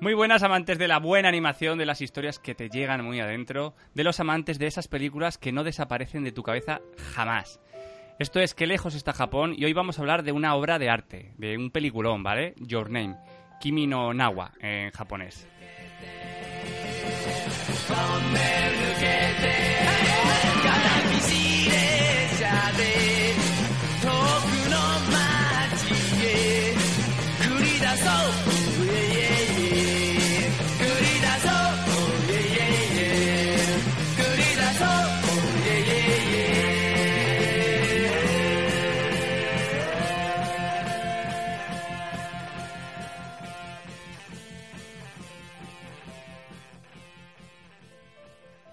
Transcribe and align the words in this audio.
Muy 0.00 0.14
buenas 0.14 0.44
amantes 0.44 0.78
de 0.78 0.86
la 0.86 1.00
buena 1.00 1.28
animación, 1.28 1.76
de 1.76 1.84
las 1.84 2.00
historias 2.00 2.38
que 2.38 2.54
te 2.54 2.68
llegan 2.68 3.04
muy 3.04 3.18
adentro, 3.18 3.74
de 3.94 4.04
los 4.04 4.20
amantes 4.20 4.60
de 4.60 4.68
esas 4.68 4.86
películas 4.86 5.38
que 5.38 5.50
no 5.50 5.64
desaparecen 5.64 6.22
de 6.22 6.30
tu 6.30 6.44
cabeza 6.44 6.80
jamás. 7.14 7.60
Esto 8.20 8.38
es 8.38 8.54
Qué 8.54 8.68
lejos 8.68 8.94
está 8.94 9.12
Japón 9.12 9.54
y 9.56 9.64
hoy 9.64 9.72
vamos 9.72 9.98
a 9.98 10.02
hablar 10.02 10.22
de 10.22 10.30
una 10.30 10.54
obra 10.54 10.78
de 10.78 10.88
arte, 10.88 11.34
de 11.36 11.56
un 11.56 11.72
peliculón, 11.72 12.22
¿vale? 12.22 12.54
Your 12.58 12.90
Name, 12.90 13.16
Kimi 13.60 13.86
no 13.86 14.12
Nawa 14.14 14.52
en 14.60 14.90
japonés. 14.92 15.46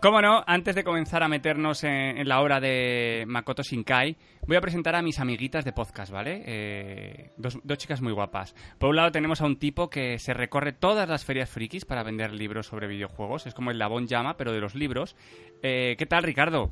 Cómo 0.06 0.22
no, 0.22 0.44
antes 0.46 0.76
de 0.76 0.84
comenzar 0.84 1.24
a 1.24 1.28
meternos 1.28 1.84
en, 1.84 2.30
la 2.30 2.40
obra 2.40 2.60
de 2.60 3.24
Makoto 3.26 3.64
Shinkai, 3.64 4.16
voy 4.46 4.56
a 4.56 4.62
presentar 4.62 4.94
a 4.96 5.02
mis 5.02 5.20
amiguitas 5.20 5.66
de 5.66 5.74
podcast, 5.74 6.12
¿vale? 6.12 6.44
Eh, 6.46 7.32
dos, 7.38 7.58
chicas 7.80 8.04
muy 8.04 8.14
guapas. 8.14 8.54
Por 8.78 8.92
un 8.92 8.98
lado 8.98 9.12
tenemos 9.12 9.42
a 9.42 9.46
un 9.46 9.58
tipo 9.58 9.90
que 9.90 10.20
se 10.20 10.36
recorre 10.36 10.74
todas 10.74 11.10
las 11.10 11.26
ferias 11.26 11.50
frikis 11.50 11.86
para 11.86 12.04
vender 12.04 12.34
libros 12.34 12.68
sobre 12.68 12.86
videojuegos. 12.86 13.48
Es 13.48 13.56
como 13.56 13.72
el 13.72 13.80
Labón 13.80 14.06
Llama, 14.06 14.38
pero 14.38 14.52
de 14.52 14.60
los 14.60 14.76
libros. 14.76 15.16
Eh, 15.64 15.96
¿Qué 15.98 16.06
tal, 16.06 16.22
Ricardo? 16.22 16.72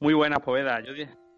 Muy 0.00 0.14
buena, 0.14 0.38
Poveda. 0.38 0.80
Yo, 0.80 0.94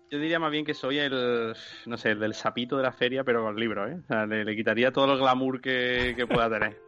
diría 0.08 0.38
más 0.38 0.52
bien 0.52 0.64
que 0.64 0.74
soy 0.74 0.98
el, 0.98 1.52
no 1.86 1.96
sé, 1.96 2.12
el 2.12 2.20
del 2.20 2.34
sapito 2.34 2.76
de 2.76 2.84
la 2.84 2.92
feria, 2.92 3.24
pero 3.24 3.42
con 3.42 3.56
libros, 3.56 3.90
¿eh? 3.90 4.26
Le, 4.28 4.54
quitaría 4.54 4.92
todo 4.92 5.14
el 5.14 5.18
glamour 5.18 5.60
que 5.60 6.26
pueda 6.30 6.48
tener. 6.48 6.83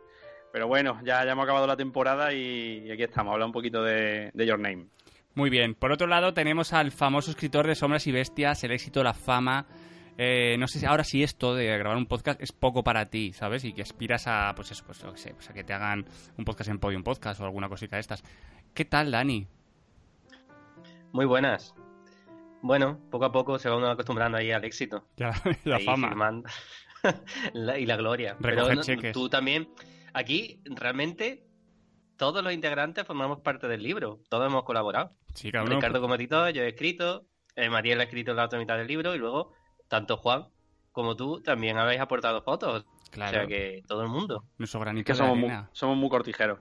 Pero 0.57 0.69
bueno, 0.69 0.99
ya, 1.05 1.23
ya 1.23 1.33
hemos 1.33 1.43
acabado 1.43 1.67
la 1.67 1.77
temporada 1.77 2.33
y, 2.33 2.91
aquí 2.91 3.03
estamos, 3.03 3.31
habla 3.31 3.45
un 3.45 3.53
poquito 3.53 3.83
de, 3.83 4.33
Your 4.35 4.59
Name. 4.59 4.87
Muy 5.35 5.51
bien. 5.51 5.75
Por 5.75 5.93
otro 5.93 6.07
lado, 6.07 6.33
tenemos 6.33 6.73
al 6.73 6.93
famoso 6.93 7.31
escritor 7.31 7.67
de 7.67 7.75
Sombras 7.75 8.07
y 8.07 8.13
Bestias, 8.13 8.65
el 8.65 8.71
éxito, 8.71 9.05
la 9.05 9.13
fama. 9.13 9.67
Eh, 10.17 10.57
no 10.59 10.67
sé 10.67 10.79
si 10.79 10.87
ahora 10.87 11.05
sí 11.05 11.23
esto 11.23 11.55
de 11.55 11.77
grabar 11.77 11.99
un 11.99 12.07
podcast 12.07 12.41
es 12.41 12.53
poco 12.53 12.83
para 12.83 13.11
ti, 13.11 13.35
¿sabes? 13.35 13.67
Y 13.67 13.75
que 13.75 13.83
aspiras 13.83 14.27
a, 14.29 14.55
pues 14.57 14.71
eso, 14.71 14.83
pues, 14.87 15.05
sé, 15.21 15.35
pues 15.35 15.51
a 15.51 15.53
que 15.53 15.63
te 15.63 15.75
hagan 15.75 16.07
un 16.39 16.47
podcast 16.47 16.71
en 16.71 16.79
Podium 16.79 17.03
Podcast 17.03 17.39
o 17.43 17.45
alguna 17.45 17.69
cosita 17.69 17.97
de 17.97 18.01
estas. 18.01 18.25
¿Qué 18.73 18.87
tal, 18.87 19.11
Dani? 19.11 19.47
Muy 21.13 21.27
buenas. 21.27 21.75
Bueno, 22.63 22.99
poco 23.11 23.27
a 23.27 23.31
poco 23.31 23.59
se 23.59 23.69
va 23.69 23.77
uno 23.77 23.91
acostumbrando 23.91 24.39
ahí 24.39 24.53
al 24.53 24.65
éxito. 24.65 25.05
Ya, 25.19 25.33
la 25.65 25.81
fama. 25.81 26.41
y 27.79 27.85
la 27.85 27.97
gloria. 27.97 28.39
Pero 28.41 28.71
tú 29.13 29.29
también 29.29 29.69
Aquí 30.17 30.63
realmente 30.65 31.47
todos 32.17 32.43
los 32.43 32.51
integrantes 32.51 33.07
formamos 33.07 33.41
parte 33.41 33.69
del 33.69 33.83
libro, 33.83 34.23
todos 34.31 34.47
hemos 34.47 34.65
colaborado. 34.65 35.15
Sí. 35.35 35.51
Ricardo 35.51 36.01
como 36.01 36.15
editor, 36.15 36.51
yo 36.55 36.63
he 36.63 36.69
escrito, 36.69 37.27
eh, 37.55 37.69
Mariela 37.69 38.01
ha 38.01 38.05
escrito 38.07 38.33
la 38.33 38.47
otra 38.47 38.59
mitad 38.59 38.79
del 38.79 38.87
libro 38.87 39.15
y 39.15 39.19
luego 39.19 39.53
tanto 39.89 40.17
Juan 40.17 40.47
como 40.91 41.17
tú 41.17 41.43
también 41.43 41.77
habéis 41.77 42.01
aportado 42.01 42.41
fotos. 42.41 42.87
Claro. 43.11 43.31
O 43.31 43.35
sea 43.41 43.47
que 43.47 43.83
todo 43.87 44.05
el 44.05 44.09
mundo. 44.09 44.47
Nuestro 44.57 44.81
granito 44.81 45.05
que 45.05 45.15
somos, 45.15 45.37
muy, 45.37 45.51
somos 45.73 45.99
muy 45.99 46.09
cortijeros. 46.09 46.61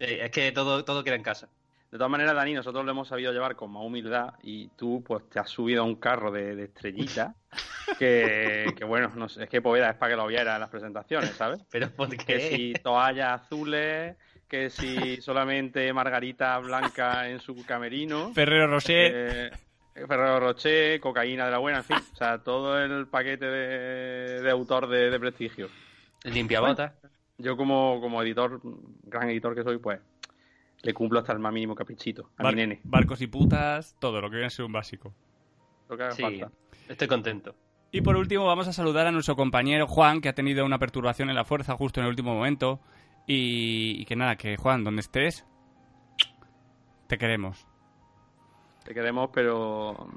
Eh, 0.00 0.18
es 0.24 0.30
que 0.32 0.50
todo, 0.50 0.84
todo 0.84 1.04
queda 1.04 1.14
en 1.14 1.22
casa. 1.22 1.48
De 1.96 1.98
todas 1.98 2.10
maneras, 2.10 2.34
Dani, 2.34 2.52
nosotros 2.52 2.84
lo 2.84 2.90
hemos 2.90 3.08
sabido 3.08 3.32
llevar 3.32 3.56
con 3.56 3.72
más 3.72 3.82
humildad 3.82 4.34
y 4.42 4.68
tú 4.76 5.02
pues 5.02 5.26
te 5.30 5.38
has 5.38 5.48
subido 5.48 5.80
a 5.80 5.86
un 5.86 5.94
carro 5.94 6.30
de, 6.30 6.64
estrellita 6.64 7.34
que, 7.98 8.76
bueno, 8.86 9.12
no 9.16 9.30
sé, 9.30 9.44
es 9.44 9.48
que 9.48 9.62
Poveda 9.62 9.88
es 9.88 9.96
para 9.96 10.10
que 10.10 10.16
lo 10.16 10.26
viera 10.26 10.56
en 10.56 10.60
las 10.60 10.68
presentaciones, 10.68 11.30
¿sabes? 11.30 11.62
Pero 11.70 11.88
¿por 11.88 12.10
qué? 12.10 12.18
Que 12.18 12.40
si 12.50 12.72
toallas 12.74 13.40
azules, 13.40 14.14
que 14.46 14.68
si 14.68 15.22
solamente 15.22 15.90
margarita 15.94 16.58
blanca 16.58 17.30
en 17.30 17.40
su 17.40 17.64
camerino. 17.64 18.30
Ferrero 18.34 18.66
Rocher. 18.66 19.12
Eh, 19.14 19.50
Ferrero 19.94 20.38
Rocher, 20.38 21.00
cocaína 21.00 21.46
de 21.46 21.50
la 21.50 21.58
buena, 21.58 21.78
en 21.78 21.84
fin, 21.84 21.96
o 22.12 22.16
sea, 22.16 22.36
todo 22.40 22.78
el 22.78 23.06
paquete 23.06 23.46
de, 23.46 24.50
autor 24.50 24.86
de, 24.86 25.18
prestigio. 25.18 25.70
Limpia 26.24 26.60
bota. 26.60 26.92
yo 27.38 27.56
como, 27.56 28.02
como 28.02 28.22
editor, 28.22 28.60
gran 29.04 29.30
editor 29.30 29.54
que 29.54 29.62
soy, 29.62 29.78
pues 29.78 29.98
le 30.82 30.94
cumplo 30.94 31.18
hasta 31.18 31.32
el 31.32 31.38
más 31.38 31.52
mínimo 31.52 31.74
caprichito 31.74 32.30
a 32.36 32.48
mi 32.48 32.54
nene. 32.54 32.80
Barcos 32.84 33.20
y 33.20 33.26
putas, 33.26 33.96
todo 33.98 34.20
lo 34.20 34.30
que 34.30 34.36
viene 34.36 34.46
a 34.46 34.50
ser 34.50 34.64
un 34.64 34.72
básico. 34.72 35.14
Lo 35.88 35.96
que 35.96 36.04
haga 36.04 36.12
sí, 36.12 36.42
Estoy 36.88 37.08
contento. 37.08 37.54
Y 37.90 38.00
por 38.00 38.16
último 38.16 38.46
vamos 38.46 38.68
a 38.68 38.72
saludar 38.72 39.06
a 39.06 39.12
nuestro 39.12 39.36
compañero 39.36 39.86
Juan, 39.86 40.20
que 40.20 40.28
ha 40.28 40.34
tenido 40.34 40.64
una 40.64 40.78
perturbación 40.78 41.30
en 41.30 41.36
la 41.36 41.44
fuerza 41.44 41.76
justo 41.76 42.00
en 42.00 42.06
el 42.06 42.10
último 42.10 42.34
momento. 42.34 42.80
Y, 43.26 44.04
que 44.04 44.14
nada, 44.14 44.36
que 44.36 44.56
Juan, 44.56 44.84
donde 44.84 45.00
estés, 45.00 45.44
te 47.08 47.18
queremos. 47.18 47.66
Te 48.84 48.94
queremos, 48.94 49.30
pero 49.32 50.08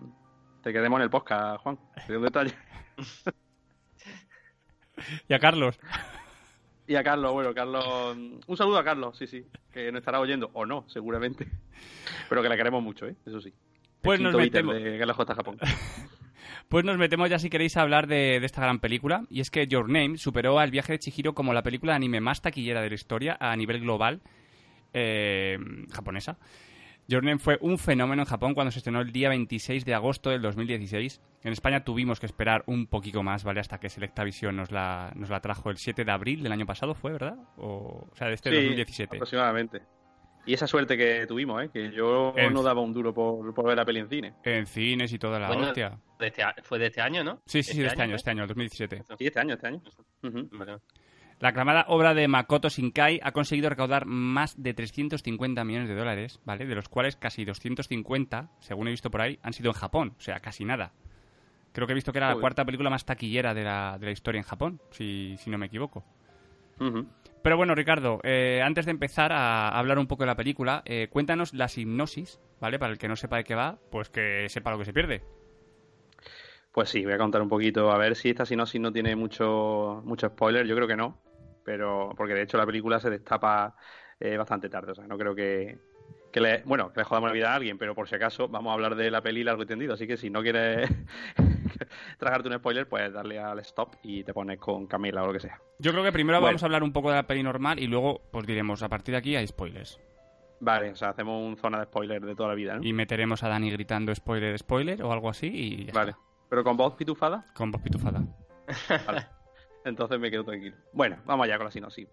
te 0.61 0.71
queremos 0.71 0.99
en 0.99 1.03
el 1.03 1.09
podcast, 1.09 1.61
Juan. 1.63 1.79
Un 2.09 2.21
detalle. 2.21 2.53
y 5.27 5.33
a 5.33 5.39
Carlos. 5.39 5.79
Y 6.89 6.95
a 6.95 7.03
Carlos, 7.03 7.31
bueno, 7.33 7.53
Carlos. 7.53 8.17
Un 8.47 8.57
saludo 8.57 8.79
a 8.79 8.83
Carlos, 8.83 9.15
sí, 9.15 9.27
sí. 9.27 9.45
Que 9.71 9.91
nos 9.91 9.99
estará 9.99 10.19
oyendo, 10.19 10.49
o 10.53 10.65
no, 10.65 10.85
seguramente. 10.87 11.47
Pero 12.27 12.41
que 12.41 12.49
la 12.49 12.57
queremos 12.57 12.81
mucho, 12.81 13.05
¿eh? 13.05 13.15
Eso 13.27 13.39
sí. 13.39 13.53
Pues 14.01 14.19
nos 14.19 14.33
metemos. 14.33 14.75
Japón. 15.35 15.59
pues 16.67 16.83
nos 16.83 16.97
metemos 16.97 17.29
ya 17.29 17.37
si 17.37 17.51
queréis 17.51 17.77
hablar 17.77 18.07
de, 18.07 18.37
esta 18.37 18.61
gran 18.61 18.79
película. 18.79 19.25
Y 19.29 19.39
es 19.39 19.51
que 19.51 19.67
Your 19.67 19.87
Name 19.87 20.17
superó 20.17 20.57
al 20.57 20.71
viaje 20.71 20.93
de 20.93 20.97
Chihiro 20.99 21.35
como 21.35 21.53
la 21.53 21.61
película 21.61 21.91
de 21.91 21.97
anime 21.97 22.21
más 22.21 22.41
taquillera 22.41 22.81
de 22.81 22.89
la 22.89 22.95
historia 22.95 23.37
a 23.39 23.55
nivel 23.55 23.81
global 23.81 24.21
eh, 24.91 25.59
japonesa. 25.91 26.39
Your 27.09 27.39
fue 27.39 27.57
un 27.61 27.79
fenómeno 27.79 28.21
en 28.21 28.27
Japón 28.27 28.53
cuando 28.53 28.69
se 28.69 28.77
estrenó 28.77 29.01
el 29.01 29.11
día 29.11 29.29
26 29.29 29.83
de 29.83 29.95
agosto 29.95 30.29
del 30.29 30.43
2016. 30.43 31.19
En 31.43 31.51
España 31.53 31.83
tuvimos 31.83 32.19
que 32.19 32.27
esperar 32.27 32.63
un 32.67 32.85
poquito 32.85 33.23
más, 33.23 33.43
¿vale? 33.43 33.59
Hasta 33.59 33.79
que 33.79 33.89
Selectavision 33.89 34.55
nos 34.55 34.71
la, 34.71 35.11
nos 35.15 35.31
la 35.31 35.39
trajo 35.39 35.71
el 35.71 35.77
7 35.77 36.05
de 36.05 36.11
abril 36.11 36.43
del 36.43 36.51
año 36.51 36.67
pasado, 36.67 36.93
¿fue, 36.93 37.13
verdad? 37.13 37.35
O, 37.57 38.07
sea, 38.13 38.27
de 38.27 38.35
este 38.35 38.51
2017. 38.51 39.17
aproximadamente. 39.17 39.81
Y 40.45 40.53
esa 40.53 40.67
suerte 40.67 40.97
que 40.97 41.25
tuvimos, 41.25 41.63
¿eh? 41.63 41.69
Que 41.73 41.91
yo 41.91 42.35
no 42.51 42.61
daba 42.61 42.81
un 42.81 42.93
duro 42.93 43.11
por, 43.11 43.65
ver 43.65 43.75
la 43.75 43.85
peli 43.85 44.01
en 44.01 44.09
cine. 44.09 44.33
En 44.43 44.67
cines 44.67 45.11
y 45.11 45.17
toda 45.17 45.39
la 45.39 45.49
hostia. 45.49 45.97
Este 46.19 46.43
fue 46.61 46.77
de 46.77 46.87
este 46.87 47.01
año, 47.01 47.23
¿no? 47.23 47.41
Sí, 47.47 47.63
sí, 47.63 47.73
sí, 47.73 47.79
de 47.79 47.87
este, 47.87 48.03
año, 48.03 48.15
este 48.15 48.29
año, 48.29 48.45
2017. 48.45 49.03
Sí, 49.17 49.25
este 49.25 49.39
año, 49.39 49.55
este 49.55 49.65
año. 49.67 49.81
La 51.39 51.49
aclamada 51.49 51.85
obra 51.87 52.13
de 52.13 52.27
Makoto 52.27 52.67
Shinkai 52.67 53.21
ha 53.23 53.31
conseguido 53.31 53.69
recaudar 53.69 54.05
más 54.05 54.61
de 54.61 54.73
350 54.73 55.63
millones 55.63 55.87
de 55.87 55.95
dólares, 55.95 56.41
¿vale? 56.43 56.65
De 56.65 56.75
los 56.75 56.89
cuales 56.89 57.15
casi 57.15 57.45
250, 57.45 58.49
según 58.59 58.87
he 58.87 58.91
visto 58.91 59.09
por 59.09 59.21
ahí, 59.21 59.39
han 59.41 59.53
sido 59.53 59.69
en 59.69 59.75
Japón, 59.75 60.15
o 60.17 60.21
sea, 60.21 60.41
casi 60.41 60.65
nada. 60.65 60.91
Creo 61.71 61.87
que 61.87 61.93
he 61.93 61.95
visto 61.95 62.11
que 62.11 62.17
era 62.17 62.33
la 62.33 62.41
cuarta 62.41 62.65
película 62.65 62.89
más 62.89 63.05
taquillera 63.05 63.53
de 63.53 63.63
la, 63.63 63.97
de 63.97 64.07
la 64.07 64.11
historia 64.11 64.39
en 64.39 64.43
Japón, 64.43 64.81
si, 64.91 65.37
si 65.37 65.49
no 65.49 65.57
me 65.57 65.67
equivoco. 65.67 66.03
Pero 67.41 67.57
bueno, 67.57 67.73
Ricardo, 67.73 68.19
eh, 68.23 68.61
antes 68.61 68.85
de 68.85 68.91
empezar 68.91 69.31
a 69.31 69.69
hablar 69.69 69.97
un 69.97 70.07
poco 70.07 70.23
de 70.23 70.27
la 70.27 70.35
película, 70.35 70.81
eh, 70.85 71.07
cuéntanos 71.09 71.53
la 71.53 71.69
hipnosis, 71.73 72.39
¿vale? 72.59 72.79
Para 72.79 72.91
el 72.91 72.97
que 72.97 73.07
no 73.07 73.15
sepa 73.15 73.37
de 73.37 73.43
qué 73.45 73.55
va, 73.55 73.77
pues 73.91 74.09
que 74.09 74.47
sepa 74.49 74.71
lo 74.71 74.79
que 74.79 74.85
se 74.85 74.93
pierde. 74.93 75.23
Pues 76.73 76.89
sí, 76.89 77.03
voy 77.03 77.13
a 77.13 77.17
contar 77.17 77.41
un 77.41 77.49
poquito, 77.49 77.91
a 77.91 77.97
ver 77.97 78.15
si 78.15 78.29
esta 78.29 78.43
hipnosis 78.43 78.81
no 78.81 78.91
tiene 78.91 79.15
mucho, 79.15 80.01
mucho 80.03 80.27
spoiler, 80.27 80.65
yo 80.67 80.75
creo 80.75 80.87
que 80.87 80.95
no, 80.95 81.17
pero 81.69 82.15
porque 82.17 82.33
de 82.33 82.41
hecho 82.41 82.57
la 82.57 82.65
película 82.65 82.99
se 82.99 83.11
destapa 83.11 83.75
eh, 84.19 84.35
bastante 84.37 84.69
tarde, 84.69 84.93
o 84.93 84.95
sea, 84.95 85.05
no 85.05 85.19
creo 85.19 85.35
que, 85.35 85.77
que 86.31 86.41
le, 86.41 86.63
bueno, 86.63 86.91
que 86.91 86.99
le 86.99 87.03
jodamos 87.03 87.29
la 87.29 87.33
vida 87.35 87.51
a 87.51 87.55
alguien, 87.57 87.77
pero 87.77 87.93
por 87.93 88.09
si 88.09 88.15
acaso 88.15 88.47
vamos 88.47 88.71
a 88.71 88.73
hablar 88.73 88.95
de 88.95 89.11
la 89.11 89.21
peli 89.21 89.43
largo 89.43 89.61
y 89.61 89.67
tendido, 89.67 89.93
así 89.93 90.07
que 90.07 90.17
si 90.17 90.31
no 90.31 90.41
quieres 90.41 90.89
tragarte 92.17 92.49
un 92.49 92.55
spoiler, 92.55 92.89
pues 92.89 93.13
darle 93.13 93.37
al 93.37 93.59
stop 93.59 93.97
y 94.01 94.23
te 94.23 94.33
pones 94.33 94.57
con 94.57 94.87
Camila 94.87 95.21
o 95.21 95.27
lo 95.27 95.33
que 95.33 95.41
sea. 95.41 95.61
Yo 95.77 95.91
creo 95.91 96.03
que 96.03 96.11
primero 96.11 96.41
vamos 96.41 96.63
a 96.63 96.65
hablar 96.65 96.81
un 96.81 96.91
poco 96.91 97.11
de 97.11 97.17
la 97.17 97.27
peli 97.27 97.43
normal 97.43 97.77
y 97.77 97.85
luego 97.85 98.19
pues 98.31 98.47
diremos, 98.47 98.81
a 98.81 98.89
partir 98.89 99.11
de 99.11 99.19
aquí 99.19 99.35
hay 99.35 99.45
spoilers. 99.45 99.99
Vale, 100.61 100.89
o 100.89 100.95
sea, 100.95 101.09
hacemos 101.09 101.39
una 101.39 101.55
zona 101.55 101.77
de 101.81 101.85
spoiler 101.85 102.25
de 102.25 102.33
toda 102.33 102.49
la 102.49 102.55
vida, 102.55 102.77
¿no? 102.77 102.83
Y 102.83 102.93
meteremos 102.93 103.43
a 103.43 103.47
Dani 103.47 103.69
gritando 103.69 104.13
spoiler, 104.15 104.57
spoiler 104.57 105.03
o 105.03 105.13
algo 105.13 105.29
así 105.29 105.85
y 105.85 105.91
Vale. 105.91 106.15
¿Pero 106.49 106.63
con 106.63 106.75
voz 106.75 106.95
pitufada? 106.95 107.45
Con 107.53 107.69
voz 107.69 107.83
pitufada. 107.83 108.23
Vale. 109.05 109.38
Entonces 109.85 110.19
me 110.19 110.29
quedo 110.29 110.43
tranquilo. 110.43 110.75
Bueno, 110.93 111.17
vamos 111.25 111.45
allá 111.45 111.57
con 111.57 111.65
la 111.65 111.71
sinopsis. 111.71 112.07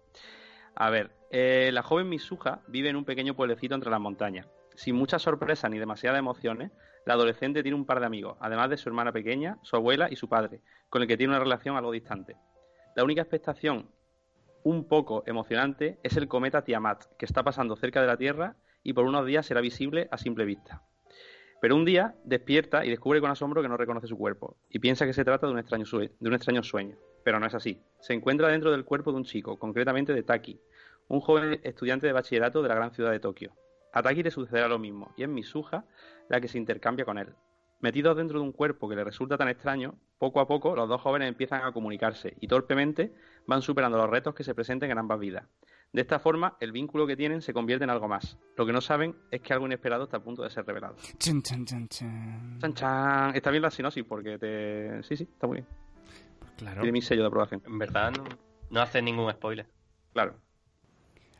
A 0.75 0.89
ver, 0.89 1.11
eh, 1.31 1.71
la 1.73 1.83
joven 1.83 2.09
Misuja 2.09 2.61
vive 2.67 2.89
en 2.89 2.95
un 2.95 3.05
pequeño 3.05 3.35
pueblecito 3.35 3.75
entre 3.75 3.89
las 3.89 3.99
montañas. 3.99 4.47
Sin 4.75 4.95
muchas 4.95 5.23
sorpresas 5.23 5.71
ni 5.71 5.79
demasiadas 5.79 6.19
emociones, 6.19 6.71
la 7.05 7.13
adolescente 7.13 7.63
tiene 7.63 7.75
un 7.75 7.85
par 7.85 7.99
de 7.99 8.05
amigos, 8.05 8.37
además 8.39 8.69
de 8.69 8.77
su 8.77 8.89
hermana 8.89 9.11
pequeña, 9.11 9.57
su 9.63 9.75
abuela 9.75 10.07
y 10.11 10.17
su 10.17 10.29
padre, 10.29 10.61
con 10.89 11.01
el 11.01 11.07
que 11.07 11.17
tiene 11.17 11.31
una 11.33 11.43
relación 11.43 11.75
algo 11.75 11.91
distante. 11.91 12.35
La 12.95 13.03
única 13.03 13.21
expectación 13.21 13.89
un 14.63 14.87
poco 14.87 15.23
emocionante 15.25 15.99
es 16.03 16.17
el 16.17 16.27
cometa 16.27 16.63
Tiamat, 16.63 17.05
que 17.17 17.25
está 17.25 17.43
pasando 17.43 17.75
cerca 17.75 18.01
de 18.01 18.07
la 18.07 18.17
Tierra 18.17 18.57
y 18.83 18.93
por 18.93 19.05
unos 19.05 19.25
días 19.25 19.45
será 19.45 19.61
visible 19.61 20.09
a 20.11 20.17
simple 20.17 20.45
vista. 20.45 20.83
Pero 21.59 21.75
un 21.75 21.85
día 21.85 22.15
despierta 22.23 22.85
y 22.85 22.89
descubre 22.89 23.19
con 23.19 23.31
asombro 23.31 23.61
que 23.61 23.67
no 23.67 23.77
reconoce 23.77 24.07
su 24.07 24.17
cuerpo 24.17 24.57
y 24.69 24.79
piensa 24.79 25.05
que 25.05 25.13
se 25.13 25.25
trata 25.25 25.47
de 25.47 25.53
un 25.53 25.59
extraño, 25.59 26.63
sueño. 26.63 26.97
Pero 27.23 27.39
no 27.39 27.47
es 27.47 27.55
así. 27.55 27.81
Se 27.99 28.13
encuentra 28.13 28.49
dentro 28.49 28.71
del 28.71 28.85
cuerpo 28.85 29.11
de 29.11 29.17
un 29.17 29.23
chico, 29.23 29.57
concretamente 29.57 30.13
de 30.13 30.23
Taki, 30.23 30.59
un 31.07 31.19
joven 31.19 31.59
estudiante 31.63 32.07
de 32.07 32.13
bachillerato 32.13 32.61
de 32.61 32.69
la 32.69 32.75
gran 32.75 32.91
ciudad 32.91 33.11
de 33.11 33.19
Tokio. 33.19 33.53
A 33.91 34.03
Taki 34.03 34.21
le 34.23 34.31
sucederá 34.31 34.67
lo 34.67 34.77
mismo, 34.77 35.13
y 35.17 35.23
es 35.23 35.29
Misuja 35.29 35.85
la 36.29 36.39
que 36.39 36.47
se 36.47 36.57
intercambia 36.57 37.05
con 37.05 37.17
él. 37.17 37.33
Metidos 37.79 38.17
dentro 38.17 38.39
de 38.39 38.45
un 38.45 38.51
cuerpo 38.51 38.89
que 38.89 38.95
le 38.95 39.03
resulta 39.03 39.37
tan 39.37 39.49
extraño, 39.49 39.95
poco 40.17 40.39
a 40.39 40.47
poco 40.47 40.75
los 40.75 40.89
dos 40.89 41.01
jóvenes 41.01 41.27
empiezan 41.27 41.63
a 41.63 41.71
comunicarse 41.71 42.35
y 42.39 42.47
torpemente 42.47 43.13
van 43.45 43.61
superando 43.61 43.97
los 43.97 44.09
retos 44.09 44.33
que 44.33 44.43
se 44.43 44.55
presenten 44.55 44.91
en 44.91 44.97
ambas 44.97 45.19
vidas. 45.19 45.45
De 45.97 46.01
esta 46.01 46.19
forma, 46.19 46.55
el 46.59 46.71
vínculo 46.71 47.07
que 47.07 47.15
tienen 47.15 47.41
se 47.41 47.53
convierte 47.53 47.83
en 47.83 47.89
algo 47.89 48.07
más. 48.07 48.37
Lo 48.55 48.67
que 48.67 48.71
no 48.71 48.81
saben 48.81 49.15
es 49.31 49.41
que 49.41 49.51
algo 49.51 49.65
inesperado 49.65 50.03
está 50.03 50.17
a 50.17 50.19
punto 50.19 50.43
de 50.43 50.51
ser 50.51 50.63
revelado. 50.63 50.95
Chan, 51.17 51.41
chan, 51.41 51.65
chan, 51.65 51.87
chan. 51.87 52.59
Chan, 52.61 52.73
chan. 52.75 53.35
Está 53.35 53.49
bien 53.49 53.63
la 53.63 53.71
sinopsis 53.71 54.03
porque 54.03 54.37
te... 54.37 55.01
Sí, 55.01 55.17
sí, 55.17 55.23
está 55.23 55.47
muy 55.47 55.55
bien. 55.55 55.67
Pues 56.37 56.51
claro. 56.51 56.81
Tiene 56.81 56.91
mi 56.91 57.01
sello 57.01 57.21
de 57.21 57.27
aprobación. 57.29 57.63
En 57.65 57.79
verdad 57.79 58.11
no, 58.15 58.25
no 58.69 58.79
hace 58.79 59.01
ningún 59.01 59.31
spoiler. 59.31 59.65
Claro. 60.13 60.35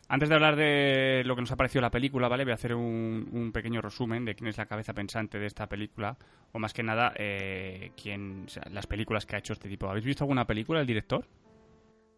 Antes 0.09 0.27
de 0.27 0.33
hablar 0.33 0.55
de 0.55 1.21
lo 1.23 1.35
que 1.35 1.41
nos 1.41 1.51
ha 1.51 1.55
parecido 1.55 1.83
la 1.83 1.91
película, 1.91 2.27
¿vale? 2.27 2.43
Voy 2.43 2.51
a 2.51 2.55
hacer 2.55 2.73
un, 2.73 3.51
pequeño 3.53 3.79
resumen 3.79 4.25
de 4.25 4.33
quién 4.33 4.47
es 4.47 4.57
la 4.57 4.65
cabeza 4.65 4.95
pensante 4.95 5.37
de 5.37 5.45
esta 5.45 5.67
película, 5.67 6.17
o 6.51 6.57
más 6.57 6.73
que 6.73 6.81
nada, 6.81 7.13
eh, 7.15 7.91
quién, 7.95 8.47
las 8.71 8.87
películas 8.87 9.27
que 9.27 9.35
ha 9.35 9.39
hecho 9.39 9.53
este 9.53 9.69
tipo. 9.69 9.87
¿Habéis 9.87 10.05
visto 10.05 10.23
alguna 10.23 10.47
película 10.47 10.79
del 10.79 10.87
director? 10.87 11.27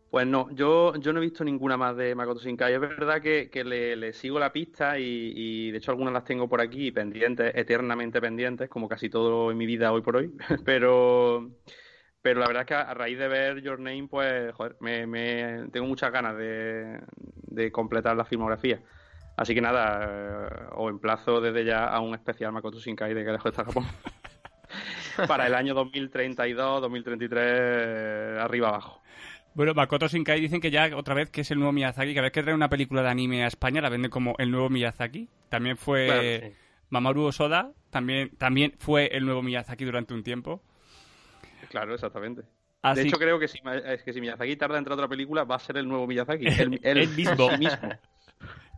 Pues 0.10 0.26
no, 0.26 0.50
yo, 0.52 0.96
yo 0.96 1.14
no 1.14 1.20
he 1.20 1.24
visto 1.24 1.44
ninguna 1.44 1.78
más 1.78 1.96
de 1.96 2.16
Makoto 2.16 2.40
Shinkai. 2.40 2.74
Es 2.74 2.80
verdad 2.80 3.22
que, 3.22 3.50
le, 3.64 4.14
sigo 4.14 4.40
la 4.40 4.52
pista 4.52 4.98
y, 4.98 5.70
de 5.72 5.78
hecho 5.78 5.92
algunas 5.92 6.14
las 6.14 6.26
tengo 6.26 6.50
por 6.50 6.62
aquí 6.62 6.92
pendientes, 6.92 7.52
eternamente 7.56 8.20
pendientes, 8.20 8.70
como 8.70 8.90
casi 8.90 9.10
todo 9.10 9.52
en 9.52 9.58
mi 9.58 9.68
vida 9.68 9.92
hoy 9.92 10.02
por 10.02 10.16
hoy. 10.16 10.32
pero, 10.66 11.52
pero 12.24 12.40
la 12.40 12.48
verdad 12.48 12.64
es 12.64 12.68
que 12.68 12.74
a, 12.74 12.94
raíz 12.96 13.20
de 13.20 13.28
ver 13.28 13.62
Your 13.62 13.80
Name, 13.80 14.08
pues, 14.10 14.52
joder, 14.56 14.78
me, 14.80 15.68
tengo 15.72 15.86
muchas 15.86 16.12
ganas 16.12 16.36
de, 16.38 17.02
de, 17.18 17.72
completar 17.72 18.16
la 18.16 18.26
filmografía. 18.26 18.82
Así 19.38 19.54
que 19.54 19.62
nada, 19.62 20.70
os 20.76 20.90
emplazo 20.90 21.40
desde 21.40 21.66
ya 21.66 21.86
a 21.86 22.00
un 22.00 22.16
especial 22.16 22.52
Makoto 22.52 22.80
Shinkai 22.80 23.14
de 23.14 23.24
que 23.24 23.32
lejos 23.32 23.52
está 23.52 23.64
Japón. 23.64 23.86
Para 25.28 25.46
el 25.48 25.54
año 25.54 25.76
2032, 25.76 26.82
2033, 26.82 28.40
arriba 28.40 28.70
abajo. 28.70 29.02
Bueno, 29.54 29.74
Makoto 29.74 30.08
Shinkai 30.08 30.40
dicen 30.40 30.62
que 30.62 30.72
ya 30.72 30.96
otra 30.96 31.14
vez 31.14 31.30
que 31.30 31.42
es 31.42 31.52
el 31.52 31.58
nuevo 31.58 31.72
Miyazaki, 31.74 32.14
cada 32.14 32.24
vez 32.24 32.32
que 32.32 32.44
trae 32.44 32.56
una 32.56 32.70
película 32.70 33.02
de 33.02 33.10
anime 33.10 33.44
a 33.44 33.48
España 33.48 33.82
la 33.82 33.90
venden 33.90 34.12
como 34.12 34.36
el 34.38 34.52
nuevo 34.52 34.70
Miyazaki. 34.70 35.28
También 35.50 35.78
fue 35.78 36.56
Mamoru 36.90 37.26
Osoda, 37.26 37.72
también, 37.90 38.30
también 38.38 38.74
fue 38.78 39.08
el 39.08 39.26
nuevo 39.26 39.42
Miyazaki 39.42 39.86
durante 39.86 40.14
un 40.14 40.24
tiempo. 40.24 40.62
Claro, 41.70 41.94
exactamente. 41.94 42.44
De 42.96 43.02
hecho, 43.02 43.18
creo 43.18 43.40
que 43.40 43.48
si, 43.48 43.60
es 43.86 44.04
que 44.04 44.14
si 44.14 44.22
Miyazaki 44.22 44.56
tarda 44.56 44.76
en 44.76 44.80
entrar 44.80 44.94
a 44.94 44.96
otra 44.96 45.08
película, 45.10 45.44
va 45.44 45.56
a 45.56 45.60
ser 45.60 45.78
el 45.78 45.88
nuevo 45.88 46.08
Miyazaki. 46.08 46.46
El, 46.84 47.10
mismo. 47.10 47.50
mismo. 47.58 47.90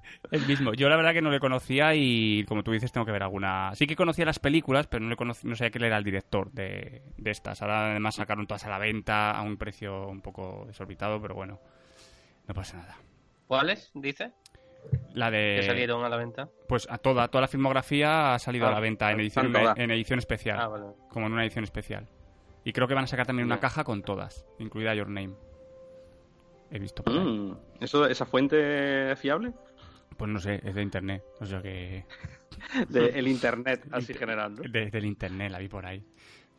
El 0.32 0.46
mismo. 0.46 0.74
Yo 0.74 0.90
la 0.90 0.96
verdad 0.96 1.14
que 1.14 1.22
no 1.22 1.32
le 1.32 1.40
conocía 1.40 1.94
y, 1.96 2.44
como 2.46 2.64
tú 2.64 2.72
dices, 2.72 2.92
tengo 2.92 3.06
que 3.06 3.12
ver 3.12 3.24
alguna... 3.24 3.72
Sí 3.76 3.88
que 3.88 3.96
conocía 3.96 4.26
las 4.26 4.40
películas, 4.40 4.88
pero 4.88 5.04
no, 5.04 5.10
le 5.10 5.16
conocía, 5.16 5.50
no 5.50 5.56
sabía 5.56 5.72
que 5.72 5.78
él 5.78 5.86
era 5.86 5.98
el 5.98 6.04
director 6.04 6.52
de, 6.52 7.02
estas. 7.26 7.62
Ahora 7.62 7.92
además 7.92 8.16
sacaron 8.16 8.48
todas 8.48 8.66
a 8.66 8.70
la 8.70 8.80
venta 8.80 9.32
a 9.32 9.42
un 9.42 9.58
precio 9.58 10.08
un 10.08 10.22
poco 10.22 10.66
desorbitado, 10.68 11.22
pero 11.22 11.36
bueno, 11.36 11.60
no 12.48 12.54
pasa 12.54 12.78
nada. 12.78 12.98
¿Cuáles, 13.48 13.92
dice? 13.94 14.32
La 15.14 15.30
de... 15.30 15.58
¿Que 15.60 15.68
salieron 15.68 16.04
a 16.04 16.10
la 16.10 16.18
venta? 16.18 16.50
Pues 16.68 16.88
a 16.90 16.98
toda, 16.98 17.28
toda 17.28 17.42
la 17.42 17.48
filmografía 17.48 18.34
ha 18.34 18.40
salido 18.40 18.66
a 18.66 18.70
ah, 18.70 18.74
la 18.74 18.80
venta 18.80 19.12
en 19.12 19.20
edición, 19.20 19.54
en 19.76 19.92
edición 19.92 20.20
especial. 20.20 20.60
Ah, 20.60 20.94
como 21.10 21.28
en 21.28 21.34
una 21.34 21.44
edición 21.44 21.64
especial. 21.64 22.08
Y 22.64 22.74
creo 22.74 22.88
que 22.88 22.94
van 22.94 23.06
a 23.06 23.08
sacar 23.08 23.26
también 23.26 23.46
una 23.46 23.60
caja 23.60 23.84
con 23.84 24.04
todas, 24.04 24.46
incluida 24.60 24.94
Your 24.94 25.10
Name. 25.10 25.36
He 26.72 26.80
visto. 26.80 27.04
Mm, 27.06 27.58
¿Eso, 27.82 28.06
¿Esa 28.06 28.26
fuente 28.26 29.12
es 29.12 29.20
fiable? 29.20 29.52
Pues 30.18 30.30
no 30.30 30.40
sé, 30.40 30.62
es 30.64 30.76
de 30.76 30.82
internet. 30.82 31.24
O 31.40 31.46
sea 31.46 31.62
que. 31.62 32.06
de 32.90 33.06
el 33.08 33.28
internet, 33.28 33.86
así 33.92 34.14
generando. 34.14 34.64
Desde 34.70 34.98
el 34.98 35.06
internet, 35.06 35.52
la 35.52 35.60
vi 35.60 35.68
por 35.68 35.86
ahí. 35.86 36.04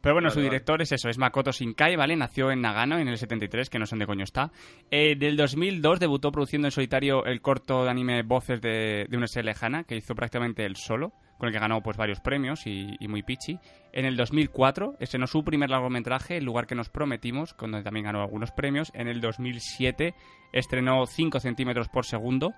Pero 0.00 0.16
bueno, 0.16 0.30
su 0.30 0.40
director 0.40 0.82
es 0.82 0.90
eso, 0.90 1.08
es 1.08 1.16
Makoto 1.16 1.52
Shinkai, 1.52 1.94
¿vale? 1.94 2.16
Nació 2.16 2.50
en 2.50 2.60
Nagano 2.60 2.98
en 2.98 3.06
el 3.06 3.16
73, 3.16 3.70
que 3.70 3.78
no 3.78 3.86
sé 3.86 3.96
de 3.96 4.04
coño 4.04 4.24
está. 4.24 4.50
Eh, 4.90 5.14
del 5.14 5.36
2002 5.36 6.00
debutó 6.00 6.32
produciendo 6.32 6.66
en 6.66 6.72
solitario 6.72 7.24
el 7.24 7.40
corto 7.40 7.84
de 7.84 7.90
anime 7.90 8.24
Voces 8.24 8.60
de, 8.60 9.06
de 9.08 9.16
una 9.16 9.28
serie 9.28 9.52
lejana, 9.52 9.84
que 9.84 9.94
hizo 9.94 10.16
prácticamente 10.16 10.66
él 10.66 10.74
solo, 10.74 11.12
con 11.42 11.48
el 11.48 11.54
que 11.54 11.58
ganó 11.58 11.82
pues 11.82 11.96
varios 11.96 12.20
premios 12.20 12.68
y, 12.68 12.96
muy 13.08 13.24
pichi. 13.24 13.58
En 13.92 14.04
el 14.04 14.16
2004 14.16 14.94
estrenó 15.00 15.26
su 15.26 15.42
primer 15.42 15.70
largometraje, 15.70 16.36
El 16.36 16.44
lugar 16.44 16.68
que 16.68 16.76
nos 16.76 16.88
prometimos, 16.88 17.52
con 17.52 17.72
donde 17.72 17.82
también 17.82 18.06
ganó 18.06 18.22
algunos 18.22 18.52
premios. 18.52 18.92
En 18.94 19.08
el 19.08 19.20
2007 19.20 20.14
estrenó 20.52 21.04
5 21.04 21.40
centímetros 21.40 21.88
por 21.88 22.06
segundo, 22.06 22.54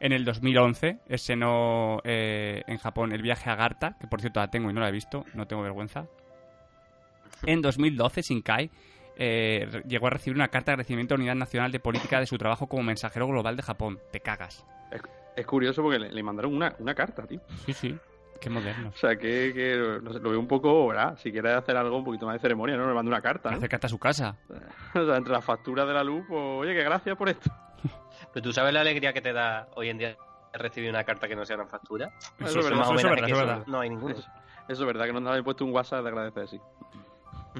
en 0.00 0.12
el 0.12 0.24
2011 0.24 0.98
estrenó 1.06 2.00
eh, 2.04 2.62
en 2.66 2.78
Japón 2.78 3.12
El 3.12 3.22
viaje 3.22 3.50
a 3.50 3.56
Garta, 3.56 3.96
que 4.00 4.06
por 4.06 4.20
cierto 4.20 4.40
la 4.40 4.48
tengo 4.48 4.70
y 4.70 4.72
no 4.72 4.80
la 4.80 4.88
he 4.88 4.92
visto, 4.92 5.24
no 5.34 5.46
tengo 5.46 5.62
vergüenza. 5.62 6.06
En 7.46 7.60
2012, 7.62 8.22
Shinkai 8.22 8.70
eh, 9.16 9.82
llegó 9.86 10.06
a 10.06 10.10
recibir 10.10 10.36
una 10.36 10.48
carta 10.48 10.70
de 10.70 10.74
agradecimiento 10.74 11.14
a 11.14 11.16
la 11.16 11.22
Unidad 11.22 11.36
Nacional 11.36 11.72
de 11.72 11.80
Política 11.80 12.20
de 12.20 12.26
su 12.26 12.38
trabajo 12.38 12.66
como 12.66 12.82
mensajero 12.82 13.26
global 13.26 13.56
de 13.56 13.62
Japón. 13.62 13.98
Te 14.10 14.20
cagas. 14.20 14.64
Es, 15.36 15.46
curioso 15.46 15.82
porque 15.82 15.98
le, 15.98 16.22
mandaron 16.22 16.54
una, 16.54 16.94
carta, 16.94 17.26
tío. 17.26 17.40
Sí, 17.66 17.72
sí. 17.72 17.96
Qué 18.40 18.50
moderno. 18.50 18.90
O 18.90 18.96
sea, 18.96 19.16
que, 19.16 19.76
lo 19.76 20.30
veo 20.30 20.38
un 20.38 20.46
poco, 20.46 20.88
¿verdad? 20.88 21.16
Si 21.18 21.32
quiere 21.32 21.52
hacer 21.52 21.76
algo 21.76 21.96
un 21.96 22.04
poquito 22.04 22.26
más 22.26 22.34
de 22.34 22.40
ceremonia, 22.40 22.76
¿no? 22.76 22.86
Le 22.86 22.94
manda 22.94 23.08
una 23.08 23.22
carta. 23.22 23.50
¿no? 23.50 23.56
Acércate 23.56 23.86
a 23.86 23.90
su 23.90 23.98
casa. 23.98 24.36
o 24.94 25.06
sea, 25.06 25.16
entre 25.16 25.32
la 25.32 25.40
factura 25.40 25.86
de 25.86 25.94
la 25.94 26.04
luz, 26.04 26.24
pues, 26.28 26.40
oye, 26.40 26.74
que 26.74 26.82
gracias 26.82 27.16
por 27.16 27.28
esto. 27.28 27.50
Pero 28.32 28.42
tú 28.42 28.52
sabes 28.52 28.72
la 28.72 28.80
alegría 28.80 29.12
que 29.12 29.20
te 29.20 29.32
da 29.32 29.68
hoy 29.76 29.90
en 29.90 29.98
día 29.98 30.16
recibir 30.52 30.90
una 30.90 31.04
carta 31.04 31.28
que 31.28 31.36
no 31.36 31.44
sea 31.44 31.56
una 31.56 31.66
factura. 31.66 32.12
Eso, 32.38 32.60
es 32.60 32.64
verdad, 32.64 32.82
eso, 32.82 32.94
es 32.94 33.38
verdad, 33.38 33.66
No 33.66 33.80
hay 33.80 33.90
ninguno. 33.90 34.14
Eso, 34.14 34.26
es 34.68 34.86
verdad, 34.86 35.06
que 35.06 35.12
nos 35.12 35.26
habéis 35.26 35.44
puesto 35.44 35.64
un 35.64 35.72
WhatsApp 35.72 36.02
de 36.02 36.08
agradecer, 36.08 36.48
sí. 36.48 36.60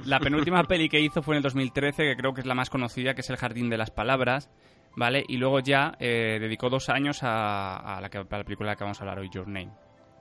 La 0.04 0.18
penúltima 0.18 0.64
peli 0.64 0.88
que 0.88 1.00
hizo 1.00 1.22
fue 1.22 1.34
en 1.34 1.38
el 1.38 1.42
2013, 1.42 2.02
que 2.02 2.16
creo 2.16 2.34
que 2.34 2.40
es 2.40 2.46
la 2.46 2.54
más 2.54 2.70
conocida, 2.70 3.14
que 3.14 3.20
es 3.20 3.30
El 3.30 3.36
Jardín 3.36 3.70
de 3.70 3.76
las 3.76 3.90
Palabras, 3.90 4.50
¿vale? 4.96 5.24
Y 5.28 5.36
luego 5.36 5.60
ya 5.60 5.94
eh, 6.00 6.38
dedicó 6.40 6.68
dos 6.68 6.88
años 6.88 7.20
a, 7.22 8.00
la, 8.00 8.08
película 8.08 8.70
de 8.70 8.72
la 8.72 8.76
que 8.76 8.84
vamos 8.84 9.00
a 9.00 9.02
hablar 9.02 9.20
hoy, 9.20 9.30
Your 9.30 9.46
Name, 9.46 9.72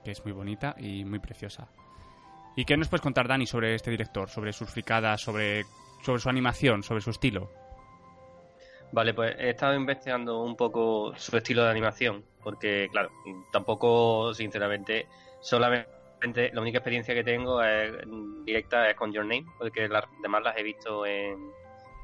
que 0.04 0.12
es 0.12 0.24
muy 0.24 0.32
bonita 0.32 0.74
y 0.78 1.04
muy 1.04 1.18
preciosa. 1.18 1.68
¿Y 2.56 2.64
qué 2.64 2.76
nos 2.76 2.88
puedes 2.88 3.02
contar, 3.02 3.26
Dani, 3.26 3.46
sobre 3.46 3.74
este 3.74 3.90
director, 3.90 4.28
sobre 4.28 4.52
sus 4.52 4.70
fricadas, 4.70 5.20
sobre, 5.20 5.64
sobre 6.02 6.20
su 6.20 6.28
animación, 6.28 6.84
sobre 6.84 7.00
su 7.00 7.10
estilo? 7.10 7.50
Vale, 8.94 9.12
pues 9.12 9.34
he 9.40 9.50
estado 9.50 9.74
investigando 9.74 10.40
un 10.40 10.54
poco 10.54 11.12
su 11.16 11.36
estilo 11.36 11.64
de 11.64 11.70
animación, 11.70 12.24
porque 12.44 12.88
claro, 12.92 13.10
tampoco, 13.50 14.32
sinceramente, 14.32 15.08
solamente 15.40 16.52
la 16.52 16.60
única 16.60 16.78
experiencia 16.78 17.12
que 17.12 17.24
tengo 17.24 17.60
directa 18.44 18.88
es 18.88 18.94
con 18.94 19.12
Your 19.12 19.24
Name, 19.24 19.46
porque 19.58 19.88
las 19.88 20.04
demás 20.22 20.44
las 20.44 20.56
he 20.56 20.62
visto 20.62 21.04
en 21.04 21.50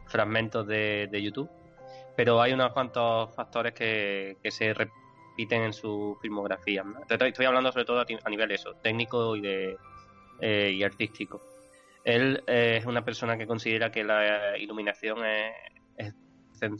fragmentos 0.08 0.66
de, 0.66 1.08
YouTube, 1.12 1.48
pero 2.16 2.42
hay 2.42 2.54
unos 2.54 2.72
cuantos 2.72 3.32
factores 3.36 3.72
que, 3.72 4.36
se 4.50 4.74
repiten 4.74 5.62
en 5.62 5.72
su 5.72 6.18
filmografía. 6.20 6.84
Estoy 7.08 7.46
hablando 7.46 7.70
sobre 7.70 7.84
todo 7.84 8.00
a 8.00 8.30
nivel 8.30 8.50
eso, 8.50 8.74
técnico 8.82 9.36
y, 9.36 9.42
de, 9.42 9.76
eh, 10.40 10.72
y 10.74 10.82
artístico. 10.82 11.40
Él 12.02 12.42
es 12.48 12.84
una 12.84 13.04
persona 13.04 13.38
que 13.38 13.46
considera 13.46 13.92
que 13.92 14.02
la 14.02 14.58
iluminación 14.58 15.24
es 15.96 16.14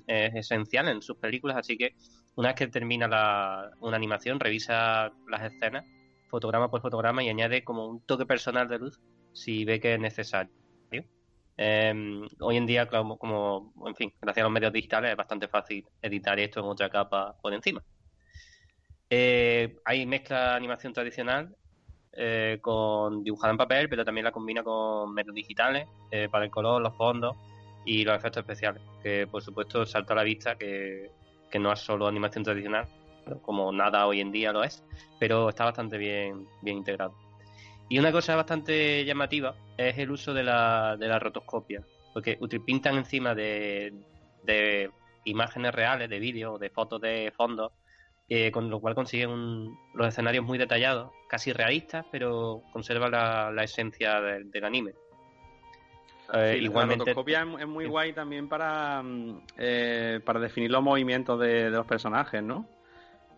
esencial 0.06 0.88
en 0.88 1.02
sus 1.02 1.16
películas, 1.16 1.56
así 1.56 1.76
que 1.76 1.94
una 2.36 2.48
vez 2.48 2.56
que 2.56 2.66
termina 2.68 3.08
la, 3.08 3.70
una 3.80 3.96
animación, 3.96 4.40
revisa 4.40 5.12
las 5.28 5.42
escenas, 5.42 5.84
fotograma 6.28 6.70
por 6.70 6.80
fotograma 6.80 7.22
y 7.22 7.28
añade 7.28 7.64
como 7.64 7.86
un 7.86 8.00
toque 8.06 8.24
personal 8.26 8.68
de 8.68 8.78
luz 8.78 9.00
si 9.32 9.64
ve 9.64 9.80
que 9.80 9.94
es 9.94 10.00
necesario. 10.00 10.52
Em, 11.62 12.26
hoy 12.40 12.56
en 12.56 12.64
día, 12.64 12.86
como, 12.86 13.18
como, 13.18 13.74
en 13.86 13.94
fin, 13.94 14.14
gracias 14.18 14.42
a 14.42 14.44
los 14.44 14.52
medios 14.52 14.72
digitales 14.72 15.10
es 15.10 15.16
bastante 15.16 15.46
fácil 15.46 15.86
editar 16.00 16.40
esto 16.40 16.60
en 16.60 16.66
otra 16.66 16.88
capa 16.88 17.36
por 17.42 17.52
encima. 17.52 17.82
Eh, 19.10 19.76
hay 19.84 20.06
mezcla 20.06 20.54
animación 20.54 20.94
tradicional 20.94 21.54
eh, 22.12 22.58
con 22.62 23.22
dibujada 23.22 23.50
en 23.50 23.58
papel, 23.58 23.90
pero 23.90 24.06
también 24.06 24.24
la 24.24 24.32
combina 24.32 24.62
con 24.62 25.12
medios 25.12 25.34
digitales 25.34 25.86
eh, 26.10 26.30
para 26.30 26.46
el 26.46 26.50
color, 26.50 26.80
los 26.80 26.96
fondos 26.96 27.36
y 27.84 28.04
los 28.04 28.16
efectos 28.16 28.42
especiales, 28.42 28.82
que 29.02 29.26
por 29.26 29.42
supuesto 29.42 29.86
salta 29.86 30.12
a 30.12 30.16
la 30.16 30.22
vista 30.22 30.56
que, 30.56 31.10
no 31.58 31.72
es 31.72 31.80
solo 31.80 32.06
animación 32.06 32.44
tradicional, 32.44 32.86
como 33.42 33.72
nada 33.72 34.06
hoy 34.06 34.20
en 34.20 34.30
día 34.32 34.52
lo 34.52 34.62
es, 34.62 34.84
pero 35.18 35.48
está 35.48 35.64
bastante 35.64 35.98
bien, 35.98 36.46
bien 36.62 36.78
integrado. 36.78 37.14
Y 37.88 37.98
una 37.98 38.12
cosa 38.12 38.36
bastante 38.36 39.04
llamativa 39.04 39.56
es 39.76 39.98
el 39.98 40.10
uso 40.12 40.32
de 40.32 40.44
la, 40.44 40.96
de 40.96 41.08
la 41.08 41.18
rotoscopia, 41.18 41.84
porque 42.12 42.38
pintan 42.64 42.96
encima 42.96 43.34
de, 43.34 43.92
de 44.44 44.90
imágenes 45.24 45.74
reales, 45.74 46.08
de 46.08 46.18
vídeos, 46.20 46.60
de 46.60 46.70
fotos 46.70 47.00
de 47.00 47.32
fondo, 47.36 47.72
con 48.52 48.70
lo 48.70 48.80
cual 48.80 48.94
consiguen 48.94 49.76
los 49.94 50.06
escenarios 50.06 50.44
muy 50.44 50.56
detallados, 50.56 51.10
casi 51.28 51.52
realistas, 51.52 52.06
pero 52.12 52.62
conserva 52.72 53.08
la, 53.08 53.50
la 53.50 53.64
esencia 53.64 54.20
del 54.20 54.64
anime. 54.64 54.92
Eh, 56.32 56.58
igualmente, 56.62 57.04
la 57.04 57.12
rotoscopia 57.12 57.46
es 57.58 57.66
muy 57.66 57.86
guay 57.86 58.12
también 58.12 58.48
para, 58.48 59.02
mm, 59.02 59.40
eh, 59.58 60.20
para 60.24 60.40
definir 60.40 60.70
los 60.70 60.82
movimientos 60.82 61.40
de, 61.40 61.70
los 61.70 61.86
personajes, 61.86 62.42
¿no? 62.42 62.66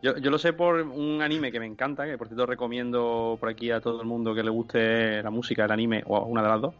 Yo, 0.02 0.16
yo, 0.18 0.30
lo 0.30 0.38
sé 0.38 0.52
por 0.52 0.80
un 0.80 1.22
anime 1.22 1.52
que 1.52 1.60
me 1.60 1.66
encanta, 1.66 2.04
que 2.06 2.18
por 2.18 2.26
cierto 2.26 2.44
recomiendo 2.44 3.36
por 3.38 3.48
aquí 3.48 3.70
a 3.70 3.80
todo 3.80 4.00
el 4.00 4.06
mundo 4.06 4.34
que 4.34 4.42
le 4.42 4.50
guste 4.50 5.22
la 5.22 5.30
música 5.30 5.62
del 5.62 5.72
anime, 5.72 6.02
o 6.06 6.20
una 6.24 6.42
de 6.42 6.48
las 6.48 6.60
dos, 6.60 6.74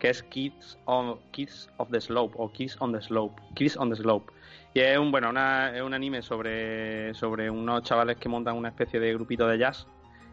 que 0.00 0.10
es 0.10 0.22
Kids, 0.24 0.78
on, 0.84 1.18
Kids 1.30 1.70
of 1.76 1.90
the 1.90 2.00
Slope, 2.00 2.34
o 2.36 2.50
Kids 2.50 2.76
on 2.80 2.92
the 2.92 3.00
Slope, 3.00 3.40
Kids 3.54 3.76
on 3.76 3.90
the 3.90 3.96
Slope. 3.96 4.32
Y 4.74 4.80
es 4.80 4.98
un, 4.98 5.10
bueno, 5.10 5.30
una, 5.30 5.74
es 5.74 5.82
un 5.82 5.94
anime 5.94 6.20
sobre, 6.20 7.14
sobre 7.14 7.48
unos 7.48 7.82
chavales 7.84 8.16
que 8.16 8.28
montan 8.28 8.56
una 8.56 8.68
especie 8.68 9.00
de 9.00 9.14
grupito 9.14 9.46
de 9.46 9.58
jazz 9.58 9.86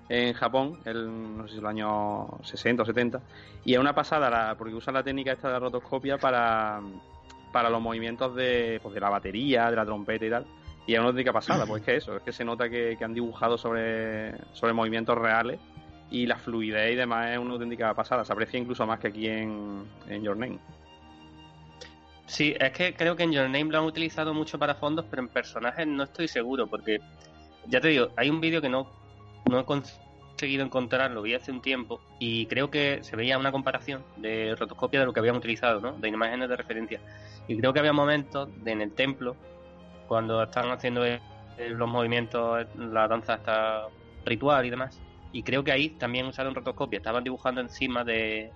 en 0.09 0.33
Japón, 0.33 0.79
el, 0.85 1.37
no 1.37 1.47
sé 1.47 1.55
si 1.55 1.61
los 1.61 1.69
años 1.69 2.27
60 2.43 2.83
o 2.83 2.85
70, 2.85 3.21
y 3.63 3.73
es 3.73 3.79
una 3.79 3.95
pasada 3.95 4.55
porque 4.55 4.75
usan 4.75 4.93
la 4.93 5.03
técnica 5.03 5.31
esta 5.31 5.51
de 5.51 5.59
rotoscopia 5.59 6.17
para, 6.17 6.79
para 7.51 7.69
los 7.69 7.81
movimientos 7.81 8.35
de, 8.35 8.79
pues 8.83 8.93
de 8.93 9.01
la 9.01 9.09
batería, 9.09 9.69
de 9.69 9.75
la 9.75 9.85
trompeta 9.85 10.25
y 10.25 10.29
tal. 10.29 10.45
Y 10.87 10.93
es 10.93 10.99
una 10.99 11.09
técnica 11.09 11.33
pasada, 11.33 11.65
pues 11.65 11.81
es 11.81 11.85
que 11.85 11.95
eso, 11.95 12.17
es 12.17 12.23
que 12.23 12.31
se 12.31 12.45
nota 12.45 12.69
que, 12.69 12.97
han 13.01 13.13
dibujado 13.13 13.57
sobre, 13.57 14.35
sobre 14.53 14.73
movimientos 14.73 15.17
reales 15.17 15.59
y 16.11 16.27
la 16.27 16.37
fluidez 16.37 16.93
y 16.93 16.95
demás 16.95 17.31
es 17.31 17.39
una 17.39 17.53
auténtica 17.53 17.93
pasada. 17.95 18.23
Se 18.23 18.31
aprecia 18.31 18.59
incluso 18.59 18.85
más 18.85 18.99
que 18.99 19.07
aquí 19.07 19.27
en 19.27 19.87
Your 20.21 20.37
Name. 20.37 20.59
Sí, 22.27 22.55
es 22.59 22.71
que 22.71 22.95
creo 22.95 23.15
que 23.15 23.23
en 23.23 23.31
Your 23.31 23.49
Name 23.49 23.65
lo 23.65 23.79
han 23.79 23.85
utilizado 23.85 24.33
mucho 24.33 24.57
para 24.57 24.75
fondos, 24.75 25.05
pero 25.09 25.21
en 25.21 25.27
personajes 25.29 25.85
no 25.85 26.03
estoy 26.03 26.27
seguro, 26.27 26.67
porque 26.67 26.99
ya 27.67 27.79
te 27.79 27.89
digo, 27.89 28.09
hay 28.15 28.29
un 28.29 28.41
vídeo 28.41 28.61
que 28.61 28.69
no 28.69 28.87
no 29.49 29.59
he 29.59 29.65
conseguido 29.65 30.63
encontrarlo, 30.63 31.21
vi 31.21 31.33
hace 31.33 31.51
un 31.51 31.61
tiempo 31.61 32.01
y 32.19 32.45
creo 32.47 32.69
que 32.69 32.99
se 33.03 33.15
veía 33.15 33.37
una 33.37 33.51
comparación 33.51 34.03
de 34.17 34.55
rotoscopia 34.55 34.99
de 34.99 35.05
lo 35.05 35.13
que 35.13 35.19
habían 35.19 35.35
utilizado, 35.35 35.79
¿no? 35.79 35.93
De 35.93 36.09
imágenes 36.09 36.49
de 36.49 36.55
referencia. 36.55 36.99
Y 37.47 37.57
creo 37.57 37.73
que 37.73 37.79
había 37.79 37.93
momentos 37.93 38.49
en 38.65 38.81
el 38.81 38.91
templo, 38.93 39.35
cuando 40.07 40.43
están 40.43 40.69
haciendo 40.71 41.03
los 41.57 41.89
movimientos, 41.89 42.67
la 42.77 43.07
danza 43.07 43.35
está 43.35 43.87
ritual 44.25 44.65
y 44.65 44.69
demás. 44.69 44.99
Y 45.31 45.43
creo 45.43 45.63
que 45.63 45.71
ahí 45.71 45.89
también 45.89 46.25
usaron 46.25 46.55
rotoscopia, 46.55 46.97
estaban 46.97 47.23
dibujando 47.23 47.61
encima 47.61 48.03
de, 48.03 48.51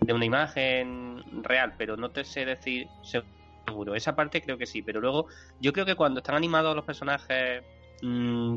de 0.00 0.12
una 0.12 0.24
imagen 0.24 1.22
real, 1.42 1.74
pero 1.76 1.96
no 1.96 2.10
te 2.10 2.24
sé 2.24 2.44
decir 2.44 2.88
seguro. 3.02 3.94
Esa 3.94 4.14
parte 4.14 4.42
creo 4.42 4.58
que 4.58 4.66
sí, 4.66 4.82
pero 4.82 5.00
luego 5.00 5.26
yo 5.60 5.72
creo 5.72 5.86
que 5.86 5.94
cuando 5.94 6.20
están 6.20 6.36
animados 6.36 6.74
los 6.74 6.84
personajes 6.84 7.62
mmm, 8.02 8.56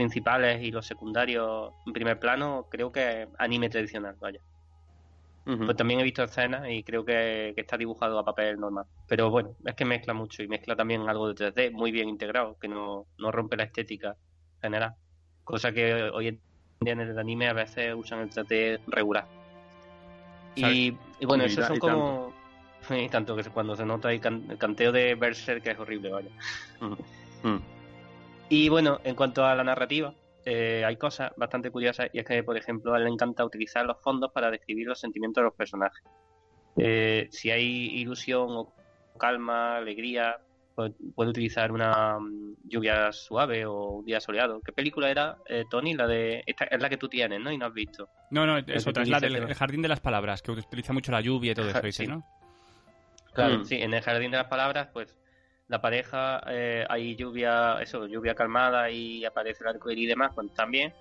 principales 0.00 0.62
y 0.62 0.70
los 0.70 0.86
secundarios 0.86 1.74
en 1.86 1.92
primer 1.92 2.18
plano, 2.18 2.66
creo 2.70 2.90
que 2.90 3.28
anime 3.38 3.68
tradicional, 3.68 4.16
vaya. 4.18 4.40
Pues 5.44 5.76
también 5.76 6.00
he 6.00 6.04
visto 6.04 6.22
escenas 6.22 6.68
y 6.70 6.84
creo 6.84 7.04
que, 7.04 7.52
está 7.56 7.76
dibujado 7.76 8.18
a 8.18 8.24
papel 8.24 8.58
normal. 8.58 8.86
Pero 9.08 9.30
bueno, 9.30 9.56
es 9.64 9.74
que 9.74 9.84
mezcla 9.84 10.14
mucho 10.14 10.42
y 10.42 10.48
mezcla 10.48 10.76
también 10.76 11.06
algo 11.08 11.32
de 11.32 11.52
3D 11.52 11.72
muy 11.72 11.90
bien 11.90 12.08
integrado, 12.08 12.56
que 12.58 12.68
no, 12.68 13.06
no 13.18 13.32
rompe 13.32 13.56
la 13.56 13.64
estética 13.64 14.16
general. 14.62 14.94
Cosa 15.44 15.72
que 15.72 15.92
hoy 16.14 16.28
en 16.28 16.40
día 16.80 16.92
en 16.92 17.00
el 17.00 17.18
anime 17.18 17.48
a 17.48 17.52
veces 17.52 17.94
usan 17.94 18.20
el 18.20 18.30
3D 18.30 18.80
regular. 18.86 19.26
Y, 20.54 20.96
bueno, 21.26 21.44
eso 21.44 21.62
son 21.62 21.78
como... 21.78 22.32
Y 22.88 23.08
tanto 23.10 23.36
que 23.36 23.42
cuando 23.44 23.76
se 23.76 23.84
nota 23.84 24.10
el, 24.10 24.20
canteo 24.20 24.92
de 24.92 25.14
Berserk 25.14 25.62
que 25.62 25.72
es 25.72 25.78
horrible, 25.78 26.10
vaya. 26.10 26.30
Y 28.50 28.68
bueno, 28.68 29.00
en 29.04 29.14
cuanto 29.14 29.44
a 29.44 29.54
la 29.54 29.62
narrativa, 29.62 30.12
eh, 30.44 30.82
hay 30.84 30.96
cosas 30.96 31.32
bastante 31.36 31.70
curiosas 31.70 32.10
y 32.12 32.18
es 32.18 32.26
que, 32.26 32.42
por 32.42 32.56
ejemplo, 32.56 32.92
a 32.92 32.98
él 32.98 33.04
le 33.04 33.10
encanta 33.10 33.44
utilizar 33.44 33.86
los 33.86 34.02
fondos 34.02 34.32
para 34.32 34.50
describir 34.50 34.88
los 34.88 34.98
sentimientos 34.98 35.40
de 35.40 35.44
los 35.44 35.54
personajes. 35.54 36.02
Eh, 36.76 37.28
si 37.30 37.52
hay 37.52 38.00
ilusión 38.00 38.48
o 38.50 38.74
calma, 39.16 39.76
alegría, 39.76 40.38
puede, 40.74 40.94
utilizar 41.16 41.70
una 41.70 42.18
mm, 42.18 42.56
lluvia 42.64 43.12
suave 43.12 43.64
o 43.66 43.98
un 43.98 44.04
día 44.04 44.18
soleado. 44.18 44.60
¿Qué 44.60 44.72
película 44.72 45.08
era, 45.10 45.36
eh, 45.46 45.64
Tony? 45.70 45.94
La 45.94 46.08
de 46.08 46.42
esta 46.44 46.64
es 46.64 46.82
la 46.82 46.88
que 46.88 46.96
tú 46.96 47.08
tienes, 47.08 47.40
¿no? 47.40 47.52
Y 47.52 47.56
no 47.58 47.66
has 47.66 47.72
visto. 47.72 48.08
No, 48.32 48.46
no, 48.46 48.58
es 48.58 48.84
otra, 48.84 49.04
es 49.04 49.08
la 49.08 49.20
del 49.20 49.54
Jardín 49.54 49.82
de 49.82 49.88
las 49.88 50.00
Palabras, 50.00 50.42
que 50.42 50.50
utiliza 50.50 50.92
mucho 50.92 51.12
la 51.12 51.20
lluvia 51.20 51.52
y 51.52 51.54
todo 51.54 51.68
eso, 51.68 51.92
sí. 51.92 52.08
¿no? 52.08 52.24
Claro, 53.32 53.58
mm. 53.60 53.64
sí, 53.64 53.76
en 53.76 53.94
el 53.94 54.02
Jardín 54.02 54.32
de 54.32 54.38
las 54.38 54.48
Palabras, 54.48 54.88
pues 54.92 55.19
la 55.70 55.80
pareja, 55.80 56.42
eh, 56.48 56.84
hay 56.88 57.14
lluvia, 57.14 57.80
eso, 57.80 58.08
lluvia 58.08 58.34
calmada 58.34 58.90
y 58.90 59.24
aparece 59.24 59.62
el 59.62 59.68
arco 59.68 59.88
y 59.88 60.04
demás, 60.04 60.32
pues 60.34 60.52
también. 60.52 60.92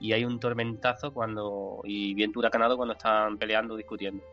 Y 0.00 0.12
hay 0.12 0.24
un 0.24 0.40
tormentazo 0.40 1.14
cuando 1.14 1.82
y 1.84 2.12
viento 2.14 2.40
huracanado 2.40 2.76
cuando 2.76 2.94
están 2.94 3.38
peleando, 3.38 3.76
discutiendo. 3.76 4.24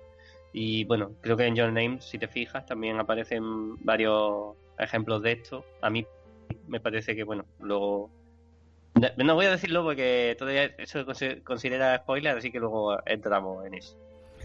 Y 0.53 0.86
bueno, 0.86 1.12
creo 1.22 1.38
que 1.38 1.45
en 1.45 1.55
Your 1.55 1.67
Name, 1.67 2.01
si 2.01 2.17
te 2.17 2.27
fijas, 2.27 2.65
también 2.65 3.00
aparecen 3.00 3.77
varios 3.86 4.55
ejemplos 4.79 5.22
de 5.22 5.33
esto. 5.33 5.63
A 5.81 5.89
mí 5.91 6.03
me 6.67 6.79
parece 6.79 7.15
que, 7.15 7.24
bueno, 7.24 7.45
luego... 7.60 8.10
No 9.17 9.36
voy 9.36 9.45
a 9.45 9.51
decirlo 9.51 9.83
porque 9.83 10.36
todavía 10.38 10.65
eso 10.79 11.13
se 11.13 11.43
considera 11.43 11.98
spoiler, 11.98 12.38
así 12.38 12.51
que 12.51 12.60
luego 12.60 12.98
entramos 13.05 13.65
en 13.67 13.75
eso. 13.75 13.98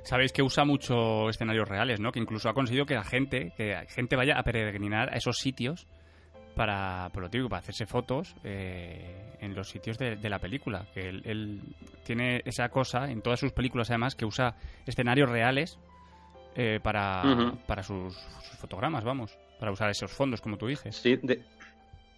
Sabéis 0.09 0.33
que 0.33 0.43
usa 0.43 0.65
mucho 0.65 1.29
escenarios 1.29 1.69
reales, 1.69 2.01
¿no? 2.01 2.13
Que 2.13 2.19
incluso 2.19 2.49
ha 2.49 2.55
conseguido 2.55 2.87
que 2.87 2.95
la 2.95 3.05
gente, 3.05 3.53
que 3.59 3.75
la 3.75 3.85
gente 3.85 4.17
vaya 4.17 4.39
a 4.39 4.43
peregrinar 4.43 5.13
a 5.13 5.19
esos 5.19 5.37
sitios 5.37 5.87
para, 6.57 7.11
por 7.13 7.25
lo 7.25 7.29
típico, 7.29 7.51
para 7.51 7.61
hacerse 7.61 7.85
fotos 7.85 8.35
eh, 8.43 9.37
en 9.39 9.55
los 9.55 9.69
sitios 9.69 9.99
de, 9.99 10.17
la 10.31 10.39
película. 10.39 10.87
Que 10.95 11.11
él, 11.11 11.61
tiene 12.05 12.41
esa 12.47 12.71
cosa 12.71 13.11
en 13.11 13.21
todas 13.21 13.39
sus 13.39 13.53
películas, 13.53 13.91
además, 13.91 14.15
que 14.15 14.25
usa 14.25 14.57
escenarios 14.87 15.29
reales 15.29 15.79
eh, 16.57 16.81
para, 16.83 17.53
para 17.67 17.83
sus, 17.83 18.17
fotogramas, 18.59 19.05
vamos, 19.05 19.39
para 19.61 19.73
usar 19.73 19.91
esos 19.91 20.11
fondos, 20.11 20.41
como 20.41 20.57
tú 20.57 20.69
dices. 20.69 20.97
Sí, 20.97 21.17
de, 21.23 21.43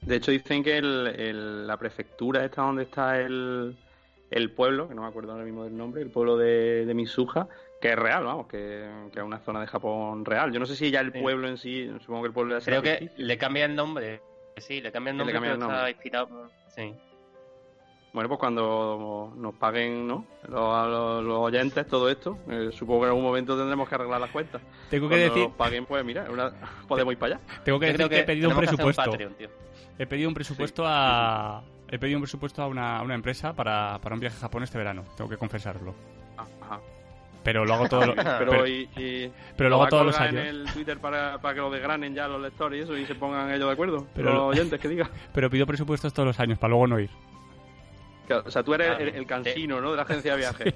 de 0.00 0.14
hecho 0.14 0.30
dicen 0.30 0.62
que 0.62 0.80
la 0.80 1.76
prefectura 1.76 2.44
está 2.44 2.62
donde 2.62 2.84
está 2.84 3.18
el, 3.18 3.76
el 4.30 4.52
pueblo, 4.52 4.88
que 4.88 4.94
no 4.94 5.02
me 5.02 5.08
acuerdo 5.08 5.32
ahora 5.32 5.44
mismo 5.44 5.64
del 5.64 5.76
nombre, 5.76 6.02
el 6.02 6.10
pueblo 6.10 6.36
de, 6.36 6.86
de 6.86 6.94
Misuja, 6.94 7.48
que 7.80 7.92
es 7.92 7.96
real, 7.96 8.24
vamos, 8.24 8.46
que, 8.46 8.84
es 9.14 9.22
una 9.22 9.38
zona 9.38 9.60
de 9.60 9.66
Japón 9.66 10.24
real. 10.24 10.52
Yo 10.52 10.60
no 10.60 10.66
sé 10.66 10.76
si 10.76 10.90
ya 10.90 11.00
el 11.00 11.12
pueblo 11.12 11.48
en 11.48 11.56
sí, 11.56 11.90
supongo 12.00 12.22
que 12.22 12.28
el 12.28 12.34
pueblo 12.34 12.54
de 12.54 12.60
Creo 12.60 12.82
que 12.82 13.10
le 13.16 13.38
cambia 13.38 13.64
el 13.64 13.74
nombre, 13.74 14.20
sí, 14.58 14.80
le 14.80 14.92
cambia 14.92 15.12
el 15.12 15.16
nombre, 15.16 15.40
pero 15.40 15.54
está 15.54 15.90
inspirado, 15.90 16.50
sí. 16.68 16.94
Bueno, 18.12 18.28
pues 18.28 18.40
cuando 18.40 19.32
nos 19.36 19.54
paguen 19.54 20.08
¿no? 20.08 20.26
los, 20.48 21.24
los, 21.24 21.38
oyentes 21.38 21.86
todo 21.86 22.10
esto, 22.10 22.38
eh, 22.48 22.70
supongo 22.72 23.02
que 23.02 23.04
en 23.04 23.10
algún 23.10 23.24
momento 23.24 23.56
tendremos 23.56 23.88
que 23.88 23.94
arreglar 23.94 24.20
las 24.20 24.30
cuentas. 24.30 24.60
Tengo 24.90 25.08
que 25.08 25.16
decir. 25.16 25.44
Nos 25.44 25.52
paguen, 25.52 25.86
pues 25.86 26.04
mira, 26.04 26.26
podemos 26.88 27.12
ir 27.12 27.18
para 27.18 27.36
allá. 27.36 27.44
Tengo 27.62 27.78
que 27.78 27.86
decir 27.86 28.08
que, 28.08 28.18
he 28.18 28.24
pedido 28.24 28.50
un 28.50 28.56
presupuesto. 28.56 29.16
he 29.96 30.06
pedido 30.06 30.28
un 30.28 30.34
presupuesto 30.34 30.82
a. 30.84 31.62
He 31.88 31.98
pedido 31.98 32.18
un 32.18 32.22
presupuesto 32.22 32.62
a 32.62 32.66
una, 32.66 32.98
a 32.98 33.02
una 33.02 33.14
empresa 33.14 33.52
para, 33.52 33.98
para 34.00 34.14
un 34.14 34.20
viaje 34.20 34.36
a 34.36 34.40
Japón 34.40 34.64
este 34.64 34.78
verano, 34.78 35.04
tengo 35.16 35.30
que 35.30 35.36
confesarlo. 35.36 35.94
Ajá. 36.36 36.80
Pero 37.42 37.64
lo 37.64 37.74
hago 37.74 37.88
todo 37.88 38.06
lo, 38.06 38.14
pero, 38.38 38.66
y, 38.66 39.30
pero 39.56 39.70
lo 39.70 39.76
hago 39.76 39.88
todos 39.88 40.06
los 40.06 40.20
años. 40.20 40.42
en 40.42 40.46
el 40.46 40.64
Twitter 40.72 40.98
para, 40.98 41.38
para 41.38 41.54
que 41.54 41.60
lo 41.60 41.70
desgranen 41.70 42.14
ya 42.14 42.28
los 42.28 42.40
lectores 42.40 42.80
y 42.80 42.82
eso 42.82 42.96
y 42.96 43.06
se 43.06 43.14
pongan 43.14 43.50
ellos 43.50 43.66
de 43.66 43.72
acuerdo. 43.72 44.06
Pero 44.14 44.32
los 44.32 44.42
oyentes 44.42 44.78
que 44.78 44.88
digan. 44.88 45.08
Pero 45.32 45.48
pido 45.48 45.66
presupuestos 45.66 46.12
todos 46.12 46.26
los 46.26 46.40
años 46.40 46.58
para 46.58 46.70
luego 46.70 46.86
no 46.86 47.00
ir. 47.00 47.10
o 48.28 48.50
sea, 48.50 48.62
tú 48.62 48.74
eres 48.74 49.14
el, 49.14 49.26
cansino, 49.26 49.80
¿no? 49.80 49.92
De 49.92 49.96
la 49.96 50.02
agencia 50.02 50.32
de 50.32 50.38
viajes. 50.38 50.74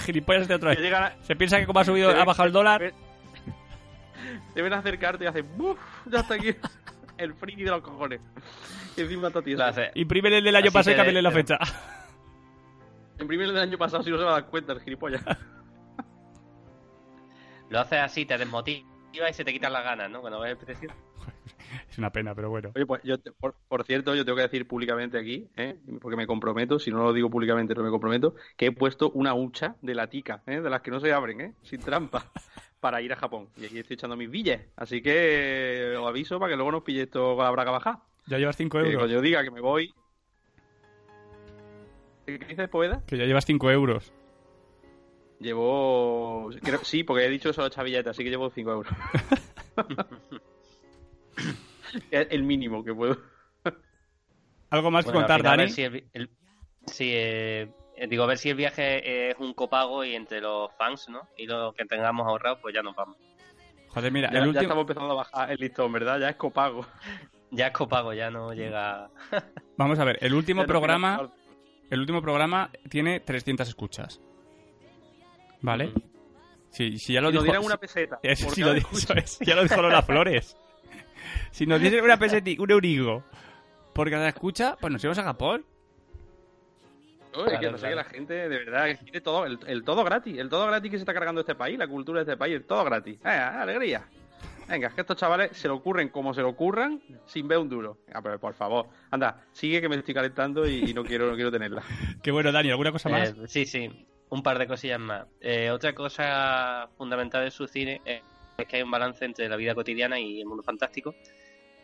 Gilipollas 0.00 0.48
de 0.48 0.54
otro 0.54 0.70
año. 0.70 0.80
Se 1.22 1.36
piensa 1.36 1.58
que 1.58 1.66
como 1.66 1.80
ha 1.80 1.84
subido, 1.84 2.10
ha 2.10 2.24
bajado 2.24 2.46
el 2.46 2.52
dólar. 2.52 2.92
Deben 4.54 4.72
acercarte 4.72 5.24
y 5.24 5.26
hacen 5.26 5.46
¡Buf! 5.56 5.78
Ya 6.06 6.20
está 6.20 6.34
aquí 6.34 6.54
el 7.18 7.34
friki 7.34 7.64
de 7.64 7.70
los 7.70 7.82
cojones. 7.82 8.20
Y 8.96 9.00
encima 9.00 9.28
está 9.28 9.42
tieso. 9.42 9.64
Imprímele 9.94 10.38
el 10.38 10.44
del 10.44 10.56
año 10.56 10.70
pasado 10.70 10.94
y 10.94 10.96
cámbiale 10.96 11.22
la 11.22 11.30
fecha. 11.30 11.58
Imprímele 13.20 13.50
el 13.50 13.54
del 13.54 13.62
año 13.64 13.78
pasado 13.78 14.02
si 14.02 14.10
no 14.10 14.18
se 14.18 14.24
va 14.24 14.30
a 14.30 14.34
dar 14.34 14.46
cuenta 14.46 14.72
el 14.72 14.80
gilipollas. 14.80 15.22
Lo 17.74 17.80
haces 17.80 17.98
así, 17.98 18.24
te 18.24 18.38
desmotiva 18.38 18.86
y 19.28 19.32
se 19.32 19.44
te 19.44 19.52
quitan 19.52 19.72
las 19.72 19.82
ganas, 19.82 20.08
¿no? 20.08 20.20
Cuando 20.20 20.38
ves 20.38 20.52
el 20.52 20.58
precio. 20.58 20.90
Es 21.90 21.98
una 21.98 22.10
pena, 22.10 22.32
pero 22.32 22.48
bueno. 22.48 22.70
Oye, 22.76 22.86
pues 22.86 23.02
yo, 23.02 23.16
por, 23.40 23.84
cierto, 23.84 24.14
yo 24.14 24.24
tengo 24.24 24.36
que 24.36 24.42
decir 24.42 24.68
públicamente 24.68 25.18
aquí, 25.18 25.48
¿eh? 25.56 25.76
porque 26.00 26.16
me 26.16 26.24
comprometo, 26.24 26.78
si 26.78 26.92
no 26.92 27.02
lo 27.02 27.12
digo 27.12 27.30
públicamente, 27.30 27.74
no 27.74 27.82
me 27.82 27.90
comprometo, 27.90 28.36
que 28.56 28.66
he 28.66 28.72
puesto 28.72 29.10
una 29.10 29.34
hucha 29.34 29.74
de 29.82 29.96
la 29.96 30.08
tica, 30.08 30.44
¿eh? 30.46 30.60
de 30.60 30.70
las 30.70 30.82
que 30.82 30.92
no 30.92 31.00
se 31.00 31.12
abren, 31.12 31.40
¿eh? 31.40 31.54
sin 31.62 31.80
trampa, 31.80 32.30
para 32.80 33.02
ir 33.02 33.12
a 33.12 33.16
Japón. 33.16 33.48
Y 33.56 33.66
aquí 33.66 33.80
estoy 33.80 33.94
echando 33.94 34.14
mis 34.14 34.30
billes. 34.30 34.60
Así 34.76 35.02
que 35.02 35.96
os 35.98 36.06
aviso 36.06 36.38
para 36.38 36.52
que 36.52 36.56
luego 36.56 36.70
nos 36.70 36.84
pille 36.84 37.02
esto 37.02 37.34
con 37.34 37.44
la 37.44 37.50
braga 37.50 37.72
baja. 37.72 38.04
Ya 38.28 38.38
llevas 38.38 38.56
5 38.56 38.78
Que 38.78 38.84
euros. 38.84 38.98
cuando 38.98 39.14
yo 39.14 39.20
diga 39.20 39.42
que 39.42 39.50
me 39.50 39.60
voy... 39.60 39.92
¿Qué 42.24 42.38
dices, 42.38 42.68
Poeda? 42.68 43.02
Que 43.04 43.16
ya 43.16 43.24
llevas 43.24 43.46
5 43.46 43.68
euros. 43.72 44.12
Llevo... 45.40 46.50
creo- 46.62 46.84
sí, 46.84 47.04
porque 47.04 47.26
he 47.26 47.30
dicho 47.30 47.52
solo 47.52 47.68
chavilleta, 47.68 48.10
así 48.10 48.22
que 48.24 48.30
llevo 48.30 48.50
5 48.50 48.70
euros. 48.72 48.92
es 52.10 52.26
el 52.30 52.42
mínimo 52.42 52.84
que 52.84 52.94
puedo. 52.94 53.18
¿Algo 54.70 54.90
más 54.90 55.04
que 55.04 55.12
Bueno, 55.12 55.26
contar, 55.26 55.40
final, 55.40 55.52
a 55.52 55.56
ver 55.56 55.66
Dani? 55.68 55.72
si 55.74 55.82
el 55.82 56.08
el- 56.12 56.30
sí, 56.86 57.10
eh, 57.14 57.72
eh, 57.96 58.06
digo, 58.08 58.24
a 58.24 58.26
ver 58.26 58.38
si 58.38 58.50
el 58.50 58.56
viaje 58.56 59.30
es 59.30 59.36
un 59.38 59.54
copago 59.54 60.04
y 60.04 60.14
entre 60.14 60.40
los 60.40 60.72
fans, 60.76 61.08
¿no? 61.08 61.28
Y 61.36 61.46
lo 61.46 61.72
que 61.74 61.84
tengamos 61.84 62.26
ahorrado, 62.26 62.60
pues 62.60 62.74
ya 62.74 62.82
nos 62.82 62.94
vamos. 62.96 63.16
Joder, 63.88 64.10
mira, 64.12 64.30
Ya, 64.32 64.38
el 64.38 64.44
ya 64.44 64.48
último... 64.48 64.62
estamos 64.62 64.82
empezando 64.82 65.10
a 65.12 65.14
bajar 65.16 65.50
el 65.52 65.58
listón, 65.58 65.92
¿verdad? 65.92 66.18
Ya 66.20 66.28
es 66.30 66.36
copago. 66.36 66.86
Ya 67.50 67.68
es 67.68 67.72
copago, 67.72 68.12
ya 68.12 68.32
no 68.32 68.52
llega. 68.52 69.10
Vamos 69.76 70.00
a 70.00 70.04
ver, 70.04 70.18
el 70.22 70.34
último 70.34 70.62
Ya 70.62 70.66
programa... 70.66 71.30
El 71.88 72.00
último 72.00 72.20
programa 72.20 72.70
tiene 72.90 73.20
300 73.20 73.68
escuchas. 73.68 74.20
¿Vale? 75.64 75.92
Sí, 76.68 76.98
si 76.98 77.14
ya 77.14 77.22
lo 77.22 77.28
Si 77.30 77.36
nos 77.36 77.44
dijo... 77.44 77.52
dieran 77.52 77.64
una 77.64 77.78
peseta. 77.78 78.20
Sí 78.22 78.60
cada 78.60 78.66
lo 78.68 78.74
dijo, 78.74 78.90
es, 79.14 79.38
ya 79.40 79.54
lo 79.54 79.62
dijo 79.62 79.80
Lola 79.80 80.02
Flores. 80.02 80.54
Si 81.52 81.64
nos 81.64 81.80
diesen 81.80 82.04
una 82.04 82.18
peseti, 82.18 82.56
un 82.58 82.70
eurigo 82.70 83.24
por 83.94 84.10
cada 84.10 84.28
escucha, 84.28 84.76
pues 84.78 84.92
nos 84.92 85.02
íbamos 85.02 85.18
a 85.18 85.22
Japón. 85.22 85.64
No, 87.32 87.46
es 87.46 87.58
que 87.58 87.68
Claro, 87.70 87.94
la 87.96 88.04
gente, 88.04 88.34
de 88.34 88.48
verdad, 88.48 88.98
quiere 89.02 89.20
todo, 89.22 89.46
el, 89.46 89.58
el 89.66 89.84
todo 89.84 90.04
gratis, 90.04 90.36
el 90.38 90.50
todo 90.50 90.66
gratis 90.66 90.90
que 90.90 90.98
se 90.98 91.02
está 91.02 91.14
cargando 91.14 91.40
este 91.40 91.54
país, 91.54 91.78
la 91.78 91.88
cultura 91.88 92.18
de 92.22 92.30
este 92.32 92.36
país, 92.36 92.56
el 92.56 92.64
todo 92.64 92.84
gratis. 92.84 93.18
Venga, 93.22 93.62
alegría. 93.62 94.06
Venga, 94.68 94.88
es 94.88 94.94
que 94.94 95.00
estos 95.00 95.16
chavales 95.16 95.56
se 95.56 95.66
lo 95.68 95.76
ocurren 95.76 96.10
como 96.10 96.34
se 96.34 96.42
lo 96.42 96.50
ocurran, 96.50 97.00
sin 97.24 97.48
ver 97.48 97.58
un 97.58 97.70
duro. 97.70 97.98
Ah, 98.12 98.20
pero 98.22 98.38
por 98.38 98.52
favor, 98.52 98.88
anda, 99.10 99.42
sigue 99.52 99.80
que 99.80 99.88
me 99.88 99.96
estoy 99.96 100.12
calentando 100.14 100.66
y, 100.68 100.90
y 100.90 100.94
no 100.94 101.04
quiero 101.04 101.28
no 101.30 101.34
quiero 101.34 101.50
tenerla. 101.50 101.82
Qué 102.22 102.30
bueno, 102.30 102.52
Dani, 102.52 102.70
¿alguna 102.70 102.92
cosa 102.92 103.08
más? 103.08 103.30
Eh, 103.30 103.34
sí, 103.46 103.64
sí, 103.66 104.06
un 104.30 104.42
par 104.42 104.58
de 104.58 104.66
cosillas 104.66 105.00
más. 105.00 105.26
Eh, 105.40 105.70
otra 105.70 105.94
cosa 105.94 106.88
fundamental 106.96 107.44
de 107.44 107.50
su 107.50 107.66
cine 107.66 108.00
es, 108.04 108.22
es 108.58 108.66
que 108.66 108.76
hay 108.76 108.82
un 108.82 108.90
balance 108.90 109.24
entre 109.24 109.48
la 109.48 109.56
vida 109.56 109.74
cotidiana 109.74 110.18
y 110.18 110.40
el 110.40 110.46
mundo 110.46 110.62
fantástico. 110.62 111.14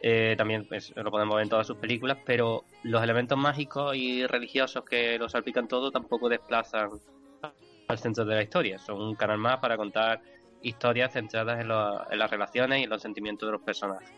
Eh, 0.03 0.35
también 0.37 0.67
pues, 0.67 0.93
lo 0.97 1.11
podemos 1.11 1.37
ver 1.37 1.45
en 1.45 1.51
todas 1.51 1.67
sus 1.67 1.77
películas, 1.77 2.19
pero 2.25 2.65
los 2.85 3.03
elementos 3.03 3.37
mágicos 3.37 3.95
y 3.95 4.27
religiosos 4.27 4.85
que 4.85 5.19
lo 5.19 5.29
salpican 5.29 5.69
todo 5.69 5.91
tampoco 5.91 6.29
desplazan 6.29 6.91
al 7.87 7.99
centro 7.99 8.25
de 8.25 8.35
la 8.35 8.43
historia. 8.43 8.79
Son 8.79 9.01
un 9.01 9.15
canal 9.15 9.39
más 9.39 9.59
para 9.59 9.77
contar 9.77 10.23
historias 10.63 11.13
centradas 11.13 11.57
en, 11.57 11.71
en 11.71 12.19
las 12.19 12.31
relaciones 12.31 12.81
y 12.81 12.85
en 12.85 12.91
los 12.91 13.03
sentimientos 13.03 13.47
de 13.47 13.53
los 13.53 13.63
personajes. 13.63 14.11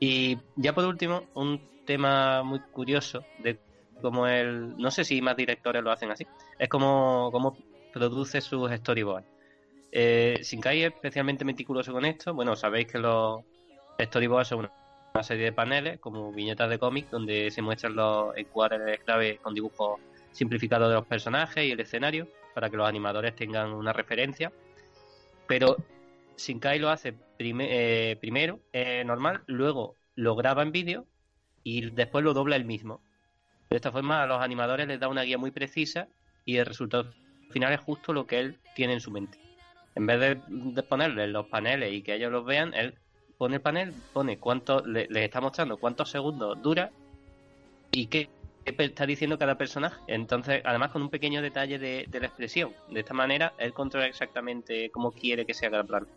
Y 0.00 0.38
ya 0.56 0.74
por 0.74 0.84
último, 0.84 1.24
un 1.34 1.84
tema 1.84 2.42
muy 2.42 2.60
curioso 2.72 3.24
de 3.38 3.60
cómo 4.00 4.26
él, 4.26 4.76
no 4.76 4.90
sé 4.90 5.04
si 5.04 5.20
más 5.22 5.36
directores 5.36 5.82
lo 5.82 5.90
hacen 5.90 6.10
así, 6.10 6.26
es 6.58 6.68
como, 6.68 7.30
como 7.32 7.56
produce 7.92 8.40
sus 8.40 8.70
storyboards. 8.70 9.26
Eh, 9.92 10.38
Shinkai 10.42 10.84
es 10.84 10.92
especialmente 10.94 11.44
meticuloso 11.44 11.92
con 11.92 12.04
esto. 12.04 12.32
Bueno, 12.34 12.54
sabéis 12.56 12.86
que 12.86 12.98
los 12.98 13.42
storyboards 14.00 14.48
son 14.48 14.70
una, 15.12 15.22
serie 15.22 15.46
de 15.46 15.52
paneles, 15.52 15.98
como 15.98 16.32
viñetas 16.32 16.70
de 16.70 16.78
cómic, 16.78 17.10
donde 17.10 17.50
se 17.50 17.62
muestran 17.62 17.96
los 17.96 18.36
encuadres 18.36 19.00
clave 19.00 19.38
con 19.38 19.54
dibujos 19.54 19.98
simplificados 20.30 20.88
de 20.88 20.94
los 20.94 21.06
personajes 21.06 21.64
y 21.64 21.72
el 21.72 21.80
escenario, 21.80 22.28
para 22.54 22.70
que 22.70 22.76
los 22.76 22.88
animadores 22.88 23.34
tengan 23.34 23.72
una 23.72 23.92
referencia. 23.92 24.52
Pero 25.48 25.76
Shinkai 26.36 26.78
lo 26.78 26.90
hace 26.90 27.14
eh, 27.38 28.16
primero, 28.20 28.60
eh, 28.72 29.02
normal, 29.04 29.42
luego 29.46 29.96
lo 30.14 30.36
graba 30.36 30.62
en 30.62 30.70
vídeo 30.70 31.06
y 31.64 31.90
después 31.90 32.24
lo 32.24 32.34
dobla 32.34 32.56
él 32.56 32.64
mismo. 32.64 33.02
De 33.70 33.76
esta 33.76 33.92
forma 33.92 34.20
a 34.20 34.26
los 34.26 34.42
animadores 34.42 34.88
les 34.88 34.98
da 34.98 35.06
una 35.06 35.22
guía 35.22 35.38
muy 35.38 35.52
precisa 35.52 36.08
y 36.44 36.56
el 36.56 36.66
resultado 36.66 37.12
final 37.50 37.72
es 37.72 37.78
justo 37.78 38.12
lo 38.12 38.26
que 38.26 38.40
él 38.40 38.58
tiene 38.74 38.94
en 38.94 39.00
su 39.00 39.12
mente. 39.12 39.38
En 39.94 40.06
vez 40.06 40.18
de, 40.18 40.40
de 40.48 40.82
ponerle 40.82 41.28
los 41.28 41.46
paneles 41.46 41.92
y 41.92 42.02
que 42.02 42.16
ellos 42.16 42.32
los 42.32 42.44
vean, 42.44 42.74
él 42.74 42.94
pone 43.38 43.54
el 43.56 43.62
panel, 43.62 43.94
pone 44.12 44.38
cuánto, 44.38 44.84
le- 44.84 45.06
les 45.08 45.22
está 45.22 45.40
mostrando 45.40 45.76
cuántos 45.76 46.10
segundos 46.10 46.60
dura 46.60 46.90
y 47.92 48.06
qué, 48.06 48.28
está 48.64 49.06
diciendo 49.06 49.38
cada 49.38 49.56
personaje. 49.56 50.00
Entonces, 50.08 50.62
además 50.64 50.90
con 50.90 51.02
un 51.02 51.08
pequeño 51.08 51.40
detalle 51.40 51.78
de, 51.78 52.08
la 52.12 52.26
expresión. 52.26 52.72
De 52.88 52.98
esta 53.00 53.14
manera, 53.14 53.52
él 53.58 53.72
controla 53.72 54.06
exactamente 54.08 54.90
cómo 54.90 55.12
quiere 55.12 55.46
que 55.46 55.54
se 55.54 55.66
haga 55.66 55.78
el 55.78 55.86
plano. 55.86 56.08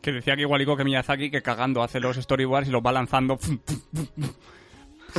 Que 0.00 0.12
decía 0.12 0.36
que 0.36 0.42
igualico 0.42 0.76
que 0.76 0.84
Miyazaki, 0.84 1.32
que 1.32 1.42
cagando 1.42 1.82
hace 1.82 1.98
los 1.98 2.16
storyboards 2.16 2.68
y 2.68 2.70
los 2.70 2.80
va 2.82 2.92
lanzando 2.92 3.38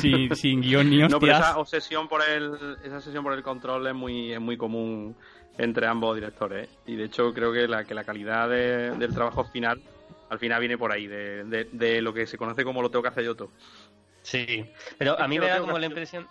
sin, 0.01 0.35
sin 0.35 0.61
guion 0.61 0.89
ni 0.89 0.97
No, 0.97 1.07
pero 1.19 1.33
hostias. 1.33 1.39
esa 1.39 1.57
obsesión 1.57 2.07
por 2.07 2.21
el, 2.27 2.77
esa 2.83 2.97
obsesión 2.97 3.23
por 3.23 3.33
el 3.33 3.43
control 3.43 3.87
es 3.87 3.93
muy, 3.93 4.31
es 4.33 4.39
muy 4.41 4.57
común 4.57 5.15
entre 5.57 5.87
ambos 5.87 6.15
directores. 6.15 6.67
¿eh? 6.67 6.71
Y 6.87 6.95
de 6.95 7.05
hecho 7.05 7.33
creo 7.33 7.51
que 7.53 7.67
la, 7.67 7.83
que 7.85 7.93
la 7.93 8.03
calidad 8.03 8.49
de- 8.49 8.91
del 8.91 9.13
trabajo 9.13 9.43
final, 9.45 9.81
al 10.29 10.39
final 10.39 10.59
viene 10.59 10.77
por 10.77 10.91
ahí, 10.91 11.07
de, 11.07 11.43
de- 11.45 11.69
de 11.71 12.01
lo 12.01 12.13
que 12.13 12.27
se 12.27 12.37
conoce 12.37 12.63
como 12.63 12.81
lo 12.81 12.89
tengo 12.89 13.03
que 13.03 13.09
hacer 13.09 13.23
yo 13.23 13.35
todo. 13.35 13.51
Sí, 14.21 14.65
pero 14.97 15.19
a 15.19 15.27
mí 15.27 15.39
me 15.39 15.47
da 15.47 15.59
como 15.59 15.77
la 15.79 15.85
impresión 15.85 16.27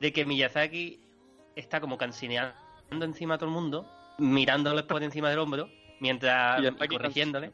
de 0.00 0.12
que 0.12 0.24
Miyazaki 0.24 1.00
está 1.56 1.80
como 1.80 1.98
cansineando 1.98 2.54
encima 3.04 3.34
a 3.34 3.38
todo 3.38 3.48
el 3.48 3.54
mundo, 3.54 3.90
mirándoles 4.18 4.84
por 4.84 5.02
encima 5.02 5.30
del 5.30 5.40
hombro, 5.40 5.68
mientras 6.00 6.62
y 6.62 6.88
corrigiéndole. 6.88 7.52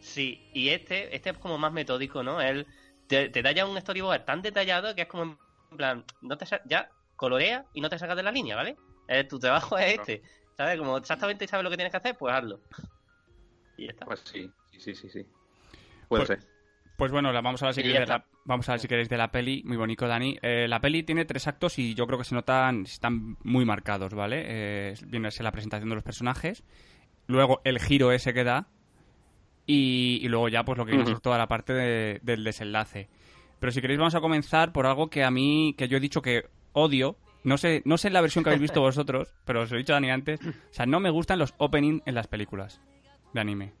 Sí, 0.00 0.40
y 0.52 0.68
este, 0.70 1.14
este 1.14 1.30
es 1.30 1.38
como 1.38 1.58
más 1.58 1.72
metódico, 1.72 2.22
¿no? 2.22 2.40
Él 2.40 2.66
te, 3.08 3.28
te 3.30 3.42
da 3.42 3.52
ya 3.52 3.66
un 3.66 3.80
storyboard 3.80 4.24
tan 4.24 4.42
detallado 4.42 4.94
que 4.94 5.02
es 5.02 5.08
como 5.08 5.22
en 5.70 5.76
plan, 5.76 6.04
no 6.22 6.38
te 6.38 6.46
sa- 6.46 6.62
ya 6.64 6.90
colorea 7.16 7.64
y 7.74 7.80
no 7.80 7.88
te 7.88 7.98
sacas 7.98 8.16
de 8.16 8.22
la 8.22 8.30
línea, 8.32 8.54
¿vale? 8.56 8.76
Eh, 9.08 9.24
tu 9.24 9.38
trabajo 9.38 9.76
es 9.78 9.98
este, 9.98 10.22
¿sabes? 10.56 10.78
Como 10.78 10.96
exactamente 10.96 11.46
sabes 11.46 11.64
lo 11.64 11.70
que 11.70 11.76
tienes 11.76 11.90
que 11.90 11.96
hacer, 11.98 12.16
pues 12.16 12.34
hazlo. 12.34 12.60
Y 13.76 13.84
ya 13.86 13.90
está. 13.92 14.06
Pues 14.06 14.20
sí, 14.24 14.50
sí, 14.72 14.80
sí, 14.80 14.94
sí. 14.94 15.08
sí. 15.08 15.26
Puede 16.08 16.26
Pues- 16.26 16.40
ser. 16.40 16.48
Pues 16.96 17.12
bueno, 17.12 17.32
la- 17.32 17.40
vamos 17.42 17.62
a 17.62 17.66
ver 17.66 17.74
si 17.76 17.82
queréis 17.82 18.00
de 18.00 18.06
la, 18.06 18.16
está. 18.16 18.28
vamos 18.44 18.68
a 18.68 18.72
ver 18.72 18.80
si 18.80 18.88
queréis 18.88 19.08
de 19.08 19.16
la 19.16 19.30
peli, 19.30 19.62
muy 19.64 19.76
bonito 19.76 20.08
Dani. 20.08 20.36
Eh, 20.42 20.66
la 20.68 20.80
peli 20.80 21.04
tiene 21.04 21.24
tres 21.24 21.46
actos 21.46 21.78
y 21.78 21.94
yo 21.94 22.08
creo 22.08 22.18
que 22.18 22.24
se 22.24 22.34
notan, 22.34 22.82
están 22.82 23.36
muy 23.44 23.64
marcados, 23.64 24.14
¿vale? 24.14 24.42
Eh, 24.48 24.94
viene 25.06 25.28
a 25.28 25.30
ser 25.30 25.44
la 25.44 25.52
presentación 25.52 25.88
de 25.90 25.94
los 25.94 26.02
personajes, 26.02 26.64
luego 27.28 27.60
el 27.62 27.78
giro 27.78 28.10
ese 28.10 28.34
que 28.34 28.42
da 28.42 28.66
y, 29.68 30.18
y 30.22 30.28
luego 30.28 30.48
ya 30.48 30.64
pues 30.64 30.76
lo 30.78 30.84
que 30.84 30.96
viene 30.96 31.12
Ujú. 31.12 31.20
toda 31.20 31.38
la 31.38 31.46
parte 31.46 31.72
de- 31.72 32.18
del 32.22 32.42
desenlace. 32.42 33.08
Pero 33.60 33.70
si 33.70 33.80
queréis 33.80 33.98
vamos 34.00 34.14
a 34.16 34.20
comenzar 34.20 34.72
por 34.72 34.86
algo 34.86 35.08
que 35.10 35.22
a 35.22 35.30
mí, 35.30 35.74
que 35.78 35.86
yo 35.86 35.98
he 35.98 36.00
dicho 36.00 36.22
que 36.22 36.46
odio. 36.72 37.16
No 37.44 37.56
sé, 37.58 37.82
no 37.84 37.98
sé 37.98 38.10
la 38.10 38.20
versión 38.20 38.42
que 38.42 38.50
habéis 38.50 38.62
visto 38.62 38.80
vosotros, 38.88 39.32
pero 39.44 39.62
os 39.62 39.70
lo 39.70 39.76
he 39.76 39.80
dicho 39.80 39.92
Dani 39.92 40.10
antes. 40.10 40.40
O 40.44 40.52
sea, 40.72 40.86
no 40.86 40.98
me 41.00 41.10
gustan 41.10 41.38
los 41.38 41.54
opening 41.58 42.00
en 42.06 42.14
las 42.14 42.26
películas 42.26 42.80
de 43.32 43.40
anime. 43.40 43.72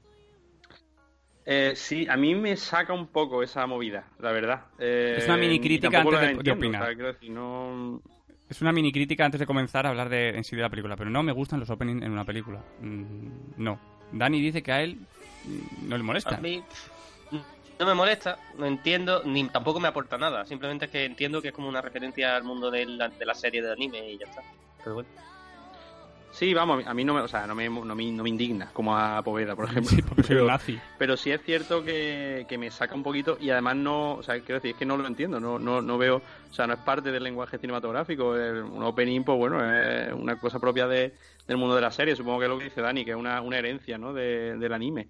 Eh, 1.50 1.72
sí, 1.74 2.06
a 2.08 2.16
mí 2.16 2.34
me 2.34 2.56
saca 2.56 2.92
un 2.92 3.06
poco 3.06 3.42
esa 3.42 3.66
movida, 3.66 4.06
la 4.20 4.32
verdad. 4.32 4.66
Eh, 4.78 5.14
Es 5.18 5.24
una 5.26 5.38
mini 5.38 5.54
y 5.54 5.60
crítica 5.60 6.00
antes 6.02 6.20
de- 6.20 6.34
de 6.42 6.50
opinar. 6.52 6.82
o 6.82 6.84
sea, 6.84 6.94
quiero 6.94 7.12
decir, 7.12 7.30
no... 7.30 8.02
Es 8.50 8.60
una 8.60 8.72
mini 8.72 8.92
crítica 8.92 9.24
antes 9.24 9.40
de 9.40 9.46
comenzar 9.46 9.86
a 9.86 9.90
hablar 9.90 10.08
de, 10.10 10.30
en 10.30 10.44
sí 10.44 10.56
de 10.56 10.62
la 10.62 10.68
película, 10.70 10.96
pero 10.96 11.08
no 11.10 11.22
me 11.22 11.32
gustan 11.32 11.60
los 11.60 11.70
openings 11.70 12.02
en 12.02 12.12
una 12.12 12.24
película. 12.24 12.62
Mm, 12.80 13.28
no. 13.56 13.78
Dani 14.12 14.40
dice 14.40 14.62
que 14.62 14.72
a 14.72 14.82
él 14.82 14.98
no 15.82 15.96
le 15.96 16.02
molesta. 16.02 16.36
A 16.36 16.40
mí 16.40 16.62
no 17.78 17.86
me 17.86 17.94
molesta, 17.94 18.38
no 18.56 18.66
entiendo, 18.66 19.22
ni 19.24 19.48
tampoco 19.48 19.78
me 19.78 19.88
aporta 19.88 20.18
nada. 20.18 20.44
Simplemente 20.44 20.86
es 20.86 20.90
que 20.90 21.04
entiendo 21.04 21.40
que 21.40 21.48
es 21.48 21.54
como 21.54 21.68
una 21.68 21.80
referencia 21.80 22.36
al 22.36 22.42
mundo 22.42 22.70
de 22.70 22.86
la, 22.86 23.08
de 23.08 23.24
la 23.24 23.34
serie 23.34 23.62
de 23.62 23.72
anime 23.72 24.10
y 24.10 24.18
ya 24.18 24.26
está. 24.26 24.42
Pero 24.82 24.94
bueno. 24.94 25.08
Sí, 26.38 26.54
vamos, 26.54 26.86
a 26.86 26.94
mí 26.94 27.04
no 27.04 27.14
me, 27.14 27.20
o 27.22 27.26
sea, 27.26 27.48
no 27.48 27.54
me, 27.56 27.68
no 27.68 27.96
me, 27.96 28.12
no 28.12 28.22
me 28.22 28.28
indigna, 28.28 28.70
como 28.72 28.96
a 28.96 29.20
Poveda, 29.24 29.56
por 29.56 29.64
ejemplo. 29.64 29.90
Sí, 29.90 30.04
Pero- 30.28 30.46
nazi. 30.46 30.78
Pero 30.96 31.16
sí 31.16 31.32
es 31.32 31.42
cierto 31.42 31.82
que, 31.82 32.46
que 32.48 32.56
me 32.58 32.70
saca 32.70 32.94
un 32.94 33.02
poquito 33.02 33.36
y 33.40 33.50
además 33.50 33.74
no, 33.74 34.12
o 34.14 34.22
sea, 34.22 34.36
quiero 34.38 34.54
decir, 34.54 34.70
es 34.70 34.76
que 34.76 34.86
no 34.86 34.96
lo 34.96 35.04
entiendo, 35.08 35.40
no, 35.40 35.58
no, 35.58 35.82
no 35.82 35.98
veo, 35.98 36.18
o 36.18 36.54
sea, 36.54 36.68
no 36.68 36.74
es 36.74 36.78
parte 36.78 37.10
del 37.10 37.24
lenguaje 37.24 37.58
cinematográfico, 37.58 38.36
el- 38.36 38.62
un 38.62 38.84
opening, 38.84 39.24
pues 39.24 39.36
bueno, 39.36 39.58
es 39.68 40.12
una 40.12 40.38
cosa 40.38 40.60
propia 40.60 40.86
de, 40.86 41.12
del 41.48 41.56
mundo 41.56 41.74
de 41.74 41.80
la 41.80 41.90
serie, 41.90 42.14
supongo 42.14 42.38
que 42.38 42.44
es 42.44 42.50
lo 42.50 42.58
que 42.58 42.64
dice 42.66 42.82
Dani, 42.82 43.04
que 43.04 43.10
es 43.10 43.16
una, 43.16 43.40
una 43.40 43.58
herencia, 43.58 43.98
¿no?, 43.98 44.12
de- 44.12 44.56
del 44.58 44.72
anime. 44.72 45.08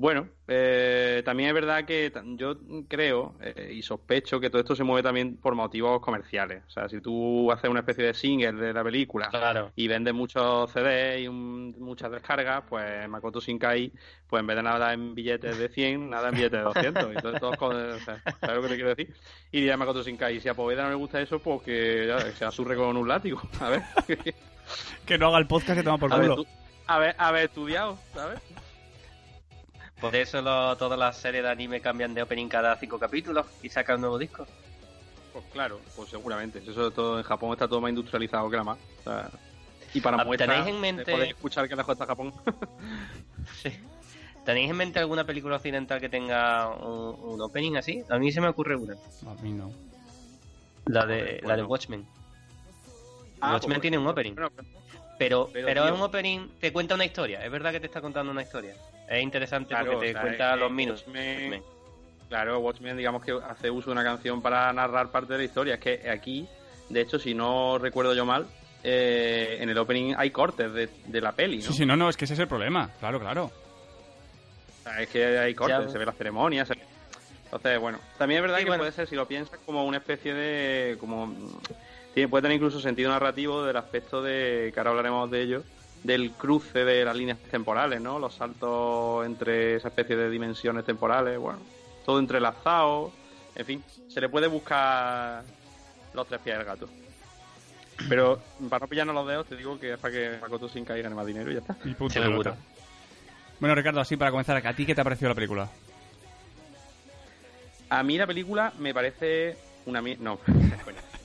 Bueno, 0.00 0.28
eh, 0.46 1.22
también 1.24 1.48
es 1.48 1.54
verdad 1.56 1.84
que 1.84 2.12
yo 2.36 2.54
creo 2.86 3.34
eh, 3.42 3.72
y 3.74 3.82
sospecho 3.82 4.38
que 4.38 4.48
todo 4.48 4.60
esto 4.60 4.76
se 4.76 4.84
mueve 4.84 5.02
también 5.02 5.36
por 5.38 5.56
motivos 5.56 6.00
comerciales, 6.00 6.62
o 6.68 6.70
sea, 6.70 6.88
si 6.88 7.00
tú 7.00 7.50
haces 7.50 7.68
una 7.68 7.80
especie 7.80 8.04
de 8.04 8.14
single 8.14 8.52
de 8.52 8.72
la 8.72 8.84
película 8.84 9.26
Claro. 9.28 9.72
y 9.74 9.88
vende 9.88 10.12
muchos 10.12 10.70
CDs 10.70 11.22
y 11.22 11.26
un- 11.26 11.74
muchas 11.80 12.12
descargas, 12.12 12.62
pues 12.68 13.08
Makoto 13.08 13.40
Shinkai, 13.40 13.90
pues 14.28 14.38
en 14.40 14.46
vez 14.46 14.56
de 14.58 14.62
nada 14.62 14.92
en 14.92 15.16
billetes 15.16 15.58
de 15.58 15.68
100, 15.68 16.10
nada 16.10 16.28
en 16.28 16.34
billetes 16.36 16.58
de 16.60 16.64
200. 16.64 17.04
Entonces, 17.16 17.40
todos 17.40 17.56
con- 17.56 17.74
o 17.74 17.98
sea, 17.98 18.22
¿sabes 18.40 18.54
lo 18.56 18.62
que 18.62 18.68
te 18.68 18.74
quiero 18.76 18.90
decir? 18.94 19.12
Y 19.50 19.62
dirá 19.62 19.76
Makoto 19.76 20.04
Shinkai, 20.04 20.38
si 20.38 20.48
a 20.48 20.54
Poveda 20.54 20.84
no 20.84 20.90
le 20.90 20.94
gusta 20.94 21.20
eso, 21.20 21.40
pues 21.40 21.60
que 21.62 22.06
ya, 22.06 22.24
que 22.24 22.30
se 22.36 22.44
asurre 22.44 22.76
con 22.76 22.96
un 22.96 23.08
látigo. 23.08 23.42
A 23.60 23.68
ver, 23.70 23.82
Que 25.04 25.18
no 25.18 25.26
haga 25.26 25.38
el 25.38 25.48
podcast 25.48 25.76
que 25.76 25.82
toma 25.82 25.98
por 25.98 26.12
a 26.12 26.18
ver, 26.18 26.30
culo. 26.30 26.44
haber 26.86 27.44
estudiado, 27.46 27.98
¿sabes? 28.14 28.38
Por 30.00 30.14
eso 30.14 30.40
lo- 30.42 30.76
todas 30.76 30.98
las 30.98 31.16
series 31.16 31.42
de 31.42 31.50
anime 31.50 31.80
cambian 31.80 32.14
de 32.14 32.22
opening 32.22 32.48
cada 32.48 32.76
cinco 32.76 32.98
capítulos 32.98 33.46
y 33.62 33.68
sacan 33.68 33.96
un 33.96 34.00
nuevo 34.02 34.18
disco. 34.18 34.46
Pues 35.32 35.44
claro, 35.52 35.80
pues 35.96 36.08
seguramente. 36.10 36.60
Eso 36.66 36.90
todo 36.90 37.18
en 37.18 37.24
Japón 37.24 37.52
está 37.52 37.66
todo 37.68 37.80
más 37.80 37.90
industrializado 37.90 38.48
que 38.50 38.56
la 38.56 38.64
más. 38.64 38.78
O 39.00 39.02
sea, 39.04 39.30
y 39.94 40.00
para 40.00 40.18
Ah, 40.20 40.24
muestra, 40.24 40.46
¿tenéis 40.46 40.68
en 40.68 40.80
mente- 40.80 41.10
podéis 41.12 41.30
escuchar 41.30 41.68
que 41.68 41.76
lejos 41.76 41.92
está 41.92 42.06
Japón. 42.06 42.32
Sí. 43.62 43.70
¿Tenéis 44.44 44.70
en 44.70 44.76
mente 44.76 44.98
alguna 44.98 45.24
película 45.24 45.56
occidental 45.56 46.00
que 46.00 46.08
tenga 46.08 46.68
un, 46.68 47.32
un 47.34 47.40
opening 47.40 47.76
así? 47.76 48.02
A 48.08 48.18
mí 48.18 48.32
se 48.32 48.40
me 48.40 48.48
ocurre 48.48 48.76
una. 48.76 48.94
A 48.94 49.34
mí 49.42 49.52
no. 49.52 49.70
La 50.86 51.04
de, 51.06 51.40
la 51.44 51.56
de. 51.56 51.62
Watchmen. 51.64 52.06
Ah, 53.40 53.52
Watchmen 53.54 53.74
pues, 53.76 53.82
tiene 53.82 53.98
un 53.98 54.06
opening. 54.06 54.32
Pero, 54.34 54.50
Pero, 55.18 55.50
pero 55.52 55.82
tío- 55.82 55.86
es 55.86 55.92
un 55.92 56.00
opening, 56.02 56.48
te 56.60 56.72
cuenta 56.72 56.94
una 56.94 57.04
historia. 57.04 57.44
Es 57.44 57.50
verdad 57.50 57.72
que 57.72 57.80
te 57.80 57.86
está 57.86 58.00
contando 58.00 58.32
una 58.32 58.42
historia. 58.42 58.74
Es 59.08 59.22
interesante 59.22 59.68
Claro, 59.70 59.92
porque 59.92 60.06
te 60.06 60.10
o 60.10 60.12
sea, 60.12 60.20
cuenta 60.22 60.54
es- 60.54 60.60
los 60.60 60.70
minutos. 60.70 61.04
Watchmen- 61.06 61.62
Claro, 62.28 62.58
Watchmen, 62.58 62.96
digamos 62.98 63.24
que 63.24 63.32
hace 63.32 63.70
uso 63.70 63.86
de 63.86 63.92
una 63.92 64.04
canción 64.04 64.42
para 64.42 64.70
narrar 64.74 65.10
parte 65.10 65.32
de 65.32 65.38
la 65.38 65.44
historia. 65.44 65.74
Es 65.74 65.80
que 65.80 66.10
aquí, 66.10 66.46
de 66.90 67.00
hecho, 67.00 67.18
si 67.18 67.32
no 67.34 67.78
recuerdo 67.78 68.12
yo 68.14 68.26
mal, 68.26 68.46
eh, 68.84 69.56
en 69.60 69.70
el 69.70 69.78
opening 69.78 70.14
hay 70.16 70.30
cortes 70.30 70.70
de, 70.74 70.90
de 71.06 71.20
la 71.22 71.32
peli, 71.32 71.56
¿no? 71.56 71.62
Sí, 71.62 71.72
sí, 71.72 71.86
no, 71.86 71.96
no, 71.96 72.10
es 72.10 72.18
que 72.18 72.26
ese 72.26 72.34
es 72.34 72.40
el 72.40 72.46
problema. 72.48 72.90
Claro, 73.00 73.18
claro. 73.18 73.44
O 73.44 74.82
sea, 74.82 75.00
es 75.00 75.08
que 75.08 75.24
hay 75.38 75.54
cortes, 75.54 75.86
Ya. 75.86 75.88
se 75.88 75.98
ve 75.98 76.04
la 76.04 76.12
ceremonia. 76.12 76.66
se- 76.66 76.74
Entonces, 77.44 77.80
bueno, 77.80 77.98
también 78.18 78.38
es 78.38 78.42
verdad 78.42 78.58
Sí, 78.58 78.64
que 78.64 78.70
bueno. 78.70 78.82
puede 78.82 78.92
ser, 78.92 79.08
si 79.08 79.16
lo 79.16 79.26
piensas, 79.26 79.58
como 79.64 79.84
una 79.86 79.96
especie 79.96 80.34
de. 80.34 80.98
como 80.98 81.34
tiene, 82.12 82.28
Puede 82.28 82.42
tener 82.42 82.56
incluso 82.56 82.78
sentido 82.78 83.10
narrativo 83.10 83.64
del 83.64 83.76
aspecto 83.78 84.20
de. 84.22 84.70
que 84.72 84.78
ahora 84.80 84.90
hablaremos 84.90 85.30
de 85.30 85.40
ello. 85.42 85.62
Del 86.02 86.30
cruce 86.32 86.84
de 86.84 87.04
las 87.04 87.16
líneas 87.16 87.38
temporales, 87.50 88.00
¿no? 88.00 88.18
Los 88.18 88.34
saltos 88.34 89.26
entre 89.26 89.74
esa 89.76 89.88
especie 89.88 90.16
de 90.16 90.30
dimensiones 90.30 90.84
temporales, 90.84 91.38
bueno, 91.38 91.58
todo 92.06 92.18
entrelazado. 92.18 93.12
En 93.56 93.66
fin, 93.66 93.84
se 94.06 94.20
le 94.20 94.28
puede 94.28 94.46
buscar 94.46 95.42
los 96.14 96.26
tres 96.28 96.40
pies 96.40 96.56
del 96.56 96.64
gato. 96.66 96.88
Pero 98.08 98.40
para 98.70 98.84
no 98.84 98.88
pillarnos 98.88 99.14
los 99.14 99.26
dedos, 99.26 99.46
te 99.48 99.56
digo 99.56 99.78
que 99.78 99.94
es 99.94 99.98
para 99.98 100.12
que 100.12 100.38
Makoto 100.40 100.68
Shinkai 100.68 101.02
gane 101.02 101.14
más 101.16 101.26
dinero 101.26 101.50
y 101.50 101.54
ya 101.54 101.60
está. 101.60 101.76
Y 101.84 101.94
punto 101.94 102.14
Seguro. 102.14 102.42
pelota. 102.52 102.56
Bueno, 103.58 103.74
Ricardo, 103.74 104.00
así 104.00 104.16
para 104.16 104.30
comenzar, 104.30 104.64
¿a 104.64 104.72
ti 104.72 104.86
qué 104.86 104.94
te 104.94 105.00
ha 105.00 105.04
parecido 105.04 105.30
la 105.30 105.34
película? 105.34 105.68
A 107.90 108.02
mí 108.04 108.16
la 108.16 108.26
película 108.26 108.72
me 108.78 108.94
parece 108.94 109.56
una 109.86 110.00
mi- 110.00 110.16
no, 110.16 110.38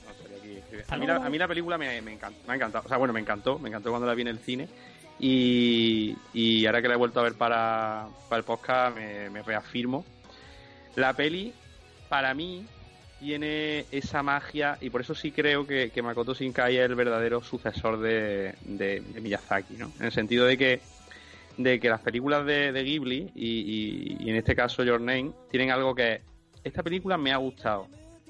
a, 0.88 0.96
mí 0.96 1.06
la, 1.06 1.16
a 1.16 1.28
la 1.28 1.48
película 1.48 1.78
me, 1.78 1.98
encanta, 1.98 2.38
me 2.46 2.52
ha 2.52 2.56
encantado, 2.56 2.84
o 2.84 2.88
sea, 2.88 2.96
bueno, 2.98 3.12
me 3.14 3.20
encantó, 3.20 3.58
me 3.58 3.68
encantó 3.68 3.90
cuando 3.90 4.06
la 4.06 4.14
vi 4.14 4.22
en 4.22 4.28
el 4.28 4.38
cine 4.38 4.68
y, 5.18 6.16
y 6.32 6.66
ahora 6.66 6.82
que 6.82 6.88
la 6.88 6.94
he 6.94 6.96
vuelto 6.98 7.20
a 7.20 7.22
ver 7.22 7.34
para, 7.34 8.06
para 8.28 8.38
el 8.38 8.44
podcast 8.44 8.96
me, 8.96 9.42
reafirmo. 9.42 10.04
La 10.96 11.12
peli, 11.12 11.52
para 12.08 12.34
mí, 12.34 12.66
tiene 13.20 13.86
esa 13.90 14.22
magia 14.22 14.76
y 14.80 14.90
por 14.90 15.00
eso 15.00 15.14
sí 15.14 15.30
creo 15.32 15.66
que, 15.66 15.90
Makoto 16.02 16.34
Shinkai 16.34 16.76
es 16.76 16.84
el 16.88 16.94
verdadero 16.94 17.42
sucesor 17.42 17.98
de, 18.00 18.54
de- 18.64 19.00
de 19.00 19.20
Miyazaki, 19.20 19.74
¿no? 19.74 19.90
En 19.98 20.06
el 20.06 20.12
sentido 20.12 20.46
de 20.46 20.56
que 20.58 20.80
de 21.56 21.78
que 21.78 21.88
las 21.88 22.00
películas 22.00 22.44
de, 22.44 22.72
de 22.72 22.82
Ghibli 22.82 23.30
y, 23.34 23.48
y- 23.48 24.16
y 24.26 24.30
en 24.30 24.36
este 24.36 24.56
caso 24.56 24.82
Your 24.82 25.00
Name 25.00 25.30
tienen 25.50 25.70
algo 25.70 25.94
que 25.94 26.20
esta 26.64 26.82
película 26.82 27.16
me 27.16 27.32
ha 27.32 27.36
gustado. 27.36 27.86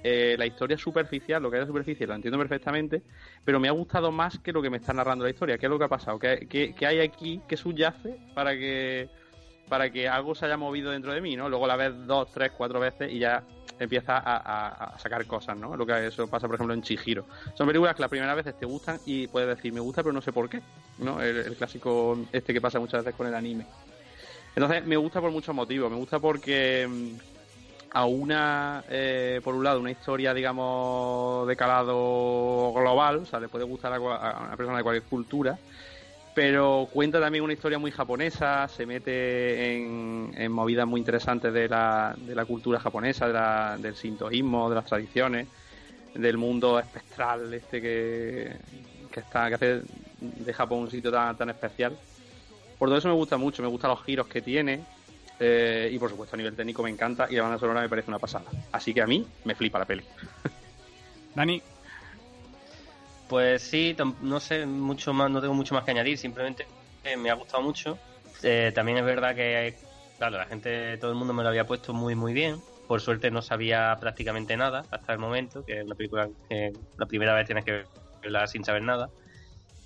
Eh, 0.06 0.36
la 0.38 0.44
historia 0.44 0.76
superficial, 0.76 1.42
lo 1.42 1.50
que 1.50 1.56
hay 1.56 1.62
de 1.62 1.66
superficie, 1.66 2.06
lo 2.06 2.14
entiendo 2.14 2.36
perfectamente, 2.36 3.02
pero 3.42 3.58
me 3.58 3.68
ha 3.68 3.72
gustado 3.72 4.12
más 4.12 4.38
que 4.38 4.52
lo 4.52 4.60
que 4.60 4.68
me 4.68 4.76
está 4.76 4.92
narrando 4.92 5.24
la 5.24 5.30
historia. 5.30 5.56
¿Qué 5.56 5.64
es 5.64 5.70
lo 5.70 5.78
que 5.78 5.84
ha 5.86 5.88
pasado? 5.88 6.18
¿Qué, 6.18 6.46
qué- 6.46 6.74
qué 6.74 6.86
hay 6.86 7.00
aquí 7.00 7.40
que 7.48 7.56
subyace 7.56 8.14
para 8.34 8.52
que 8.52 9.08
para 9.66 9.90
que 9.90 10.06
algo 10.06 10.34
se 10.34 10.44
haya 10.44 10.58
movido 10.58 10.90
dentro 10.90 11.14
de 11.14 11.22
mí, 11.22 11.36
¿no? 11.36 11.48
Luego 11.48 11.66
la 11.66 11.76
ves 11.76 12.06
dos, 12.06 12.30
tres, 12.30 12.52
cuatro 12.54 12.80
veces 12.80 13.10
y 13.10 13.18
ya 13.18 13.42
empieza 13.78 14.22
a, 14.22 14.98
sacar 14.98 15.26
cosas, 15.26 15.56
¿no? 15.56 15.74
Lo 15.74 15.86
que 15.86 16.06
eso 16.06 16.28
pasa, 16.28 16.46
por 16.46 16.56
ejemplo, 16.56 16.74
en 16.74 16.82
Chihiro. 16.82 17.24
Son 17.54 17.66
películas 17.66 17.94
que 17.96 18.02
las 18.02 18.10
primeras 18.10 18.36
veces 18.36 18.58
te 18.58 18.66
gustan 18.66 19.00
y 19.06 19.26
puedes 19.26 19.48
decir, 19.56 19.72
me 19.72 19.80
gusta, 19.80 20.02
pero 20.02 20.12
no 20.12 20.20
sé 20.20 20.32
por 20.32 20.50
qué, 20.50 20.60
¿no? 20.98 21.22
El, 21.22 21.38
el 21.38 21.56
clásico 21.56 22.18
este 22.30 22.52
que 22.52 22.60
pasa 22.60 22.78
muchas 22.78 23.02
veces 23.02 23.16
con 23.16 23.26
el 23.26 23.34
anime. 23.34 23.64
Entonces, 24.54 24.84
me 24.84 24.96
gusta 24.96 25.20
por 25.20 25.30
muchos 25.30 25.54
motivos. 25.54 25.90
Me 25.90 25.96
gusta 25.96 26.20
porque 26.20 26.86
mm, 26.88 27.33
a 27.94 28.06
una, 28.06 28.84
eh, 28.88 29.40
por 29.44 29.54
un 29.56 29.64
lado, 29.64 29.80
una 29.80 29.92
historia, 29.92 30.34
digamos, 30.34 31.46
de 31.48 31.56
calado 31.56 32.72
global, 32.74 33.18
o 33.18 33.26
sea, 33.26 33.40
le 33.40 33.48
puede 33.50 33.64
gustar 33.64 33.92
a, 33.94 34.00
una 34.00 34.56
persona 34.56 34.78
de 34.78 34.82
cualquier 34.84 35.08
cultura, 35.08 35.62
pero 36.32 36.88
cuenta 36.92 37.20
también 37.20 37.44
una 37.44 37.52
historia 37.54 37.78
muy 37.78 37.90
japonesa, 37.92 38.68
se 38.68 38.86
mete 38.86 39.76
en, 39.76 40.32
en 40.36 40.52
movidas 40.52 40.86
muy 40.86 41.00
interesantes 41.00 41.52
de 41.52 41.68
la, 41.68 42.14
de 42.18 42.34
la 42.34 42.44
cultura 42.46 42.80
japonesa, 42.80 43.26
de 43.28 43.32
la- 43.34 43.78
del 43.80 43.96
sintoísmo, 43.96 44.68
de 44.68 44.74
las 44.76 44.84
tradiciones, 44.86 45.50
del 46.14 46.38
mundo 46.38 46.78
espectral 46.80 47.54
este 47.54 47.80
que, 47.82 48.60
que 49.10 49.20
está 49.20 49.48
que 49.50 49.54
hace 49.56 49.82
de 50.18 50.52
Japón 50.54 50.80
un 50.80 50.90
sitio 50.90 51.10
tan, 51.12 51.36
tan 51.36 51.50
especial. 51.50 52.00
Por 52.78 52.88
todo 52.88 52.98
eso 52.98 53.08
me 53.08 53.14
gusta 53.14 53.36
mucho, 53.38 53.62
me 53.62 53.68
gustan 53.68 53.90
los 53.90 54.04
giros 54.04 54.28
que 54.28 54.42
tiene 54.42 54.88
eh, 55.40 55.90
y 55.92 55.98
por 55.98 56.10
supuesto 56.10 56.36
a 56.36 56.38
nivel 56.38 56.54
técnico 56.54 56.82
me 56.82 56.90
encanta 56.90 57.26
y 57.28 57.36
la 57.36 57.42
banda 57.42 57.58
sonora 57.58 57.80
me 57.80 57.88
parece 57.88 58.08
una 58.08 58.18
pasada. 58.18 58.46
Así 58.72 58.94
que 58.94 59.02
a 59.02 59.06
mí 59.06 59.26
me 59.44 59.54
flipa 59.54 59.78
la 59.78 59.84
peli. 59.84 60.04
Dani, 61.34 61.60
Pues 63.28 63.62
sí, 63.62 63.96
no 64.20 64.40
sé 64.40 64.66
mucho 64.66 65.12
más, 65.12 65.30
no 65.30 65.40
tengo 65.40 65.54
mucho 65.54 65.74
más 65.74 65.84
que 65.84 65.90
añadir, 65.90 66.16
simplemente 66.18 66.66
eh, 67.02 67.16
me 67.16 67.30
ha 67.30 67.34
gustado 67.34 67.62
mucho. 67.62 67.98
Eh, 68.42 68.72
también 68.74 68.98
es 68.98 69.04
verdad 69.04 69.34
que, 69.34 69.76
claro, 70.18 70.38
la 70.38 70.46
gente, 70.46 70.96
todo 70.98 71.10
el 71.10 71.16
mundo 71.16 71.34
me 71.34 71.42
lo 71.42 71.48
había 71.48 71.66
puesto 71.66 71.92
muy, 71.92 72.14
muy 72.14 72.32
bien. 72.32 72.60
Por 72.86 73.00
suerte 73.00 73.30
no 73.30 73.40
sabía 73.40 73.96
prácticamente 73.98 74.56
nada 74.56 74.84
hasta 74.90 75.12
el 75.12 75.18
momento, 75.18 75.64
que 75.64 75.78
es 75.78 75.84
una 75.84 75.94
película 75.94 76.28
que 76.48 76.72
la 76.98 77.06
primera 77.06 77.34
vez 77.34 77.46
tienes 77.46 77.64
que 77.64 77.84
verla 78.22 78.46
sin 78.46 78.64
saber 78.64 78.82
nada. 78.82 79.10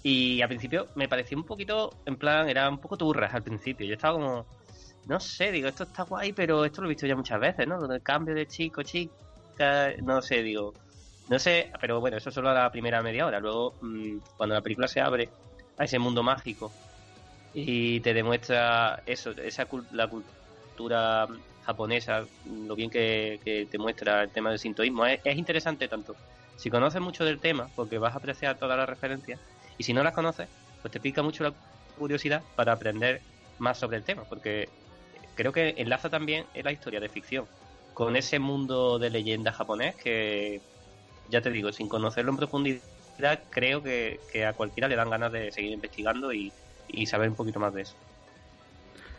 Y 0.03 0.43
al 0.43 0.49
principio 0.49 0.89
me 0.95 1.09
pareció 1.09 1.37
un 1.37 1.45
poquito, 1.45 1.95
en 2.07 2.17
plan, 2.17 2.49
era 2.49 2.69
un 2.69 2.79
poco 2.79 2.97
turras 2.97 3.35
al 3.35 3.43
principio. 3.43 3.87
Yo 3.87 3.95
estaba 3.95 4.15
como, 4.15 4.47
no 5.07 5.21
sé, 5.21 5.53
digo, 5.53 5.69
esto 5.69 5.85
está 5.85 6.03
guay, 6.05 6.33
pero 6.33 6.65
esto 6.65 6.83
lo 6.83 6.89
he 6.89 6.91
visto 6.91 7.07
ya 7.07 7.17
muchas 7.17 7.41
veces, 7.41 7.67
¿no? 7.67 7.79
Lo 7.79 7.89
del 7.89 8.03
cambio 8.03 8.35
de 8.35 8.47
chico, 8.47 8.83
chica, 8.83 9.93
no 10.03 10.21
sé, 10.21 10.43
digo, 10.43 10.75
no 11.29 11.39
sé, 11.39 11.71
pero 11.81 12.01
bueno, 12.01 12.17
eso 12.17 12.31
solo 12.31 12.51
a 12.51 12.55
la 12.55 12.71
primera 12.71 13.03
media 13.03 13.27
hora. 13.27 13.41
Luego, 13.41 13.75
mm, 13.81 14.19
cuando 14.37 14.55
la 14.55 14.63
película 14.63 14.89
se 14.89 15.01
abre 15.01 15.31
a 15.77 15.85
ese 15.85 15.99
mundo 15.99 16.23
mágico 16.23 16.73
y 17.53 18.01
te 18.01 18.15
demuestra 18.15 19.03
eso, 19.07 19.33
esa 19.33 19.67
la 19.93 20.09
cultura 20.09 21.27
japonesa, 21.63 22.25
lo 22.47 22.75
bien 22.75 22.91
que, 22.91 23.41
que 23.45 23.67
te 23.67 23.79
muestra 23.79 24.23
el 24.23 24.31
tema 24.31 24.51
del 24.51 24.59
sintoísmo, 24.59 25.05
es 25.07 25.37
interesante 25.37 25.87
tanto. 25.87 26.17
Si 26.57 26.71
conoces 26.71 27.01
mucho 27.01 27.25
del 27.25 27.41
tema, 27.41 27.69
porque 27.77 27.99
vas 27.99 28.15
a 28.15 28.19
apreciar 28.19 28.59
todas 28.59 28.77
las 28.77 28.89
referencias, 28.89 29.39
y 29.77 29.85
si 29.85 29.93
no 29.93 30.03
las 30.03 30.15
conoces, 30.15 30.49
pues 30.83 30.91
te 30.91 31.01
pica 31.01 31.23
mucho 31.23 31.45
la 31.45 31.53
curiosidad 31.97 32.43
para 32.57 32.73
aprender 32.73 33.21
más 33.59 33.79
sobre 33.79 33.99
el 33.99 34.05
tema, 34.05 34.25
porque 34.25 34.69
creo 35.39 35.53
que 35.53 35.75
enlaza 35.79 36.11
también 36.11 36.47
en 36.55 36.65
la 36.65 36.73
historia 36.73 37.01
de 37.01 37.09
ficción 37.11 37.49
con 37.95 38.17
ese 38.17 38.41
mundo 38.41 38.99
de 38.99 39.11
leyenda 39.11 39.53
japonés 39.53 39.97
que, 39.97 40.65
ya 41.27 41.43
te 41.43 41.51
digo, 41.51 41.73
sin 41.73 41.89
conocerlo 41.89 42.31
en 42.33 42.37
profundidad, 42.39 42.85
creo 43.51 43.83
que, 43.83 44.21
que 44.29 44.47
a 44.47 44.55
cualquiera 44.55 44.89
le 44.89 44.97
dan 44.97 45.11
ganas 45.11 45.33
de 45.33 45.53
seguir 45.53 45.73
investigando 45.73 46.33
y, 46.33 46.55
y 46.89 47.07
saber 47.07 47.31
un 47.31 47.37
poquito 47.37 47.61
más 47.61 47.75
de 47.75 47.83
eso. 47.83 47.99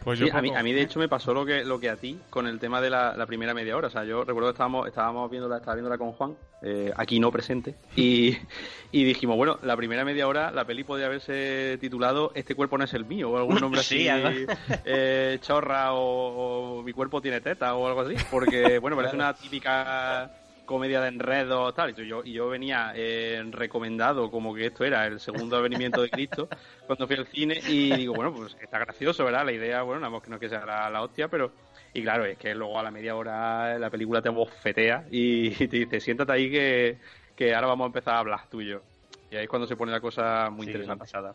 Pues 0.03 0.19
Sí, 0.19 0.27
yo 0.27 0.35
a, 0.35 0.41
mí, 0.41 0.51
a 0.55 0.63
mí 0.63 0.73
de 0.73 0.81
hecho 0.81 0.99
me 0.99 1.07
pasó 1.07 1.33
lo 1.33 1.45
que 1.45 1.63
lo 1.63 1.79
que 1.79 1.89
a 1.89 1.95
ti 1.95 2.19
con 2.29 2.47
el 2.47 2.59
tema 2.59 2.81
de 2.81 2.89
la, 2.89 3.15
la 3.15 3.25
primera 3.25 3.53
media 3.53 3.75
hora. 3.75 3.87
O 3.87 3.91
sea, 3.91 4.03
yo 4.03 4.23
recuerdo 4.23 4.49
que 4.49 4.53
estábamos, 4.53 4.87
estábamos 4.87 5.29
viéndola, 5.29 5.57
estaba 5.57 5.75
viéndola 5.75 5.97
con 5.97 6.11
Juan, 6.13 6.35
eh, 6.61 6.91
aquí 6.95 7.19
no 7.19 7.31
presente, 7.31 7.75
y, 7.95 8.37
y 8.91 9.03
dijimos, 9.03 9.37
bueno, 9.37 9.59
la 9.63 9.75
primera 9.77 10.03
media 10.05 10.27
hora 10.27 10.51
la 10.51 10.65
peli 10.65 10.83
podría 10.83 11.07
haberse 11.07 11.77
titulado 11.79 12.31
Este 12.35 12.55
cuerpo 12.55 12.77
no 12.77 12.83
es 12.83 12.93
el 12.93 13.05
mío, 13.05 13.31
o 13.31 13.37
algún 13.37 13.55
nombre 13.61 13.83
Sí, 13.83 14.07
así, 14.07 14.45
eh, 14.85 15.37
chorra, 15.41 15.93
o, 15.93 16.79
o 16.79 16.83
Mi 16.83 16.93
cuerpo 16.93 17.21
tiene 17.21 17.41
teta, 17.41 17.75
o 17.75 17.87
algo 17.87 18.01
así, 18.01 18.15
porque, 18.31 18.79
bueno, 18.79 18.95
parece 18.95 19.15
una 19.15 19.33
típica 19.33 20.31
comedia 20.69 21.01
de 21.01 21.07
enredo 21.07 21.73
tal 21.73 21.95
y 21.97 22.07
yo 22.07 22.21
y 22.23 22.33
yo 22.33 22.47
venía 22.47 22.93
eh, 22.93 23.43
recomendado 23.49 24.29
como 24.29 24.53
que 24.53 24.67
esto 24.67 24.85
era 24.85 25.07
el 25.07 25.19
segundo 25.19 25.57
advenimiento 25.57 25.99
de 26.03 26.11
Cristo 26.11 26.47
cuando 26.85 27.07
fui 27.07 27.15
al 27.15 27.25
cine 27.25 27.59
y 27.67 27.91
digo 27.95 28.13
bueno 28.13 28.31
pues 28.31 28.55
está 28.61 28.77
gracioso 28.77 29.25
verdad 29.25 29.43
la 29.43 29.51
idea 29.51 29.81
bueno 29.81 30.01
nada 30.01 30.11
más 30.11 30.21
que 30.21 30.29
no 30.29 30.35
es 30.35 30.41
que 30.41 30.49
sea 30.49 30.63
la, 30.67 30.87
la 30.91 31.01
hostia 31.01 31.27
pero 31.27 31.51
y 31.91 32.03
claro 32.03 32.23
es 32.23 32.37
que 32.37 32.53
luego 32.53 32.77
a 32.77 32.83
la 32.83 32.91
media 32.91 33.15
hora 33.15 33.79
la 33.79 33.89
película 33.89 34.21
te 34.21 34.29
bofetea 34.29 35.07
y 35.09 35.49
te 35.49 35.75
dice 35.75 35.99
siéntate 35.99 36.33
ahí 36.33 36.51
que, 36.51 36.99
que 37.35 37.55
ahora 37.55 37.65
vamos 37.65 37.85
a 37.85 37.87
empezar 37.87 38.13
a 38.13 38.19
hablar 38.19 38.41
tú 38.47 38.61
y 38.61 38.67
yo 38.67 38.83
y 39.31 39.37
ahí 39.37 39.45
es 39.45 39.49
cuando 39.49 39.67
se 39.67 39.75
pone 39.75 39.91
la 39.91 40.01
cosa 40.01 40.51
muy 40.51 40.65
Sí, 40.67 40.71
interesante 40.71 40.99
pasada. 40.99 41.33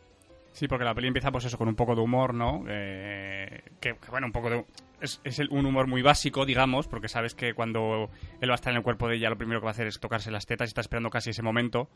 Sí, 0.52 0.68
porque 0.68 0.84
la 0.84 0.94
peli 0.94 1.08
empieza 1.08 1.32
pues 1.32 1.44
eso 1.46 1.58
con 1.58 1.66
un 1.66 1.74
poco 1.74 1.96
de 1.96 2.00
humor, 2.00 2.32
¿no? 2.32 2.64
Eh, 2.68 3.60
que, 3.80 3.96
que, 3.96 4.10
bueno, 4.10 4.28
un 4.28 4.32
poco 4.32 4.50
de... 4.50 4.64
Es, 5.04 5.20
es 5.24 5.38
un 5.50 5.66
humor 5.66 5.86
muy 5.86 6.02
básico, 6.02 6.44
digamos, 6.46 6.88
porque 6.88 7.08
sabes 7.08 7.34
que 7.34 7.54
cuando 7.54 8.10
él 8.40 8.48
va 8.50 8.54
a 8.54 8.56
estar 8.56 8.72
en 8.72 8.78
el 8.78 8.82
cuerpo 8.82 9.06
de 9.08 9.16
ella 9.16 9.30
lo 9.30 9.36
primero 9.38 9.60
que 9.60 9.64
va 9.64 9.70
a 9.70 9.72
hacer 9.72 9.86
es 9.86 10.00
tocarse 10.00 10.30
las 10.30 10.46
tetas 10.46 10.68
y 10.68 10.70
está 10.70 10.80
esperando 10.80 11.10
casi 11.10 11.30
ese 11.30 11.42
momento. 11.42 11.88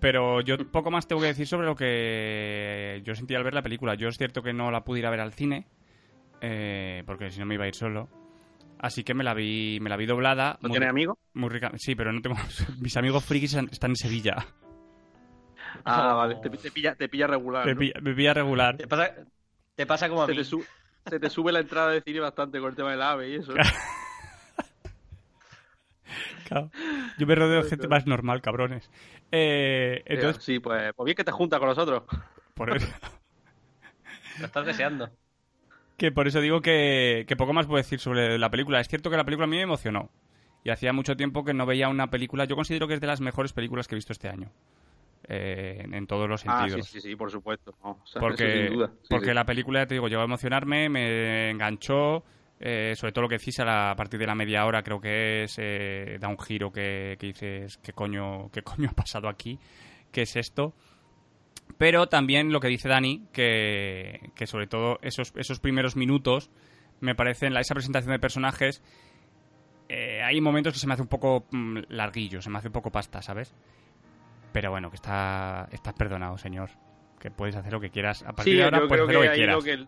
Pero 0.00 0.40
yo 0.40 0.56
poco 0.70 0.90
más 0.90 1.06
tengo 1.06 1.20
que 1.20 1.28
decir 1.28 1.46
sobre 1.46 1.66
lo 1.66 1.74
que 1.76 3.02
yo 3.04 3.14
sentí 3.14 3.34
al 3.34 3.44
ver 3.44 3.52
la 3.54 3.62
película. 3.62 3.94
Yo 3.96 4.08
es 4.08 4.16
cierto 4.16 4.42
que 4.42 4.52
no 4.54 4.70
la 4.70 4.82
pude 4.84 5.00
ir 5.00 5.06
a 5.06 5.10
ver 5.10 5.20
al 5.20 5.34
cine, 5.34 5.66
eh, 6.40 7.02
porque 7.06 7.30
si 7.30 7.38
no 7.40 7.44
me 7.46 7.54
iba 7.54 7.64
a 7.64 7.68
ir 7.68 7.74
solo. 7.74 8.08
Así 8.78 9.04
que 9.04 9.12
me 9.12 9.24
la 9.24 9.34
vi, 9.34 9.78
me 9.82 9.90
la 9.90 9.96
vi 9.98 10.06
doblada. 10.06 10.58
¿No 10.62 10.68
muy- 10.68 10.76
tienes 10.78 10.88
amigos? 10.88 11.18
Muy 11.34 11.50
rica. 11.50 11.70
Sí, 11.76 11.94
pero 11.94 12.12
no 12.14 12.22
tengo. 12.22 12.36
Mis 12.80 12.96
amigos 12.96 13.24
frikis 13.24 13.52
están 13.54 13.90
en 13.90 13.96
Sevilla. 13.96 14.36
Ah, 15.84 16.12
Oh. 16.14 16.16
vale. 16.16 16.36
Te, 16.36 16.50
te 16.50 16.70
pilla, 16.70 16.94
te 16.94 17.08
pilla 17.08 17.26
regular. 17.26 17.66
Me 17.66 17.74
¿no? 17.74 17.78
pilla, 17.80 17.94
me 18.00 18.14
pilla 18.14 18.34
regular. 18.34 18.76
Te 18.76 18.86
pasa, 18.88 19.14
te 19.74 19.86
pasa 19.86 20.08
como 20.08 20.22
a 20.22 20.26
se, 20.26 20.32
mí. 20.32 20.38
te 20.38 20.44
su- 20.44 20.64
se 21.06 21.20
te 21.20 21.30
sube 21.30 21.52
la 21.52 21.60
entrada 21.60 21.90
de 21.90 22.02
cine 22.02 22.20
bastante 22.20 22.60
con 22.60 22.70
el 22.70 22.76
tema 22.76 22.90
del 22.92 23.02
ave 23.02 23.30
y 23.30 23.34
eso. 23.36 23.52
Claro. 26.46 26.70
Yo 27.18 27.26
me 27.26 27.34
rodeo 27.36 27.62
de 27.62 27.68
gente 27.68 27.86
más 27.86 28.06
normal, 28.06 28.40
cabrones. 28.42 28.90
Eh, 29.30 30.02
entonces, 30.06 30.42
sí, 30.42 30.58
pues, 30.58 30.92
pues 30.94 31.04
bien 31.04 31.16
que 31.16 31.22
te 31.24 31.30
junta 31.30 31.58
con 31.58 31.68
nosotros. 31.68 32.02
por 32.54 32.74
eso, 32.76 32.88
Lo 34.40 34.46
estás 34.46 34.66
deseando. 34.66 35.10
que 35.96 36.10
por 36.10 36.26
eso 36.26 36.40
digo 36.40 36.60
que, 36.60 37.24
que 37.28 37.36
poco 37.36 37.52
más 37.52 37.66
puedo 37.66 37.76
decir 37.76 38.00
sobre 38.00 38.38
la 38.38 38.50
película. 38.50 38.80
Es 38.80 38.88
cierto 38.88 39.10
que 39.10 39.16
la 39.16 39.24
película 39.24 39.44
a 39.44 39.48
mí 39.48 39.56
me 39.56 39.62
emocionó. 39.62 40.10
Y 40.64 40.70
hacía 40.70 40.92
mucho 40.92 41.16
tiempo 41.16 41.44
que 41.44 41.54
no 41.54 41.66
veía 41.66 41.88
una 41.88 42.10
película. 42.10 42.44
Yo 42.44 42.56
considero 42.56 42.88
que 42.88 42.94
es 42.94 43.00
de 43.00 43.06
las 43.06 43.20
mejores 43.20 43.52
películas 43.52 43.86
que 43.86 43.94
he 43.94 43.96
visto 43.96 44.12
este 44.12 44.28
año. 44.28 44.50
Eh, 45.32 45.82
en, 45.84 45.94
en 45.94 46.06
todos 46.08 46.28
los 46.28 46.40
Ah, 46.44 46.66
sentidos. 46.66 46.86
sí, 46.88 47.00
sí, 47.00 47.08
sí, 47.10 47.14
por 47.16 47.30
supuesto. 47.30 47.72
No, 47.84 48.00
o 48.02 48.06
sea, 48.06 48.20
porque 48.20 48.66
sin 48.66 48.76
duda. 48.76 48.92
Sí, 49.02 49.06
porque 49.10 49.28
sí. 49.28 49.34
la 49.34 49.44
película, 49.46 49.86
te 49.86 49.94
digo, 49.94 50.08
llegó 50.08 50.22
a 50.22 50.24
emocionarme, 50.24 50.88
me 50.88 51.50
enganchó, 51.50 52.24
eh, 52.58 52.94
sobre 52.96 53.12
todo 53.12 53.22
lo 53.22 53.28
que 53.28 53.38
decís 53.38 53.60
a, 53.60 53.64
la- 53.64 53.90
a 53.92 53.96
partir 53.96 54.18
de 54.18 54.26
la 54.26 54.34
media 54.34 54.66
hora, 54.66 54.82
creo 54.82 55.00
que 55.00 55.44
es, 55.44 55.54
eh, 55.58 56.16
da 56.20 56.26
un 56.26 56.36
giro 56.38 56.72
que, 56.72 57.16
que 57.20 57.28
dices, 57.28 57.78
¿qué 57.78 57.92
coño, 57.92 58.50
¿qué 58.50 58.62
coño 58.62 58.88
ha 58.90 58.92
pasado 58.92 59.28
aquí? 59.28 59.58
¿Qué 60.10 60.22
es 60.22 60.34
esto? 60.34 60.74
Pero 61.78 62.08
también 62.08 62.50
lo 62.52 62.58
que 62.58 62.66
dice 62.66 62.88
Dani, 62.88 63.28
que, 63.32 64.32
que 64.34 64.46
sobre 64.48 64.66
todo 64.66 64.98
esos, 65.02 65.32
esos 65.36 65.60
primeros 65.60 65.94
minutos, 65.94 66.50
me 66.98 67.14
parecen, 67.14 67.54
la, 67.54 67.60
esa 67.60 67.74
presentación 67.74 68.10
de 68.12 68.18
personajes, 68.18 68.82
eh, 69.88 70.22
hay 70.22 70.40
momentos 70.40 70.72
que 70.72 70.78
se 70.80 70.86
me 70.86 70.94
hace 70.94 71.02
un 71.02 71.08
poco 71.08 71.46
mm, 71.52 71.78
larguillo, 71.88 72.42
se 72.42 72.50
me 72.50 72.58
hace 72.58 72.66
un 72.68 72.72
poco 72.72 72.90
pasta, 72.90 73.22
¿sabes? 73.22 73.54
Pero 74.52 74.70
bueno, 74.70 74.90
que 74.90 74.96
está, 74.96 75.68
estás 75.72 75.94
perdonado, 75.94 76.38
señor. 76.38 76.70
Que 77.18 77.30
puedes 77.30 77.56
hacer 77.56 77.72
lo 77.72 77.80
que 77.80 77.90
quieras. 77.90 78.22
A 78.22 78.34
partir 78.34 78.56
Sí, 78.56 78.58
de 78.58 78.64
ahora 78.64 78.80
yo 78.80 78.88
puedes 78.88 79.02
creo 79.02 79.04
hacer 79.04 79.14
que 79.14 79.14
lo 79.14 79.20
que 79.22 79.28
ahí 79.28 79.30
quieras. 79.30 79.48
lo 79.48 79.62
que, 79.62 79.86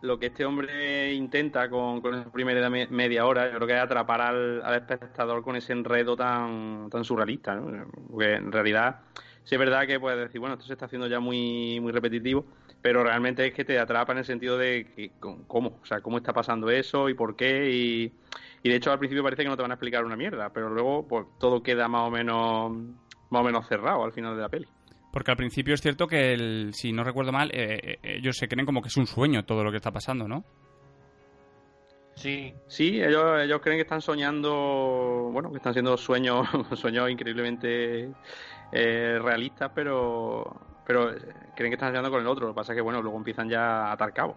lo 0.00 0.18
que 0.18 0.26
este 0.26 0.44
hombre 0.44 1.12
intenta 1.14 1.68
con, 1.68 2.00
con 2.00 2.14
esa 2.14 2.30
primera 2.30 2.70
me- 2.70 2.86
media 2.88 3.26
hora, 3.26 3.46
yo 3.50 3.56
creo 3.56 3.66
que 3.66 3.74
es 3.74 3.80
atrapar 3.80 4.20
al, 4.20 4.62
al 4.64 4.74
espectador 4.76 5.42
con 5.42 5.56
ese 5.56 5.72
enredo 5.72 6.16
tan, 6.16 6.88
tan 6.90 7.04
surrealista, 7.04 7.56
¿no? 7.56 7.90
Porque 8.08 8.34
en 8.34 8.52
realidad, 8.52 9.00
sí 9.42 9.54
es 9.56 9.58
verdad 9.58 9.86
que 9.86 9.98
puedes 9.98 10.18
decir, 10.20 10.40
bueno, 10.40 10.54
esto 10.54 10.66
se 10.66 10.74
está 10.74 10.86
haciendo 10.86 11.08
ya 11.08 11.18
muy, 11.20 11.80
muy 11.80 11.90
repetitivo, 11.92 12.46
pero 12.80 13.02
realmente 13.02 13.44
es 13.46 13.52
que 13.52 13.64
te 13.64 13.78
atrapa 13.78 14.12
en 14.12 14.18
el 14.18 14.24
sentido 14.24 14.56
de 14.56 14.92
que, 14.94 15.16
cómo, 15.48 15.80
o 15.82 15.84
sea, 15.84 16.00
cómo 16.00 16.18
está 16.18 16.32
pasando 16.32 16.70
eso 16.70 17.08
y 17.08 17.14
por 17.14 17.34
qué, 17.34 17.68
y, 17.72 18.20
y 18.62 18.68
de 18.68 18.76
hecho 18.76 18.92
al 18.92 18.98
principio 19.00 19.24
parece 19.24 19.42
que 19.42 19.48
no 19.48 19.56
te 19.56 19.62
van 19.62 19.72
a 19.72 19.74
explicar 19.74 20.04
una 20.04 20.16
mierda, 20.16 20.52
pero 20.52 20.68
luego 20.70 21.08
pues 21.08 21.26
todo 21.38 21.60
queda 21.62 21.88
más 21.88 22.06
o 22.06 22.10
menos 22.10 22.72
más 23.30 23.40
o 23.42 23.44
menos 23.44 23.66
cerrado 23.68 24.04
al 24.04 24.12
final 24.12 24.36
de 24.36 24.42
la 24.42 24.48
peli. 24.48 24.66
Porque 25.12 25.30
al 25.30 25.36
principio 25.36 25.74
es 25.74 25.80
cierto 25.80 26.06
que, 26.06 26.32
el, 26.34 26.70
si 26.74 26.92
no 26.92 27.02
recuerdo 27.02 27.32
mal, 27.32 27.50
eh, 27.52 27.98
eh, 28.02 28.16
ellos 28.18 28.36
se 28.36 28.48
creen 28.48 28.66
como 28.66 28.82
que 28.82 28.88
es 28.88 28.96
un 28.96 29.06
sueño 29.06 29.44
todo 29.44 29.64
lo 29.64 29.70
que 29.70 29.78
está 29.78 29.90
pasando, 29.90 30.28
¿no? 30.28 30.44
Sí, 32.14 32.52
Sí, 32.66 33.00
ellos, 33.00 33.40
ellos 33.40 33.60
creen 33.62 33.78
que 33.78 33.82
están 33.82 34.02
soñando, 34.02 35.30
bueno, 35.32 35.50
que 35.50 35.58
están 35.58 35.72
siendo 35.72 35.96
sueños, 35.96 36.46
sueños 36.74 37.08
increíblemente 37.10 38.12
eh, 38.72 39.18
realistas, 39.22 39.70
pero, 39.74 40.60
pero 40.84 41.10
creen 41.54 41.70
que 41.70 41.74
están 41.74 41.90
soñando 41.90 42.10
con 42.10 42.20
el 42.20 42.26
otro. 42.26 42.48
Lo 42.48 42.52
que 42.52 42.56
pasa 42.56 42.72
es 42.72 42.76
que, 42.76 42.82
bueno, 42.82 43.00
luego 43.00 43.16
empiezan 43.16 43.48
ya 43.48 43.86
a 43.86 43.92
atar 43.92 44.12
cabo. 44.12 44.36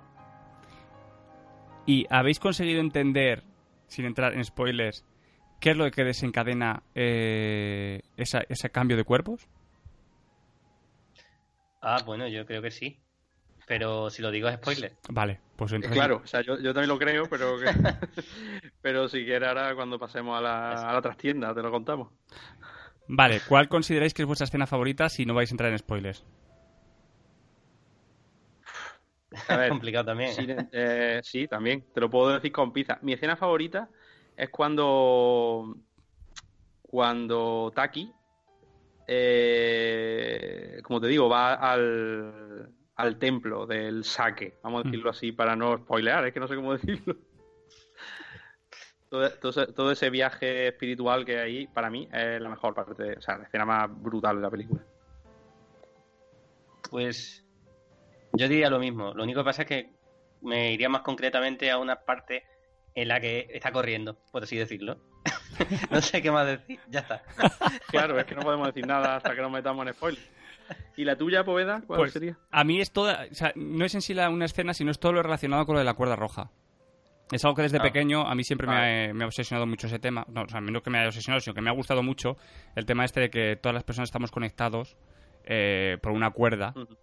¿Y 1.86 2.06
habéis 2.10 2.40
conseguido 2.40 2.80
entender, 2.80 3.44
sin 3.88 4.06
entrar 4.06 4.34
en 4.36 4.46
spoilers, 4.46 5.04
qué 5.62 5.72
es 5.72 5.78
lo 5.78 5.90
que 5.92 6.04
desencadena 6.04 6.84
eh, 6.96 8.02
esa- 8.18 8.44
ese 8.50 8.70
cambio 8.70 8.98
de 8.98 9.06
cuerpos? 9.06 9.48
Ah, 11.82 12.02
bueno, 12.06 12.28
yo 12.28 12.46
creo 12.46 12.62
que 12.62 12.72
sí. 12.72 13.00
Pero 13.68 14.10
si 14.10 14.22
lo 14.22 14.32
digo 14.32 14.50
es 14.50 14.56
spoiler. 14.56 14.98
Vale, 15.10 15.40
pues 15.56 15.72
entonces... 15.72 15.98
Claro, 15.98 16.22
o 16.24 16.28
sea, 16.28 16.42
yo, 16.42 16.60
yo 16.60 16.74
también 16.74 16.90
lo 16.90 17.00
creo, 17.00 17.30
pero 17.30 17.58
que- 17.60 17.66
pero 18.82 19.08
si 19.08 19.24
quieres 19.24 19.48
ahora 19.48 19.74
cuando 19.76 19.98
pasemos 20.00 20.38
a 20.38 20.42
la, 20.42 20.90
a 20.90 20.94
la 20.94 21.02
trastienda 21.02 21.54
te 21.54 21.62
lo 21.62 21.72
contamos. 21.72 22.10
Vale, 23.08 23.42
¿cuál 23.48 23.68
consideráis 23.68 24.14
que 24.14 24.22
es 24.24 24.28
vuestra 24.28 24.46
escena 24.46 24.68
favorita 24.68 25.10
si 25.10 25.26
no 25.26 25.34
vais 25.34 25.52
a 25.52 25.54
entrar 25.54 25.72
en 25.72 25.80
spoilers? 25.80 26.24
A 29.48 29.58
ver, 29.58 29.70
complicado 29.70 30.06
también. 30.06 30.34
Sí, 30.34 30.48
eh, 30.72 31.20
sí, 31.24 31.48
también. 31.48 31.86
Te 31.94 32.02
lo 32.02 32.10
puedo 32.10 32.34
decir 32.34 32.52
con 32.52 32.72
pizza. 32.74 33.00
Mi 33.02 33.14
escena 33.14 33.36
favorita 33.36 33.90
es 34.42 34.50
cuando. 34.50 35.78
Cuando 36.82 37.72
Taki. 37.76 38.12
eh, 39.08 40.82
como 40.84 41.00
te 41.00 41.08
digo, 41.08 41.30
va 41.30 41.54
al, 41.54 42.74
al 42.96 43.20
templo 43.20 43.68
del 43.68 44.04
saque. 44.04 44.58
Vamos 44.64 44.82
a 44.82 44.84
decirlo 44.86 45.12
así 45.12 45.32
para 45.32 45.56
no 45.56 45.78
spoilear, 45.78 46.26
es 46.26 46.34
que 46.34 46.40
no 46.40 46.48
sé 46.48 46.56
cómo 46.56 46.74
decirlo. 46.78 47.16
Todo, 49.10 49.30
todo 49.30 49.52
ese, 49.52 49.74
todo 49.74 49.92
ese 49.92 50.10
viaje 50.10 50.70
espiritual 50.70 51.24
que 51.24 51.38
hay, 51.38 51.68
para 51.68 51.92
mí, 51.92 52.10
es 52.12 52.42
la 52.42 52.50
mejor 52.50 52.74
parte, 52.74 53.18
o 53.18 53.22
sea, 53.22 53.38
la 53.38 53.44
escena 53.44 53.66
más 53.66 54.02
brutal 54.02 54.38
de 54.38 54.42
la 54.42 54.50
película. 54.50 54.82
Pues 56.90 57.46
yo 58.34 58.48
diría 58.48 58.72
lo 58.72 58.80
mismo. 58.80 59.14
Lo 59.14 59.24
único 59.24 59.42
que 59.42 59.46
pasa 59.46 59.62
es 59.62 59.68
que 59.68 59.94
me 60.42 60.74
iría 60.74 60.90
más 60.90 61.02
concretamente 61.04 61.70
a 61.70 61.78
una 61.78 61.98
parte 61.98 62.44
en 62.96 63.08
la 63.08 63.20
que 63.20 63.48
está 63.54 63.72
corriendo, 63.72 64.18
por 64.32 64.44
así 64.44 64.58
decirlo. 64.58 64.98
no 65.92 66.02
sé 66.02 66.22
qué 66.22 66.32
más 66.32 66.48
decir. 66.48 66.80
Ya 66.90 67.00
está. 67.02 67.24
Claro, 67.88 68.18
es 68.20 68.26
que 68.26 68.36
no 68.36 68.42
podemos 68.42 68.68
decir 68.68 68.86
nada 68.88 69.18
hasta 69.18 69.36
que 69.36 69.42
nos 69.42 69.52
metamos 69.52 69.86
en 69.88 69.94
spoiler. 69.94 70.22
¿Y 70.96 71.04
la 71.04 71.18
tuya, 71.18 71.44
Poveda? 71.44 71.82
¿Cuál 71.86 72.00
Pues, 72.00 72.14
sería? 72.14 72.38
A 72.50 72.64
mí 72.64 72.80
es 72.80 72.92
toda, 72.94 73.26
o 73.30 73.34
sea, 73.34 73.52
no 73.56 73.84
es 73.86 73.94
en 73.96 74.02
sí 74.02 74.14
la- 74.14 74.30
una 74.30 74.46
escena, 74.46 74.74
sino 74.74 74.92
es 74.92 75.00
todo 75.00 75.12
lo 75.14 75.22
relacionado 75.22 75.66
con 75.66 75.74
lo 75.76 75.80
de 75.80 75.86
la 75.86 75.94
cuerda 75.96 76.16
roja. 76.16 76.52
Es 77.32 77.44
algo 77.46 77.56
que 77.56 77.62
desde 77.64 77.78
Ah. 77.80 77.82
pequeño 77.82 78.26
a 78.28 78.36
mí 78.36 78.44
siempre 78.44 78.68
me, 78.68 78.74
Vale. 78.74 79.10
ha, 79.10 79.14
me 79.14 79.24
ha 79.24 79.28
obsesionado 79.28 79.66
mucho 79.68 79.88
ese 79.88 80.00
tema. 80.00 80.26
No, 80.30 80.44
o 80.44 80.48
sea, 80.48 80.62
no 80.62 80.82
que 80.82 80.90
me 80.90 81.00
haya 81.00 81.08
obsesionado, 81.10 81.40
sino 81.42 81.54
que 81.54 81.62
me 81.62 81.70
ha 81.70 81.74
gustado 81.74 82.04
mucho 82.04 82.38
el 82.76 82.86
tema 82.86 83.04
este 83.06 83.20
de 83.22 83.30
que 83.30 83.56
todas 83.58 83.74
las 83.74 83.84
personas 83.84 84.08
estamos 84.10 84.32
conectados 84.32 84.98
eh, 85.44 85.98
por 86.02 86.12
una 86.14 86.32
cuerda, 86.32 86.74
Ujú. 86.76 86.98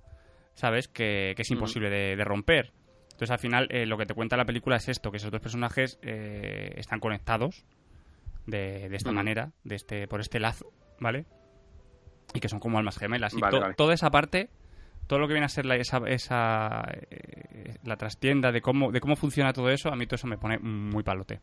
¿sabes? 0.54 0.88
Que, 0.88 1.32
que 1.36 1.42
es 1.42 1.50
imposible 1.50 1.90
de, 1.90 2.16
de 2.16 2.24
romper. 2.24 2.72
Entonces, 3.18 3.32
al 3.32 3.40
final, 3.40 3.66
eh, 3.72 3.84
lo 3.84 3.98
que 3.98 4.06
te 4.06 4.14
cuenta 4.14 4.36
la 4.36 4.44
película 4.44 4.76
es 4.76 4.88
esto, 4.88 5.10
que 5.10 5.16
esos 5.16 5.32
dos 5.32 5.40
personajes 5.40 5.98
eh, 6.02 6.72
están 6.76 7.00
conectados 7.00 7.64
de, 8.46 8.88
de 8.88 8.96
esta 8.96 9.10
manera, 9.16 9.50
de 9.64 9.74
este, 9.74 10.06
por 10.06 10.20
este 10.20 10.38
lazo, 10.38 10.70
¿vale? 11.00 11.26
Y 12.32 12.38
que 12.38 12.48
son 12.48 12.60
como 12.60 12.78
almas 12.78 12.96
gemelas. 12.96 13.34
Y 13.34 13.40
to- 13.40 13.60
vale. 13.60 13.74
toda 13.74 13.92
esa 13.92 14.10
parte, 14.10 14.50
todo 15.08 15.18
lo 15.18 15.26
que 15.26 15.34
viene 15.34 15.46
a 15.46 15.48
ser 15.48 15.66
la, 15.66 15.74
esa, 15.74 15.98
esa 16.06 16.84
eh, 17.10 17.74
la 17.82 17.96
trastienda 17.96 18.52
de 18.52 18.60
cómo, 18.60 18.92
de 18.92 19.00
cómo 19.00 19.16
funciona 19.16 19.52
todo 19.52 19.68
eso, 19.70 19.88
a 19.92 19.96
mí 19.96 20.06
todo 20.06 20.14
eso 20.14 20.28
me 20.28 20.38
pone 20.38 20.60
muy 20.60 21.02
palote. 21.02 21.40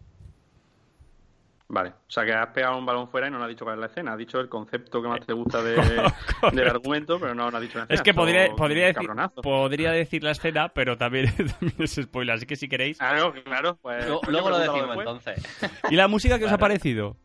Vale, 1.68 1.90
o 1.90 2.10
sea 2.12 2.24
que 2.24 2.32
has 2.32 2.48
pegado 2.50 2.78
un 2.78 2.86
balón 2.86 3.10
fuera 3.10 3.28
y 3.28 3.32
no 3.32 3.38
nos 3.40 3.46
has 3.46 3.50
dicho 3.50 3.66
cuál 3.66 3.76
es 3.78 3.80
la 3.82 3.86
escena. 3.88 4.12
Has 4.14 4.18
dicho 4.20 4.40
el 4.40 4.48
concepto 4.50 5.02
que 5.02 5.08
más 5.08 5.20
te 5.26 5.34
gusta 5.34 5.64
de- 5.64 5.76
del 6.54 6.68
argumento, 6.70 7.20
pero 7.20 7.34
no 7.34 7.46
nos 7.46 7.56
has 7.56 7.62
dicho 7.62 7.80
la 7.80 7.86
escena. 7.86 7.96
Es 7.96 8.02
que 8.04 8.14
podría, 8.14 8.56
podría, 8.56 8.86
decir, 8.86 9.10
podría 9.42 9.92
decir 9.92 10.24
la 10.24 10.32
escena, 10.32 10.70
pero 10.70 10.96
también, 10.96 11.26
también 11.60 11.74
es 11.80 11.96
spoiler, 11.96 12.36
así 12.36 12.46
que 12.46 12.56
si 12.56 12.70
queréis. 12.70 13.00
No, 13.02 13.34
claro. 13.34 13.78
Pues, 13.82 14.06
Luego, 14.06 14.22
luego 14.28 14.50
lo 14.52 14.60
decimos 14.60 14.82
después. 14.96 15.08
entonces. 15.08 15.82
¿Y 15.90 15.96
la 15.96 16.08
música 16.08 16.38
que 16.38 16.46
os 16.46 16.52
ha 16.52 16.58
Claro. 16.58 16.62
parecido? 16.62 17.18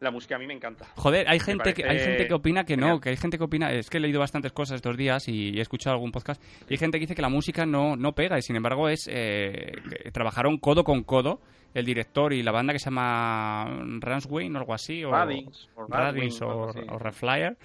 La 0.00 0.10
música 0.12 0.36
a 0.36 0.38
mí 0.38 0.46
me 0.46 0.54
encanta. 0.54 0.86
Joder, 0.94 1.28
hay 1.28 1.40
gente, 1.40 1.74
que, 1.74 1.84
hay 1.84 1.98
gente 1.98 2.28
que 2.28 2.34
opina 2.34 2.64
que 2.64 2.76
no, 2.76 3.00
que 3.00 3.08
hay 3.08 3.16
gente 3.16 3.36
que 3.36 3.44
opina, 3.44 3.72
es 3.72 3.90
que 3.90 3.96
he 3.96 4.00
leído 4.00 4.20
bastantes 4.20 4.52
cosas 4.52 4.76
estos 4.76 4.96
días 4.96 5.26
y 5.28 5.58
he 5.58 5.60
escuchado 5.60 5.94
algún 5.94 6.12
podcast, 6.12 6.40
y 6.68 6.74
hay 6.74 6.78
gente 6.78 6.98
que 6.98 7.02
dice 7.04 7.14
que 7.16 7.22
la 7.22 7.28
música 7.28 7.66
no, 7.66 7.96
no 7.96 8.12
pega, 8.14 8.38
y 8.38 8.42
sin 8.42 8.54
embargo 8.56 8.88
es 8.88 9.08
eh, 9.10 9.72
trabajaron 10.12 10.58
codo 10.58 10.84
con 10.84 11.02
codo 11.02 11.40
el 11.74 11.84
director 11.84 12.32
y 12.32 12.42
la 12.42 12.52
banda 12.52 12.72
que 12.72 12.78
se 12.78 12.86
llama 12.86 13.66
Ransway 14.00 14.48
o 14.50 14.56
algo 14.58 14.72
así, 14.74 15.02
o 15.04 15.10
Radins, 15.10 15.68
o 15.74 15.86
Radins 15.86 16.42
o 16.42 16.48
o, 16.48 16.94
o 16.94 16.98
Reflyer, 16.98 17.56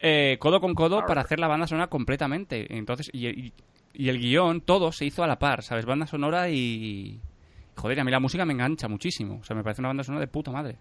eh, 0.00 0.36
codo 0.38 0.60
con 0.60 0.74
codo 0.74 0.98
Arr. 1.00 1.06
para 1.06 1.20
hacer 1.22 1.40
la 1.40 1.48
banda 1.48 1.66
sonora 1.66 1.88
completamente. 1.88 2.66
Entonces, 2.76 3.10
y, 3.12 3.26
y- 3.28 3.52
y 3.96 4.08
el 4.08 4.18
guion, 4.18 4.60
todo 4.60 4.90
se 4.90 5.04
hizo 5.04 5.22
a 5.22 5.26
la 5.28 5.38
par, 5.38 5.62
¿sabes? 5.62 5.86
Banda 5.86 6.06
sonora 6.08 6.50
y... 6.50 7.20
Joder, 7.76 8.00
a 8.00 8.04
mí 8.04 8.10
la 8.10 8.18
música 8.18 8.44
me 8.44 8.52
engancha 8.52 8.88
muchísimo. 8.88 9.38
O 9.40 9.44
sea, 9.44 9.54
me 9.54 9.62
parece 9.62 9.82
una 9.82 9.88
banda 9.90 10.02
sonora 10.02 10.20
de 10.24 10.26
puta 10.32 10.50
madre. 10.50 10.78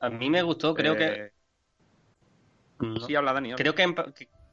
A 0.00 0.08
mí 0.08 0.30
me 0.30 0.42
gustó, 0.42 0.74
creo 0.74 0.96
que. 0.96 1.04
Eh, 1.04 1.32
no. 2.80 3.00
Sí, 3.00 3.14
habla 3.14 3.32
Dani. 3.32 3.54
Creo 3.54 3.74
que, 3.74 3.94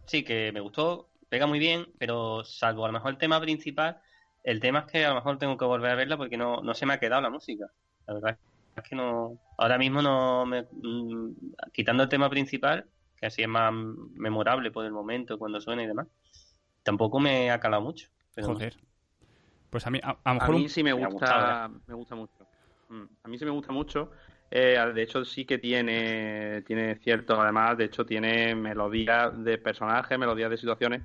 sí, 0.06 0.24
que 0.24 0.52
me 0.52 0.60
gustó, 0.60 1.10
pega 1.30 1.48
muy 1.48 1.60
bien, 1.60 1.88
pero 1.98 2.44
salvo 2.44 2.84
a 2.84 2.88
lo 2.88 2.94
mejor 2.94 3.12
el 3.12 3.18
tema 3.18 3.40
principal, 3.40 4.02
el 4.44 4.60
tema 4.60 4.80
es 4.80 4.86
que 4.92 5.06
a 5.06 5.10
lo 5.10 5.16
mejor 5.16 5.38
tengo 5.38 5.58
que 5.58 5.66
volver 5.66 5.92
a 5.92 5.96
verla 5.96 6.18
porque 6.18 6.38
no, 6.38 6.62
no 6.62 6.74
se 6.74 6.86
me 6.86 6.94
ha 6.94 7.00
quedado 7.00 7.22
la 7.22 7.30
música. 7.30 7.68
La 8.06 8.14
verdad 8.14 8.38
es 8.76 8.84
que 8.84 8.96
no. 8.96 9.40
Ahora 9.58 9.78
mismo 9.78 10.02
no. 10.02 10.46
Me, 10.46 10.64
mm, 10.64 11.32
quitando 11.74 12.04
el 12.04 12.10
tema 12.10 12.30
principal, 12.30 12.86
que 13.16 13.26
así 13.26 13.42
es 13.42 13.48
más 13.48 13.74
memorable 13.74 14.72
por 14.72 14.86
el 14.86 14.92
momento, 14.92 15.38
cuando 15.38 15.60
suena 15.62 15.84
y 15.84 15.88
demás, 15.88 16.08
tampoco 16.84 17.20
me 17.20 17.52
ha 17.52 17.60
calado 17.60 17.84
mucho. 17.84 18.10
Joder. 18.42 18.78
Pues 19.70 19.86
a 19.86 19.90
mí, 19.90 20.00
a, 20.04 20.34
mejor. 20.34 20.56
A 20.56 20.58
mí 20.58 20.70
sí 20.70 20.84
me 20.84 20.94
gusta, 20.94 21.70
me 21.88 21.94
gusta 21.94 22.16
mucho. 22.16 22.34
Mm, 22.90 23.04
a 23.24 23.28
mí 23.28 23.38
sí 23.38 23.46
me 23.46 23.52
gusta 23.52 23.74
mucho. 23.74 24.12
Eh, 24.50 24.80
de 24.94 25.02
hecho, 25.02 25.26
sí 25.26 25.46
que 25.46 25.58
tiene, 25.58 26.62
tiene 26.64 26.96
cierto, 26.96 27.40
además, 27.40 27.78
de 27.78 27.86
hecho, 27.86 28.06
tiene 28.06 28.56
melodías 28.56 29.44
de 29.44 29.58
personajes, 29.58 30.18
melodías 30.18 30.50
de 30.50 30.58
situaciones 30.58 31.02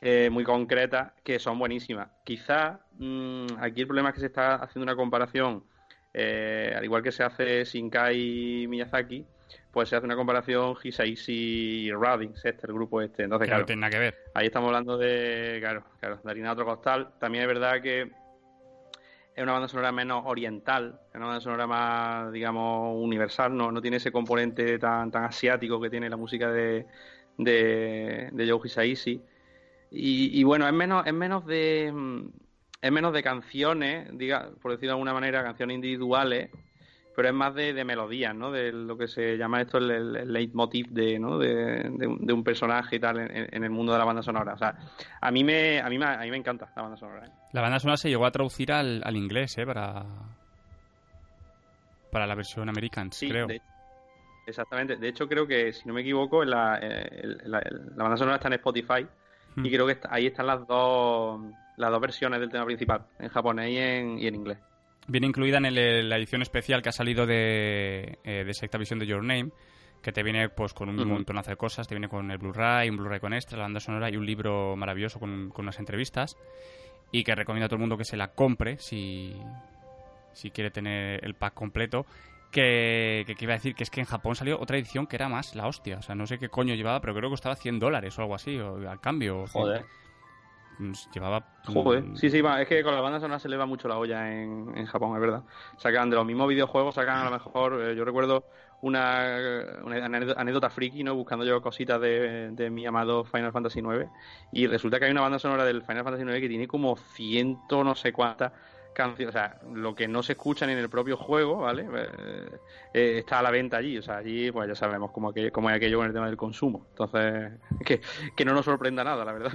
eh, 0.00 0.28
muy 0.30 0.44
concretas 0.44 1.12
que 1.24 1.38
son 1.38 1.58
buenísimas. 1.58 2.08
Quizás 2.24 2.78
mm, 2.98 3.46
aquí 3.58 3.80
el 3.80 3.86
problema 3.86 4.10
es 4.10 4.14
que 4.14 4.20
se 4.20 4.26
está 4.26 4.56
haciendo 4.56 4.84
una 4.84 4.96
comparación, 4.96 5.64
eh, 6.12 6.74
al 6.76 6.84
igual 6.84 7.02
que 7.02 7.10
se 7.10 7.24
hace 7.24 7.64
Shinkai 7.64 8.66
Miyazaki, 8.68 9.26
pues 9.70 9.88
se 9.88 9.96
hace 9.96 10.04
una 10.04 10.14
comparación 10.14 10.76
Hisaishi 10.82 11.88
y 11.88 11.90
este, 12.44 12.66
el 12.66 12.72
grupo 12.72 13.00
este. 13.02 13.24
Entonces, 13.24 13.48
claro, 13.48 13.62
no 13.62 13.66
tiene 13.66 13.80
nada 13.80 13.90
que 13.90 13.98
ver. 13.98 14.14
Ahí 14.34 14.46
estamos 14.46 14.68
hablando 14.68 14.96
de, 14.96 15.56
claro, 15.60 15.84
claro, 15.98 16.20
de 16.22 16.30
harina 16.30 16.52
otro 16.52 16.64
costal. 16.64 17.14
También 17.18 17.42
es 17.42 17.48
verdad 17.48 17.80
que 17.82 18.12
es 19.34 19.42
una 19.42 19.52
banda 19.52 19.68
sonora 19.68 19.92
menos 19.92 20.22
oriental, 20.26 21.00
es 21.10 21.16
una 21.16 21.26
banda 21.26 21.40
sonora 21.40 21.66
más, 21.66 22.32
digamos, 22.32 22.94
universal, 23.02 23.56
no, 23.56 23.72
no 23.72 23.82
tiene 23.82 23.96
ese 23.96 24.12
componente 24.12 24.78
tan, 24.78 25.10
tan 25.10 25.24
asiático 25.24 25.80
que 25.80 25.90
tiene 25.90 26.08
la 26.08 26.16
música 26.16 26.50
de, 26.50 26.86
de, 27.36 28.28
de 28.32 28.50
Joe. 28.50 28.60
Y, 29.90 30.40
y, 30.40 30.42
bueno, 30.44 30.66
es 30.66 30.72
menos, 30.72 31.06
es 31.06 31.12
menos 31.12 31.46
de 31.46 31.92
es 32.84 32.92
menos 32.92 33.14
de 33.14 33.22
canciones, 33.22 34.08
diga, 34.12 34.50
por 34.60 34.72
decirlo 34.72 34.90
de 34.90 34.96
alguna 34.96 35.14
manera, 35.14 35.42
canciones 35.42 35.76
individuales, 35.76 36.50
pero 37.14 37.28
es 37.28 37.34
más 37.34 37.54
de, 37.54 37.72
de 37.72 37.84
melodías, 37.84 38.34
¿no? 38.34 38.50
De 38.50 38.72
lo 38.72 38.96
que 38.96 39.06
se 39.06 39.36
llama 39.36 39.60
esto 39.60 39.78
el, 39.78 39.90
el 39.90 40.32
leitmotiv 40.32 40.88
de, 40.88 41.18
¿no? 41.18 41.38
de, 41.38 41.88
de, 41.90 42.32
un 42.32 42.42
personaje 42.42 42.96
y 42.96 43.00
tal 43.00 43.18
en, 43.20 43.64
el 43.64 43.70
mundo 43.70 43.92
de 43.92 43.98
la 43.98 44.04
banda 44.04 44.22
sonora. 44.22 44.54
O 44.54 44.58
sea, 44.58 44.76
a 45.20 45.30
mí 45.30 45.44
me, 45.44 45.80
a 45.80 45.88
mí 45.88 45.98
me, 45.98 46.06
a 46.06 46.18
mí 46.18 46.30
me 46.30 46.36
encanta 46.36 46.72
la 46.74 46.82
banda 46.82 46.96
sonora. 46.96 47.26
¿eh? 47.26 47.30
La 47.52 47.60
banda 47.60 47.78
sonora 47.78 47.96
se 47.96 48.08
llegó 48.08 48.26
a 48.26 48.30
traducir 48.30 48.72
al, 48.72 49.02
al 49.04 49.16
inglés, 49.16 49.56
¿eh? 49.58 49.66
Para, 49.66 50.04
para 52.10 52.26
la 52.26 52.34
versión 52.34 52.68
americana, 52.68 53.10
sí, 53.12 53.28
creo. 53.28 53.46
De, 53.46 53.62
exactamente. 54.46 54.96
De 54.96 55.08
hecho, 55.08 55.28
creo 55.28 55.46
que, 55.46 55.72
si 55.72 55.86
no 55.86 55.94
me 55.94 56.00
equivoco, 56.00 56.44
la, 56.44 56.80
la, 57.44 57.60
la 57.60 58.02
banda 58.02 58.16
sonora 58.16 58.36
está 58.36 58.48
en 58.48 58.54
Spotify 58.54 59.06
hmm. 59.54 59.64
y 59.64 59.70
creo 59.70 59.86
que 59.86 59.92
está, 59.92 60.08
ahí 60.12 60.26
están 60.26 60.46
las 60.46 60.66
dos, 60.66 61.40
las 61.76 61.90
dos 61.90 62.00
versiones 62.00 62.40
del 62.40 62.50
tema 62.50 62.64
principal, 62.64 63.06
en 63.20 63.28
japonés 63.28 63.70
y 63.70 63.78
en, 63.78 64.18
y 64.18 64.26
en 64.26 64.34
inglés. 64.34 64.58
Viene 65.06 65.26
incluida 65.26 65.58
en 65.58 65.66
el, 65.66 66.08
la 66.08 66.16
edición 66.16 66.42
especial 66.42 66.82
que 66.82 66.88
ha 66.88 66.92
salido 66.92 67.26
de, 67.26 68.18
eh, 68.24 68.44
de 68.44 68.54
Secta 68.54 68.78
Visión 68.78 68.98
de 68.98 69.06
Your 69.06 69.22
Name, 69.22 69.50
que 70.02 70.12
te 70.12 70.22
viene 70.22 70.48
pues 70.48 70.72
con 70.72 70.88
un 70.88 70.98
uh 70.98 71.02
-huh. 71.02 71.06
montonazo 71.06 71.50
de 71.50 71.56
cosas, 71.56 71.86
te 71.86 71.94
viene 71.94 72.08
con 72.08 72.30
el 72.30 72.38
Blu-ray, 72.38 72.88
un 72.88 72.96
Blu-ray 72.96 73.20
con 73.20 73.34
extra, 73.34 73.58
la 73.58 73.64
banda 73.64 73.80
sonora 73.80 74.10
y 74.10 74.16
un 74.16 74.24
libro 74.24 74.76
maravilloso 74.76 75.18
con, 75.18 75.50
con, 75.50 75.64
unas 75.64 75.78
entrevistas 75.78 76.36
y 77.12 77.22
que 77.24 77.34
recomiendo 77.34 77.66
a 77.66 77.68
todo 77.68 77.76
el 77.76 77.80
mundo 77.80 77.96
que 77.96 78.04
se 78.04 78.16
la 78.16 78.28
compre 78.28 78.78
si, 78.78 79.34
si 80.32 80.50
quiere 80.50 80.70
tener 80.70 81.24
el 81.24 81.34
pack 81.34 81.54
completo. 81.54 82.06
Que, 82.50 83.24
que, 83.26 83.34
que, 83.34 83.44
iba 83.46 83.54
a 83.54 83.56
decir 83.56 83.74
que 83.74 83.82
es 83.82 83.90
que 83.90 83.98
en 83.98 84.06
Japón 84.06 84.36
salió 84.36 84.60
otra 84.60 84.78
edición 84.78 85.08
que 85.08 85.16
era 85.16 85.28
más 85.28 85.56
la 85.56 85.66
hostia. 85.66 85.98
O 85.98 86.02
sea, 86.02 86.14
no 86.14 86.24
sé 86.24 86.38
qué 86.38 86.48
coño 86.48 86.74
llevaba, 86.76 87.00
pero 87.00 87.12
creo 87.12 87.28
que 87.28 87.32
costaba 87.32 87.56
100 87.56 87.80
dólares 87.80 88.16
o 88.16 88.22
algo 88.22 88.36
así, 88.36 88.56
o 88.58 88.88
al 88.88 89.00
cambio. 89.00 89.44
Joder. 89.48 89.84
Llevaba. 91.12 91.44
Joder. 91.66 92.04
Sí, 92.16 92.30
sí, 92.30 92.42
es 92.58 92.68
que 92.68 92.82
con 92.82 92.94
la 92.94 93.00
banda 93.00 93.20
sonora 93.20 93.38
se 93.38 93.48
le 93.48 93.56
va 93.56 93.66
mucho 93.66 93.88
la 93.88 93.98
olla 93.98 94.32
en, 94.32 94.86
Japón, 94.86 95.14
es 95.14 95.20
verdad. 95.20 95.42
Sacan 95.78 96.10
de 96.10 96.16
los 96.16 96.26
mismos 96.26 96.48
videojuegos, 96.48 96.94
sacan 96.94 97.18
a 97.18 97.24
lo 97.24 97.30
mejor. 97.30 97.80
Eh, 97.80 97.96
yo 97.96 98.04
recuerdo 98.04 98.44
una, 98.82 99.38
una, 99.82 100.04
anécdota 100.04 100.70
friki, 100.70 101.04
¿no? 101.04 101.14
Buscando 101.14 101.44
yo 101.44 101.62
cositas 101.62 102.00
de, 102.00 102.68
mi 102.70 102.86
amado 102.86 103.24
Final 103.24 103.52
Fantasy 103.52 103.80
IX. 103.80 104.10
Y 104.52 104.66
resulta 104.66 104.98
que 104.98 105.06
hay 105.06 105.10
una 105.10 105.22
banda 105.22 105.38
sonora 105.38 105.64
del 105.64 105.82
Final 105.82 106.04
Fantasy 106.04 106.24
IX 106.24 106.40
que 106.40 106.48
tiene 106.48 106.68
como 106.68 106.96
ciento 106.96 107.82
no 107.82 107.94
sé 107.94 108.12
cuántas 108.12 108.52
canciones. 108.92 109.34
O 109.34 109.38
sea, 109.38 109.60
lo 109.72 109.94
que 109.94 110.08
no 110.08 110.22
se 110.22 110.32
escucha 110.32 110.66
ni 110.66 110.72
en 110.72 110.78
el 110.78 110.90
propio 110.90 111.16
juego, 111.16 111.58
¿vale? 111.58 111.86
Eh, 111.94 112.48
eh, 112.94 113.18
está 113.18 113.38
a 113.38 113.42
la 113.42 113.50
venta 113.50 113.76
allí. 113.76 113.98
O 113.98 114.02
sea, 114.02 114.18
allí, 114.18 114.50
pues 114.50 114.68
ya 114.68 114.74
sabemos 114.74 115.10
cómo, 115.12 115.32
cómo 115.52 115.70
es 115.70 115.76
aquello 115.76 115.98
con 115.98 116.06
el 116.06 116.12
tema 116.12 116.26
del 116.26 116.36
consumo. 116.36 116.86
Entonces, 116.90 117.52
que, 117.84 118.00
que 118.34 118.44
no 118.44 118.52
nos 118.52 118.64
sorprenda 118.64 119.04
nada, 119.04 119.24
la 119.24 119.32
verdad. 119.32 119.52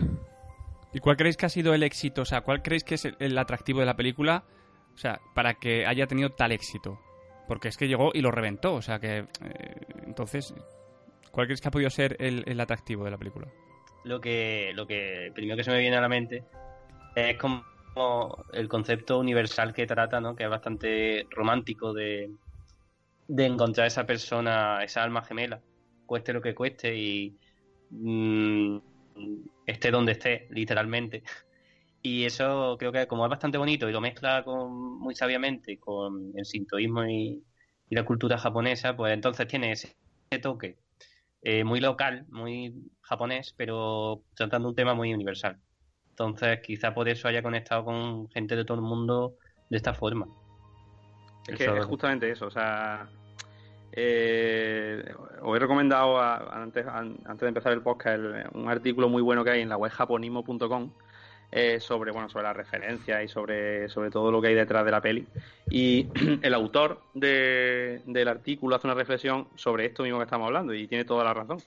¿Y 0.94 1.00
cuál 1.00 1.18
creéis 1.18 1.38
que 1.38 1.46
ha 1.46 1.50
sido 1.50 1.74
el 1.74 1.84
éxito? 1.84 2.24
O 2.24 2.26
sea, 2.26 2.42
¿cuál 2.42 2.62
creéis 2.62 2.84
que 2.84 2.96
es 2.96 3.06
el, 3.06 3.38
atractivo 3.38 3.80
de 3.80 3.86
la 3.86 3.96
película? 3.96 4.44
O 4.94 4.98
sea, 4.98 5.20
para 5.36 5.56
que 5.56 5.86
haya 5.86 6.08
tenido 6.08 6.32
tal 6.32 6.52
éxito. 6.52 7.00
Porque 7.48 7.68
es 7.68 7.78
que 7.78 7.88
llegó 7.88 8.12
y 8.14 8.22
lo 8.22 8.32
reventó. 8.32 8.74
O 8.74 8.82
sea 8.82 9.00
que. 9.00 9.20
Eh, 9.20 9.26
entonces, 10.06 10.54
¿cuál 11.32 11.48
crees 11.48 11.62
que 11.62 11.68
ha 11.68 11.72
podido 11.72 11.90
ser 11.90 12.16
el, 12.20 12.44
el, 12.48 12.60
atractivo 12.60 13.06
de 13.06 13.12
la 13.12 13.18
película? 13.18 13.48
Lo 14.04 14.20
que, 14.20 14.72
lo 14.76 14.88
que 14.88 15.32
primero 15.34 15.58
que 15.58 15.64
se 15.64 15.72
me 15.72 15.80
viene 15.80 15.98
a 15.98 16.02
la 16.02 16.10
mente 16.10 16.44
es 17.16 17.38
como 17.38 17.64
el 18.54 18.68
concepto 18.68 19.20
universal 19.20 19.74
que 19.74 19.86
trata, 19.86 20.22
¿no? 20.22 20.36
Que 20.36 20.44
es 20.44 20.50
bastante 20.50 21.28
romántico 21.30 21.94
de, 21.94 22.32
de 23.28 23.46
encontrar 23.46 23.88
esa 23.88 24.06
persona, 24.06 24.84
esa 24.84 25.04
alma 25.04 25.24
gemela, 25.24 25.62
cueste 26.06 26.34
lo 26.34 26.42
que 26.42 26.56
cueste 26.56 26.96
y. 26.96 27.38
Mmm, 27.92 28.78
esté 29.70 29.92
donde 29.92 30.14
esté, 30.14 30.48
literalmente. 30.52 31.24
Y 32.02 32.26
eso 32.26 32.78
creo 32.80 32.92
que 32.92 33.08
como 33.08 33.26
es 33.26 33.30
bastante 33.30 33.58
bonito 33.58 33.90
y 33.90 33.92
lo 33.92 34.02
mezcla 34.02 34.44
con, 34.44 35.00
muy 35.00 35.16
sabiamente 35.16 35.78
con 35.80 36.32
el 36.36 36.46
sintoísmo 36.46 37.06
y, 37.06 37.44
y 37.90 37.96
la 37.96 38.06
cultura 38.06 38.38
japonesa, 38.38 38.96
pues 38.96 39.14
entonces 39.14 39.48
tiene 39.48 39.72
ese, 39.72 39.96
toque 40.42 40.78
eh, 41.42 41.64
muy 41.64 41.80
local, 41.80 42.26
muy 42.30 42.74
japonés, 43.02 43.54
pero 43.58 44.24
tratando 44.36 44.70
un 44.70 44.76
tema 44.76 44.94
muy 44.94 45.14
universal. 45.14 45.58
Entonces 46.10 46.60
quizá 46.62 46.94
por 46.94 47.10
eso 47.10 47.28
haya 47.28 47.42
conectado 47.42 47.84
con 47.84 48.30
gente 48.30 48.56
de 48.56 48.64
todo 48.64 48.76
el 48.76 48.84
mundo 48.84 49.36
de 49.70 49.78
esta 49.78 49.94
forma. 49.94 50.28
Es 51.48 51.58
que 51.58 51.66
es 51.66 51.86
justamente 51.86 52.30
eso, 52.30 52.46
o 52.46 52.52
sea, 52.52 53.10
eh, 54.02 55.14
os 55.42 55.58
he 55.58 55.60
recomendado 55.60 56.22
antes, 56.22 56.86
de 56.86 57.48
empezar 57.48 57.74
el 57.74 57.82
podcast 57.82 58.16
el, 58.16 58.46
un 58.54 58.70
artículo 58.70 59.10
muy 59.10 59.22
bueno 59.22 59.44
que 59.44 59.52
hay 59.52 59.62
en 59.62 59.68
la 59.68 59.76
web 59.76 59.92
japonismo.com 59.92 60.92
eh, 61.52 61.80
sobre 61.82 62.12
bueno 62.12 62.30
sobre 62.30 62.44
las 62.44 62.56
referencias 62.56 63.24
y 63.24 63.28
sobre, 63.28 63.90
sobre 63.90 64.10
todo 64.10 64.32
lo 64.32 64.42
que 64.42 64.50
hay 64.50 64.54
detrás 64.54 64.86
de 64.86 64.92
la 64.92 65.02
peli. 65.02 65.28
Y 65.70 66.08
el 66.42 66.54
autor 66.54 67.02
de, 67.14 68.02
del 68.06 68.28
artículo 68.30 68.78
hace 68.78 68.88
una 68.88 68.94
reflexión 68.94 69.50
sobre 69.56 69.88
esto 69.88 70.04
mismo 70.04 70.20
que 70.20 70.26
estamos 70.26 70.48
hablando 70.48 70.74
y 70.74 70.88
tiene 70.88 71.04
toda 71.04 71.26
la 71.26 71.34
razón. 71.34 71.58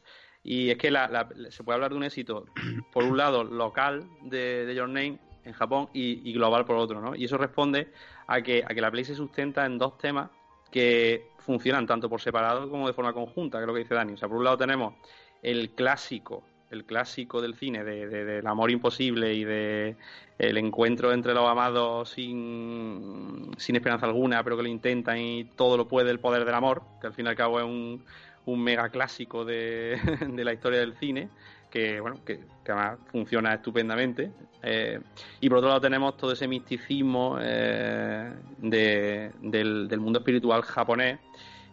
Y 0.42 0.71
es 0.71 0.79
que 0.79 0.90
la, 0.90 1.29
se 1.51 1.64
puede 1.64 1.75
hablar 1.75 1.90
de 1.90 1.97
un 1.99 2.05
éxito, 2.05 2.47
por 2.92 3.05
un 3.05 3.18
lado, 3.18 3.45
local 3.45 4.05
de, 4.23 4.64
de 4.64 4.75
Your 4.75 4.88
Name 4.88 5.18
en 5.45 5.53
Japón 5.53 5.88
y, 5.92 6.29
y, 6.29 6.33
global 6.33 6.64
por 6.64 6.77
otro, 6.77 7.01
¿no? 7.01 7.14
Y 7.14 7.25
eso 7.25 7.37
responde 7.37 7.92
a 8.27 8.40
que, 8.40 8.64
a 8.64 8.68
que 8.68 8.81
la 8.81 8.90
peli 8.90 9.05
se 9.05 9.16
sustenta 9.16 9.66
en 9.66 9.77
dos 9.77 9.99
temas 9.99 10.31
que 10.72 11.28
funcionan 11.38 11.87
tanto 11.87 12.08
por 12.08 12.20
separado 12.20 12.68
como 12.68 12.88
de 12.88 12.94
forma 12.94 13.12
conjunta, 13.12 13.58
que 13.58 13.62
es 13.62 13.66
lo 13.68 13.74
que 13.74 13.80
dice 13.80 13.94
Dani. 13.94 14.14
O 14.14 14.16
sea, 14.16 14.28
por 14.28 14.38
un 14.38 14.44
lado 14.44 14.58
tenemos 14.58 14.94
el 15.42 15.70
clásico, 15.70 16.42
el 16.70 16.85
clásico 16.85 17.40
del 17.40 17.54
cine, 17.54 17.85
de, 17.85 18.08
de, 18.08 18.24
del 18.24 18.46
amor 18.46 18.70
imposible 18.70 19.35
y 19.35 19.44
de 19.44 19.96
el 20.38 20.56
encuentro 20.56 21.12
entre 21.12 21.35
los 21.35 21.48
amados 21.48 22.11
sin, 22.11 23.50
sin 23.58 23.76
esperanza 23.76 24.06
alguna, 24.06 24.42
pero 24.42 24.56
que 24.56 24.64
lo 24.64 24.68
intentan 24.68 25.18
y 25.18 25.44
todo 25.44 25.76
lo 25.76 25.87
puede 25.87 26.11
el 26.11 26.18
poder 26.18 26.44
del 26.44 26.54
amor, 26.54 26.82
que 27.00 27.06
al 27.06 27.14
fin 27.14 27.26
y 27.26 27.28
al 27.28 27.37
cabo 27.37 27.61
es 27.61 27.64
un, 27.64 28.04
mega 28.44 28.88
clásico 28.88 29.44
de 29.44 29.98
la 30.18 30.52
historia 30.52 30.80
del 30.80 30.96
cine 30.96 31.28
que 31.72 32.00
bueno 32.00 32.22
que, 32.24 32.38
que, 32.62 32.72
además 32.72 32.98
funciona 33.11 33.54
estupendamente. 33.54 34.30
Eh, 34.62 35.00
y 35.40 35.48
por 35.48 35.58
otro 35.58 35.70
lado 35.70 35.80
tenemos 35.80 36.16
todo 36.16 36.32
ese 36.32 36.46
misticismo 36.46 37.38
eh, 37.40 38.30
de, 38.58 39.32
del, 39.40 39.98
mundo 39.98 40.20
espiritual 40.20 40.62
japonés 40.62 41.18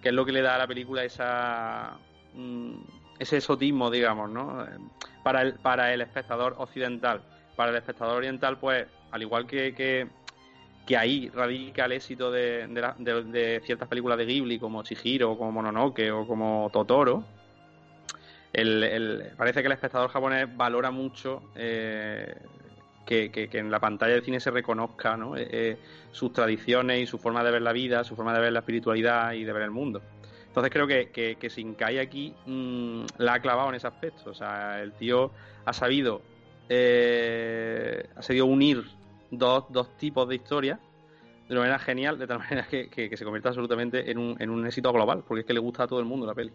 que 0.01 0.09
es 0.09 0.15
lo 0.15 0.25
que 0.25 0.31
le 0.31 0.41
da 0.41 0.55
a 0.55 0.57
la 0.57 0.65
película 0.65 1.03
esa 1.03 1.99
mm, 2.33 2.71
ese 3.19 3.37
exotismo 3.37 3.91
digamos 3.91 4.31
no 4.31 4.65
para 5.21 5.43
el 5.43 5.53
para 5.55 5.93
el 5.93 6.01
espectador 6.01 6.55
occidental. 6.57 7.21
Para 7.55 7.71
el 7.71 7.77
espectador 7.77 8.17
oriental 8.17 8.57
pues 8.57 8.87
al 9.11 9.21
igual 9.21 9.45
que, 9.45 9.75
que 9.75 10.07
que 10.87 10.97
ahí 10.97 11.29
radica 11.29 11.85
el 11.85 11.91
éxito 11.91 12.31
de, 12.31 12.65
de, 12.67 12.81
la, 12.81 12.95
de, 12.97 13.23
de, 13.25 13.61
ciertas 13.63 13.87
películas 13.87 14.17
de 14.17 14.25
Ghibli 14.25 14.57
como 14.57 14.81
Chihiro, 14.81 15.37
como 15.37 15.51
Mononoke 15.51 16.09
o 16.09 16.25
como 16.25 16.67
Totoro, 16.73 17.23
parece 18.51 19.61
que 19.61 19.67
el 19.67 19.73
espectador 19.73 20.09
japonés 20.09 20.47
valora 20.55 20.91
mucho 20.91 21.43
eh, 21.55 22.35
que, 23.05 23.31
que, 23.31 23.49
que, 23.49 23.57
en 23.57 23.71
la 23.71 23.79
pantalla 23.79 24.13
del 24.13 24.23
cine 24.23 24.39
se 24.39 24.51
reconozca 24.51 25.17
¿no? 25.17 25.35
eh, 25.35 25.47
eh, 25.51 25.77
sus 26.11 26.31
tradiciones 26.31 27.01
y 27.01 27.05
su 27.07 27.17
forma 27.17 27.43
de 27.43 27.51
ver 27.51 27.61
la 27.61 27.73
vida, 27.73 28.03
su 28.03 28.15
forma 28.15 28.33
de 28.33 28.39
ver 28.39 28.53
la 28.53 28.59
espiritualidad 28.59 29.33
y 29.33 29.43
de 29.43 29.51
ver 29.51 29.63
el 29.63 29.71
mundo. 29.71 30.01
Entonces 30.47 30.71
creo 30.71 30.87
que, 30.87 31.09
que, 31.09 31.37
que 31.37 31.99
aquí 31.99 32.35
mmm, 32.45 33.05
la 33.17 33.35
ha 33.35 33.39
clavado 33.39 33.69
en 33.69 33.75
ese 33.75 33.87
aspecto. 33.87 34.29
O 34.29 34.33
sea, 34.33 34.81
el 34.81 34.93
tío 34.93 35.31
ha 35.65 35.73
sabido, 35.73 36.21
eh, 36.69 38.07
ha 38.15 38.21
sabido 38.21 38.45
unir 38.45 38.83
dos, 39.31 39.65
dos 39.69 39.95
tipos 39.97 40.27
de 40.27 40.35
historias 40.35 40.79
de 41.47 41.53
una 41.53 41.61
manera 41.61 41.79
genial, 41.79 42.19
de 42.19 42.27
tal 42.27 42.39
manera 42.47 42.67
que, 42.67 42.89
que, 42.89 43.15
se 43.17 43.23
convierta 43.23 43.49
absolutamente 43.49 44.11
en 44.11 44.17
un, 44.17 44.35
en 44.39 44.49
un 44.49 44.67
éxito 44.67 44.93
global, 44.93 45.23
porque 45.27 45.41
es 45.41 45.47
que 45.47 45.53
le 45.53 45.59
gusta 45.59 45.83
a 45.83 45.87
todo 45.87 45.99
el 45.99 46.05
mundo 46.05 46.27
la 46.27 46.35
peli. 46.35 46.51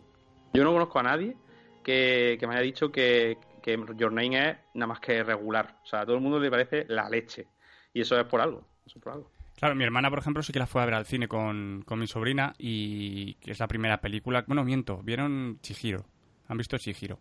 Yo 0.53 0.63
no 0.63 0.73
conozco 0.73 1.01
a 1.01 1.03
nadie 1.03 1.37
que, 1.85 2.39
me 2.43 2.55
haya 2.55 2.63
dicho 2.63 2.91
que, 2.91 3.39
que 3.63 3.79
Your 3.97 4.13
Name 4.13 4.51
es 4.51 4.57
nada 4.75 4.89
más 4.89 5.01
que 5.01 5.23
regular. 5.23 5.79
O 5.85 5.87
sea, 5.87 6.01
a 6.01 6.05
todo 6.05 6.17
el 6.17 6.23
mundo 6.23 6.41
le 6.41 6.51
parece 6.51 6.87
la 6.89 7.09
leche. 7.09 7.47
Y 7.93 8.01
eso 8.01 8.19
es 8.19 8.25
por 8.25 8.41
algo. 8.41 8.67
Eso 8.85 8.99
es 8.99 9.05
por 9.05 9.13
algo. 9.13 9.31
Claro, 9.57 9.77
mi 9.77 9.85
hermana, 9.85 10.11
por 10.11 10.19
ejemplo, 10.19 10.43
sí 10.43 10.53
que 10.53 10.59
la 10.59 10.67
fue 10.67 10.83
a 10.83 10.87
ver 10.87 10.95
al 10.95 11.07
cine 11.07 11.29
con, 11.29 11.83
con 11.87 12.01
mi 12.01 12.09
sobrina 12.09 12.55
y 12.59 13.37
es 13.47 13.61
la 13.61 13.69
primera 13.69 14.01
película. 14.01 14.45
Bueno, 14.47 14.65
miento, 14.65 15.01
vieron 15.03 15.59
Chihiro. 15.63 16.05
Han 16.49 16.59
visto 16.59 16.77
Chihiro. 16.77 17.21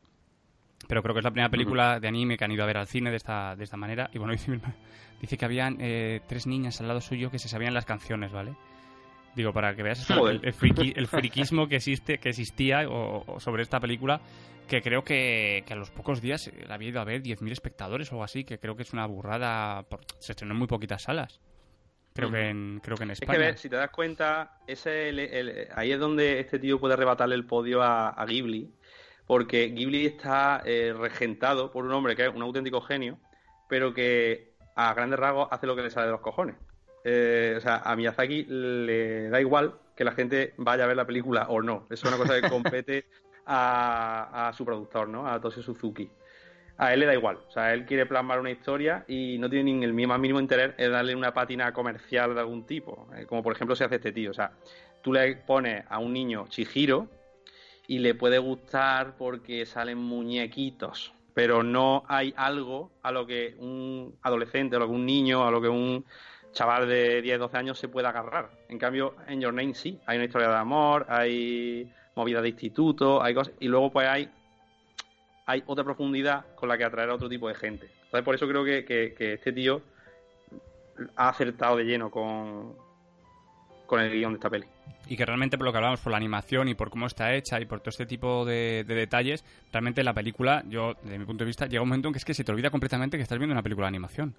Pero 0.88 1.01
creo 1.01 1.14
que 1.14 1.20
es 1.20 1.24
la 1.24 1.32
primera 1.32 1.49
película 1.49 1.99
de 1.99 2.07
anime 2.07 2.38
que 2.38 2.43
han 2.43 2.51
ido 2.51 2.64
a 2.64 2.68
ver 2.68 2.78
al 2.78 2.88
cine 2.88 3.11
de 3.11 3.18
esta, 3.18 3.55
de 3.55 3.64
esta 3.64 3.78
manera. 3.78 4.09
Y 4.14 4.18
bueno, 4.18 4.34
dice, 4.34 4.59
dice 5.22 5.38
que 5.38 5.45
habían 5.45 5.78
eh, 5.80 6.22
tres 6.28 6.47
niñas 6.47 6.82
al 6.82 6.88
lado 6.88 7.01
suyo 7.01 7.30
que 7.30 7.39
se 7.39 7.47
sabían 7.47 7.74
las 7.74 7.86
canciones, 7.86 8.32
¿vale? 8.32 8.55
Digo, 9.36 9.52
para 9.52 9.76
que 9.76 9.84
veas 9.84 10.08
el, 10.10 10.42
el, 10.44 11.08
friquismo 11.08 11.68
que 11.68 11.78
existe, 11.78 12.20
que 12.20 12.30
existía 12.30 12.88
o, 12.88 13.40
sobre 13.40 13.64
esta 13.64 13.80
película, 13.80 14.22
que 14.68 14.82
creo 14.82 15.04
que, 15.04 15.64
a 15.70 15.76
los 15.76 15.90
pocos 15.90 16.22
días 16.22 16.52
la 16.68 16.76
había 16.76 16.90
ido 16.90 17.02
a 17.02 17.04
ver 17.04 17.24
10.000 17.24 17.52
espectadores 17.52 18.12
o 18.12 18.16
algo 18.16 18.24
así, 18.24 18.44
que 18.44 18.60
creo 18.60 18.76
que 18.76 18.84
es 18.84 18.94
una 18.94 19.06
burrada. 19.06 19.86
se 20.20 20.34
estrenó 20.34 20.54
en 20.54 20.60
muy 20.60 20.68
poquitas 20.68 21.04
salas. 21.04 21.42
Creo, 22.14 22.30
que 22.30 22.50
en, 22.50 22.80
creo 22.84 22.96
que 22.96 23.06
en 23.06 23.12
España. 23.12 23.48
Es 23.48 23.56
que, 23.56 23.58
si 23.58 23.70
te 23.70 23.76
das 23.76 23.90
cuenta, 23.90 24.60
ese 24.68 25.68
ahí 25.76 25.92
es 25.92 26.00
donde 26.00 26.40
este 26.40 26.60
tío 26.60 26.80
puede 26.80 26.94
arrebatarle 26.94 27.34
el 27.34 27.46
podio 27.46 27.82
a 27.82 28.24
Ghibli 28.28 28.72
porque 29.26 29.70
Ghibli 29.70 30.06
está 30.06 30.62
eh, 30.66 30.94
regentado 30.98 31.72
por 31.72 31.86
un 31.86 31.94
hombre 31.94 32.16
que 32.16 32.26
es 32.26 32.34
un 32.34 32.42
auténtico 32.42 32.82
genio, 32.82 33.20
pero 33.70 33.94
que 33.94 34.54
a 34.76 34.94
grandes 34.94 35.20
rasgos 35.20 35.48
hace 35.52 35.68
lo 35.68 35.76
que 35.76 35.84
le 35.84 35.90
sale 35.90 36.08
de 36.08 36.12
los 36.12 36.22
cojones. 36.22 36.56
Eh, 37.04 37.56
o 37.58 37.62
sea, 37.62 37.78
a 37.78 37.95
Miyazaki 37.95 38.45
le 38.45 39.30
da 39.30 39.41
igual 39.41 39.74
que 39.95 40.04
la 40.04 40.14
gente 40.14 40.54
vaya 40.58 40.86
a 40.86 40.88
ver 40.88 40.97
la 40.97 41.06
película 41.06 41.47
o 41.49 41.62
no. 41.62 41.86
Es 41.89 42.04
una 42.04 42.18
cosa 42.18 42.39
que 42.39 42.49
compete 42.49 43.06
a, 43.45 44.51
su 44.56 44.66
productor, 44.66 45.08
¿no? 45.08 45.28
A 45.28 45.39
Toshi 45.39 45.62
Suzuki. 45.62 46.10
A 46.78 46.93
él 46.93 47.01
le 47.01 47.06
da 47.06 47.14
igual. 47.14 47.39
O 47.47 47.51
sea, 47.51 47.74
él 47.74 47.86
quiere 47.86 48.06
plasmar 48.06 48.39
una 48.39 48.49
historia 48.49 49.06
y 49.08 49.38
no 49.38 49.49
tiene 49.49 49.72
ni 49.74 49.84
el 49.84 49.93
más 50.08 50.20
mínimo 50.20 50.39
interés 50.39 50.74
en 50.78 50.91
darle 50.91 51.16
una 51.16 51.34
pátina 51.34 51.72
comercial 51.72 52.34
de 52.34 52.39
algún 52.39 52.66
tipo. 52.66 53.08
Eh, 53.16 53.26
como 53.26 53.43
por 53.43 53.54
ejemplo 53.54 53.76
se 53.76 53.84
hace 53.84 53.95
este 53.95 54.12
tío. 54.12 54.32
O 54.32 54.34
sea, 54.34 54.54
tú 55.01 55.14
le 55.14 55.36
pones 55.36 55.86
a 55.89 55.99
un 55.99 56.14
niño 56.14 56.45
Chihiro 56.47 57.10
y 57.88 57.99
le 57.99 58.16
puede 58.16 58.39
gustar 58.39 59.18
porque 59.18 59.66
salen 59.66 59.97
muñequitos, 59.97 61.14
pero 61.34 61.64
no 61.64 62.04
hay 62.08 62.34
algo 62.38 62.91
a 63.04 63.12
lo 63.12 63.28
que 63.28 63.56
un 63.60 64.18
adolescente, 64.22 64.76
a 64.76 64.80
lo 64.80 64.88
que 64.88 64.93
un 64.93 65.06
niño, 65.06 65.45
a 65.45 65.51
lo 65.51 65.62
que 65.62 65.68
un 65.68 66.06
chaval 66.54 66.88
de 66.88 67.22
10, 67.22 67.39
12 67.39 67.58
años 67.58 67.80
se 67.80 67.89
pueda 67.89 68.10
agarrar. 68.10 68.49
En 68.70 68.78
cambio, 68.78 69.16
en 69.28 69.41
Your 69.41 69.54
Name 69.54 69.74
sí, 69.74 69.99
hay 70.06 70.18
una 70.18 70.26
historia 70.26 70.49
de 70.49 70.56
amor, 70.56 71.06
hay 71.10 71.91
movida 72.16 72.41
de 72.41 72.49
instituto, 72.49 73.22
hay 73.22 73.34
cosas, 73.34 73.54
y 73.60 73.68
luego 73.68 73.91
pues 73.91 74.08
hay, 74.08 74.30
hay 75.45 75.64
otra 75.66 75.84
profundidad 75.84 76.45
con 76.56 76.70
la 76.70 76.78
que 76.78 76.86
atraer 76.86 77.10
a 77.10 77.16
otro 77.16 77.28
tipo 77.28 77.47
de 77.47 77.56
gente. 77.56 77.89
Entonces, 78.06 78.24
por 78.24 78.36
eso 78.36 78.47
creo 78.47 78.64
que, 78.64 78.86
que 78.86 79.34
este 79.34 79.51
tío 79.51 79.82
ha 81.16 81.30
acertado 81.30 81.78
de 81.78 81.84
lleno 81.86 82.10
con, 82.10 82.76
con 83.86 84.01
el 84.01 84.12
guion 84.12 84.34
de 84.34 84.38
esta 84.38 84.49
peli. 84.49 84.66
Y 85.08 85.18
que 85.18 85.26
realmente 85.26 85.58
por 85.58 85.66
lo 85.66 85.72
que 85.72 85.78
hablamos, 85.78 85.99
por 85.99 86.12
la 86.12 86.18
animación 86.18 86.70
y 86.70 86.76
por 86.76 86.89
cómo 86.89 87.08
está 87.08 87.34
hecha 87.36 87.60
y 87.60 87.66
por 87.66 87.80
todo 87.80 87.89
este 87.89 88.06
tipo 88.06 88.45
de, 88.45 88.84
detalles, 88.88 89.43
realmente 89.72 90.04
la 90.04 90.14
película, 90.14 90.64
yo, 90.68 90.95
desde 91.04 91.20
mi 91.20 91.26
punto 91.26 91.43
de 91.43 91.47
vista, 91.47 91.68
llega 91.68 91.82
un 91.82 91.89
momento 91.89 92.08
en 92.08 92.14
que 92.14 92.18
es 92.18 92.26
que 92.26 92.34
se 92.34 92.43
te 92.43 92.51
olvida 92.51 92.70
completamente 92.70 93.18
que 93.18 93.24
estás 93.24 93.38
viendo 93.38 93.54
una 93.54 93.62
película 93.62 93.86
de 93.86 93.89
animación. 93.89 94.36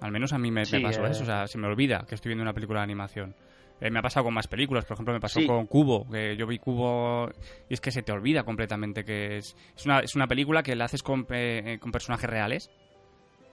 Al 0.00 0.12
menos 0.12 0.32
a 0.32 0.38
mí 0.38 0.50
me, 0.50 0.62
pasó 0.62 1.06
eh. 1.06 1.10
eso, 1.10 1.22
o 1.22 1.26
sea, 1.26 1.46
se 1.46 1.58
me 1.58 1.66
olvida 1.66 2.04
que 2.08 2.14
estoy 2.14 2.30
viendo 2.30 2.42
una 2.42 2.52
película 2.52 2.80
de 2.80 2.84
animación. 2.84 3.34
Eh, 3.80 3.90
me 3.90 4.00
ha 4.00 4.02
pasado 4.02 4.24
con 4.24 4.34
más 4.34 4.48
películas, 4.48 4.84
por 4.84 4.94
ejemplo, 4.94 5.14
me 5.14 5.20
pasó 5.20 5.40
con 5.46 5.66
Cubo, 5.66 6.08
que 6.10 6.36
yo 6.36 6.46
vi 6.46 6.58
Cubo 6.58 7.30
y 7.68 7.74
es 7.74 7.80
que 7.80 7.92
se 7.92 8.02
te 8.02 8.10
olvida 8.10 8.42
completamente 8.42 9.04
que 9.04 9.38
es, 9.38 9.56
es, 9.76 9.86
una, 9.86 10.00
es 10.00 10.16
una 10.16 10.26
película 10.26 10.62
que 10.62 10.74
la 10.74 10.86
haces 10.86 11.02
con, 11.02 11.26
eh, 11.30 11.78
con 11.80 11.92
personajes 11.92 12.28
reales 12.28 12.70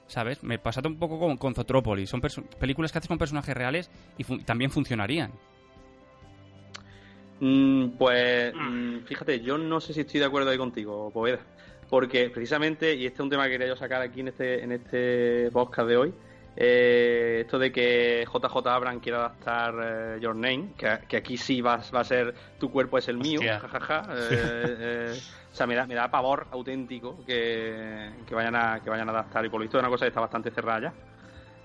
¿sabes? 0.08 0.44
Me 0.44 0.60
pasa 0.60 0.82
un 0.86 0.98
poco 0.98 1.20
con, 1.20 1.38
con 1.38 1.56
Zotrópolis. 1.56 2.10
Son 2.10 2.22
películas 2.60 2.92
que 2.92 3.00
haces 3.00 3.08
con 3.08 3.18
personajes 3.18 3.56
reales 3.56 3.90
y 4.18 4.24
también 4.44 4.72
funcionarían. 4.72 5.32
Mm, 7.40 7.90
pues 7.98 8.54
mm, 8.56 9.00
fíjate, 9.06 9.42
yo 9.42 9.58
no 9.58 9.82
sé 9.82 9.94
si 9.94 10.02
estoy 10.02 10.20
de 10.20 10.26
acuerdo 10.26 10.50
ahí 10.50 10.58
contigo, 10.58 11.10
Poveda. 11.12 11.40
Porque 11.90 12.30
precisamente, 12.30 12.96
y 12.96 13.06
este 13.06 13.16
es 13.16 13.20
un 13.20 13.30
tema 13.30 13.46
que 13.46 13.52
quería 13.52 13.68
yo 13.68 13.76
sacar 13.76 14.02
aquí 14.02 14.22
en 14.22 14.30
este, 14.30 14.64
en 14.64 14.72
este 14.72 15.50
podcast 15.52 15.88
de 15.88 15.98
hoy, 15.98 16.14
eh, 16.58 17.40
esto 17.42 17.60
de 17.60 17.72
que 17.72 18.26
JJ 18.26 18.68
Abrams 18.68 19.02
quiera 19.02 19.20
adaptar 19.20 19.76
eh, 19.82 20.20
Your 20.22 20.36
Name, 20.36 20.70
que, 20.78 21.18
aquí 21.18 21.38
sí 21.38 21.60
va, 21.62 21.82
va, 21.94 22.00
a 22.00 22.04
ser 22.04 22.34
tu 22.58 22.72
cuerpo 22.72 22.98
es 22.98 23.08
el 23.10 23.18
mío, 23.18 23.42
jajaja. 23.42 24.04
Eh, 24.10 25.20
o 25.52 25.56
sea, 25.56 25.68
me 25.68 25.76
da, 25.76 25.86
me 25.86 25.96
da 25.96 26.10
pavor 26.10 26.48
auténtico 26.52 27.24
que, 27.26 28.10
vayan 28.32 28.56
a, 28.56 28.82
que 28.82 28.90
vayan 28.90 29.10
a 29.10 29.12
adaptar, 29.12 29.46
y 29.46 29.50
por 29.50 29.60
lo 29.60 29.64
visto 29.64 29.78
es 29.78 29.84
una 29.84 29.90
cosa 29.90 30.06
que 30.06 30.10
está 30.10 30.22
bastante 30.22 30.52
cerrada 30.52 30.94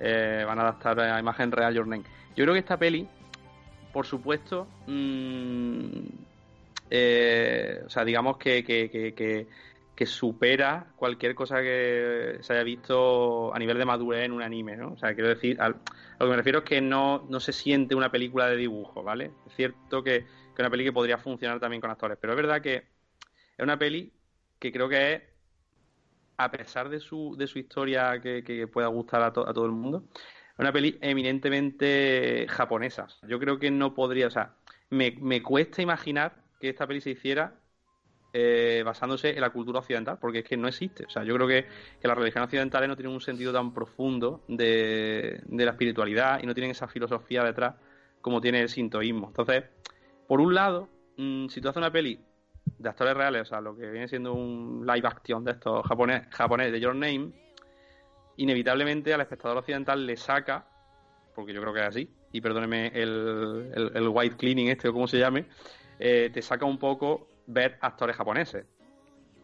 ya. 0.01 0.47
van 0.47 0.59
a 0.59 0.62
adaptar 0.62 0.99
a 0.99 1.18
imagen 1.20 1.53
real 1.53 1.74
Your 1.74 1.86
Name. 1.86 2.05
Yo 2.36 2.45
creo 2.45 2.55
que 2.55 2.61
esta 2.61 2.76
peli, 2.76 3.09
por 3.93 4.07
supuesto, 4.07 4.66
mm, 4.86 6.07
o 6.86 7.91
sea, 7.91 8.05
digamos 8.05 8.38
que, 8.38 8.64
que 8.64 9.47
que 10.01 10.07
supera 10.07 10.86
cualquier 10.96 11.34
cosa 11.34 11.61
que 11.61 12.38
se 12.40 12.55
haya 12.55 12.62
visto 12.62 13.55
a 13.55 13.59
nivel 13.59 13.76
de 13.76 13.84
madurez 13.84 14.24
en 14.24 14.32
un 14.32 14.40
anime, 14.40 14.74
¿no? 14.74 14.94
O 14.94 14.96
sea, 14.96 15.12
quiero 15.12 15.28
decir, 15.28 15.61
a 15.61 15.68
lo 15.68 15.76
que 16.18 16.26
me 16.26 16.36
refiero 16.36 16.61
es 16.61 16.64
que 16.64 16.80
no, 16.80 17.26
no 17.28 17.38
se 17.38 17.53
siente 17.53 17.94
una 17.94 18.11
película 18.11 18.48
de 18.48 18.57
dibujo, 18.57 19.03
¿vale? 19.03 19.32
Es 19.46 19.55
cierto 19.57 20.03
que, 20.03 20.16
es 20.16 20.59
una 20.59 20.70
peli 20.70 20.84
que 20.84 20.92
podría 20.94 21.18
funcionar 21.18 21.61
también 21.61 21.82
con 21.82 21.90
actores, 21.90 22.16
pero 22.18 22.32
es 22.32 22.36
verdad 22.38 22.62
que 22.62 22.76
es 22.76 23.62
una 23.62 23.78
peli 23.78 24.11
que 24.59 24.72
creo 24.72 24.88
que 24.88 25.12
es, 25.12 25.22
a 26.38 26.51
pesar 26.51 26.88
de 26.88 26.98
su, 26.98 27.36
de 27.36 27.46
su 27.46 27.59
historia 27.59 28.22
que, 28.22 28.66
pueda 28.72 28.86
gustar 28.86 29.22
a, 29.22 29.34
todo 29.34 29.66
el 29.66 29.72
mundo, 29.72 30.05
es 30.14 30.59
una 30.59 30.72
peli 30.72 30.96
eminentemente 31.03 32.46
japonesa. 32.48 33.07
Yo 33.28 33.38
creo 33.38 33.59
que 33.59 33.70
no 33.70 33.92
podría, 33.92 34.28
o 34.28 34.30
sea, 34.30 34.55
me, 34.88 35.11
me 35.20 35.42
cuesta 35.42 35.82
imaginar 35.82 36.36
que 36.59 36.70
esta 36.70 36.86
peli 36.86 37.03
se 37.03 37.11
hiciera 37.11 37.59
eh, 38.33 38.83
basándose 38.85 39.31
en 39.31 39.41
la 39.41 39.51
cultura 39.51 39.81
occidental, 39.81 40.18
porque 40.20 40.41
es 40.41 40.45
que 40.45 40.57
no 40.57 40.68
existe. 40.68 41.05
O 41.05 41.11
sea, 41.11 41.24
yo 41.24 41.35
creo 41.35 41.49
que, 41.49 41.66
que 42.01 42.07
las 42.07 42.16
religiones 42.16 42.47
occidentales 42.47 42.89
no 42.89 42.95
tienen 42.95 43.12
un 43.12 43.20
sentido 43.20 43.53
tan 43.53 43.74
profundo 43.74 44.45
de, 44.47 45.43
la 45.49 45.70
espiritualidad 45.72 46.41
y 46.43 46.47
no 46.47 46.55
tienen 46.55 46.70
esa 46.70 46.87
filosofía 46.87 47.43
detrás 47.43 47.74
como 48.20 48.41
tiene 48.41 48.61
el 48.61 48.68
sintoísmo. 48.68 49.28
Entonces, 49.28 49.64
por 50.28 50.41
un 50.41 50.55
lado, 50.55 50.89
mm, 51.16 51.49
si 51.49 51.61
tú 51.61 51.68
haces 51.68 51.78
una 51.78 51.91
peli 51.91 52.20
de 52.78 52.89
actores 52.89 53.14
reales, 53.14 53.43
o 53.43 53.45
sea, 53.47 53.61
lo 53.61 53.76
que 53.76 53.91
viene 53.91 54.07
siendo 54.07 54.33
un 54.33 54.87
live 54.87 55.09
action 55.09 55.45
de 55.45 55.53
estos 55.53 55.85
japonés, 55.87 56.28
japonés 56.31 56.70
de 56.70 56.81
Your 56.81 56.95
Name, 56.95 57.33
inevitablemente 58.37 59.12
al 59.12 59.22
espectador 59.22 59.59
occidental 59.59 60.07
le 60.07 60.16
saca, 60.16 60.66
porque 61.35 61.53
yo 61.53 61.61
creo 61.61 61.74
que 61.74 61.81
es 61.81 61.87
así, 61.87 62.11
y 62.33 62.41
perdóneme 62.41 62.93
el, 62.95 63.93
el, 63.95 64.09
white 64.09 64.37
cleaning 64.37 64.68
este 64.68 64.89
o 64.89 64.93
como 64.93 65.09
se 65.09 65.18
llame, 65.18 65.47
eh, 65.99 66.31
te 66.33 66.43
saca 66.43 66.64
un 66.64 66.78
poco 66.78 67.30
ver 67.53 67.78
actores 67.80 68.16
japoneses. 68.16 68.66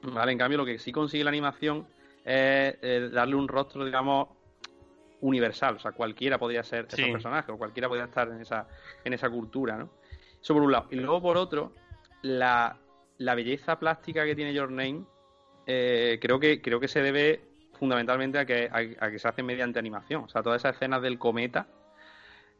¿Vale? 0.02 0.32
En 0.32 0.38
cambio, 0.38 0.58
lo 0.58 0.64
que 0.64 0.78
sí 0.78 0.92
consigue 0.92 1.24
la 1.24 1.30
animación 1.30 1.86
es 2.24 2.76
eh, 2.82 3.10
darle 3.12 3.34
un 3.34 3.48
rostro, 3.48 3.84
digamos, 3.84 4.28
universal. 5.20 5.76
O 5.76 5.78
sea, 5.78 5.92
cualquiera 5.92 6.38
podría 6.38 6.62
ser 6.62 6.86
ese 6.90 7.10
personaje 7.10 7.52
o 7.52 7.58
cualquiera 7.58 7.88
podría 7.88 8.04
estar 8.04 8.28
en 8.28 8.40
esa, 8.40 8.68
en 9.04 9.12
esa 9.12 9.28
cultura, 9.30 9.76
¿no? 9.76 9.90
Eso 10.40 10.54
por 10.54 10.62
un 10.62 10.72
lado. 10.72 10.86
Y 10.90 10.96
luego, 10.96 11.20
por 11.20 11.36
otro, 11.36 11.72
la, 12.22 12.78
belleza 13.18 13.78
plástica 13.78 14.24
que 14.24 14.36
tiene 14.36 14.54
Your 14.54 14.70
Name 14.70 15.04
eh, 15.66 16.18
creo, 16.20 16.38
que, 16.38 16.60
creo 16.60 16.78
que 16.78 16.88
se 16.88 17.02
debe 17.02 17.42
fundamentalmente 17.78 18.38
a 18.38 18.46
que, 18.46 18.70
a, 18.70 19.10
que 19.10 19.18
se 19.18 19.28
hace 19.28 19.42
mediante 19.42 19.78
animación. 19.78 20.24
O 20.24 20.28
sea, 20.28 20.42
todas 20.42 20.62
esas 20.62 20.76
escenas 20.76 21.02
del 21.02 21.18
cometa 21.18 21.66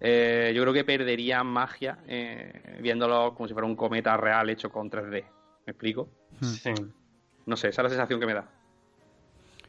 eh, 0.01 0.53
yo 0.55 0.63
creo 0.63 0.75
que 0.75 0.85
perderían 0.85 1.47
magia 1.47 1.99
eh, 2.07 2.79
viéndolo 2.81 3.35
como 3.35 3.49
si 3.49 3.55
fuera 3.55 3.67
un 3.67 3.77
cometa 3.77 4.17
real 4.17 4.51
hecho 4.51 4.71
con 4.71 4.91
3D. 4.91 5.25
¿Me 5.67 5.71
explico? 5.71 6.09
Hmm. 6.41 6.45
Sí. 6.45 6.75
No 7.47 7.57
sé, 7.57 7.69
esa 7.69 7.83
es 7.83 7.85
la 7.85 7.91
sensación 7.91 8.21
que 8.21 8.27
me 8.27 8.35
da. 8.35 8.49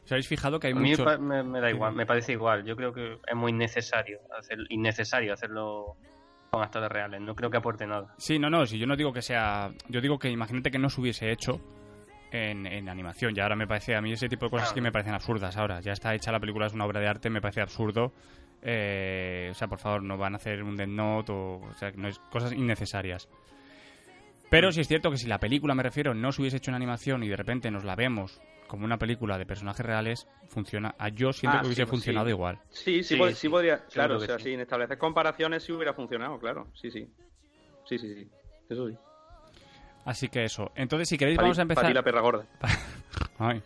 ¿Os 0.03 0.11
habéis 0.11 0.27
fijado 0.27 0.59
que 0.59 0.67
hay 0.67 0.73
A 0.73 0.75
mí 0.77 0.93
me, 1.19 1.59
da 1.59 1.69
igual, 1.69 1.93
me 1.93 2.05
parece 2.05 2.31
igual. 2.31 2.63
Yo 2.63 2.75
creo 2.75 2.93
que 2.93 3.19
es 3.27 3.35
muy 3.35 3.51
necesario, 3.51 4.19
hacer, 4.37 4.59
innecesario 4.69 5.33
hacerlo 5.33 5.97
con 6.49 6.63
actores 6.63 6.89
reales. 6.89 7.19
No 7.21 7.35
creo 7.35 7.49
que 7.49 7.57
aporte 7.57 7.85
nada. 7.85 8.15
Sí, 8.17 8.39
no, 8.39 8.49
no, 8.49 8.65
si 8.65 8.79
yo 8.79 8.87
no 8.87 8.95
digo 8.95 9.11
que 9.11 9.21
sea... 9.21 9.71
Yo 9.89 9.99
digo 9.99 10.17
que 10.17 10.29
imagínate 10.29 10.71
que 10.71 10.79
no 10.79 10.89
se 10.89 11.01
hubiese 11.01 11.29
hecho 11.31 11.59
en, 12.31 12.89
animación. 12.89 13.33
Y 13.35 13.39
ahora 13.39 13.55
me 13.55 13.67
parece, 13.67 13.95
a 13.95 14.01
mí 14.01 14.11
ese 14.11 14.29
tipo 14.29 14.45
de 14.45 14.51
cosas 14.51 14.73
que 14.73 14.81
me 14.81 14.91
parecen 14.91 15.13
absurdas 15.13 15.57
ahora. 15.57 15.79
Ya 15.81 15.91
está 15.91 16.13
hecha 16.15 16.31
la 16.31 16.39
película, 16.39 16.67
es 16.67 16.73
una 16.73 16.85
obra 16.85 16.99
de 16.99 17.07
arte, 17.07 17.29
me 17.29 17.41
parece 17.41 17.61
absurdo. 17.61 18.13
Eh, 18.61 19.49
o 19.51 19.53
sea, 19.53 19.67
por 19.67 19.79
favor, 19.79 20.03
no 20.03 20.17
van 20.17 20.33
a 20.33 20.37
hacer 20.37 20.63
un 20.63 20.75
Dead 20.75 20.87
Note 20.87 21.31
o, 21.31 21.61
o 21.61 21.73
sea, 21.75 21.91
no 21.95 22.07
es 22.07 22.19
cosas 22.31 22.51
innecesarias. 22.53 23.29
Pero 24.49 24.71
sí 24.71 24.81
es 24.81 24.87
cierto 24.87 25.11
que 25.11 25.17
si 25.17 25.27
la 25.27 25.39
película, 25.39 25.75
me 25.75 25.83
refiero, 25.83 26.13
no 26.13 26.31
se 26.31 26.41
hubiese 26.41 26.57
hecho 26.57 26.71
en 26.71 26.75
animación 26.75 27.23
y 27.23 27.27
de 27.27 27.35
repente 27.35 27.69
nos 27.69 27.83
la 27.83 27.95
vemos 27.95 28.41
como 28.67 28.85
una 28.85 28.97
película 28.97 29.37
de 29.37 29.45
personajes 29.45 29.85
reales, 29.85 30.27
funciona. 30.47 30.95
A 30.97 31.09
yo 31.09 31.31
siento 31.33 31.57
Ah, 31.57 31.61
que 31.61 31.67
hubiese 31.67 31.83
sí, 31.85 31.89
funcionado 31.89 32.25
sí. 32.25 32.31
igual. 32.31 32.59
Sí, 32.69 33.03
sí, 33.03 33.15
Sí, 33.15 33.15
pod- 33.21 33.29
sí 33.29 33.35
sí, 33.35 33.49
podría, 33.49 33.85
claro, 33.85 34.17
o 34.17 34.19
sea, 34.19 34.37
sí. 34.37 34.45
sin 34.51 34.59
establecer 34.59 34.97
comparaciones 34.97 35.63
sí 35.63 35.71
hubiera 35.71 35.93
funcionado, 35.93 36.37
claro, 36.39 36.67
sí, 36.73 36.91
sí. 36.91 37.07
Sí, 37.85 37.97
sí, 37.97 38.13
sí, 38.13 38.29
eso 38.69 38.89
sí. 38.89 38.97
Así 40.03 40.27
que 40.29 40.43
eso. 40.45 40.71
Entonces, 40.75 41.07
si 41.09 41.17
queréis, 41.17 41.37
Para 41.37 41.47
vamos 41.47 41.59
a 41.59 41.63
ti- 41.63 41.67
para 41.75 41.81
ti 41.81 41.91
empezar. 41.91 41.95
la 41.95 42.03
perra 42.03 42.21
gorda. 42.21 42.45
Ay. 43.39 43.61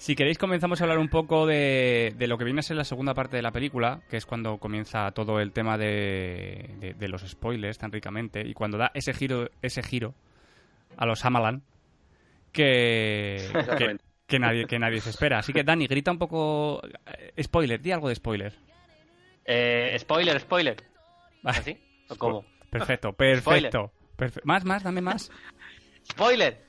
Si 0.00 0.16
queréis, 0.16 0.38
comenzamos 0.38 0.80
a 0.80 0.84
hablar 0.84 0.98
un 0.98 1.10
poco 1.10 1.44
de, 1.46 2.14
de 2.16 2.26
lo 2.26 2.38
que 2.38 2.44
viene 2.44 2.60
a 2.60 2.62
ser 2.62 2.74
la 2.78 2.84
segunda 2.84 3.12
parte 3.12 3.36
de 3.36 3.42
la 3.42 3.52
película, 3.52 4.00
que 4.08 4.16
es 4.16 4.24
cuando 4.24 4.56
comienza 4.56 5.10
todo 5.12 5.40
el 5.40 5.52
tema 5.52 5.76
de, 5.76 6.70
de- 6.78 6.94
de 6.94 7.08
los 7.08 7.20
spoilers 7.20 7.76
tan 7.76 7.92
ricamente 7.92 8.40
y 8.46 8.54
cuando 8.54 8.78
da 8.78 8.90
ese 8.94 9.12
giro, 9.12 9.50
ese 9.60 9.82
giro 9.82 10.14
a 10.96 11.04
los 11.04 11.22
Amalan 11.26 11.62
que, 12.50 13.46
que, 14.26 14.38
nadie, 14.38 14.64
que 14.64 14.78
nadie 14.78 15.02
se 15.02 15.10
espera. 15.10 15.40
Así 15.40 15.52
que, 15.52 15.64
Dani, 15.64 15.86
grita 15.86 16.10
un 16.10 16.18
poco. 16.18 16.80
eh, 17.06 17.42
Spoiler, 17.42 17.78
di 17.80 17.92
algo 17.92 18.08
de 18.08 18.14
spoiler. 18.14 18.54
Eh, 19.44 19.94
spoiler, 19.98 20.40
spoiler. 20.40 20.76
¿Así? 21.44 21.76
¿O 22.08 22.16
cómo? 22.16 22.44
Perfecto, 22.70 23.12
perfecto. 23.12 23.92
Perfe- 24.16 24.40
más, 24.44 24.64
más, 24.64 24.82
dame 24.82 25.02
más. 25.02 25.30
Spoiler, 26.10 26.64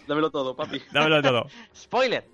Dámelo 0.06 0.30
todo, 0.30 0.54
papi. 0.56 0.80
Dámelo 0.92 1.22
todo. 1.22 1.46
spoiler. 1.74 2.24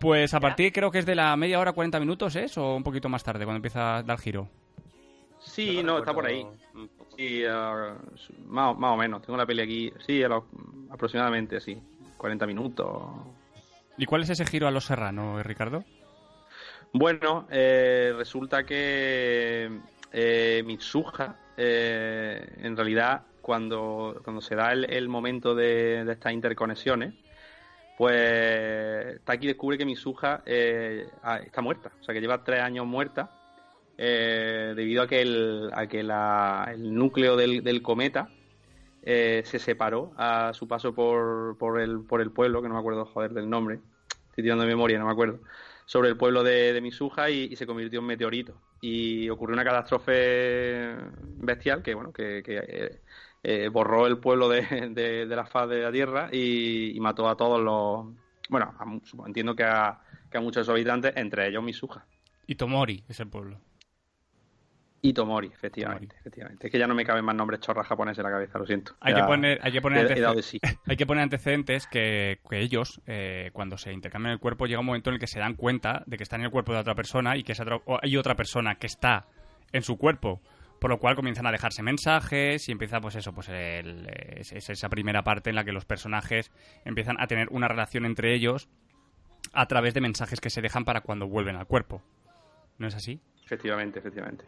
Pues 0.00 0.32
a 0.32 0.38
partir 0.40 0.72
creo 0.72 0.90
que 0.92 1.00
es 1.00 1.06
de 1.06 1.16
la 1.16 1.36
media 1.36 1.58
hora, 1.58 1.72
40 1.72 1.98
minutos, 1.98 2.36
¿es? 2.36 2.56
O 2.56 2.76
un 2.76 2.84
poquito 2.84 3.08
más 3.08 3.24
tarde, 3.24 3.44
cuando 3.44 3.56
empieza 3.56 3.96
a 3.96 4.02
dar 4.04 4.18
giro. 4.18 4.48
Sí, 5.40 5.82
no, 5.82 5.98
está 5.98 6.14
por 6.14 6.26
ahí. 6.26 6.46
Sí, 7.16 7.42
ah, 7.48 7.96
más, 8.46 8.70
o- 8.70 8.78
más 8.78 8.92
o 8.92 8.96
menos. 8.96 9.22
Tengo 9.22 9.36
la 9.36 9.44
peli 9.46 9.62
aquí, 9.62 9.92
sí, 10.06 10.22
a 10.22 10.28
los- 10.28 10.44
aproximadamente, 10.90 11.60
sí. 11.60 11.76
40 12.16 12.46
minutos. 12.46 12.88
¿Y 13.96 14.06
cuál 14.06 14.22
es 14.22 14.30
ese 14.30 14.46
giro 14.46 14.68
a 14.68 14.70
los 14.70 14.84
serrano, 14.84 15.42
Ricardo? 15.42 15.82
Bueno, 16.92 17.46
eh, 17.50 18.12
resulta 18.16 18.64
que 18.64 19.68
eh, 20.12 20.62
Mitsuha, 20.64 21.36
eh, 21.56 22.54
en 22.62 22.76
realidad, 22.76 23.22
cuando, 23.48 24.20
cuando 24.22 24.42
se 24.42 24.54
da 24.54 24.72
el, 24.74 24.84
el 24.90 25.08
momento 25.08 25.54
de, 25.54 26.04
de 26.04 26.12
estas 26.12 26.34
interconexiones, 26.34 27.14
pues 27.96 29.24
Taki 29.24 29.46
descubre 29.46 29.78
que 29.78 29.86
Mitsuha 29.86 30.42
eh, 30.44 31.06
ah, 31.22 31.38
está 31.38 31.62
muerta, 31.62 31.90
o 31.98 32.04
sea 32.04 32.12
que 32.12 32.20
lleva 32.20 32.44
tres 32.44 32.60
años 32.60 32.84
muerta, 32.86 33.30
eh, 33.96 34.74
debido 34.76 35.02
a 35.02 35.08
que 35.08 35.22
el, 35.22 35.70
a 35.72 35.86
que 35.86 36.02
la- 36.02 36.68
el 36.74 36.94
núcleo 36.94 37.36
del, 37.36 37.64
del 37.64 37.80
cometa 37.80 38.28
eh, 39.02 39.40
se 39.46 39.58
separó 39.58 40.12
a 40.18 40.52
su 40.52 40.68
paso 40.68 40.94
por, 40.94 41.56
por, 41.56 41.80
el, 41.80 42.02
por 42.04 42.20
el 42.20 42.30
pueblo, 42.30 42.60
que 42.60 42.68
no 42.68 42.74
me 42.74 42.80
acuerdo, 42.80 43.06
joder, 43.06 43.32
del 43.32 43.48
nombre, 43.48 43.80
estoy 44.28 44.44
tirando 44.44 44.64
de 44.64 44.68
memoria, 44.68 44.98
no 44.98 45.06
me 45.06 45.12
acuerdo. 45.12 45.40
Sobre 45.86 46.10
el 46.10 46.18
pueblo 46.18 46.42
de, 46.44 46.74
de 46.74 46.82
Misuja 46.82 47.30
y, 47.30 47.56
se 47.56 47.66
convirtió 47.66 48.00
en 48.00 48.04
meteorito. 48.04 48.60
Y 48.82 49.26
ocurrió 49.30 49.54
una 49.54 49.64
catástrofe 49.64 50.94
bestial 51.38 51.82
que, 51.82 51.94
bueno, 51.94 52.12
que, 52.12 52.42
que, 52.44 53.00
eh, 53.42 53.68
borró 53.68 54.06
el 54.06 54.18
pueblo 54.18 54.48
de, 54.48 54.62
de- 54.90 55.26
de 55.26 55.36
la 55.36 55.46
faz 55.46 55.68
de 55.68 55.82
la 55.82 55.92
Tierra 55.92 56.28
y, 56.32 56.96
y 56.96 57.00
mató 57.00 57.28
a 57.28 57.36
todos 57.36 57.60
los... 57.60 58.14
Bueno, 58.50 58.74
a 58.78 59.26
entiendo 59.26 59.54
que 59.54 59.64
a, 59.64 60.00
que 60.30 60.38
a 60.38 60.40
muchos 60.40 60.62
de 60.62 60.64
sus 60.64 60.72
habitantes, 60.72 61.12
entre 61.16 61.48
ellos 61.48 61.62
Misuja. 61.62 62.04
Y 62.46 62.54
Tomori 62.54 63.04
es 63.08 63.20
el 63.20 63.28
pueblo. 63.28 63.60
Y 65.00 65.12
Tomori, 65.12 65.46
efectivamente, 65.46 66.06
Tomori. 66.08 66.18
efectivamente. 66.20 66.66
Es 66.66 66.72
que 66.72 66.78
ya 66.78 66.86
no 66.88 66.94
me 66.94 67.04
caben 67.04 67.24
más 67.24 67.34
nombres 67.36 67.60
chorras 67.60 67.86
japoneses 67.86 68.18
en 68.18 68.24
la 68.24 68.30
cabeza, 68.30 68.58
lo 68.58 68.66
siento. 68.66 68.96
Hay 69.00 69.14
Ya 69.14 69.20
que 69.20 69.26
poner, 69.26 69.58
hay 69.62 69.70
que 69.72 69.80
poner, 69.80 70.10
he- 70.10 70.38
he 70.38 70.42
sí. 70.42 70.58
hay 70.86 70.96
que 70.96 71.06
poner 71.06 71.22
antecedentes 71.22 71.86
que, 71.86 72.40
que 72.50 72.58
ellos, 72.60 73.00
eh, 73.06 73.50
cuando 73.52 73.78
se 73.78 73.92
intercambian 73.92 74.32
el 74.32 74.40
cuerpo, 74.40 74.66
llega 74.66 74.80
un 74.80 74.86
momento 74.86 75.10
en 75.10 75.14
el 75.14 75.20
que 75.20 75.28
se 75.28 75.38
dan 75.38 75.54
cuenta 75.54 76.02
de 76.06 76.16
que 76.16 76.24
están 76.24 76.40
en 76.40 76.46
el 76.46 76.50
cuerpo 76.50 76.72
de 76.72 76.80
otra 76.80 76.96
persona 76.96 77.36
y 77.36 77.44
que 77.44 77.52
esa 77.52 77.62
otra- 77.62 77.80
hay 78.02 78.16
otra 78.16 78.34
persona 78.34 78.74
que 78.74 78.88
está 78.88 79.26
en 79.72 79.82
su 79.82 79.96
cuerpo. 79.98 80.40
Por 80.78 80.90
lo 80.90 80.98
cual 80.98 81.16
comienzan 81.16 81.46
a 81.46 81.52
dejarse 81.52 81.82
mensajes 81.82 82.68
y 82.68 82.72
empieza, 82.72 83.00
pues 83.00 83.16
eso, 83.16 83.32
pues 83.32 83.48
el- 83.48 84.08
es, 84.36 84.52
es 84.52 84.70
esa 84.70 84.88
primera 84.88 85.24
parte 85.24 85.50
en 85.50 85.56
la 85.56 85.64
que 85.64 85.72
los 85.72 85.84
personajes 85.84 86.52
empiezan 86.84 87.20
a 87.20 87.26
tener 87.26 87.48
una 87.50 87.66
relación 87.68 88.04
entre 88.06 88.32
ellos 88.34 88.68
a 89.52 89.66
través 89.66 89.94
de 89.94 90.00
mensajes 90.00 90.40
que 90.40 90.50
se 90.50 90.62
dejan 90.62 90.84
para 90.84 91.00
cuando 91.00 91.26
vuelven 91.26 91.56
al 91.56 91.66
cuerpo. 91.66 92.02
¿No 92.78 92.86
es 92.86 92.94
así? 92.94 93.20
Efectivamente, 93.44 93.98
efectivamente. 93.98 94.44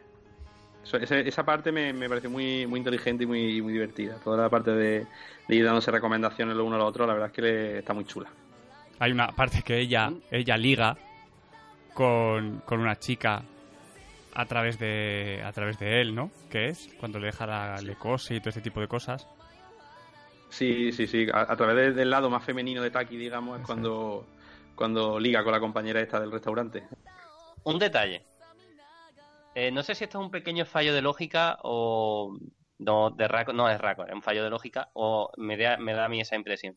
Eso- 0.83 0.97
esa 0.97 1.43
parte 1.45 1.71
me, 1.71 1.91
me 1.91 2.07
pareció 2.07 2.29
muy, 2.29 2.65
muy 2.65 2.77
inteligente 2.79 3.25
y 3.25 3.27
muy, 3.27 3.61
muy 3.61 3.73
divertida. 3.73 4.15
Toda 4.23 4.43
la 4.43 4.49
parte 4.49 4.71
de, 4.71 5.05
de 5.47 5.55
ir 5.55 5.65
dándose 5.65 5.91
recomendaciones 5.91 6.55
lo 6.55 6.63
uno 6.65 6.75
al 6.77 6.81
otro, 6.83 7.05
la 7.05 7.13
verdad 7.13 7.27
es 7.29 7.33
que 7.35 7.41
le- 7.41 7.77
está 7.79 7.93
muy 7.93 8.05
chula. 8.05 8.29
Hay 8.99 9.11
una 9.11 9.27
parte 9.33 9.63
que 9.63 9.77
ella, 9.79 10.11
ella 10.31 10.55
liga 10.57 10.95
con, 11.93 12.61
con 12.65 12.79
una 12.79 12.97
chica 12.97 13.43
a 14.33 14.45
través 14.45 14.79
de 14.79 15.41
a 15.45 15.51
través 15.51 15.77
de 15.79 16.01
él, 16.01 16.15
¿no? 16.15 16.31
Que 16.49 16.69
es 16.69 16.89
cuando 16.99 17.19
le 17.19 17.27
deja 17.27 17.45
la 17.47 17.81
le 17.81 17.95
cose 17.95 18.35
y 18.35 18.39
todo 18.39 18.49
este 18.49 18.61
tipo 18.61 18.79
de 18.79 18.87
cosas. 18.87 19.27
Sí, 20.49 20.91
sí, 20.91 21.07
sí. 21.07 21.27
A, 21.33 21.51
a 21.51 21.55
través 21.55 21.75
de- 21.75 21.93
del 21.93 22.09
lado 22.09 22.29
más 22.29 22.43
femenino 22.43 22.81
de 22.81 22.91
Taki, 22.91 23.15
digamos, 23.17 23.59
es 23.59 23.65
cuando, 23.65 24.25
cuando 24.75 25.19
liga 25.19 25.43
con 25.43 25.53
la 25.53 25.59
compañera 25.59 26.01
esta 26.01 26.19
del 26.19 26.31
restaurante. 26.31 26.83
Un 27.63 27.79
detalle. 27.79 28.23
Eh, 29.55 29.71
no 29.71 29.83
sé 29.83 29.95
si 29.95 30.03
esto 30.05 30.19
es 30.19 30.25
un 30.25 30.31
pequeño 30.31 30.65
fallo 30.65 30.93
de 30.93 31.01
lógica 31.01 31.57
o. 31.63 32.37
No, 32.79 33.11
de 33.11 33.27
Raco, 33.27 33.53
no 33.53 33.69
es 33.69 33.79
Raco, 33.79 34.05
es 34.07 34.13
un 34.13 34.23
fallo 34.23 34.43
de 34.43 34.49
lógica 34.49 34.89
o 34.93 35.31
me 35.37 35.55
da, 35.55 35.77
me 35.77 35.93
da 35.93 36.05
a 36.05 36.09
mí 36.09 36.19
esa 36.19 36.35
impresión. 36.35 36.75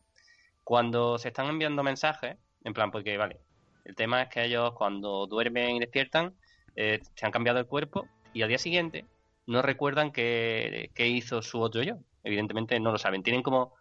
Cuando 0.63 1.17
se 1.17 1.29
están 1.29 1.47
enviando 1.47 1.81
mensajes, 1.81 2.37
en 2.63 2.73
plan, 2.73 2.91
porque, 2.91 3.17
vale, 3.17 3.39
el 3.85 3.95
tema 3.95 4.21
es 4.21 4.29
que 4.29 4.45
ellos 4.45 4.73
cuando 4.73 5.25
duermen 5.25 5.77
y 5.77 5.79
despiertan, 5.79 6.35
eh, 6.75 7.01
se 7.15 7.25
han 7.25 7.31
cambiado 7.31 7.59
el 7.59 7.65
cuerpo 7.65 8.07
y 8.33 8.41
al 8.41 8.49
día 8.49 8.57
siguiente 8.57 9.05
no 9.47 9.61
recuerdan 9.61 10.11
qué, 10.11 10.89
qué 10.93 11.07
hizo 11.07 11.41
su 11.41 11.61
otro 11.61 11.83
yo. 11.83 11.97
Evidentemente 12.23 12.79
no 12.79 12.91
lo 12.91 12.97
saben. 12.97 13.23
Tienen 13.23 13.43
como. 13.43 13.73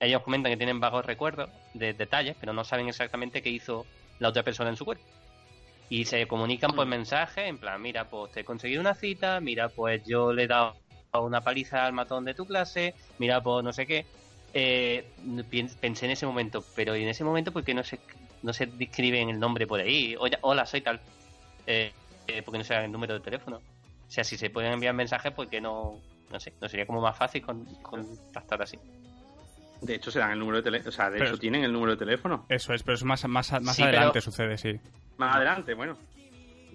Ellos 0.00 0.22
comentan 0.22 0.52
que 0.52 0.56
tienen 0.56 0.78
vagos 0.78 1.04
recuerdos 1.04 1.50
de 1.74 1.92
detalles, 1.92 2.36
pero 2.38 2.52
no 2.52 2.62
saben 2.62 2.88
exactamente 2.88 3.42
qué 3.42 3.50
hizo 3.50 3.84
la 4.20 4.28
otra 4.28 4.44
persona 4.44 4.70
en 4.70 4.76
su 4.76 4.84
cuerpo. 4.84 5.04
Y 5.90 6.04
se 6.04 6.26
comunican 6.28 6.70
por 6.72 6.86
mensaje, 6.86 7.48
en 7.48 7.58
plan, 7.58 7.80
mira, 7.82 8.08
pues 8.08 8.30
te 8.30 8.40
he 8.40 8.44
conseguido 8.44 8.80
una 8.80 8.94
cita, 8.94 9.40
mira, 9.40 9.70
pues 9.70 10.04
yo 10.04 10.32
le 10.32 10.44
he 10.44 10.46
dado 10.46 10.76
una 11.14 11.40
paliza 11.40 11.86
al 11.86 11.94
matón 11.94 12.24
de 12.24 12.34
tu 12.34 12.46
clase, 12.46 12.94
mira, 13.18 13.42
pues 13.42 13.64
no 13.64 13.72
sé 13.72 13.86
qué. 13.86 14.04
Eh, 14.54 15.04
pensé 15.80 16.06
en 16.06 16.12
ese 16.12 16.26
momento, 16.26 16.62
pero 16.76 16.94
¿y 16.94 17.02
en 17.02 17.08
ese 17.08 17.24
momento 17.24 17.52
por 17.52 17.64
qué 17.64 17.74
no 17.74 17.82
se, 17.82 17.98
no 18.42 18.52
se 18.52 18.66
describen 18.66 19.30
el 19.30 19.40
nombre 19.40 19.66
por 19.66 19.80
ahí? 19.80 20.14
Oye, 20.18 20.38
hola, 20.42 20.64
soy 20.66 20.82
tal. 20.82 21.00
Eh, 21.70 21.92
eh, 22.26 22.42
¿Por 22.42 22.52
qué 22.52 22.58
no 22.58 22.64
se 22.64 22.74
el 22.74 22.90
número 22.90 23.12
de 23.14 23.20
teléfono? 23.20 23.58
O 23.58 24.10
sea, 24.10 24.24
si 24.24 24.38
se 24.38 24.48
pueden 24.48 24.72
enviar 24.72 24.94
mensajes, 24.94 25.32
¿por 25.32 25.48
qué 25.48 25.60
no? 25.60 26.00
No 26.32 26.40
sé, 26.40 26.54
no 26.60 26.68
sería 26.68 26.86
como 26.86 27.00
más 27.02 27.16
fácil 27.16 27.42
con, 27.42 27.64
contactar 27.82 28.62
así. 28.62 28.78
De 29.82 29.94
hecho, 29.94 30.10
se 30.10 30.18
dan 30.18 30.32
el 30.32 30.38
número 30.38 30.56
de 30.58 30.62
teléfono. 30.62 30.88
O 30.88 30.92
sea, 30.92 31.10
de 31.10 31.18
Pero- 31.18 31.30
hecho, 31.30 31.38
tienen 31.38 31.64
el 31.64 31.72
número 31.72 31.92
de 31.92 31.98
teléfono. 31.98 32.46
Eso 32.48 32.72
es, 32.72 32.82
pero 32.82 32.94
es 32.96 33.04
más 33.04 33.24
más, 33.28 33.52
más 33.62 33.76
Sí, 33.76 33.82
adelante 33.82 34.12
pero- 34.14 34.22
sucede, 34.24 34.56
sí. 34.58 34.80
Más 35.18 35.36
adelante, 35.36 35.74
bueno. 35.74 35.96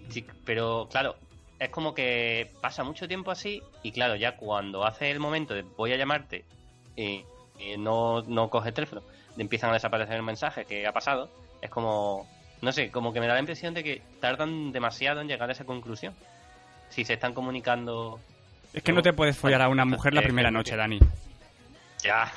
Sí, 0.09 0.25
pero 0.45 0.87
claro, 0.91 1.15
es 1.59 1.69
como 1.69 1.93
que 1.93 2.51
pasa 2.61 2.83
mucho 2.83 3.07
tiempo 3.07 3.31
así 3.31 3.61
y 3.81 3.91
claro, 3.91 4.15
ya 4.15 4.35
cuando 4.37 4.85
hace 4.85 5.09
el 5.11 5.19
momento 5.19 5.53
de 5.53 5.63
voy 5.63 5.91
a 5.93 5.97
llamarte 5.97 6.45
y, 6.95 7.23
y 7.59 7.77
no, 7.77 8.21
no 8.23 8.49
coge 8.49 8.69
el 8.69 8.75
teléfono, 8.75 9.01
le 9.37 9.41
empiezan 9.43 9.69
a 9.69 9.73
desaparecer 9.73 10.15
el 10.15 10.23
mensaje 10.23 10.65
que 10.65 10.85
ha 10.85 10.91
pasado, 10.91 11.29
es 11.61 11.69
como, 11.69 12.27
no 12.63 12.71
sé, 12.71 12.89
como 12.91 13.11
que 13.11 13.19
me 13.19 13.27
da 13.27 13.33
la 13.33 13.41
impresión 13.41 13.73
de 13.73 13.83
que 13.83 14.01
tardan 14.21 14.71
demasiado 14.71 15.19
en 15.19 15.27
llegar 15.27 15.49
a 15.49 15.51
esa 15.51 15.65
conclusión. 15.65 16.13
Si 16.89 17.03
se 17.03 17.13
están 17.13 17.33
comunicando... 17.33 18.21
Es 18.73 18.81
que 18.81 18.93
no 18.93 19.01
te 19.01 19.11
puedes 19.11 19.37
follar 19.37 19.61
a 19.61 19.67
una 19.67 19.83
mujer 19.83 20.13
la 20.13 20.21
Eh, 20.21 20.23
primera 20.23 20.47
eh, 20.47 20.53
noche, 20.53 20.77
Dani. 20.77 20.97
Ya. 22.01 22.31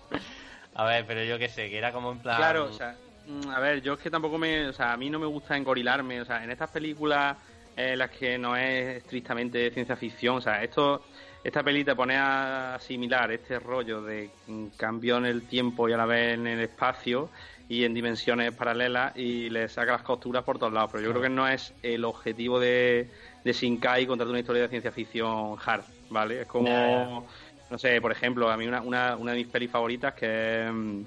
A 0.74 0.84
ver, 0.84 1.04
pero 1.06 1.22
yo 1.22 1.38
qué 1.38 1.50
sé, 1.50 1.68
que 1.68 1.76
era 1.76 1.92
como 1.92 2.12
en 2.12 2.20
plan... 2.20 2.38
Claro, 2.38 2.64
o 2.64 2.72
sea, 2.72 2.96
mm, 3.26 3.50
a 3.50 3.60
ver, 3.60 3.82
yo 3.82 3.92
es 3.92 4.00
que 4.00 4.10
tampoco 4.10 4.38
me. 4.38 4.68
O 4.68 4.72
sea, 4.72 4.94
a 4.94 4.96
mí 4.96 5.10
no 5.10 5.18
me 5.18 5.26
gusta 5.26 5.54
engorilarme. 5.54 6.22
O 6.22 6.24
sea, 6.24 6.42
en 6.42 6.50
estas 6.50 6.70
películas 6.70 7.36
en 7.76 7.98
las 7.98 8.10
que 8.10 8.38
no 8.38 8.56
es 8.56 8.96
estrictamente 8.96 9.70
ciencia 9.70 9.96
ficción, 9.96 10.36
o 10.36 10.40
sea, 10.40 10.64
esto. 10.64 11.04
Esta 11.44 11.62
peli 11.62 11.84
te 11.84 11.94
pone 11.94 12.16
a 12.16 12.76
asimilar 12.76 13.30
este 13.32 13.58
rollo 13.58 14.00
de 14.00 14.30
mm, 14.46 14.68
cambio 14.78 15.18
en 15.18 15.26
el 15.26 15.42
tiempo 15.42 15.88
y 15.88 15.92
a 15.92 15.98
la 15.98 16.06
vez 16.06 16.34
en 16.34 16.46
el 16.46 16.60
espacio 16.60 17.28
y 17.68 17.84
en 17.84 17.94
dimensiones 17.94 18.52
paralelas 18.54 19.16
y 19.16 19.48
le 19.50 19.68
saca 19.68 19.92
las 19.92 20.02
costuras 20.02 20.44
por 20.44 20.58
todos 20.58 20.72
lados. 20.72 20.90
Pero 20.92 21.04
yo 21.04 21.10
creo 21.10 21.22
que 21.22 21.28
no 21.28 21.48
es 21.48 21.72
el 21.82 22.04
objetivo 22.04 22.60
de, 22.60 23.08
de 23.44 23.52
Shinkai 23.52 24.06
contarte 24.06 24.30
una 24.30 24.40
historia 24.40 24.62
de 24.62 24.68
ciencia 24.68 24.92
ficción 24.92 25.56
hard, 25.64 25.84
¿vale? 26.10 26.42
Es 26.42 26.46
como, 26.46 27.26
no 27.70 27.78
sé, 27.78 28.00
por 28.00 28.12
ejemplo, 28.12 28.50
a 28.50 28.56
mí 28.56 28.66
una, 28.66 28.82
una, 28.82 29.16
una 29.16 29.32
de 29.32 29.38
mis 29.38 29.46
pelis 29.46 29.70
favoritas 29.70 30.14
que 30.14 30.66
es 30.66 30.72
mm, 30.72 31.02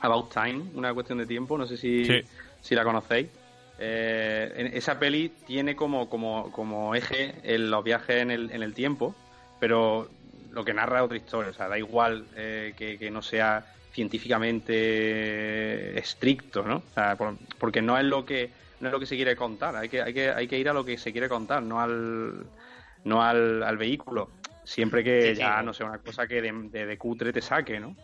About 0.00 0.32
Time, 0.32 0.64
una 0.74 0.92
cuestión 0.92 1.18
de 1.18 1.26
tiempo, 1.26 1.56
no 1.56 1.66
sé 1.66 1.76
si, 1.76 2.04
Sí. 2.04 2.22
si 2.60 2.74
la 2.74 2.82
conocéis. 2.84 3.28
Eh, 3.78 4.70
esa 4.74 4.98
peli 4.98 5.32
tiene 5.46 5.74
como, 5.74 6.08
como, 6.08 6.50
como 6.52 6.94
eje 6.94 7.34
el- 7.42 7.70
los 7.70 7.82
viajes 7.82 8.22
en 8.22 8.30
el, 8.30 8.50
en 8.50 8.62
el 8.62 8.74
tiempo, 8.74 9.14
pero 9.58 10.08
lo 10.52 10.64
que 10.64 10.74
narra 10.74 11.02
otra 11.02 11.16
historia. 11.16 11.50
O 11.50 11.54
sea, 11.54 11.68
da 11.68 11.78
igual 11.78 12.26
eh, 12.36 12.74
que, 12.76 13.10
no 13.10 13.22
sea 13.22 13.64
científicamente 13.92 15.98
estricto, 15.98 16.62
¿no? 16.62 16.76
O 16.76 16.94
sea, 16.94 17.16
porque 17.58 17.82
no 17.82 17.98
es 17.98 18.04
lo 18.04 18.24
que 18.24 18.50
no 18.80 18.88
es 18.88 18.92
lo 18.92 18.98
que 18.98 19.06
se 19.06 19.16
quiere 19.16 19.36
contar. 19.36 19.76
Hay 19.76 19.88
que, 19.88 20.02
hay 20.02 20.12
que, 20.12 20.30
hay 20.30 20.48
que 20.48 20.58
ir 20.58 20.68
a 20.68 20.72
lo 20.72 20.84
que 20.84 20.98
se 20.98 21.12
quiere 21.12 21.28
contar, 21.28 21.62
no 21.62 21.80
al 21.80 22.46
no 23.04 23.22
al, 23.22 23.62
al 23.62 23.76
vehículo. 23.76 24.30
Siempre 24.64 25.04
que 25.04 25.34
ya 25.34 25.62
no 25.62 25.72
sea 25.72 25.86
una 25.86 25.98
cosa 25.98 26.26
que 26.26 26.40
de, 26.40 26.52
de, 26.52 26.98
cutre 26.98 27.32
te 27.32 27.42
saque, 27.42 27.80
¿no? 27.80 27.96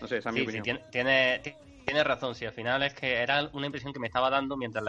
No 0.00 0.06
sé, 0.06 0.18
esa 0.18 0.30
es 0.30 0.34
mi 0.34 0.42
opinión. 0.42 0.80
tiene, 0.90 1.40
tiene, 1.84 2.04
razón, 2.04 2.34
sí, 2.34 2.44
al 2.44 2.52
final 2.52 2.82
es 2.82 2.92
que 2.92 3.14
era 3.14 3.48
una 3.52 3.66
impresión 3.66 3.92
que 3.92 4.00
me 4.00 4.08
estaba 4.08 4.28
dando 4.28 4.56
mientras, 4.56 4.84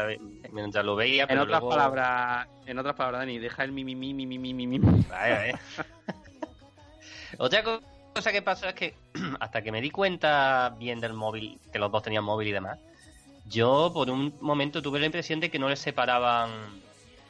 mientras 0.51 0.83
lo 0.83 0.95
veía. 0.95 1.27
En 1.29 1.37
otras 1.37 1.61
palabras, 1.61 2.47
en 2.65 2.79
otras 2.79 2.95
palabras, 2.95 3.21
Dani, 3.21 3.37
deja 3.37 3.63
el 3.63 3.71
mi, 3.71 3.83
mi, 3.83 3.95
mi, 3.95 4.13
mi, 4.13 4.25
mi, 4.25 4.53
mi, 4.53 4.67
mi. 4.67 4.79
Vaya, 5.07 5.57
Otra 7.37 7.63
cosa 7.63 7.96
que 8.23 8.41
pasó 8.41 8.67
es 8.67 8.75
que 8.75 8.95
hasta 9.39 9.61
que 9.61 9.71
me 9.71 9.81
di 9.81 9.89
cuenta 9.89 10.75
bien 10.77 10.99
del 10.99 11.13
móvil, 11.13 11.59
que 11.71 11.79
los 11.79 11.91
dos 11.91 12.03
tenían 12.03 12.23
móvil 12.23 12.49
y 12.49 12.51
demás, 12.51 12.79
yo 13.49 13.91
por 13.93 14.09
un 14.09 14.33
momento 14.41 14.81
tuve 14.81 14.99
la 14.99 15.05
impresión 15.05 15.39
de 15.39 15.49
que 15.49 15.59
no 15.59 15.69
les 15.69 15.79
separaban 15.79 16.49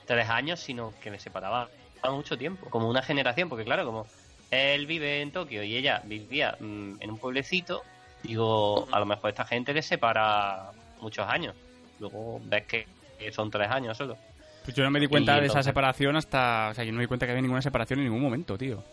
tres 0.05 0.29
años, 0.29 0.59
sino 0.59 0.93
que 1.01 1.11
les 1.11 1.21
separaban 1.21 1.67
mucho 2.11 2.37
tiempo, 2.37 2.69
como 2.69 2.89
una 2.89 3.01
generación, 3.01 3.49
porque 3.49 3.65
claro, 3.65 3.85
como 3.85 4.07
él 4.49 4.85
vive 4.87 5.21
en 5.21 5.31
Tokio 5.31 5.61
y 5.63 5.75
ella 5.75 6.01
vivía 6.05 6.55
mm, 6.59 7.01
en 7.01 7.11
un 7.11 7.17
pueblecito, 7.17 7.83
digo, 8.23 8.87
a 8.91 8.99
lo 8.99 9.05
mejor 9.05 9.29
esta 9.29 9.45
gente 9.45 9.73
le 9.73 9.81
separa 9.81 10.71
muchos 11.01 11.27
años. 11.27 11.53
Luego 11.99 12.39
ves 12.45 12.63
que 12.65 12.87
son 13.31 13.51
tres 13.51 13.69
años 13.69 13.97
solo. 13.97 14.17
Pues 14.63 14.75
yo 14.75 14.83
no 14.83 14.91
me 14.91 14.99
di 14.99 15.07
cuenta 15.07 15.39
de 15.39 15.47
esa 15.47 15.63
separación 15.63 16.15
hasta. 16.17 16.69
O 16.71 16.73
sea, 16.73 16.83
yo 16.83 16.91
no 16.91 16.97
me 16.97 17.03
di 17.03 17.07
cuenta 17.07 17.25
que 17.25 17.31
había 17.31 17.41
ninguna 17.41 17.61
separación 17.61 17.99
en 17.99 18.05
ningún 18.05 18.21
momento, 18.21 18.57
tío. 18.57 18.83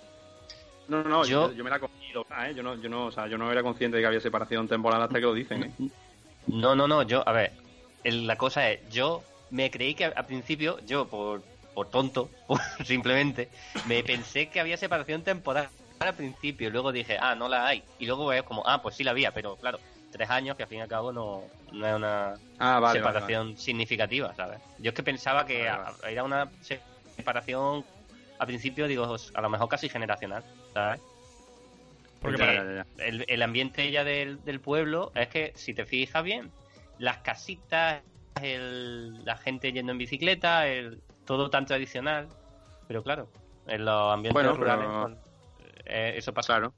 No, 0.89 1.03
no, 1.03 1.25
yo, 1.25 1.53
yo, 1.53 1.65
me 1.65 1.71
la 1.71 1.77
¿eh? 1.77 2.55
Yo 2.55 2.63
no, 2.63 2.75
yo 2.77 2.89
no, 2.89 3.07
o 3.07 3.13
sea, 3.13 3.27
yo 3.27 3.39
no 3.39 3.51
era 3.51 3.63
consciente 3.63 3.97
de 3.97 4.03
que 4.03 4.07
había 4.07 4.21
separación 4.21 4.69
temporal 4.69 5.01
hasta 5.03 5.15
que 5.15 5.23
lo 5.23 5.35
dicen, 5.35 5.65
¿eh? 5.65 5.91
No, 6.47 6.75
no, 6.75 6.87
no, 6.87 7.03
yo, 7.03 7.27
a 7.27 7.33
ver, 7.33 7.53
la 8.05 8.37
cosa 8.37 8.71
es, 8.71 8.87
yo 8.91 9.23
me 9.51 9.71
creí 9.71 9.95
que 9.95 10.05
al 10.05 10.27
principio, 10.27 10.79
yo 10.87 11.07
por 11.07 11.43
por 11.75 11.91
tonto, 11.91 12.31
simplemente, 12.85 13.51
me 13.87 14.03
pensé 14.03 14.49
que 14.49 14.61
había 14.61 14.77
separación 14.77 15.23
temporal 15.23 15.69
al 15.99 16.15
principio. 16.15 16.71
Luego 16.71 16.93
dije, 16.93 17.19
ah, 17.21 17.35
no 17.35 17.49
la 17.49 17.67
hay. 17.67 17.83
Y 17.99 18.07
luego 18.07 18.33
es 18.33 18.45
como, 18.45 18.63
ah, 18.67 18.81
pues 18.81 18.95
sí 18.95 19.05
la 19.05 19.11
había, 19.11 19.33
pero 19.33 19.57
claro, 19.57 19.79
tres 20.11 20.31
años 20.31 20.57
que 20.57 20.63
al 20.63 20.69
fin 20.69 20.79
y 20.79 20.83
al 20.83 20.89
cabo 20.89 21.13
no, 21.13 21.43
no 21.73 21.87
es 21.87 21.95
una 21.95 22.35
ah, 22.59 22.91
separación 22.93 23.59
significativa, 23.59 24.33
¿sabes? 24.35 24.61
Yo 24.79 24.91
es 24.91 24.95
que 24.95 25.03
pensaba 25.03 25.45
que 25.45 25.69
era 26.09 26.25
una 26.25 26.49
separación 27.17 27.85
al 28.39 28.47
principio, 28.47 28.87
digo, 28.87 29.17
a 29.35 29.41
lo 29.41 29.51
mejor 29.51 29.69
casi 29.69 29.89
generacional, 29.89 30.45
¿sabes? 30.75 31.01
Porque 32.21 32.83
el, 32.99 33.25
el, 33.29 33.43
ambiente 33.43 33.91
ya 33.91 34.03
del, 34.03 34.43
del 34.45 34.61
pueblo 34.61 35.13
es 35.15 35.29
que, 35.29 35.53
si 35.57 35.75
te 35.75 35.85
fijas 35.85 36.25
bien, 36.25 36.51
las 36.99 37.19
casitas, 37.19 38.03
el, 38.43 39.25
la 39.25 39.37
gente 39.37 39.73
yendo 39.73 39.93
en 39.93 39.99
bicicleta, 39.99 40.67
el, 40.67 41.03
todo 41.27 41.51
tan 41.51 41.67
tradicional, 41.67 42.29
pero 42.89 43.03
claro, 43.03 43.29
en 43.67 43.85
los 43.85 44.13
ambientes 44.13 44.57
rurales 44.57 45.19
eh, 45.85 46.15
eso 46.17 46.33
pasa. 46.33 46.55
Claro. 46.55 46.75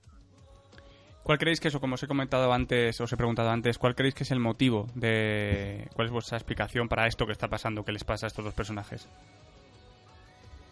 ¿Cuál 1.22 1.38
creéis 1.38 1.59
que 1.59 1.68
eso, 1.68 1.80
como 1.80 1.94
os 1.94 2.03
he 2.03 2.07
comentado 2.07 2.53
antes, 2.53 3.01
os 3.01 3.12
he 3.12 3.16
preguntado 3.16 3.51
antes, 3.51 3.78
cuál 3.78 3.97
creéis 3.97 4.14
que 4.14 4.22
es 4.22 4.30
el 4.30 4.38
motivo 4.38 4.86
de... 4.94 5.88
¿Cuál 5.94 6.07
es 6.07 6.12
vuestra 6.12 6.38
explicación 6.38 6.88
para 6.88 7.09
esto 7.09 7.26
que 7.26 7.32
está 7.32 7.49
pasando, 7.49 7.84
que 7.84 7.90
les 7.90 8.05
pasa 8.05 8.26
a 8.26 8.28
estos 8.28 8.44
dos 8.44 8.55
personajes? 8.55 9.09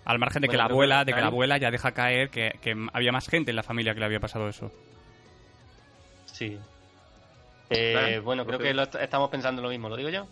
Al 0.05 0.19
margen 0.19 0.43
de 0.43 0.49
que 0.49 0.57
la 0.57 0.65
abuela, 0.65 1.05
de 1.05 1.13
que 1.13 1.21
la 1.21 1.29
abuela 1.29 1.57
ya 1.57 1.71
deja 1.71 1.93
caer 1.93 2.31
que, 2.31 2.77
había 2.93 3.13
más 3.13 3.29
gente 3.29 3.51
en 3.51 3.57
la 3.57 3.63
familia 3.63 3.95
que 3.95 4.01
le 4.01 4.07
había 4.07 4.21
pasado 4.21 4.49
eso. 4.49 4.71
Sí. 6.27 6.59
Eh, 7.71 8.21
bueno, 8.23 8.45
creo 8.45 8.59
que 8.59 8.71
estamos 9.01 9.31
pensando 9.31 9.63
lo 9.63 9.69
mismo, 9.69 9.89
¿lo 9.89 9.97
digo 9.97 10.11
yo? 10.11 10.27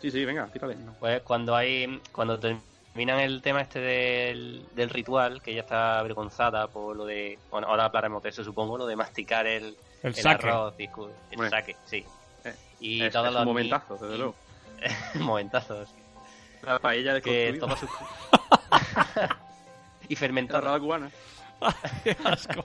Sí, 0.00 0.10
sí, 0.10 0.24
venga, 0.24 0.46
tírale. 0.46 0.76
Pues 0.98 1.22
cuando 1.22 1.54
hay, 1.54 2.00
cuando 2.10 2.38
terminan 2.38 3.20
el 3.20 3.40
tema 3.42 3.60
este 3.60 3.80
del, 3.80 4.90
ritual, 4.90 5.40
que 5.42 5.52
ella 5.52 5.62
está 5.62 5.98
avergonzada 5.98 6.66
por 6.68 6.96
lo 6.96 7.04
de, 7.04 7.38
bueno, 7.50 7.68
ahora 7.68 7.84
hablaremos 7.84 8.22
de 8.22 8.30
eso, 8.30 8.42
supongo, 8.42 8.78
lo 8.78 8.86
de 8.86 8.96
masticar 8.96 9.46
el, 9.46 9.76
el, 10.02 10.26
arroz, 10.26 10.74
el 10.78 11.50
saque, 11.50 11.76
sí. 11.84 12.04
Eh, 12.44 12.54
y 12.80 13.02
es, 13.04 13.14
un 13.14 13.44
momentazo, 13.44 13.94
desde 13.94 14.18
luego. 14.18 14.34
momentazos. 15.14 15.88
La 16.62 16.78
paella 16.78 17.14
de 17.14 17.22
que 17.22 17.56
todo 17.58 17.76
su... 17.76 17.86
y 20.08 20.16
fermentada. 20.16 20.72
La 20.72 20.80
cubana. 20.80 21.10
Qué 22.04 22.16
asco. 22.24 22.64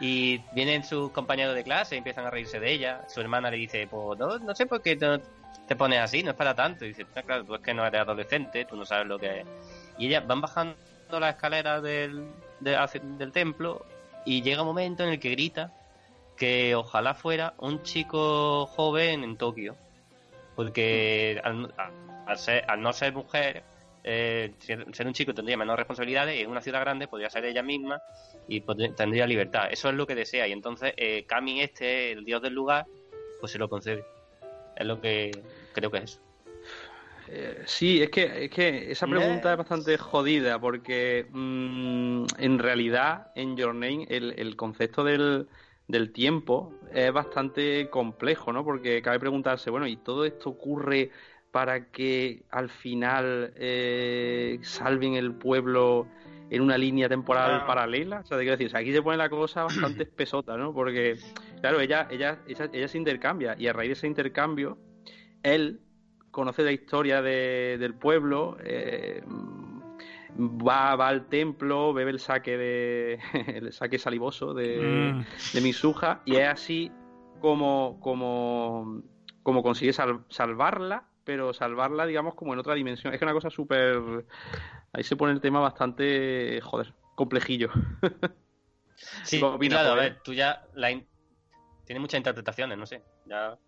Y 0.00 0.38
vienen 0.52 0.84
sus 0.84 1.10
compañeros 1.12 1.54
de 1.54 1.62
clase 1.62 1.94
y 1.94 1.98
empiezan 1.98 2.26
a 2.26 2.30
reírse 2.30 2.58
de 2.58 2.72
ella. 2.72 3.02
Su 3.08 3.20
hermana 3.20 3.50
le 3.50 3.56
dice, 3.58 3.86
pues 3.86 4.18
no, 4.18 4.38
no 4.38 4.54
sé 4.54 4.66
por 4.66 4.82
qué 4.82 4.96
te, 4.96 5.76
pones 5.76 6.00
así, 6.00 6.22
no 6.22 6.30
es 6.30 6.36
para 6.36 6.54
tanto. 6.54 6.84
Y 6.84 6.88
dice, 6.88 7.06
ah, 7.14 7.22
claro, 7.22 7.44
tú 7.44 7.54
es 7.54 7.60
que 7.60 7.74
no 7.74 7.86
eres 7.86 8.00
adolescente, 8.00 8.64
tú 8.64 8.76
no 8.76 8.84
sabes 8.84 9.06
lo 9.06 9.18
que 9.18 9.40
es. 9.40 9.46
Y 9.98 10.06
ellas 10.08 10.26
van 10.26 10.40
bajando 10.40 10.76
las 11.10 11.34
escaleras 11.34 11.82
del, 11.82 12.26
del 12.60 13.32
templo 13.32 13.86
y 14.24 14.42
llega 14.42 14.62
un 14.62 14.68
momento 14.68 15.04
en 15.04 15.10
el 15.10 15.20
que 15.20 15.30
grita 15.30 15.72
que 16.36 16.74
ojalá 16.74 17.14
fuera 17.14 17.54
un 17.58 17.82
chico 17.82 18.66
joven 18.66 19.22
en 19.22 19.36
Tokio. 19.36 19.76
Porque 20.54 21.40
al, 21.42 22.38
ser, 22.38 22.64
al 22.68 22.80
no 22.80 22.92
ser 22.92 23.12
mujer, 23.12 23.62
eh, 24.02 24.52
ser 24.58 25.06
un 25.06 25.12
chico 25.12 25.34
tendría 25.34 25.56
menos 25.56 25.76
responsabilidades 25.76 26.38
y 26.38 26.42
en 26.42 26.50
una 26.50 26.60
ciudad 26.60 26.80
grande 26.80 27.08
podría 27.08 27.30
ser 27.30 27.44
ella 27.44 27.62
misma 27.62 28.00
y 28.48 28.60
tendría 28.60 29.26
libertad. 29.26 29.68
Eso 29.70 29.88
es 29.88 29.94
lo 29.94 30.06
que 30.06 30.14
desea 30.14 30.46
y 30.46 30.52
entonces 30.52 30.92
eh, 30.96 31.24
Kami 31.26 31.62
este, 31.62 32.12
el 32.12 32.24
dios 32.24 32.42
del 32.42 32.54
lugar, 32.54 32.86
pues 33.40 33.52
se 33.52 33.58
lo 33.58 33.68
concede. 33.68 34.04
Es 34.76 34.86
lo 34.86 35.00
que 35.00 35.30
creo 35.72 35.90
que 35.90 35.98
es. 35.98 36.20
Eh, 37.28 37.62
sí, 37.64 38.02
es 38.02 38.10
que, 38.10 38.44
es 38.44 38.50
que 38.50 38.90
esa 38.90 39.06
pregunta 39.06 39.52
es 39.52 39.56
bastante 39.56 39.96
jodida 39.96 40.60
porque 40.60 41.26
mm, 41.30 42.26
en 42.38 42.58
realidad 42.58 43.28
en 43.34 43.56
Your 43.56 43.74
Name 43.74 44.06
el, 44.10 44.34
el 44.36 44.56
concepto 44.56 45.04
del, 45.04 45.48
del 45.88 46.12
tiempo 46.12 46.72
es 46.92 47.12
bastante 47.12 47.90
complejo, 47.90 48.52
¿no? 48.52 48.64
Porque 48.64 49.02
cabe 49.02 49.20
preguntarse, 49.20 49.70
bueno, 49.70 49.86
¿y 49.86 49.96
todo 49.96 50.24
esto 50.24 50.50
ocurre 50.50 51.10
para 51.54 51.90
que 51.92 52.42
al 52.50 52.68
final 52.68 53.52
eh, 53.54 54.58
salven 54.62 55.14
el 55.14 55.34
pueblo 55.34 56.08
en 56.50 56.62
una 56.62 56.76
línea 56.76 57.08
temporal 57.08 57.64
paralela. 57.66 58.20
O 58.20 58.26
sea, 58.26 58.38
quiero 58.38 58.56
decir, 58.56 58.76
aquí 58.76 58.92
se 58.92 59.02
pone 59.02 59.16
la 59.16 59.28
cosa 59.28 59.62
bastante 59.64 60.02
espesota, 60.02 60.56
¿no? 60.56 60.74
Porque, 60.74 61.16
claro, 61.60 61.80
ella, 61.80 62.08
ella, 62.10 62.40
ella, 62.46 62.88
se 62.88 62.98
intercambia 62.98 63.54
y 63.58 63.68
a 63.68 63.72
raíz 63.72 63.90
de 63.90 63.92
ese 63.92 64.06
intercambio, 64.06 64.78
él 65.44 65.80
conoce 66.30 66.64
la 66.64 66.72
historia 66.72 67.22
del 67.22 67.94
pueblo, 67.94 68.56
eh, 68.64 69.22
va, 70.38 70.96
va 70.96 71.08
al 71.08 71.26
templo, 71.26 71.92
bebe 71.92 72.10
el 72.10 72.20
saque 72.20 72.56
de 72.56 73.18
el 73.46 73.72
saque 73.72 73.98
salivoso 73.98 74.54
de, 74.54 74.78
mm. 75.14 75.54
de 75.54 75.60
Misuja 75.60 76.22
y 76.24 76.36
es 76.36 76.48
así 76.48 76.92
como, 77.40 77.98
como, 78.00 79.02
como 79.42 79.62
consigue 79.62 79.92
salvarla 79.92 81.08
pero 81.24 81.52
salvarla, 81.54 82.06
digamos, 82.06 82.34
como 82.34 82.52
en 82.52 82.60
otra 82.60 82.74
dimensión. 82.74 83.12
Es 83.12 83.18
que 83.18 83.24
es 83.24 83.28
una 83.28 83.34
cosa 83.34 83.50
súper... 83.50 84.24
Ahí 84.92 85.02
se 85.02 85.16
pone 85.16 85.32
el 85.32 85.40
tema 85.40 85.60
bastante, 85.60 86.60
joder, 86.62 86.94
complejillo. 87.14 87.70
sí, 89.24 89.40
claro, 89.40 89.92
a 89.92 89.94
ver, 89.94 90.20
tú 90.22 90.34
ya... 90.34 90.66
La 90.74 90.88
Tiene 91.84 92.00
muchas 92.00 92.18
interpretaciones, 92.18 92.78
no 92.78 92.86
sé. 92.86 93.02
Ya... 93.26 93.58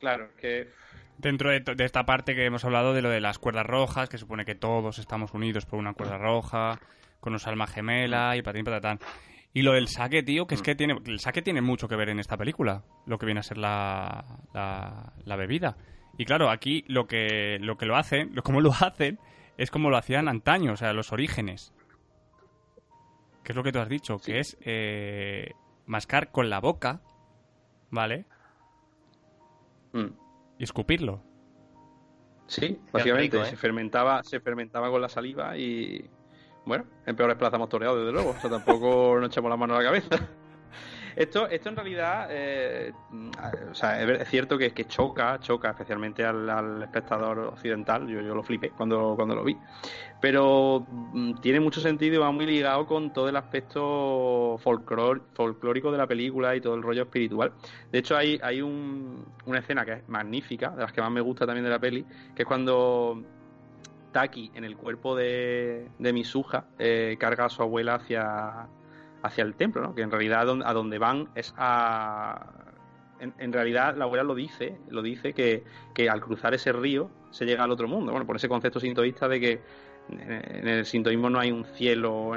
Claro, 0.00 0.30
que... 0.36 0.70
Dentro 1.18 1.50
de, 1.50 1.62
esta 1.84 2.04
parte 2.04 2.34
que 2.34 2.44
hemos 2.44 2.64
hablado 2.64 2.94
de 2.94 3.02
lo 3.02 3.10
de 3.10 3.20
las 3.20 3.38
cuerdas 3.38 3.66
rojas, 3.66 4.08
que 4.08 4.18
supone 4.18 4.44
que 4.44 4.54
todos 4.54 4.98
estamos 4.98 5.32
unidos 5.34 5.66
por 5.66 5.78
una 5.78 5.94
cuerda 5.94 6.18
roja, 6.18 6.80
con 7.20 7.32
los 7.32 7.46
alma 7.46 7.66
gemela 7.66 8.36
y 8.36 8.42
patín 8.42 8.64
patatán. 8.64 8.98
Y 9.54 9.62
lo 9.62 9.72
del 9.72 9.88
saque, 9.88 10.22
tío, 10.22 10.46
que 10.46 10.54
es 10.54 10.62
mm. 10.62 10.64
que 10.64 10.74
tiene, 10.74 10.98
el 11.04 11.20
saque 11.20 11.42
tiene 11.42 11.60
mucho 11.60 11.86
que 11.86 11.96
ver 11.96 12.08
en 12.08 12.18
esta 12.18 12.36
película, 12.36 12.84
lo 13.06 13.18
que 13.18 13.26
viene 13.26 13.40
a 13.40 13.44
ser 13.44 13.58
la, 13.58 14.24
la, 14.52 15.12
la 15.24 15.36
bebida. 15.36 15.76
Y 16.18 16.24
claro, 16.24 16.50
aquí 16.50 16.84
lo 16.88 17.06
que 17.06 17.58
lo, 17.60 17.76
que 17.76 17.86
lo 17.86 17.96
hacen, 17.96 18.34
como 18.42 18.60
lo 18.60 18.72
hacen, 18.72 19.18
es 19.56 19.70
como 19.70 19.90
lo 19.90 19.96
hacían 19.96 20.28
antaño, 20.28 20.72
o 20.72 20.76
sea, 20.76 20.92
los 20.92 21.12
orígenes. 21.12 21.72
Que 23.44 23.52
es 23.52 23.56
lo 23.56 23.62
que 23.62 23.72
tú 23.72 23.80
has 23.80 23.88
dicho, 23.88 24.18
que 24.18 24.38
es 24.38 24.56
eh, 24.60 25.52
mascar 25.86 26.30
con 26.30 26.48
la 26.48 26.60
boca, 26.60 27.00
¿vale? 27.90 28.24
Mm. 29.92 30.21
Y 30.62 30.64
escupirlo. 30.64 31.20
Sí, 32.46 32.78
básicamente. 32.92 33.36
¿eh? 33.36 33.46
Se 33.46 33.56
fermentaba, 33.56 34.22
se 34.22 34.38
fermentaba 34.38 34.92
con 34.92 35.02
la 35.02 35.08
saliva 35.08 35.58
y 35.58 36.08
bueno, 36.64 36.84
en 37.04 37.16
peores 37.16 37.36
plazas 37.36 37.56
hemos 37.56 37.68
toreado, 37.68 37.98
desde 37.98 38.12
luego. 38.12 38.30
O 38.30 38.40
sea, 38.40 38.48
tampoco 38.48 39.18
nos 39.18 39.30
echamos 39.30 39.50
la 39.50 39.56
mano 39.56 39.74
a 39.74 39.78
la 39.78 39.82
cabeza. 39.82 40.28
Esto, 41.16 41.48
esto 41.48 41.68
en 41.68 41.76
realidad, 41.76 42.28
eh, 42.30 42.92
o 43.70 43.74
sea, 43.74 44.02
es 44.02 44.28
cierto 44.28 44.56
que, 44.58 44.72
choca, 44.86 45.38
choca 45.40 45.70
especialmente 45.70 46.24
al, 46.24 46.82
espectador 46.82 47.38
occidental. 47.38 48.06
Yo, 48.08 48.20
yo 48.20 48.34
lo 48.34 48.42
flipé 48.42 48.70
cuando, 48.70 49.14
cuando 49.16 49.34
lo 49.34 49.44
vi. 49.44 49.56
Pero 50.20 50.86
mm, 50.88 51.40
tiene 51.40 51.60
mucho 51.60 51.80
sentido 51.80 52.14
y 52.14 52.18
va 52.18 52.30
muy 52.30 52.46
ligado 52.46 52.86
con 52.86 53.12
todo 53.12 53.28
el 53.28 53.36
aspecto 53.36 54.58
folclórico 54.62 55.92
de 55.92 55.98
la 55.98 56.06
película 56.06 56.54
y 56.54 56.60
todo 56.60 56.74
el 56.74 56.82
rollo 56.82 57.02
espiritual. 57.02 57.52
De 57.90 57.98
hecho, 57.98 58.16
hay, 58.16 58.38
hay 58.42 58.62
una 58.62 59.58
escena 59.58 59.84
que 59.84 59.92
es 59.92 60.08
magnífica, 60.08 60.70
de 60.70 60.82
las 60.82 60.92
que 60.92 61.00
más 61.00 61.10
me 61.10 61.20
gusta 61.20 61.46
también 61.46 61.64
de 61.64 61.70
la 61.70 61.78
peli, 61.78 62.04
que 62.34 62.42
es 62.42 62.48
cuando 62.48 63.22
Taki, 64.12 64.52
en 64.54 64.64
el 64.64 64.76
cuerpo 64.76 65.16
de, 65.16 65.88
de 65.98 66.12
Misuja, 66.12 66.66
eh, 66.78 67.16
carga 67.18 67.46
a 67.46 67.48
su 67.48 67.62
abuela 67.62 67.94
hacia 67.94 68.68
hacia 69.22 69.44
el 69.44 69.54
templo, 69.54 69.82
¿no? 69.82 69.94
Que 69.94 70.02
en 70.02 70.10
realidad 70.10 70.48
a 70.64 70.72
donde 70.72 70.98
van 70.98 71.28
es 71.34 71.54
a... 71.56 72.46
En, 73.38 73.52
realidad 73.52 73.96
la 73.96 74.04
abuela 74.04 74.24
lo 74.24 74.34
dice, 74.34 74.80
lo 74.88 75.00
dice 75.00 75.32
que, 75.32 75.62
al 76.10 76.20
cruzar 76.20 76.54
ese 76.54 76.72
río 76.72 77.08
se 77.30 77.44
llega 77.44 77.62
al 77.62 77.70
otro 77.70 77.86
mundo. 77.86 78.10
Bueno, 78.10 78.26
por 78.26 78.34
ese 78.34 78.48
concepto 78.48 78.80
sintoísta 78.80 79.28
de 79.28 79.40
que 79.40 79.60
en 80.08 80.66
el 80.66 80.84
sintoísmo 80.84 81.30
no 81.30 81.38
hay 81.38 81.52
un 81.52 81.64
cielo 81.64 82.32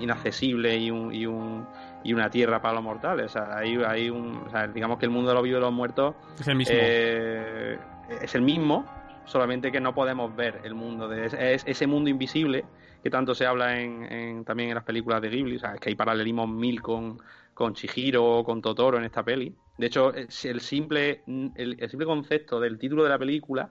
inaccesible 0.00 0.74
y, 0.78 0.90
un, 0.90 1.14
y, 1.14 1.26
un, 1.26 1.66
y 2.02 2.14
una 2.14 2.30
tierra 2.30 2.62
para 2.62 2.76
los 2.76 2.82
mortales. 2.82 3.26
O 3.26 3.28
sea, 3.28 3.58
hay, 3.58 3.76
hay 3.86 4.08
un, 4.08 4.46
digamos 4.72 4.98
que 4.98 5.04
el 5.04 5.10
mundo 5.10 5.28
de 5.28 5.34
los 5.34 5.44
vivos 5.44 5.58
y 5.58 5.60
los 5.60 5.72
muertos 5.72 6.14
es 6.40 6.48
el 6.48 6.56
mismo. 6.56 6.74
Eh, 6.78 7.78
es 8.22 8.34
el 8.34 8.40
mismo, 8.40 8.86
solamente 9.26 9.70
que 9.70 9.80
no 9.80 9.94
podemos 9.94 10.34
ver 10.34 10.62
el 10.64 10.74
mundo 10.74 11.08
de 11.08 11.26
ese 11.26 11.86
mundo 11.86 12.08
invisible 12.08 12.64
que 13.04 13.10
tanto 13.10 13.34
se 13.34 13.44
habla 13.44 13.78
en, 13.78 14.46
también 14.46 14.70
en 14.70 14.76
las 14.76 14.84
películas 14.84 15.20
de 15.20 15.28
Ghibli, 15.28 15.56
o 15.56 15.58
sea, 15.58 15.74
es 15.74 15.80
que 15.80 15.90
hay 15.90 15.94
paralelismos 15.94 16.48
mil 16.48 16.80
con, 16.80 17.18
con 17.52 17.74
Chihiro 17.74 18.24
o 18.24 18.42
con 18.42 18.62
Totoro 18.62 18.96
en 18.96 19.04
esta 19.04 19.22
peli. 19.22 19.54
De 19.76 19.88
hecho, 19.88 20.14
el 20.14 20.60
simple, 20.62 21.22
el, 21.54 21.76
simple 21.90 22.06
concepto 22.06 22.58
del 22.58 22.78
título 22.78 23.02
de 23.02 23.10
la 23.10 23.18
película, 23.18 23.70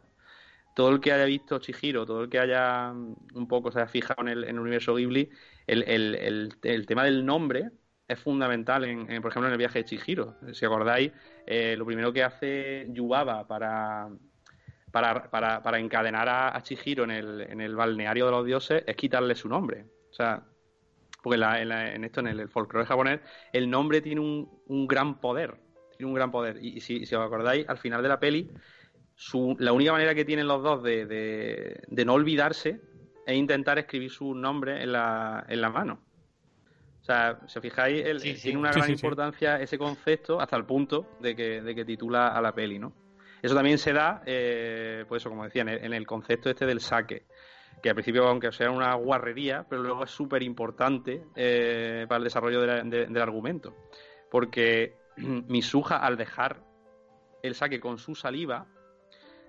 todo 0.76 0.92
el 0.92 1.00
que 1.00 1.14
haya 1.14 1.26
visto 1.26 1.58
Chihiro, 1.58 2.06
todo 2.06 2.22
el 2.22 2.30
que 2.30 2.38
haya 2.38 2.92
un 2.92 3.48
poco 3.48 3.72
se 3.72 3.80
haya 3.80 3.88
fijado 3.88 4.22
en 4.22 4.28
el, 4.28 4.60
universo 4.60 4.94
Ghibli, 4.94 5.32
el, 5.66 6.86
tema 6.86 7.04
del 7.04 7.26
nombre 7.26 7.72
es 8.08 8.20
fundamental, 8.20 8.84
en, 8.84 9.08
por 9.20 9.32
ejemplo, 9.32 9.48
en 9.48 9.54
el 9.54 9.58
viaje 9.58 9.80
de 9.80 9.86
Chihiro. 9.86 10.36
Si 10.54 10.64
acordáis, 10.64 11.12
eh, 11.48 11.74
lo 11.76 11.88
primero 11.88 12.14
que 12.14 12.22
hace 12.22 12.86
Yubaba 12.90 13.48
para, 13.48 14.10
para, 14.94 15.32
para, 15.32 15.64
para 15.64 15.80
encadenar 15.80 16.30
a, 16.30 16.62
Chihiro 16.62 17.04
en 17.06 17.10
el, 17.10 17.42
en 17.42 17.62
el 17.62 17.76
balneario 17.76 18.28
de 18.28 18.32
los 18.32 18.46
dioses 18.46 18.84
es 18.86 18.96
quitarle 18.96 19.34
su 19.34 19.50
nombre. 19.50 19.88
O 20.12 20.14
sea, 20.14 20.44
porque 21.24 21.42
en, 21.42 22.04
esto, 22.04 22.20
en 22.20 22.28
el, 22.28 22.48
folclore 22.48 22.86
japonés, 22.86 23.20
el 23.54 23.72
nombre 23.72 24.02
tiene 24.02 24.22
un, 24.22 24.88
gran 24.88 25.20
poder. 25.20 25.56
Tiene 25.98 26.10
un 26.10 26.14
gran 26.14 26.30
poder. 26.30 26.64
Y, 26.64 26.80
si, 26.80 27.02
os 27.06 27.14
acordáis, 27.14 27.68
al 27.68 27.80
final 27.80 28.04
de 28.04 28.10
la 28.10 28.20
peli, 28.20 28.52
su, 29.16 29.56
la 29.58 29.74
única 29.74 29.94
manera 29.94 30.14
que 30.14 30.26
tienen 30.26 30.48
los 30.48 30.62
dos 30.62 30.84
de, 30.84 31.08
de, 31.08 32.06
no 32.06 32.14
olvidarse 32.14 32.80
es 33.26 33.36
intentar 33.36 33.80
escribir 33.80 34.12
su 34.12 34.36
nombre 34.36 34.84
en 34.84 34.92
la, 34.92 35.44
en 35.50 35.60
la 35.60 35.72
mano. 35.72 36.04
O 37.02 37.04
sea, 37.04 37.40
si 37.48 37.58
os 37.58 37.64
fijáis, 37.64 38.04
tiene 38.44 38.60
una 38.60 38.72
gran 38.72 38.92
importancia 38.92 39.60
ese 39.60 39.80
concepto 39.80 40.40
hasta 40.40 40.56
el 40.56 40.66
punto 40.66 41.18
de 41.20 41.36
que, 41.36 41.64
de 41.64 41.74
que 41.74 41.84
titula 41.84 42.28
a 42.28 42.40
la 42.44 42.54
peli, 42.54 42.78
¿no? 42.78 43.03
Eso 43.44 43.56
también 43.56 43.78
se 43.78 43.92
da, 43.92 44.24
eh, 44.26 45.04
pues 45.10 45.22
eso, 45.22 45.30
como 45.30 45.44
decía, 45.44 45.64
en 45.64 45.94
el, 45.94 46.08
concepto 46.08 46.50
este 46.50 46.66
del 46.66 46.80
saque, 46.80 47.26
que 47.82 47.90
al 47.90 47.96
principio, 47.96 48.26
aunque 48.26 48.54
sea 48.54 48.72
una 48.72 48.94
guarrería, 48.96 49.66
pero 49.70 49.84
luego 49.84 50.06
es 50.06 50.12
súper 50.12 50.42
importante 50.44 51.26
eh, 51.36 52.06
para 52.08 52.20
el 52.20 52.24
desarrollo 52.24 52.62
del 52.62 53.22
argumento. 53.22 53.76
Porque 54.32 54.96
Misuja, 55.18 55.98
al 55.98 56.16
dejar 56.16 56.64
el 57.42 57.54
saque 57.54 57.82
con 57.82 57.98
su 57.98 58.16
saliva, 58.16 58.66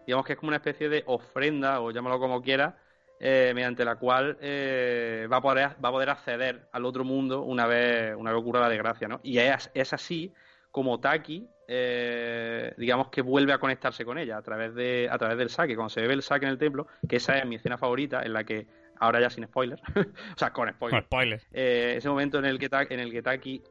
digamos 0.05 0.27
que 0.27 0.33
es 0.33 0.39
como 0.41 0.49
una 0.49 0.57
especie 0.57 0.89
de 0.89 1.05
ofrenda, 1.07 1.81
o 1.81 1.93
llámalo 1.93 2.19
como 2.19 2.43
quiera, 2.43 2.77
eh, 3.21 3.53
mediante 3.55 3.85
la 3.85 3.95
cual 3.95 4.37
va, 4.43 5.37
a 5.37 5.41
poder, 5.41 5.69
va 5.83 5.89
a 5.91 5.93
poder 5.93 6.11
acceder 6.11 6.69
al 6.73 6.85
otro 6.85 7.05
mundo 7.05 7.43
una 7.43 7.69
vez, 7.69 8.17
una 8.17 8.33
vez 8.33 8.41
ocurra 8.41 8.59
la 8.59 8.69
desgracia, 8.69 9.07
¿no? 9.07 9.21
Y 9.23 9.39
es, 9.39 9.71
es 9.73 9.93
así 9.93 10.35
como 10.73 10.99
Taki 10.99 11.49
eh, 11.69 12.75
digamos 12.77 13.09
que 13.09 13.23
vuelve 13.23 13.53
a 13.53 13.59
conectarse 13.59 14.05
con 14.05 14.19
ella 14.19 14.37
a 14.37 14.43
través 14.43 14.75
de 14.75 15.09
a 15.11 15.19
través 15.19 15.39
del 15.39 15.51
saque. 15.51 15.75
Cuando 15.75 15.91
se 15.91 16.07
ve 16.07 16.13
el 16.13 16.23
saque 16.23 16.47
en 16.47 16.53
el 16.53 16.59
templo 16.59 16.87
que 17.09 17.17
esa 17.17 17.39
es 17.39 17.47
mi 17.47 17.57
escena 17.57 17.79
favorita 17.79 18.23
en 18.23 18.33
la 18.33 18.45
que 18.45 18.67
ahora 18.99 19.21
ya 19.21 19.31
sin 19.31 19.45
spoilers 19.45 19.83
o 19.97 20.39
sea 20.39 20.53
con 20.53 20.71
spoilers, 20.71 21.47
eh, 21.53 21.95
ese 21.97 22.09
momento 22.09 22.39
en 22.39 22.45
el 22.45 22.59
que 22.59 22.69
en 22.91 23.01
el 23.01 23.11
que 23.11 23.23
Taki 23.23 23.63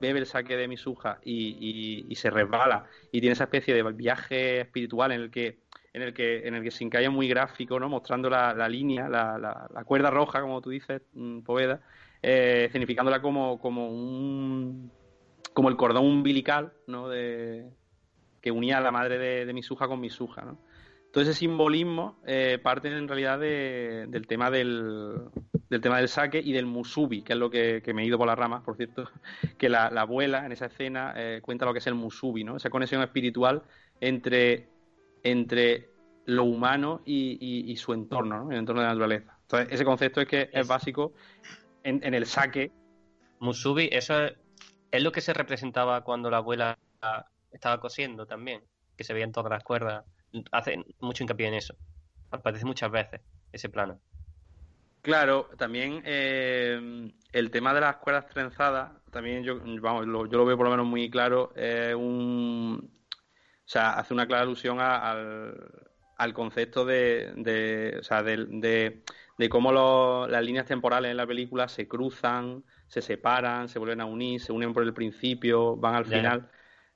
bebe 0.00 0.18
el 0.18 0.26
saque 0.26 0.56
de 0.56 0.66
Misuja 0.66 1.18
y, 1.24 2.04
y, 2.08 2.14
se 2.16 2.28
resbala 2.28 2.86
y 3.12 3.20
tiene 3.20 3.34
esa 3.34 3.44
especie 3.44 3.72
de 3.72 3.82
viaje 3.92 4.60
espiritual 4.60 5.12
en 5.12 5.20
el 5.20 5.30
que 5.30 5.58
en 5.92 6.02
el 6.02 6.12
que 6.12 6.46
en 6.46 6.54
el 6.54 6.62
que 6.62 6.68
es 6.68 7.10
muy 7.10 7.28
gráfico 7.28 7.78
no 7.78 7.88
mostrando 7.88 8.28
la, 8.28 8.52
la 8.52 8.68
línea 8.68 9.08
la, 9.08 9.38
la, 9.38 9.84
cuerda 9.84 10.10
roja 10.10 10.40
como 10.40 10.60
tú 10.60 10.70
dices 10.70 11.02
mm, 11.12 11.40
Poveda 11.40 11.80
eh, 12.20 12.68
significándola 12.72 13.22
como 13.22 13.60
como 13.60 13.88
un 13.88 14.90
como 15.56 15.70
el 15.70 15.76
cordón 15.78 16.04
umbilical, 16.04 16.74
¿no? 16.86 17.08
De, 17.08 17.70
que 18.42 18.50
unía 18.50 18.76
a 18.76 18.82
la 18.82 18.90
madre 18.90 19.16
de, 19.16 19.46
de 19.46 19.52
Misuja 19.54 19.88
con 19.88 20.00
Misuja, 20.00 20.42
¿no? 20.42 20.58
Todo 21.10 21.22
ese 21.22 21.32
simbolismo 21.32 22.20
eh, 22.26 22.58
parte 22.62 22.88
en 22.88 23.08
realidad 23.08 23.40
del 23.40 24.26
tema 24.26 24.50
del, 24.50 25.30
del 25.70 25.80
tema 25.80 25.96
del 25.96 26.08
saque 26.08 26.42
y 26.44 26.52
del 26.52 26.66
musubi, 26.66 27.22
que 27.22 27.32
es 27.32 27.38
lo 27.38 27.48
que, 27.48 27.80
me 27.94 28.02
he 28.02 28.04
ido 28.04 28.18
por 28.18 28.26
las 28.26 28.36
ramas, 28.38 28.64
por 28.64 28.76
cierto, 28.76 29.08
que 29.56 29.70
la, 29.70 29.86
abuela 29.86 30.44
en 30.44 30.52
esa 30.52 30.66
escena 30.66 31.14
eh, 31.16 31.40
cuenta 31.40 31.64
lo 31.64 31.72
que 31.72 31.78
es 31.78 31.86
el 31.86 31.94
musubi, 31.94 32.44
¿no? 32.44 32.58
Esa 32.58 32.68
conexión 32.68 33.00
espiritual 33.00 33.62
entre, 33.98 34.68
entre 35.22 35.88
lo 36.26 36.44
humano 36.44 37.00
y, 37.06 37.74
su 37.78 37.94
entorno, 37.94 38.44
¿no? 38.44 38.52
El 38.52 38.58
entorno 38.58 38.82
de 38.82 38.88
la 38.88 38.92
naturaleza. 38.92 39.38
Entonces, 39.40 39.68
ese 39.72 39.86
concepto 39.86 40.20
es 40.20 40.28
que 40.28 40.50
es, 40.52 40.68
básico 40.68 41.14
en, 41.82 42.04
en, 42.04 42.12
el 42.12 42.26
saque. 42.26 42.72
Musubi, 43.38 43.88
eso 43.90 44.22
es 44.22 44.34
es 44.90 45.02
lo 45.02 45.12
que 45.12 45.20
se 45.20 45.32
representaba 45.32 46.02
cuando 46.02 46.30
la 46.30 46.38
abuela 46.38 46.78
estaba 47.52 47.80
cosiendo 47.80 48.26
también, 48.26 48.62
que 48.96 49.04
se 49.04 49.14
veían 49.14 49.32
todas 49.32 49.50
las 49.50 49.64
cuerdas. 49.64 50.04
Hace 50.52 50.84
mucho 51.00 51.22
hincapié 51.22 51.48
en 51.48 51.54
eso. 51.54 51.74
Aparece 52.30 52.64
muchas 52.64 52.90
veces 52.90 53.20
ese 53.52 53.68
plano. 53.68 54.00
Claro, 55.02 55.48
también 55.56 56.02
eh, 56.04 57.12
el 57.32 57.50
tema 57.52 57.72
de 57.72 57.80
las 57.80 57.96
cuerdas 57.98 58.26
trenzadas, 58.26 58.90
también 59.12 59.44
yo, 59.44 59.60
vamos, 59.80 60.06
lo, 60.06 60.26
yo 60.26 60.38
lo 60.38 60.44
veo 60.44 60.56
por 60.56 60.66
lo 60.66 60.72
menos 60.72 60.86
muy 60.86 61.08
claro, 61.08 61.52
un, 61.96 62.90
o 63.66 63.68
sea, 63.68 63.94
hace 63.94 64.14
una 64.14 64.26
clara 64.26 64.42
alusión 64.42 64.78
al, 64.80 66.32
concepto 66.34 66.84
de, 66.84 67.96
o 67.98 68.02
sea, 68.04 68.22
de, 68.22 69.02
de, 69.36 69.48
cómo 69.48 70.26
las 70.28 70.44
líneas 70.44 70.66
temporales 70.66 71.10
en 71.10 71.16
la 71.16 71.26
película 71.26 71.66
se 71.68 71.88
cruzan, 71.88 72.64
se 72.86 73.02
separan, 73.02 73.68
se 73.68 73.78
vuelven 73.78 74.00
a 74.00 74.04
unir, 74.04 74.40
se 74.40 74.52
unen 74.52 74.72
por 74.72 74.82
el 74.82 74.94
principio, 74.94 75.76
van 75.76 75.94
al 75.94 76.06
final. 76.06 76.48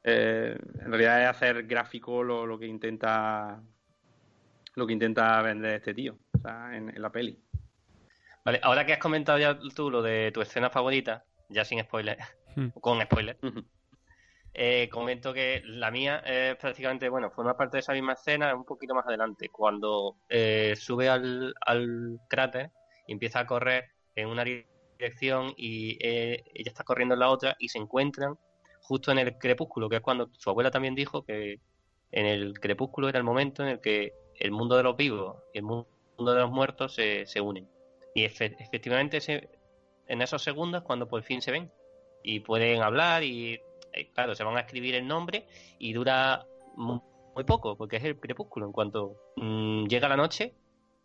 Eh, 0.02 0.56
en 0.80 0.90
realidad 0.90 1.22
es 1.22 1.28
hacer 1.28 1.66
gráfico 1.66 2.22
lo, 2.22 2.46
lo, 2.46 2.58
que 2.58 2.66
intenta 2.66 3.60
lo 4.74 4.86
que 4.86 4.94
intenta 4.94 5.42
vender 5.42 5.74
este 5.74 5.92
tío 5.92 6.16
o 6.32 6.38
sea, 6.38 6.74
en, 6.74 6.92
la 7.00 7.10
peli. 7.10 7.38
Vale, 8.44 8.60
ahora 8.62 8.86
que 8.86 8.94
has 8.94 8.98
comentado 8.98 9.38
ya 9.38 9.58
tú 9.74 9.90
lo 9.90 10.00
de 10.00 10.30
tu 10.32 10.40
escena 10.40 10.70
favorita, 10.70 11.24
ya 11.48 11.64
sin 11.64 11.80
spoiler, 11.82 12.16
hmm. 12.56 12.68
con 12.80 13.02
spoiler, 13.02 13.36
eh, 14.54 14.88
comento 14.90 15.34
que 15.34 15.60
la 15.66 15.90
mía 15.90 16.22
es 16.24 16.56
prácticamente, 16.56 17.08
bueno, 17.10 17.30
forma 17.30 17.56
parte 17.56 17.76
de 17.76 17.80
esa 17.80 17.92
misma 17.92 18.14
escena 18.14 18.54
un 18.54 18.64
poquito 18.64 18.94
más 18.94 19.06
adelante, 19.06 19.50
cuando 19.50 20.16
eh, 20.30 20.74
sube 20.76 21.10
al, 21.10 21.54
al 21.60 22.20
cráter 22.28 22.70
y 23.06 23.12
empieza 23.12 23.40
a 23.40 23.46
correr 23.46 23.90
en 24.14 24.28
una 24.28 24.44
dirección 25.00 25.54
y 25.56 25.96
eh, 26.00 26.44
ella 26.54 26.70
está 26.70 26.84
corriendo 26.84 27.14
en 27.14 27.20
la 27.20 27.30
otra 27.30 27.56
y 27.58 27.68
se 27.68 27.78
encuentran 27.78 28.38
justo 28.82 29.12
en 29.12 29.18
el 29.18 29.38
crepúsculo, 29.38 29.88
que 29.88 29.96
es 29.96 30.02
cuando 30.02 30.30
su 30.32 30.50
abuela 30.50 30.70
también 30.70 30.94
dijo 30.94 31.24
que 31.24 31.60
en 32.12 32.26
el 32.26 32.58
crepúsculo 32.60 33.08
era 33.08 33.18
el 33.18 33.24
momento 33.24 33.62
en 33.62 33.70
el 33.70 33.80
que 33.80 34.12
el 34.38 34.50
mundo 34.50 34.76
de 34.76 34.82
los 34.82 34.96
vivos 34.96 35.36
y 35.54 35.58
el 35.58 35.64
mundo 35.64 35.86
de 36.18 36.40
los 36.40 36.50
muertos 36.50 36.94
se, 36.94 37.26
se 37.26 37.40
unen. 37.40 37.68
Y 38.14 38.24
efectivamente 38.24 39.18
en 40.06 40.22
esos 40.22 40.42
segundos 40.42 40.82
cuando 40.82 41.08
por 41.08 41.22
fin 41.22 41.40
se 41.40 41.52
ven 41.52 41.70
y 42.22 42.40
pueden 42.40 42.82
hablar 42.82 43.22
y 43.22 43.60
eh, 43.92 44.10
claro, 44.12 44.34
se 44.34 44.44
van 44.44 44.56
a 44.56 44.60
escribir 44.60 44.94
el 44.94 45.06
nombre 45.06 45.46
y 45.78 45.92
dura 45.92 46.46
muy, 46.76 47.00
poco 47.46 47.76
porque 47.76 47.96
es 47.96 48.04
el 48.04 48.18
crepúsculo. 48.18 48.66
En 48.66 48.72
cuanto 48.72 49.16
mm, 49.36 49.86
llega 49.86 50.08
la 50.08 50.16
noche, 50.16 50.54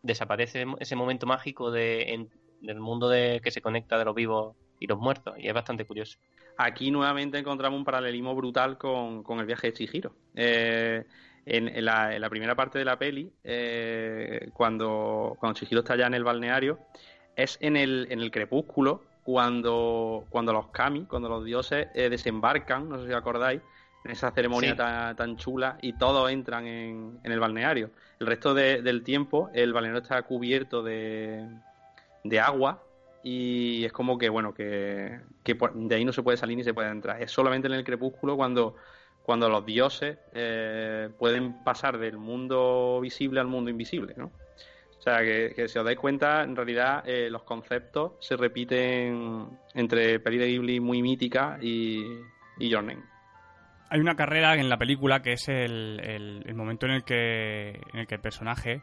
desaparece 0.02 0.66
ese 0.80 0.96
momento 0.96 1.26
mágico 1.26 1.72
de, 1.72 2.14
del 2.62 2.80
mundo 2.80 3.10
de 3.10 3.42
que 3.44 3.52
se 3.52 3.62
conecta 3.62 3.98
de 3.98 4.06
los 4.06 4.16
vivos 4.16 4.56
y 4.80 4.88
los 4.88 5.00
muertos, 5.00 5.36
y 5.38 5.48
es 5.48 5.54
bastante 5.54 5.86
curioso. 5.86 6.18
Aquí 6.58 6.92
nuevamente 6.92 7.38
encontramos 7.38 7.78
un 7.78 7.86
paralelismo 7.86 8.36
brutal 8.36 8.78
con, 8.78 9.24
el 9.40 9.46
viaje 9.46 9.68
de 9.68 9.74
Chihiro. 9.74 10.14
Eh, 10.36 11.04
en, 11.46 11.86
la, 11.86 12.30
primera 12.30 12.56
parte 12.56 12.80
de 12.80 12.86
la 12.86 12.98
peli, 12.98 13.32
eh, 13.44 14.50
cuando, 14.54 15.36
cuando 15.40 15.60
Chihiro 15.60 15.82
está 15.82 15.96
ya 15.96 16.08
en 16.08 16.14
el 16.14 16.24
balneario, 16.24 16.80
es 17.36 17.58
en 17.62 17.78
el, 17.78 18.08
en 18.10 18.22
el 18.22 18.32
crepúsculo 18.32 19.04
cuando, 19.24 20.26
cuando 20.30 20.54
los 20.54 20.68
kami, 20.68 21.06
cuando 21.06 21.30
los 21.30 21.44
dioses 21.44 21.88
eh, 21.94 22.10
desembarcan, 22.10 22.90
no 22.90 23.00
sé 23.00 23.08
si 23.08 23.14
acordáis, 23.14 23.62
en 24.04 24.12
esa 24.12 24.32
ceremonia 24.32 24.72
Sí. 24.72 24.78
tan, 24.78 25.16
tan 25.16 25.38
chula 25.38 25.78
y 25.82 25.94
todos 25.94 26.32
entran 26.32 26.68
en, 26.68 27.20
en 27.24 27.32
el 27.32 27.40
balneario. 27.40 27.90
El 28.20 28.28
resto 28.28 28.54
de- 28.54 28.82
del 28.82 29.04
tiempo 29.04 29.50
el 29.54 29.74
balneario 29.74 30.02
está 30.02 30.22
cubierto 30.22 30.84
de, 30.84 31.44
de 32.26 32.40
agua 32.40 32.84
y 33.24 33.84
es 33.86 33.92
como 33.92 34.18
que, 34.18 34.30
bueno, 34.30 34.54
que, 34.54 35.20
de 35.44 35.96
ahí 35.96 36.06
no 36.06 36.12
se 36.14 36.22
puede 36.24 36.38
salir 36.38 36.58
ni 36.58 36.64
se 36.64 36.74
puede 36.74 36.90
entrar. 36.90 37.22
Es 37.22 37.32
solamente 37.32 37.68
en 37.68 37.74
el 37.74 37.84
crepúsculo 37.84 38.36
cuando, 38.36 38.76
cuando 39.24 39.50
los 39.50 39.66
dioses 39.66 40.18
eh, 40.34 41.10
pueden 41.18 41.64
pasar 41.64 41.98
del 41.98 42.18
mundo 42.18 43.00
visible 43.02 43.40
al 43.40 43.48
mundo 43.48 43.70
invisible, 43.70 44.14
¿no? 44.18 44.26
O 44.98 45.02
sea, 45.02 45.20
que, 45.20 45.68
si 45.68 45.78
os 45.78 45.86
dais 45.86 45.98
cuenta, 46.00 46.42
en 46.44 46.56
realidad 46.56 47.04
eh, 47.08 47.30
los 47.30 47.44
conceptos 47.44 48.14
se 48.20 48.36
repiten 48.36 49.48
entre 49.76 50.20
peli 50.20 50.38
de 50.38 50.48
Ghibli 50.48 50.80
muy 50.80 51.02
mítica 51.04 51.58
y, 51.62 52.04
y 52.58 52.70
Your. 52.70 52.86
Hay 53.90 54.00
una 54.00 54.16
carrera 54.16 54.56
en 54.56 54.68
la 54.68 54.78
película 54.78 55.22
que 55.22 55.34
es 55.34 55.48
el, 55.48 56.00
el- 56.04 56.44
el 56.48 56.56
momento 56.56 56.88
en 56.88 56.94
el 56.94 57.04
que, 57.04 57.80
en 57.94 58.00
el, 58.00 58.08
que 58.08 58.16
el 58.16 58.22
personaje 58.22 58.82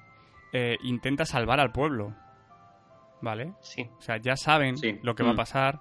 eh, 0.53 0.77
intenta 0.85 1.25
salvar 1.25 1.59
al 1.59 1.73
pueblo. 1.73 2.15
¿Vale? 3.23 3.55
Sí. 3.61 3.89
O 3.99 4.03
sea, 4.03 4.19
ya 4.19 4.37
saben 4.37 4.77
Sí. 4.77 4.99
lo 5.03 5.15
que 5.15 5.23
va 5.23 5.31
a 5.31 5.33
Mm. 5.35 5.37
pasar. 5.37 5.81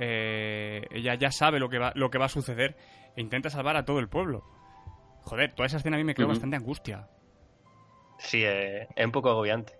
eh, 0.00 0.86
ella 0.92 1.14
ya 1.16 1.32
sabe 1.32 1.58
lo 1.58 1.68
que, 1.68 1.78
va, 1.78 1.90
lo 1.96 2.08
que 2.08 2.18
va 2.18 2.26
a 2.26 2.28
suceder 2.28 2.76
e 3.16 3.20
intenta 3.20 3.50
salvar 3.50 3.76
a 3.76 3.84
todo 3.84 3.98
el 3.98 4.08
pueblo. 4.08 4.44
Joder, 5.24 5.52
toda 5.54 5.66
esa 5.66 5.78
escena 5.78 5.96
a 5.96 5.98
mí 5.98 6.04
me 6.04 6.14
creó 6.14 6.28
bastante 6.28 6.54
angustia. 6.56 7.08
Sí, 8.18 8.44
es, 8.44 8.86
es 8.94 9.04
un 9.04 9.10
poco 9.10 9.30
agobiante. 9.30 9.72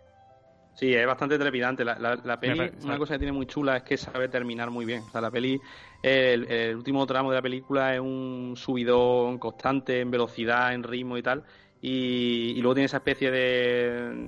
Sí, 0.75 0.93
es 0.93 1.07
bastante 1.07 1.39
trepidante. 1.39 1.85
La, 1.85 1.99
la, 2.01 2.17
la 2.17 2.39
peli, 2.41 2.71
una 2.83 2.99
cosa 2.99 3.15
que 3.15 3.19
tiene 3.21 3.33
muy 3.33 3.47
chula 3.47 3.77
es 3.77 3.83
que 3.85 3.97
sabe 3.97 4.29
terminar 4.29 4.71
muy 4.71 4.85
bien. 4.85 5.05
O 5.07 5.11
sea, 5.11 5.21
la 5.21 5.31
peli, 5.31 5.61
el, 6.03 6.51
el 6.51 6.75
último 6.77 7.07
tramo 7.07 7.31
de 7.31 7.37
la 7.37 7.43
película 7.43 7.95
es 7.95 8.01
un 8.01 8.55
subidón 8.57 9.39
constante 9.39 10.01
en 10.01 10.11
velocidad, 10.11 10.75
en 10.75 10.83
ritmo 10.83 11.17
y 11.17 11.23
tal. 11.23 11.45
Y, 11.81 12.55
y 12.57 12.61
luego 12.61 12.75
tiene 12.75 12.87
esa 12.87 12.97
especie 12.97 13.31
de, 13.31 14.27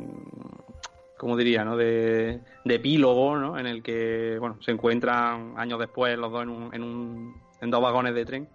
¿cómo 1.20 1.36
diría, 1.36 1.66
no? 1.66 1.76
De, 1.76 2.40
de 2.64 2.74
epílogo, 2.74 3.36
¿no? 3.36 3.58
En 3.58 3.66
el 3.66 3.82
que, 3.82 4.38
bueno, 4.40 4.56
se 4.62 4.70
encuentran 4.70 5.52
años 5.58 5.78
después 5.78 6.16
los 6.16 6.32
dos 6.32 6.44
en, 6.44 6.48
un, 6.48 6.74
en, 6.74 6.82
un, 6.82 7.42
en 7.60 7.70
dos 7.70 7.82
vagones 7.82 8.14
de 8.14 8.24
tren. 8.24 8.48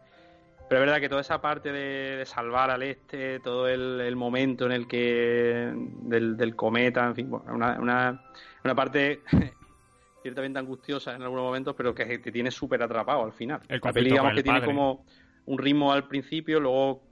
Pero 0.68 0.82
es 0.82 0.88
verdad 0.88 1.00
que 1.00 1.08
toda 1.08 1.22
esa 1.22 1.40
parte 1.42 1.72
de, 1.72 2.18
de 2.18 2.26
salvar 2.26 2.72
al 2.72 2.82
este, 2.82 3.40
todo 3.40 3.68
el, 3.68 4.02
el 4.02 4.16
momento 4.16 4.66
en 4.66 4.72
el 4.72 4.88
que. 4.88 5.74
del, 5.76 6.36
del 6.38 6.56
cometa, 6.56 7.06
en 7.06 7.14
fin, 7.14 7.30
bueno, 7.30 7.54
una, 7.54 7.80
una, 7.80 8.24
una 8.64 8.74
parte 8.74 9.22
ciertamente 10.24 10.58
angustiosa 10.58 11.16
en 11.16 11.22
algunos 11.22 11.46
momentos, 11.46 11.76
pero 11.78 11.94
que 11.94 12.18
te 12.18 12.32
tiene 12.32 12.50
súper 12.50 12.82
atrapado 12.82 13.24
al 13.26 13.34
final. 13.34 13.62
El 13.70 13.80
La 13.84 13.94
peli, 13.94 14.10
digamos 14.10 14.34
que 14.34 14.42
tiene 14.42 14.64
como 14.64 15.06
un 15.46 15.60
ritmo 15.60 15.94
al 15.94 16.08
principio, 16.08 16.60
luego 16.60 17.04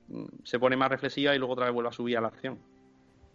se 0.44 0.58
pone 0.58 0.76
más 0.76 0.90
reflexiva 0.90 1.36
y 1.36 1.38
luego 1.38 1.54
otra 1.54 1.66
vez 1.66 1.76
vuelve 1.76 1.90
a 1.90 1.94
subir 1.94 2.18
a 2.18 2.22
la 2.22 2.30
acción. 2.30 2.58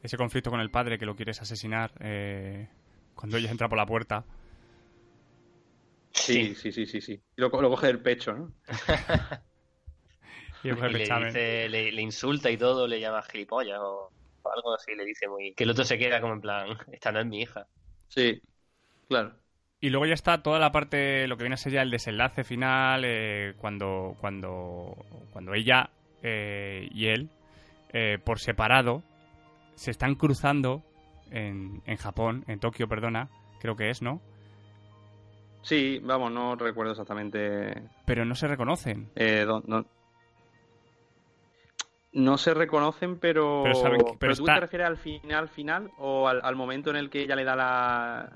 Ese 0.02 0.16
conflicto 0.16 0.50
con 0.50 0.60
el 0.60 0.70
padre 0.70 0.98
que 0.98 1.06
lo 1.06 1.16
quieres 1.16 1.40
asesinar 1.42 1.92
eh, 2.00 2.68
cuando 3.14 3.36
ella 3.36 3.50
entra 3.50 3.68
por 3.68 3.78
la 3.78 3.86
puerta. 3.86 4.24
Sí, 6.12 6.54
sí, 6.54 6.72
sí, 6.72 6.86
sí, 6.86 7.00
sí. 7.00 7.20
Y 7.36 7.40
lo, 7.40 7.48
lo 7.48 7.70
coge 7.70 7.88
del 7.88 8.00
pecho, 8.00 8.32
¿no? 8.32 8.52
Y, 10.64 10.70
coge 10.70 10.86
el 10.86 10.92
Y 10.92 11.06
le, 11.06 11.24
dice, 11.26 11.68
le, 11.68 11.92
le 11.92 12.02
insulta 12.02 12.50
y 12.50 12.56
todo, 12.56 12.88
le 12.88 12.98
llama 12.98 13.22
gilipollas 13.22 13.78
o, 13.80 14.10
o 14.42 14.52
algo 14.52 14.74
así, 14.74 14.92
le 14.96 15.04
dice 15.04 15.28
muy... 15.28 15.54
Que 15.54 15.62
el 15.62 15.70
otro 15.70 15.84
se 15.84 15.98
queda 15.98 16.20
como 16.20 16.34
en 16.34 16.40
plan, 16.40 16.76
esta 16.92 17.12
no 17.12 17.20
es 17.20 17.26
mi 17.26 17.42
hija. 17.42 17.66
Sí, 18.08 18.40
claro. 19.08 19.34
Y 19.80 19.90
luego 19.90 20.06
ya 20.06 20.14
está 20.14 20.42
toda 20.42 20.58
la 20.58 20.72
parte, 20.72 21.28
lo 21.28 21.36
que 21.36 21.44
viene 21.44 21.54
a 21.54 21.58
ser 21.58 21.72
ya 21.72 21.82
el 21.82 21.90
desenlace 21.90 22.42
final, 22.42 23.04
eh, 23.04 23.54
cuando, 23.58 24.16
cuando, 24.20 24.96
cuando 25.32 25.54
ella 25.54 25.90
eh, 26.22 26.88
y 26.90 27.06
él, 27.06 27.30
eh, 27.92 28.18
por 28.22 28.40
separado, 28.40 29.04
se 29.78 29.90
están 29.90 30.14
cruzando 30.16 30.82
en, 31.30 31.82
en 31.86 31.96
Japón, 31.96 32.44
en 32.48 32.58
Tokio, 32.60 32.88
perdona, 32.88 33.28
creo 33.60 33.76
que 33.76 33.90
es, 33.90 34.02
¿no? 34.02 34.20
Sí, 35.62 36.00
vamos, 36.02 36.30
no 36.32 36.54
recuerdo 36.56 36.92
exactamente 36.92 37.82
Pero 38.06 38.24
no 38.24 38.34
se 38.34 38.46
reconocen. 38.48 39.10
Eh, 39.16 39.44
don- 39.46 39.64
no, 39.66 39.84
no 42.12 42.38
se 42.38 42.54
reconocen, 42.54 43.18
pero. 43.18 43.60
Pero 43.64 43.74
saben 43.74 44.00
que- 44.00 44.16
pero 44.18 44.34
tú 44.34 44.42
está- 44.42 44.54
te 44.54 44.60
refieres 44.60 44.86
al 44.88 44.96
final, 44.96 45.48
final 45.48 45.90
o 45.98 46.26
al, 46.28 46.40
al 46.42 46.56
momento 46.56 46.90
en 46.90 46.96
el 46.96 47.10
que 47.10 47.22
ella 47.22 47.36
le 47.36 47.44
da 47.44 47.56
la. 47.56 48.32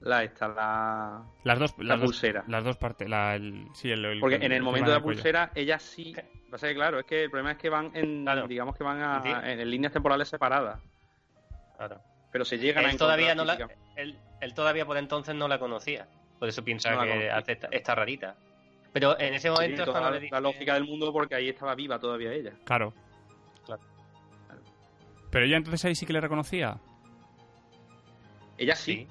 La 0.00 0.22
esta, 0.24 0.48
la. 0.48 1.22
Las 1.44 1.58
dos, 1.58 1.74
La 1.78 1.84
las 1.84 2.00
dos- 2.00 2.06
pulsera. 2.10 2.44
las 2.48 2.62
dos 2.64 2.76
partes. 2.76 3.08
La, 3.08 3.34
el- 3.34 3.66
sí, 3.74 3.90
el- 3.90 4.04
el- 4.04 4.20
Porque 4.20 4.36
en 4.36 4.52
el 4.52 4.62
momento 4.62 4.90
de 4.90 4.96
la 4.98 5.02
pulsera, 5.02 5.50
ella 5.54 5.78
sí. 5.78 6.14
Pasa 6.50 6.68
que, 6.68 6.74
claro, 6.74 6.98
es 7.00 7.06
que 7.06 7.24
el 7.24 7.30
problema 7.30 7.52
es 7.52 7.58
que 7.58 7.68
van 7.70 7.90
en. 7.94 8.22
Claro. 8.22 8.46
Digamos 8.46 8.76
que 8.76 8.84
van 8.84 9.02
a, 9.02 9.22
Sí. 9.22 9.28
en, 9.30 9.60
en 9.60 9.70
líneas 9.70 9.92
temporales 9.92 10.28
separadas. 10.28 10.80
Claro. 11.76 12.00
Pero 12.30 12.44
se 12.44 12.58
llegan 12.58 12.84
a 12.84 12.90
Él 12.90 12.98
todavía, 12.98 13.34
no 13.34 13.44
la, 13.44 13.56
él, 13.96 14.18
él 14.40 14.54
todavía 14.54 14.84
por 14.84 14.96
entonces 14.98 15.34
no 15.34 15.48
la 15.48 15.58
conocía. 15.58 16.06
Por 16.38 16.48
eso 16.48 16.62
piensa 16.62 16.90
No 16.94 17.02
que 17.02 17.30
hace 17.30 17.52
esta, 17.52 17.68
esta 17.70 17.94
rarita. 17.94 18.36
Pero 18.92 19.18
en 19.18 19.34
ese 19.34 19.48
Sí, 19.48 19.54
momento 19.54 19.84
toda 19.84 20.00
cuando 20.00 20.20
la, 20.30 20.40
lógica 20.40 20.74
del 20.74 20.84
mundo 20.84 21.12
porque 21.12 21.34
ahí 21.34 21.48
estaba 21.48 21.74
viva 21.74 21.98
todavía 21.98 22.32
ella. 22.32 22.52
Claro. 22.64 22.92
Claro. 23.64 23.82
Pero 25.30 25.44
ella 25.46 25.56
entonces 25.56 25.84
ahí 25.86 25.94
sí 25.94 26.04
que 26.06 26.12
le 26.12 26.20
reconocía. 26.20 26.76
Ella 28.58 28.74
sí. 28.76 28.94
Sí. 28.94 29.08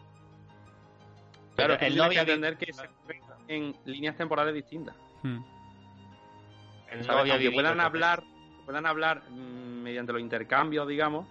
Claro, 1.56 1.76
Pero 1.78 1.80
tú 1.80 1.86
él 1.86 1.94
tienes 1.94 1.98
no 1.98 2.10
que 2.10 2.20
entender 2.20 2.58
que 2.58 2.74
se 2.74 2.86
encuentran 2.86 3.40
en 3.48 3.76
líneas 3.86 4.18
temporales 4.18 4.54
distintas. 4.54 4.96
Hmm. 5.24 5.40
Puedan 7.54 7.74
el 7.74 7.80
hablar, 7.80 8.24
puedan 8.66 8.86
hablar 8.86 9.24
mm, 9.30 9.82
mediante 9.84 10.14
los 10.14 10.22
intercambios, 10.22 10.88
digamos, 10.88 11.28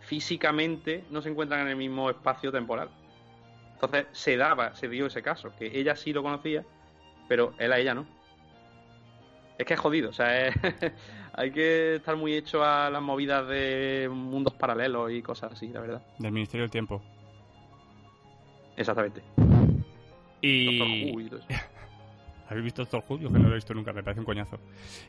físicamente 0.00 1.04
no 1.10 1.22
se 1.22 1.30
encuentran 1.30 1.60
en 1.62 1.68
el 1.68 1.76
mismo 1.76 2.10
espacio 2.10 2.52
temporal. 2.52 2.88
Entonces 3.74 4.06
se 4.12 4.36
daba, 4.36 4.74
se 4.74 4.88
dio 4.88 5.06
ese 5.06 5.22
caso, 5.22 5.54
que 5.56 5.78
ella 5.78 5.96
sí 5.96 6.12
lo 6.12 6.22
conocía, 6.22 6.64
pero 7.28 7.54
él 7.58 7.72
a 7.72 7.78
ella 7.78 7.94
no. 7.94 8.06
Es 9.58 9.66
que 9.66 9.74
es 9.74 9.80
jodido, 9.80 10.10
o 10.10 10.12
sea, 10.12 10.48
es- 10.48 10.54
hay 11.32 11.50
que 11.52 11.96
estar 11.96 12.16
muy 12.16 12.34
hecho 12.34 12.64
a 12.64 12.90
las 12.90 13.02
movidas 13.02 13.46
de 13.48 14.08
mundos 14.10 14.54
paralelos 14.54 15.10
y 15.12 15.22
cosas 15.22 15.52
así, 15.52 15.68
la 15.68 15.80
verdad. 15.80 16.02
Del 16.18 16.32
Ministerio 16.32 16.62
del 16.64 16.70
Tiempo. 16.70 17.02
Exactamente. 18.76 19.22
Y... 20.40 20.78
Doctor 20.78 21.14
Who 21.14 21.20
y 21.20 21.28
todo 21.28 21.38
eso. 21.40 21.48
¿Habéis 22.48 22.64
visto 22.64 22.82
Doctor 22.84 23.04
Who? 23.08 23.18
Yo 23.20 23.28
que 23.32 23.38
no 23.38 23.44
lo 23.48 23.52
he 23.52 23.54
visto 23.54 23.74
nunca, 23.74 23.92
me 23.92 24.02
parece 24.02 24.20
un 24.20 24.26
coñazo. 24.26 24.58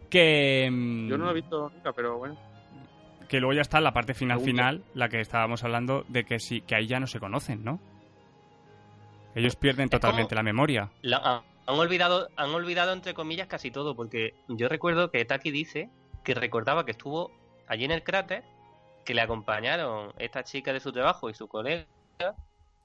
Que... 0.10 0.70
mm, 0.72 1.10
Yo 1.10 1.18
no 1.18 1.26
lo 1.26 1.32
he 1.32 1.36
visto 1.36 1.70
nunca, 1.74 1.92
pero 1.94 2.18
bueno. 2.18 2.38
Que 3.28 3.40
luego 3.40 3.54
ya 3.54 3.62
está 3.62 3.82
la 3.82 3.92
parte 3.92 4.14
final 4.14 4.40
final, 4.40 4.84
la 4.94 5.10
que 5.10 5.20
estábamos 5.20 5.64
hablando, 5.64 6.06
de 6.08 6.24
que 6.26 6.40
sí, 6.40 6.62
que 6.62 6.76
ahí 6.76 6.86
ya 6.88 7.00
no 7.00 7.08
se 7.08 7.20
conocen, 7.20 7.64
¿no? 7.64 7.80
Ellos 9.34 9.56
pierden 9.56 9.90
como- 9.90 10.00
totalmente 10.00 10.36
la 10.36 10.44
memoria. 10.44 10.92
La- 11.02 11.22
ah, 11.24 11.44
han 11.68 11.76
olvidado, 11.76 12.30
han 12.38 12.52
olvidado 12.52 12.94
entre 12.94 13.14
comillas 13.14 13.48
casi 13.48 13.72
todo, 13.72 13.96
porque 13.96 14.34
yo 14.48 14.70
recuerdo 14.70 15.10
que 15.12 15.26
Taki 15.26 15.52
dice 15.52 15.90
que 16.24 16.34
recordaba 16.36 16.86
que 16.86 16.92
estuvo 16.92 17.32
allí 17.68 17.84
en 17.86 17.92
el 17.92 18.04
cráter, 18.04 18.44
que 19.04 19.14
le 19.14 19.22
acompañaron 19.22 20.14
esta 20.20 20.44
chica 20.44 20.72
de 20.72 20.80
su 20.80 20.92
trabajo 20.92 21.30
y 21.30 21.34
su 21.34 21.48
colega, 21.48 21.86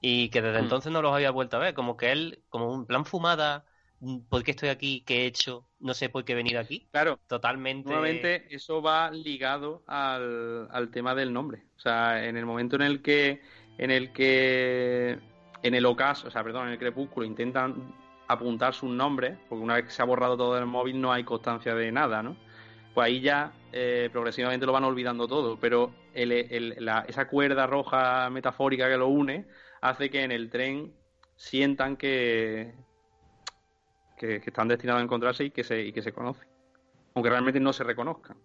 y 0.01 0.29
que 0.29 0.41
desde 0.41 0.59
Mm. 0.59 0.63
entonces 0.63 0.91
no 0.91 1.01
los 1.01 1.13
había 1.13 1.31
vuelto 1.31 1.57
a 1.57 1.59
ver, 1.59 1.73
como 1.73 1.95
que 1.95 2.11
él, 2.11 2.43
como 2.49 2.71
un 2.73 2.85
plan 2.87 3.05
fumada, 3.05 3.65
mm, 3.99 4.21
¿por 4.29 4.43
qué 4.43 4.51
estoy 4.51 4.69
aquí? 4.69 5.03
¿Qué 5.05 5.23
he 5.23 5.25
hecho? 5.27 5.67
No 5.79 5.93
sé 5.93 6.09
por 6.09 6.25
qué 6.25 6.33
he 6.33 6.35
venido 6.35 6.59
aquí. 6.59 6.87
Claro, 6.91 7.19
Totalmente. 7.27 7.87
Nuevamente, 7.89 8.47
eso 8.53 8.81
va 8.81 9.11
ligado 9.11 9.83
al, 9.87 10.67
al 10.71 10.89
tema 10.91 11.13
del 11.15 11.31
nombre. 11.31 11.63
O 11.77 11.79
sea, 11.79 12.25
en 12.25 12.35
el 12.37 12.45
momento 12.45 12.75
en 12.75 12.81
el 12.83 13.01
que, 13.01 13.41
en 13.77 13.91
el 13.91 14.11
que, 14.11 15.19
en 15.63 15.75
el 15.75 15.85
ocaso, 15.85 16.27
o 16.27 16.31
sea, 16.31 16.43
perdón, 16.43 16.67
en 16.67 16.73
el 16.73 16.79
crepúsculo 16.79 17.25
intentan 17.25 17.93
apuntar 18.27 18.73
sus 18.73 18.89
nombres, 18.89 19.37
porque 19.49 19.63
una 19.63 19.75
vez 19.75 19.85
que 19.85 19.91
se 19.91 20.01
ha 20.01 20.05
borrado 20.05 20.37
todo 20.37 20.55
del 20.55 20.65
móvil 20.65 20.99
no 21.01 21.11
hay 21.11 21.23
constancia 21.23 21.75
de 21.75 21.91
nada, 21.91 22.23
¿no? 22.23 22.35
Pues 22.93 23.05
ahí 23.05 23.21
ya 23.21 23.51
eh, 23.73 24.09
progresivamente 24.11 24.65
lo 24.65 24.71
van 24.73 24.83
olvidando 24.83 25.27
todo, 25.27 25.57
pero 25.59 25.91
el- 26.13 26.31
el- 26.31 26.75
la- 26.79 27.05
esa 27.07 27.27
cuerda 27.27 27.65
roja 27.67 28.29
metafórica 28.29 28.89
que 28.89 28.97
lo 28.97 29.07
une 29.07 29.45
hace 29.81 30.09
que 30.09 30.23
en 30.23 30.31
el 30.31 30.49
tren 30.49 30.93
sientan 31.35 31.97
que, 31.97 32.73
que, 34.17 34.39
que 34.39 34.49
están 34.49 34.67
destinados 34.67 35.01
a 35.01 35.03
encontrarse 35.03 35.43
y 35.43 35.51
que 35.51 35.63
se, 35.63 35.81
y 35.81 35.91
que 35.91 36.01
se 36.01 36.13
conocen 36.13 36.51
aunque 37.13 37.29
realmente 37.29 37.59
no 37.59 37.73
se 37.73 37.83
reconozcan. 37.83 38.37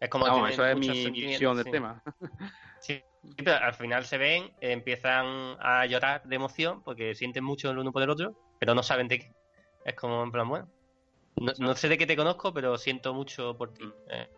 Es 0.00 0.10
como 0.10 0.26
tienen 0.26 0.46
eso 0.46 0.66
es 0.66 0.76
mi, 0.76 1.10
visión 1.10 1.56
del 1.56 1.64
sí. 1.64 1.70
tema. 1.70 2.02
Sí, 2.80 3.02
pero 3.38 3.52
al 3.52 3.72
final 3.72 4.04
se 4.04 4.18
ven, 4.18 4.52
empiezan 4.60 5.56
a 5.58 5.86
llorar 5.86 6.22
de 6.24 6.36
emoción 6.36 6.82
porque 6.82 7.14
sienten 7.14 7.42
mucho 7.42 7.70
el 7.70 7.78
uno 7.78 7.92
por 7.92 8.02
el 8.02 8.10
otro, 8.10 8.34
pero 8.60 8.74
no 8.74 8.82
saben 8.82 9.08
de 9.08 9.20
qué. 9.20 9.32
Es 9.86 9.94
como 9.94 10.22
en 10.22 10.30
plan, 10.30 10.46
bueno, 10.46 10.68
no, 11.36 11.54
no 11.60 11.74
sé 11.76 11.88
de 11.88 11.96
qué 11.96 12.06
te 12.06 12.14
conozco, 12.14 12.52
pero 12.52 12.76
siento 12.76 13.14
mucho 13.14 13.56
por 13.56 13.72
ti. 13.72 13.90
Eh, 14.10 14.28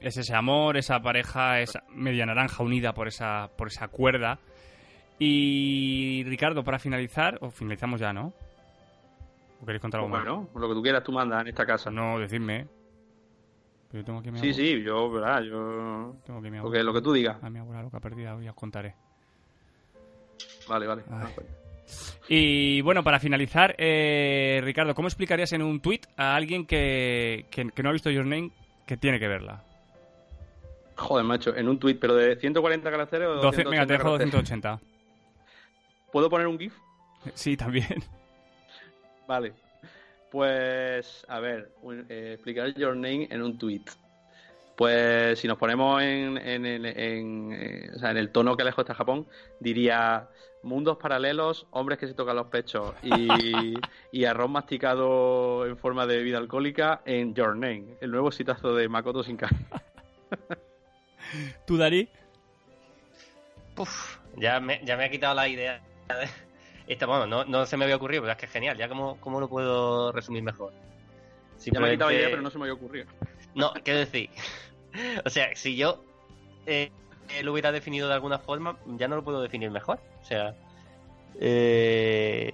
es 0.00 0.16
ese 0.16 0.34
amor, 0.34 0.76
esa 0.76 1.00
pareja, 1.00 1.60
esa 1.60 1.82
media 1.94 2.26
naranja 2.26 2.62
unida 2.62 2.92
por 2.94 3.08
esa, 3.08 3.50
por 3.56 3.68
esa 3.68 3.88
cuerda. 3.88 4.38
Y 5.18 6.24
Ricardo, 6.26 6.64
para 6.64 6.78
finalizar, 6.78 7.38
o 7.42 7.50
finalizamos 7.50 8.00
ya, 8.00 8.12
¿no? 8.12 8.32
¿O 9.62 9.66
queréis 9.66 9.82
contar 9.82 10.00
algo 10.00 10.10
Pues 10.10 10.24
bueno, 10.24 10.48
lo 10.54 10.68
que 10.68 10.74
tú 10.74 10.82
quieras 10.82 11.04
tú 11.04 11.12
mandas 11.12 11.42
en 11.42 11.48
esta 11.48 11.66
casa. 11.66 11.90
más? 11.90 12.02
No, 12.02 12.18
decidme. 12.18 12.66
Pero 13.90 14.00
yo 14.02 14.04
tengo 14.04 14.18
a 14.20 14.22
mi 14.22 14.38
Sí, 14.38 14.54
sí, 14.54 14.82
yo, 14.82 15.10
verdad, 15.10 15.42
yo... 15.42 16.16
Tengo 16.24 16.38
a 16.38 16.42
mi 16.42 16.50
Lo 16.50 16.58
abuela, 16.60 16.78
que, 16.78 16.84
lo 16.84 16.92
que 16.94 17.02
tú 17.02 17.12
digas. 17.12 17.42
a 17.42 17.50
mi 17.50 17.58
abuela 17.58 17.82
loca 17.82 18.00
perdida, 18.00 18.34
hoy 18.34 18.48
os 18.48 18.54
contaré. 18.54 18.94
Vale, 20.68 20.86
vale. 20.86 21.02
Ah. 21.10 21.28
Y 22.28 22.80
bueno, 22.82 23.02
para 23.02 23.18
finalizar, 23.18 23.74
eh, 23.76 24.60
Ricardo, 24.62 24.94
¿cómo 24.94 25.08
explicarías 25.08 25.52
en 25.52 25.62
un 25.62 25.80
tweet 25.80 26.02
a 26.16 26.36
alguien 26.36 26.64
que, 26.64 27.46
que, 27.50 27.68
que 27.74 27.82
no 27.82 27.88
ha 27.88 27.92
visto 27.92 28.10
Your 28.10 28.24
Name 28.24 28.52
que 28.86 28.96
tiene 28.96 29.18
que 29.18 29.26
verla? 29.26 29.64
Joder, 31.00 31.24
macho, 31.24 31.56
en 31.56 31.68
un 31.68 31.78
tuit, 31.78 31.98
pero 31.98 32.14
de 32.14 32.36
140 32.36 32.90
caracteres 32.90 33.26
o 33.28 33.34
12, 33.36 33.64
280 33.64 33.70
venga, 33.70 33.86
te 33.86 33.92
dejo 33.94 34.04
caracteres? 34.04 34.32
280. 34.32 34.80
¿Puedo 36.12 36.28
poner 36.28 36.46
un 36.46 36.58
GIF? 36.58 36.74
Sí, 37.34 37.56
también. 37.56 38.02
Vale. 39.26 39.52
Pues, 40.30 41.24
a 41.28 41.40
ver, 41.40 41.72
eh, 42.08 42.32
explicar 42.34 42.74
Your 42.74 42.94
Name 42.94 43.28
en 43.30 43.42
un 43.42 43.56
tweet. 43.58 43.82
Pues 44.76 45.38
si 45.38 45.48
nos 45.48 45.58
ponemos 45.58 46.00
en, 46.02 46.36
en, 46.38 46.64
el- 46.66 46.86
en, 46.86 47.52
eh, 47.52 47.90
o 47.94 47.98
sea, 47.98 48.10
en 48.12 48.16
el 48.16 48.30
tono 48.30 48.56
que 48.56 48.64
lejos 48.64 48.82
está 48.82 48.94
Japón, 48.94 49.26
diría 49.58 50.28
mundos 50.62 50.96
paralelos, 50.98 51.66
hombres 51.70 51.98
que 51.98 52.06
se 52.06 52.14
tocan 52.14 52.36
los 52.36 52.46
pechos 52.48 52.94
y, 53.02 53.74
y 54.12 54.24
arroz 54.24 54.50
masticado 54.50 55.66
en 55.66 55.76
forma 55.76 56.06
de 56.06 56.16
bebida 56.18 56.38
alcohólica 56.38 57.02
en 57.04 57.34
Your 57.34 57.54
Name, 57.56 57.96
el 58.00 58.10
nuevo 58.10 58.30
citazo 58.32 58.74
de 58.74 58.88
Makoto 58.88 59.22
Shinkai. 59.22 59.50
¿Tú, 61.66 61.76
Dari? 61.76 62.08
Puf, 63.74 64.18
ya 64.36 64.60
me, 64.60 64.80
ya 64.84 64.96
me 64.96 65.04
ha 65.04 65.10
quitado 65.10 65.34
la 65.34 65.48
idea. 65.48 65.80
de- 66.08 66.28
Esta, 66.86 67.06
bueno, 67.06 67.26
no, 67.26 67.44
no 67.44 67.66
se 67.66 67.76
me 67.76 67.84
había 67.84 67.96
ocurrido, 67.96 68.22
pero 68.22 68.32
es 68.32 68.38
que 68.38 68.46
es 68.46 68.52
genial. 68.52 68.76
Ya 68.76 68.88
cómo, 68.88 69.16
cómo 69.20 69.40
lo 69.40 69.48
puedo 69.48 70.12
resumir 70.12 70.42
mejor. 70.42 70.72
Ya 71.64 71.78
me 71.80 71.88
ha 71.88 71.90
quitado 71.92 72.10
la 72.10 72.16
idea, 72.16 72.30
pero 72.30 72.42
no 72.42 72.50
se 72.50 72.58
me 72.58 72.64
había 72.64 72.74
ocurrido. 72.74 73.06
No, 73.54 73.72
quiero 73.84 74.00
decir. 74.00 74.30
o 75.24 75.30
sea, 75.30 75.54
si 75.54 75.76
yo 75.76 76.04
eh, 76.66 76.90
eh, 77.28 77.42
lo 77.42 77.52
hubiera 77.52 77.70
definido 77.72 78.08
de 78.08 78.14
alguna 78.14 78.38
forma, 78.38 78.76
ya 78.98 79.08
no 79.08 79.16
lo 79.16 79.24
puedo 79.24 79.40
definir 79.42 79.70
mejor. 79.70 80.00
O 80.20 80.24
sea. 80.24 80.54
Eh, 81.38 82.50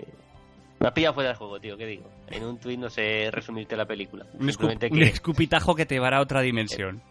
me 0.79 0.89
has 0.89 0.93
pillado 0.93 1.14
fuera 1.14 1.31
del 1.31 1.39
juego, 1.39 1.59
tío, 1.59 1.77
¿qué 1.77 1.87
digo? 1.87 2.11
En 2.29 2.45
un 2.45 2.59
tweet 2.59 2.77
no 2.77 2.91
sé 2.91 3.31
resumirte 3.33 3.77
la 3.77 3.87
película. 3.87 4.27
Un, 4.35 4.53
un 4.91 5.03
escupitajo 5.03 5.74
que 5.74 5.87
te 5.87 5.95
llevará 5.95 6.18
a 6.18 6.20
otra 6.20 6.43
dimensión. 6.43 7.03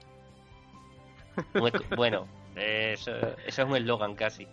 Bueno, 1.95 2.27
eso, 2.55 3.11
eso 3.45 3.61
es 3.61 3.67
un 3.67 3.75
eslogan 3.75 4.15
casi. 4.15 4.47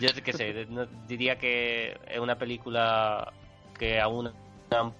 Yo 0.00 0.08
qué 0.24 0.32
sé, 0.32 0.66
no- 0.66 0.86
diría 1.06 1.38
que 1.38 1.96
es 2.06 2.20
una 2.20 2.38
película 2.38 3.32
que 3.78 4.00
aúna 4.00 4.32
una 4.70 4.92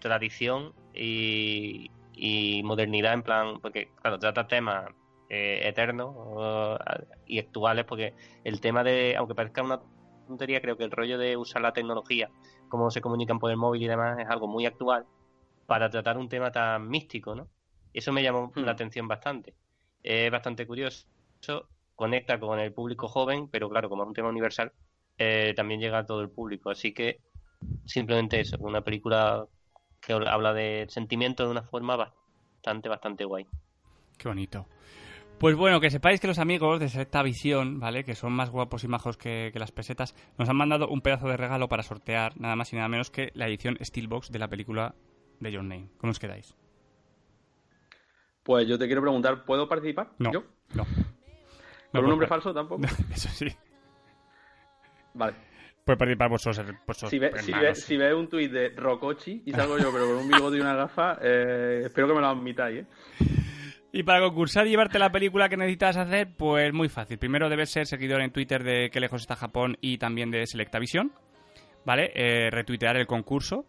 tradición 0.00 0.72
y, 0.94 1.90
y 2.14 2.62
modernidad 2.62 3.14
en 3.14 3.22
plan, 3.22 3.60
porque 3.60 3.90
claro, 4.00 4.18
trata 4.18 4.46
temas 4.46 4.90
eh, 5.28 5.60
eternos 5.64 6.14
y 7.26 7.38
actuales, 7.38 7.84
porque 7.84 8.14
el 8.44 8.60
tema 8.60 8.84
de, 8.84 9.16
aunque 9.16 9.34
parezca 9.34 9.62
una 9.62 9.80
tontería, 10.26 10.60
creo 10.60 10.76
que 10.76 10.84
el 10.84 10.90
rollo 10.90 11.18
de 11.18 11.36
usar 11.36 11.62
la 11.62 11.72
tecnología, 11.72 12.28
cómo 12.68 12.90
se 12.90 13.00
comunican 13.00 13.38
por 13.38 13.50
el 13.50 13.56
móvil 13.56 13.82
y 13.82 13.86
demás, 13.88 14.18
es 14.18 14.28
algo 14.28 14.48
muy 14.48 14.66
actual 14.66 15.06
para 15.66 15.88
tratar 15.90 16.18
un 16.18 16.28
tema 16.28 16.50
tan 16.52 16.88
místico, 16.88 17.34
¿no? 17.34 17.48
Eso 17.92 18.12
me 18.12 18.22
llamó 18.22 18.52
Hmm. 18.54 18.64
la 18.64 18.72
atención 18.72 19.08
bastante. 19.08 19.54
Es 20.06 20.30
bastante 20.30 20.68
curioso, 20.68 21.04
conecta 21.96 22.38
con 22.38 22.60
el 22.60 22.72
público 22.72 23.08
joven, 23.08 23.48
pero 23.50 23.68
claro, 23.68 23.88
como 23.88 24.04
es 24.04 24.08
un 24.08 24.14
tema 24.14 24.28
universal, 24.28 24.72
eh, 25.18 25.52
también 25.56 25.80
llega 25.80 25.98
a 25.98 26.06
todo 26.06 26.20
el 26.20 26.30
público. 26.30 26.70
Así 26.70 26.94
que 26.94 27.18
simplemente 27.84 28.38
eso, 28.38 28.56
una 28.60 28.82
película 28.82 29.44
que 30.00 30.12
habla 30.12 30.52
de 30.52 30.86
sentimientos 30.88 31.48
de 31.48 31.50
una 31.50 31.64
forma 31.64 31.96
bastante, 31.96 32.88
bastante 32.88 33.24
guay. 33.24 33.48
Qué 34.16 34.28
bonito. 34.28 34.68
Pues 35.40 35.56
bueno, 35.56 35.80
que 35.80 35.90
sepáis 35.90 36.20
que 36.20 36.28
los 36.28 36.38
amigos 36.38 36.78
de 36.78 36.88
Selecta 36.88 37.24
Visión, 37.24 37.80
¿vale? 37.80 38.04
Que 38.04 38.14
son 38.14 38.32
más 38.32 38.50
guapos 38.50 38.84
y 38.84 38.88
majos 38.88 39.16
que, 39.16 39.50
que 39.52 39.58
las 39.58 39.72
pesetas, 39.72 40.14
nos 40.38 40.48
han 40.48 40.56
mandado 40.56 40.88
un 40.88 41.00
pedazo 41.00 41.26
de 41.26 41.36
regalo 41.36 41.68
para 41.68 41.82
sortear, 41.82 42.40
nada 42.40 42.54
más 42.54 42.72
y 42.72 42.76
nada 42.76 42.88
menos 42.88 43.10
que 43.10 43.32
la 43.34 43.48
edición 43.48 43.76
Steelbox 43.82 44.30
de 44.30 44.38
la 44.38 44.48
película 44.48 44.94
de 45.40 45.50
Your 45.50 45.64
Name. 45.64 45.90
¿Cómo 45.98 46.12
os 46.12 46.20
quedáis? 46.20 46.56
Pues 48.46 48.66
yo 48.68 48.78
te 48.78 48.86
quiero 48.86 49.02
preguntar, 49.02 49.44
¿puedo 49.44 49.68
participar? 49.68 50.10
No. 50.18 50.32
¿Yo? 50.32 50.44
No. 50.74 50.84
¿Con 50.84 50.94
No, 51.92 52.00
un 52.00 52.08
nombre 52.10 52.28
falso 52.28 52.54
tampoco? 52.54 52.82
Eso 53.12 53.28
sí. 53.28 53.48
Vale. 55.14 55.34
Puede 55.84 55.96
participar 55.98 56.28
vosotros. 56.30 56.66
vosotros 56.86 57.10
Si 57.10 57.18
ves 57.18 57.32
si 57.44 57.52
ve, 57.52 57.58
hermanos. 57.58 57.78
si 57.80 57.96
ve 57.96 58.14
un 58.14 58.28
tuit 58.28 58.50
de 58.52 58.68
Rocochi 58.70 59.42
y 59.44 59.52
salgo 59.52 59.78
yo, 59.78 59.90
pero 59.92 60.06
con 60.06 60.16
un 60.16 60.28
bigote 60.28 60.56
y 60.56 60.60
una 60.60 60.74
gafa, 60.74 61.18
eh, 61.20 61.82
espero 61.86 62.06
que 62.08 62.14
me 62.14 62.20
lo 62.20 62.28
admitáis, 62.28 62.78
¿eh? 62.80 62.86
Y 63.92 64.02
para 64.02 64.20
concursar 64.20 64.66
y 64.66 64.70
llevarte 64.70 64.98
la 64.98 65.10
película 65.10 65.48
que 65.48 65.56
necesitas 65.56 65.96
hacer, 65.96 66.28
pues 66.36 66.72
muy 66.72 66.88
fácil. 66.88 67.18
Primero 67.18 67.48
debes 67.48 67.70
ser 67.70 67.86
seguidor 67.86 68.20
en 68.20 68.30
Twitter 68.30 68.62
de 68.62 68.90
Qué 68.90 69.00
lejos 69.00 69.22
está 69.22 69.36
Japón 69.36 69.76
y 69.80 69.98
también 69.98 70.30
de 70.30 70.46
Selectavision. 70.46 71.12
¿Vale? 71.84 72.10
Eh, 72.14 72.50
retuitear 72.50 72.96
el 72.96 73.06
concurso 73.06 73.64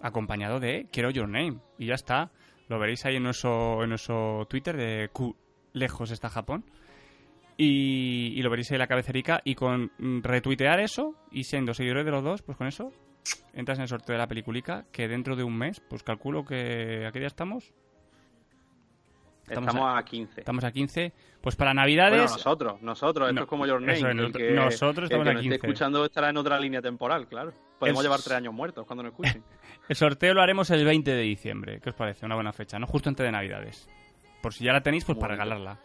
acompañado 0.00 0.60
de 0.60 0.86
Quiero 0.92 1.10
Your 1.10 1.28
Name. 1.28 1.58
Y 1.78 1.86
ya 1.86 1.94
está. 1.94 2.30
Lo 2.68 2.78
veréis 2.78 3.04
ahí 3.06 3.16
en 3.16 3.22
nuestro, 3.22 3.82
en 3.82 3.90
nuestro 3.90 4.46
Twitter 4.48 4.76
de 4.76 5.08
Q 5.12 5.36
lejos 5.72 6.10
está 6.10 6.28
Japón. 6.28 6.64
Y, 7.58 8.32
y 8.38 8.42
lo 8.42 8.50
veréis 8.50 8.70
ahí 8.70 8.74
en 8.76 8.80
la 8.80 8.86
cabecerica. 8.86 9.40
Y 9.44 9.54
con 9.54 9.90
retuitear 10.22 10.80
eso 10.80 11.14
y 11.30 11.44
siendo 11.44 11.74
seguidores 11.74 12.04
de 12.04 12.10
los 12.10 12.22
dos, 12.24 12.42
pues 12.42 12.58
con 12.58 12.66
eso 12.66 12.92
entras 13.54 13.78
en 13.78 13.82
el 13.82 13.88
sorteo 13.88 14.14
de 14.14 14.18
la 14.18 14.26
peliculica. 14.26 14.84
Que 14.92 15.08
dentro 15.08 15.36
de 15.36 15.44
un 15.44 15.56
mes, 15.56 15.80
pues 15.88 16.02
calculo 16.02 16.44
que. 16.44 17.06
¿A 17.06 17.12
qué 17.12 17.18
día 17.20 17.28
estamos? 17.28 17.72
Estamos 19.48 19.68
Estamos, 19.68 19.96
a... 19.98 20.02
15. 20.04 20.40
Estamos 20.40 20.64
a 20.64 20.72
15. 20.72 21.12
Pues 21.40 21.54
para 21.54 21.70
Bueno, 21.70 21.82
Navidades. 21.82 22.32
nosotros, 22.32 22.82
nosotros, 22.82 23.28
esto 23.28 23.34
No, 23.36 23.42
es 23.44 23.48
como 23.48 23.64
Your 23.64 23.80
Name. 23.80 23.92
eso 23.92 24.06
es, 24.06 24.10
el 24.10 24.16
nosotros- 24.16 24.42
que, 24.42 24.50
nosotros 24.54 24.98
el 24.98 25.04
estamos 25.04 25.24
que 25.24 25.30
a 25.30 25.32
nos 25.34 25.42
15. 25.42 25.54
esté 25.54 25.66
escuchando 25.68 26.04
estará 26.04 26.30
en 26.30 26.36
otra 26.36 26.58
línea 26.58 26.82
temporal, 26.82 27.28
claro. 27.28 27.52
Podemos 27.78 28.02
llevar 28.02 28.20
tres 28.20 28.36
años 28.36 28.54
muertos 28.54 28.86
cuando 28.86 29.02
nos 29.02 29.12
escuchen. 29.12 29.42
El 29.88 29.96
sorteo 29.96 30.34
lo 30.34 30.42
haremos 30.42 30.70
el 30.70 30.84
20 30.84 31.10
de 31.10 31.22
diciembre. 31.22 31.80
¿Qué 31.80 31.90
os 31.90 31.94
parece? 31.96 32.26
Una 32.26 32.34
buena 32.34 32.52
fecha, 32.52 32.78
¿no? 32.78 32.86
Justo 32.86 33.08
antes 33.08 33.24
de 33.24 33.30
Navidades. 33.30 33.88
Por 34.42 34.52
si 34.54 34.64
ya 34.64 34.72
la 34.72 34.82
tenéis, 34.82 35.04
pues 35.04 35.16
Muy 35.16 35.20
para 35.20 35.34
bien. 35.34 35.44
regalarla. 35.44 35.78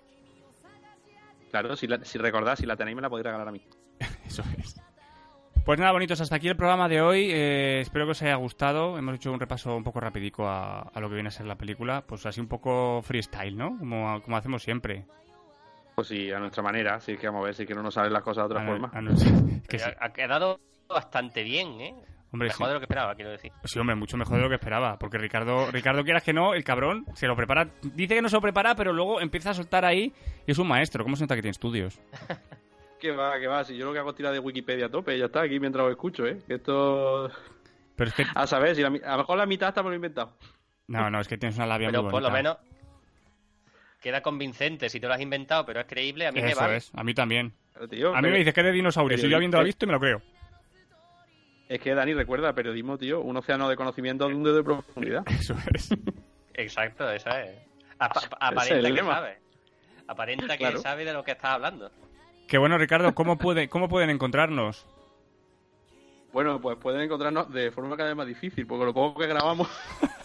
Claro, 1.52 1.76
si, 1.76 1.88
la- 1.88 2.04
si 2.04 2.18
recordás, 2.18 2.60
si 2.60 2.66
la 2.66 2.76
tenéis 2.76 2.96
me 2.96 3.02
la 3.02 3.10
podéis 3.10 3.26
regalar 3.26 3.48
a 3.48 3.52
mí. 3.52 3.62
Eso 4.26 4.44
es. 4.58 4.82
Pues 5.66 5.80
nada, 5.80 5.92
bonitos, 5.92 6.20
hasta 6.20 6.36
aquí 6.38 6.48
el 6.48 6.56
programa 6.56 6.88
de 6.90 7.02
hoy. 7.02 7.30
Eh, 7.32 7.82
espero 7.82 8.06
que 8.06 8.12
os 8.12 8.22
haya 8.24 8.36
gustado. 8.36 8.98
Hemos 8.98 9.16
hecho 9.16 9.32
un 9.32 9.40
repaso 9.40 9.76
un 9.76 9.84
poco 9.84 10.00
rapidico 10.00 10.48
a, 10.48 10.80
a 10.82 11.00
lo 11.00 11.08
que 11.10 11.14
viene 11.16 11.28
a 11.28 11.32
ser 11.32 11.46
la 11.46 11.56
película. 11.58 12.02
Pues 12.08 12.26
así 12.26 12.40
un 12.42 12.48
poco 12.48 13.02
freestyle, 13.04 13.56
¿no? 13.56 13.78
Como, 13.78 14.22
como 14.24 14.38
hacemos 14.38 14.64
siempre. 14.64 15.06
Pues 15.94 16.08
sí, 16.08 16.32
a 16.32 16.40
nuestra 16.40 16.64
manera, 16.64 17.00
sí 17.00 17.16
que 17.18 17.28
vamos 17.28 17.42
a 17.44 17.46
ver 17.46 17.54
si 17.56 17.66
que 17.68 17.76
no 17.76 17.84
nos 17.84 17.94
salen 17.94 18.14
las 18.14 18.24
cosas 18.24 18.48
de 18.50 18.56
otra 18.56 18.64
A- 18.64 18.68
forma. 18.68 18.90
a 18.94 19.02
no- 19.02 19.12
que 19.68 19.78
sí. 19.78 19.86
ha, 20.00 20.06
ha 20.06 20.14
quedado 20.14 20.60
bastante 20.94 21.44
bien, 21.44 21.80
¿eh? 21.82 21.96
Hombre, 22.34 22.48
Mejor 22.48 22.66
sí. 22.66 22.68
de 22.70 22.74
lo 22.76 22.80
que 22.80 22.86
esperaba, 22.86 23.16
quiero 23.16 23.32
decir. 23.32 23.52
Sí, 23.66 23.78
hombre, 23.78 23.96
mucho 23.96 24.16
mejor 24.16 24.38
de 24.38 24.44
lo 24.44 24.50
que 24.50 24.56
esperaba. 24.56 24.98
Porque 24.98 25.18
Ricardo, 25.18 25.70
Ricardo, 25.70 26.04
quieras 26.04 26.24
que 26.24 26.32
no, 26.32 26.54
el 26.54 26.64
cabrón 26.64 27.06
se 27.14 27.28
lo 27.28 27.36
prepara. 27.36 27.68
Dice 27.82 28.16
que 28.16 28.22
no 28.22 28.30
se 28.30 28.38
lo 28.38 28.42
prepara, 28.42 28.74
pero 28.76 28.94
luego 28.94 29.20
empieza 29.20 29.50
a 29.50 29.54
soltar 29.54 29.84
ahí 29.84 30.14
y 30.48 30.52
es 30.52 30.58
un 30.58 30.68
maestro. 30.70 31.04
¿Cómo 31.04 31.18
se 31.18 31.24
nota 31.24 31.36
que 31.36 31.42
tiene 31.42 31.52
estudios? 31.52 32.00
Que 33.02 33.10
va, 33.12 33.40
que 33.40 33.48
va, 33.48 33.64
si 33.64 33.76
yo 33.76 33.88
lo 33.88 33.94
que 33.94 33.98
hago 33.98 34.12
es 34.12 34.16
tirar 34.16 34.32
de 34.32 34.38
Wikipedia 34.38 34.86
a 34.86 34.90
tope, 34.90 35.18
ya 35.18 35.26
está, 35.26 35.42
aquí 35.42 35.60
mientras 35.60 35.84
lo 35.84 35.90
escucho, 35.90 36.24
¿eh? 36.28 36.38
Que 36.48 36.54
esto... 36.54 37.32
Pero 37.96 38.10
es 38.12 38.16
que. 38.16 38.24
A 38.36 38.46
saber, 38.46 38.76
si 38.76 38.84
la 38.84 38.90
a 38.90 39.12
lo 39.14 39.18
mejor 39.18 39.38
la 39.40 39.48
mitad 39.48 39.70
está 39.70 39.82
me 39.82 39.90
lo 39.90 39.94
he 39.94 39.96
inventado. 39.96 40.38
No, 40.86 41.10
no, 41.10 41.20
es 41.20 41.28
que 41.28 41.36
tienes 41.36 41.56
una 41.58 41.66
labia 41.66 41.88
Pero 41.88 42.04
muy 42.04 42.12
por 42.12 42.22
lo 42.22 42.30
menos 42.30 42.58
queda 44.00 44.22
convincente. 44.22 44.88
Si 44.88 45.00
te 45.00 45.08
lo 45.08 45.14
has 45.16 45.20
inventado, 45.22 45.66
pero 45.66 45.80
es 45.80 45.88
creíble, 45.88 46.28
a 46.28 46.32
mí 46.32 46.42
me 46.44 46.54
vale. 46.54 46.78
es, 46.78 46.92
a 46.94 47.04
mí 47.04 47.16
también. 47.16 47.54
Pero, 47.74 47.88
tío, 47.88 48.10
A 48.10 48.18
mí 48.18 48.22
pero- 48.22 48.34
me 48.34 48.38
dices 48.38 48.54
que 48.54 48.62
es 48.62 48.66
de 48.68 48.72
dinosaurios 48.72 49.20
y 49.20 49.24
yo 49.24 49.30
periodista- 49.30 49.38
habiéndolo 49.38 49.64
visto 49.64 49.86
y 49.86 49.88
me 49.88 49.94
lo 49.94 50.00
creo. 50.00 50.22
Es 51.72 51.80
que 51.80 51.96
Dani 51.96 52.14
recuerda, 52.14 52.54
periodismo, 52.54 52.98
tío, 52.98 53.22
un 53.22 53.38
océano 53.38 53.70
de 53.70 53.78
conocimiento 53.78 54.28
de 54.28 54.36
un 54.36 54.44
dedo 54.44 54.58
de 54.58 54.64
profundidad. 54.64 55.24
Eso 55.40 55.56
es. 55.74 55.90
Exacto, 56.54 57.10
eso 57.10 57.30
es. 57.30 57.58
Aparenta 57.98 58.76
el 58.76 58.84
que 58.84 58.92
lema. 58.92 59.14
sabe. 59.14 59.40
Aparenta 60.06 60.58
que 60.58 60.78
sabe 60.80 61.06
de 61.06 61.14
lo 61.14 61.24
que 61.24 61.32
estás 61.32 61.52
hablando. 61.52 61.90
Que 62.50 62.58
bueno, 62.58 62.78
Ricardo, 62.78 63.16
¿cómo, 63.16 63.38
puede, 63.38 63.70
¿cómo 63.70 63.88
pueden 63.88 64.10
encontrarnos? 64.10 64.86
Bueno, 66.34 66.60
pues 66.60 66.78
pueden 66.78 67.00
encontrarnos 67.00 67.50
de 67.54 67.72
forma 67.72 67.96
cada 67.96 68.10
vez 68.10 68.18
más 68.18 68.28
difícil, 68.28 68.68
porque 68.68 68.84
lo 68.84 68.94
poco 68.94 69.22
que 69.22 69.28
grabamos. 69.28 69.70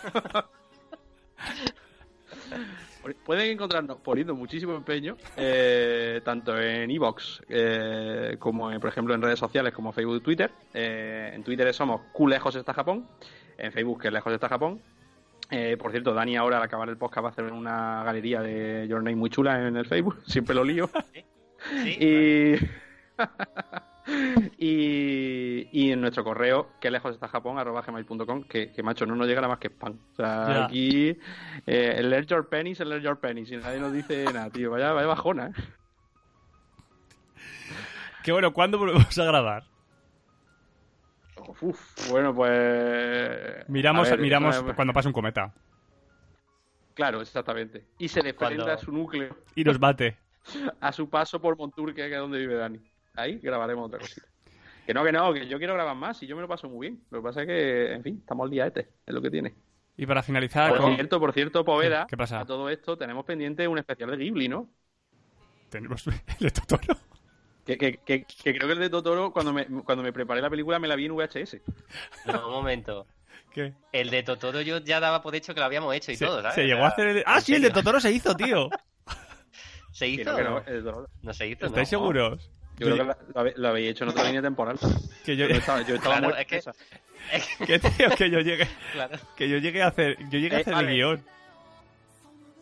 pueden 3.14 3.50
encontrarnos 3.52 3.98
poniendo 3.98 4.34
muchísimo 4.34 4.74
empeño, 4.74 5.16
eh, 5.36 6.20
tanto 6.24 6.58
en 6.60 6.90
Evox 6.90 7.42
como, 8.38 8.72
en, 8.72 8.80
por 8.80 8.90
ejemplo, 8.90 9.14
en 9.14 9.22
redes 9.22 9.38
sociales 9.38 9.72
como 9.72 9.92
Facebook 9.92 10.16
y 10.16 10.20
Twitter. 10.20 10.50
Eh, 10.74 11.32
en 11.34 11.42
Twitter 11.42 11.72
somos 11.72 12.00
Q 12.12 12.28
lejos 12.28 12.54
está 12.56 12.74
Japón, 12.74 13.06
en 13.58 13.72
Facebook 13.72 14.02
que 14.02 14.10
lejos 14.10 14.32
está 14.32 14.48
Japón. 14.48 14.80
Eh, 15.50 15.76
por 15.76 15.92
cierto, 15.92 16.12
Dani 16.12 16.36
ahora 16.36 16.56
al 16.56 16.64
acabar 16.64 16.88
el 16.88 16.96
podcast 16.96 17.24
va 17.24 17.28
a 17.28 17.32
hacer 17.32 17.52
una 17.52 18.02
galería 18.02 18.42
de 18.42 18.86
Your 18.88 19.02
Name 19.02 19.16
muy 19.16 19.30
chula 19.30 19.66
en 19.66 19.76
el 19.76 19.86
Facebook, 19.86 20.20
siempre 20.26 20.54
lo 20.54 20.64
lío. 20.64 20.90
Sí, 21.82 21.96
Y, 22.00 22.54
Y, 24.58 25.68
y 25.72 25.92
en 25.92 26.00
nuestro 26.00 26.24
correo, 26.24 26.70
que 26.80 26.90
lejos 26.90 27.14
está 27.14 27.28
Japón, 27.28 27.58
arroba 27.58 27.82
gmail.com, 27.82 28.44
que, 28.44 28.72
que 28.72 28.82
macho, 28.82 29.04
no 29.06 29.14
nos 29.16 29.26
llega 29.26 29.40
nada 29.40 29.52
más 29.52 29.58
que 29.58 29.68
spam. 29.68 29.98
O 30.12 30.16
sea, 30.16 30.64
aquí, 30.64 31.08
eh, 31.66 31.94
el 31.96 32.10
Learn 32.10 32.26
Your 32.26 32.48
Pennies, 32.48 32.80
el 32.80 32.88
Learn 32.88 33.02
Your 33.04 33.18
Pennies, 33.20 33.50
y 33.52 33.56
nadie 33.56 33.78
nos 33.80 33.92
dice 33.92 34.24
nada, 34.24 34.50
tío. 34.50 34.70
Vaya, 34.70 34.92
vaya 34.92 35.06
bajona, 35.06 35.48
¿eh? 35.48 35.52
Que 38.22 38.32
bueno, 38.32 38.52
¿cuándo 38.52 38.78
volvemos 38.78 39.16
a 39.18 39.24
grabar? 39.24 39.64
Uf, 41.60 42.10
bueno, 42.10 42.34
pues. 42.34 43.68
Miramos, 43.68 44.10
ver, 44.10 44.18
miramos 44.20 44.56
eh, 44.58 44.72
cuando 44.74 44.92
pase 44.92 45.08
un 45.08 45.14
cometa. 45.14 45.52
Claro, 46.94 47.20
exactamente. 47.20 47.84
Y 47.98 48.08
se 48.08 48.22
desprenda 48.22 48.64
Cuando- 48.64 48.82
su 48.82 48.90
núcleo 48.90 49.36
Y 49.54 49.62
nos 49.64 49.78
bate. 49.78 50.16
a 50.80 50.92
su 50.92 51.08
paso 51.08 51.40
por 51.40 51.56
Monturque, 51.56 52.08
que 52.08 52.12
es 52.14 52.18
donde 52.18 52.38
vive 52.38 52.54
Dani. 52.54 52.80
Ahí 53.16 53.38
grabaremos 53.42 53.86
otra 53.86 53.98
cosita. 53.98 54.26
Que 54.86 54.94
no, 54.94 55.02
que 55.02 55.10
no, 55.12 55.32
que 55.34 55.48
yo 55.48 55.58
quiero 55.58 55.74
grabar 55.74 55.96
más 55.96 56.22
y 56.22 56.26
yo 56.26 56.36
me 56.36 56.42
lo 56.42 56.48
paso 56.48 56.68
muy 56.68 56.86
bien. 56.88 57.02
Lo 57.10 57.18
que 57.18 57.24
pasa 57.24 57.40
es 57.42 57.46
que, 57.48 57.92
en 57.92 58.02
fin, 58.02 58.18
estamos 58.20 58.44
al 58.44 58.50
día 58.50 58.66
este, 58.66 58.88
es 59.04 59.14
lo 59.14 59.20
que 59.20 59.30
tiene. 59.30 59.54
Y 59.96 60.06
para 60.06 60.22
finalizar, 60.22 60.70
Por 60.70 60.80
con- 60.80 60.94
cierto, 60.94 61.18
por 61.18 61.32
cierto, 61.32 61.64
Poveda, 61.64 62.06
¿Qué 62.08 62.16
pasa? 62.16 62.40
a 62.40 62.44
todo 62.46 62.68
esto 62.68 62.96
tenemos 62.96 63.24
pendiente 63.24 63.66
un 63.66 63.78
especial 63.78 64.10
de 64.10 64.16
Ghibli, 64.18 64.48
¿no? 64.48 64.68
tenemos 65.70 66.06
el 66.06 66.14
de 66.38 66.50
Totoro. 66.50 66.96
Que, 67.64 67.76
que, 67.76 67.96
que, 67.98 68.24
que 68.24 68.54
creo 68.54 68.68
que 68.68 68.74
el 68.74 68.78
de 68.78 68.90
Totoro, 68.90 69.32
cuando 69.32 69.52
me, 69.52 69.66
cuando 69.82 70.04
me 70.04 70.12
preparé 70.12 70.40
la 70.40 70.48
película, 70.50 70.78
me 70.78 70.86
la 70.86 70.94
vi 70.94 71.06
en 71.06 71.16
VHS. 71.16 71.56
No, 72.26 72.46
un 72.46 72.52
momento. 72.52 73.06
¿Qué? 73.52 73.72
El 73.90 74.10
de 74.10 74.22
Totoro 74.22 74.60
yo 74.60 74.78
ya 74.78 75.00
daba 75.00 75.20
por 75.22 75.34
hecho 75.34 75.52
que 75.54 75.60
lo 75.60 75.66
habíamos 75.66 75.92
hecho 75.94 76.12
y 76.12 76.16
Se, 76.16 76.26
todo, 76.26 76.42
¿sabes? 76.42 76.54
se 76.54 76.64
llegó 76.66 76.84
a 76.84 76.88
hacer 76.88 77.08
el... 77.08 77.22
Ah, 77.26 77.36
¿en 77.38 77.42
sí, 77.42 77.54
el 77.54 77.62
de? 77.62 77.70
Totoro 77.70 77.98
se 77.98 78.12
hizo, 78.12 78.36
tío. 78.36 78.68
¿Se 79.90 80.04
Que 80.06 80.10
hizo? 80.22 80.30
no, 80.30 80.36
que 80.36 80.44
no, 80.44 80.50
no? 80.50 80.58
el 80.58 80.64
de 80.74 80.82
Totoro. 80.82 81.08
No 81.22 81.32
se 81.32 81.48
hizo, 81.48 81.66
¿Estáis 81.66 81.90
¿no? 81.90 81.98
seguros? 81.98 82.50
Yo 82.78 82.86
creo 82.86 82.96
que 82.98 83.04
lo, 83.34 83.44
lo 83.56 83.68
habéis 83.68 83.90
hecho 83.90 84.04
en 84.04 84.10
otra 84.10 84.24
línea 84.24 84.42
temporal. 84.42 84.78
Que 85.24 85.36
yo, 85.36 85.46
Yo 85.48 85.56
estaba, 85.56 85.82
yo 85.82 85.94
estaba 85.94 86.18
Claro, 86.18 86.34
muerto 86.34 86.40
es 86.56 86.64
que-. 86.64 86.70
Es 87.32 87.56
que- 87.56 87.66
que, 87.66 87.78
tío, 87.78 88.10
que 88.10 88.30
yo 88.30 88.40
llegue, 88.40 88.68
claro. 88.92 89.18
que 89.36 89.48
yo 89.48 89.58
llegue 89.58 89.82
a 89.82 89.88
hacer, 89.88 90.16
yo 90.30 90.38
llegue 90.38 90.56
a 90.56 90.58
Eh, 90.58 90.62
hacer 90.62 90.74
vale. 90.74 90.90
el 90.90 90.94
guion. 90.96 91.24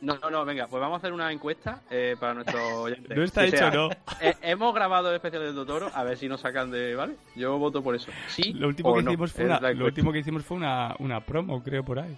No, 0.00 0.18
no, 0.18 0.30
no, 0.30 0.44
venga, 0.44 0.66
pues 0.66 0.80
vamos 0.80 0.96
a 0.96 0.98
hacer 0.98 1.12
una 1.14 1.32
encuesta 1.32 1.80
eh, 1.90 2.14
para 2.20 2.34
nuestros 2.34 2.60
oyentes. 2.74 3.16
No 3.16 3.22
está 3.24 3.40
Que 3.42 3.48
hecho, 3.48 3.56
sea, 3.58 3.70
¿no? 3.70 3.90
eh, 4.20 4.34
hemos 4.42 4.74
grabado 4.74 5.08
el 5.10 5.16
especial 5.16 5.42
de 5.42 5.52
Totoro, 5.52 5.90
a 5.94 6.02
ver 6.04 6.16
si 6.18 6.28
nos 6.28 6.40
sacan 6.40 6.70
de. 6.70 6.94
¿Vale? 6.94 7.14
Yo 7.36 7.58
voto 7.58 7.82
por 7.82 7.94
eso. 7.94 8.10
Sí. 8.28 8.52
Lo 8.52 8.68
último 8.68 8.90
o 8.90 8.94
que 8.96 9.02
no, 9.02 9.10
hicimos 9.12 9.32
fue 9.32 9.44
una, 9.46 9.60
la 9.60 9.72
lo 9.72 9.86
último 9.86 10.12
que 10.12 10.18
hicimos 10.18 10.44
fue 10.44 10.56
una, 10.58 10.94
una 10.98 11.20
promo, 11.24 11.62
creo 11.62 11.82
por 11.84 11.98
ahí. 11.98 12.16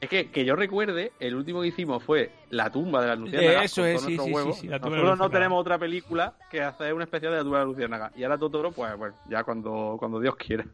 Es 0.00 0.08
que, 0.08 0.30
que 0.30 0.44
yo 0.46 0.56
recuerde, 0.56 1.12
el 1.20 1.34
último 1.34 1.60
que 1.60 1.68
hicimos 1.68 2.02
fue 2.02 2.32
La 2.50 2.70
tumba 2.70 3.02
de 3.02 3.08
la 3.08 3.16
luciérnaga. 3.16 3.62
Eso 3.64 3.82
con 3.82 3.90
es, 3.90 4.00
sí, 4.00 4.16
sí, 4.16 4.24
sí, 4.24 4.32
huevos. 4.32 4.58
sí, 4.58 4.66
La 4.68 4.78
tumba 4.80 4.96
de 4.96 5.02
la 5.02 5.08
Nosotros 5.10 5.18
no 5.18 5.30
tenemos 5.30 5.60
otra 5.60 5.78
película 5.78 6.34
que 6.50 6.62
hacer 6.62 6.94
una 6.94 7.04
especial 7.04 7.32
de 7.32 7.38
la 7.38 7.42
tumba 7.44 7.58
de 7.58 7.64
la 7.64 7.70
luciérnaga. 7.70 8.12
Y 8.16 8.22
ahora 8.22 8.38
Totoro, 8.38 8.72
pues 8.72 8.96
bueno, 8.96 9.14
ya 9.28 9.44
cuando, 9.44 9.96
cuando 9.98 10.18
Dios 10.20 10.36
quiera. 10.36 10.64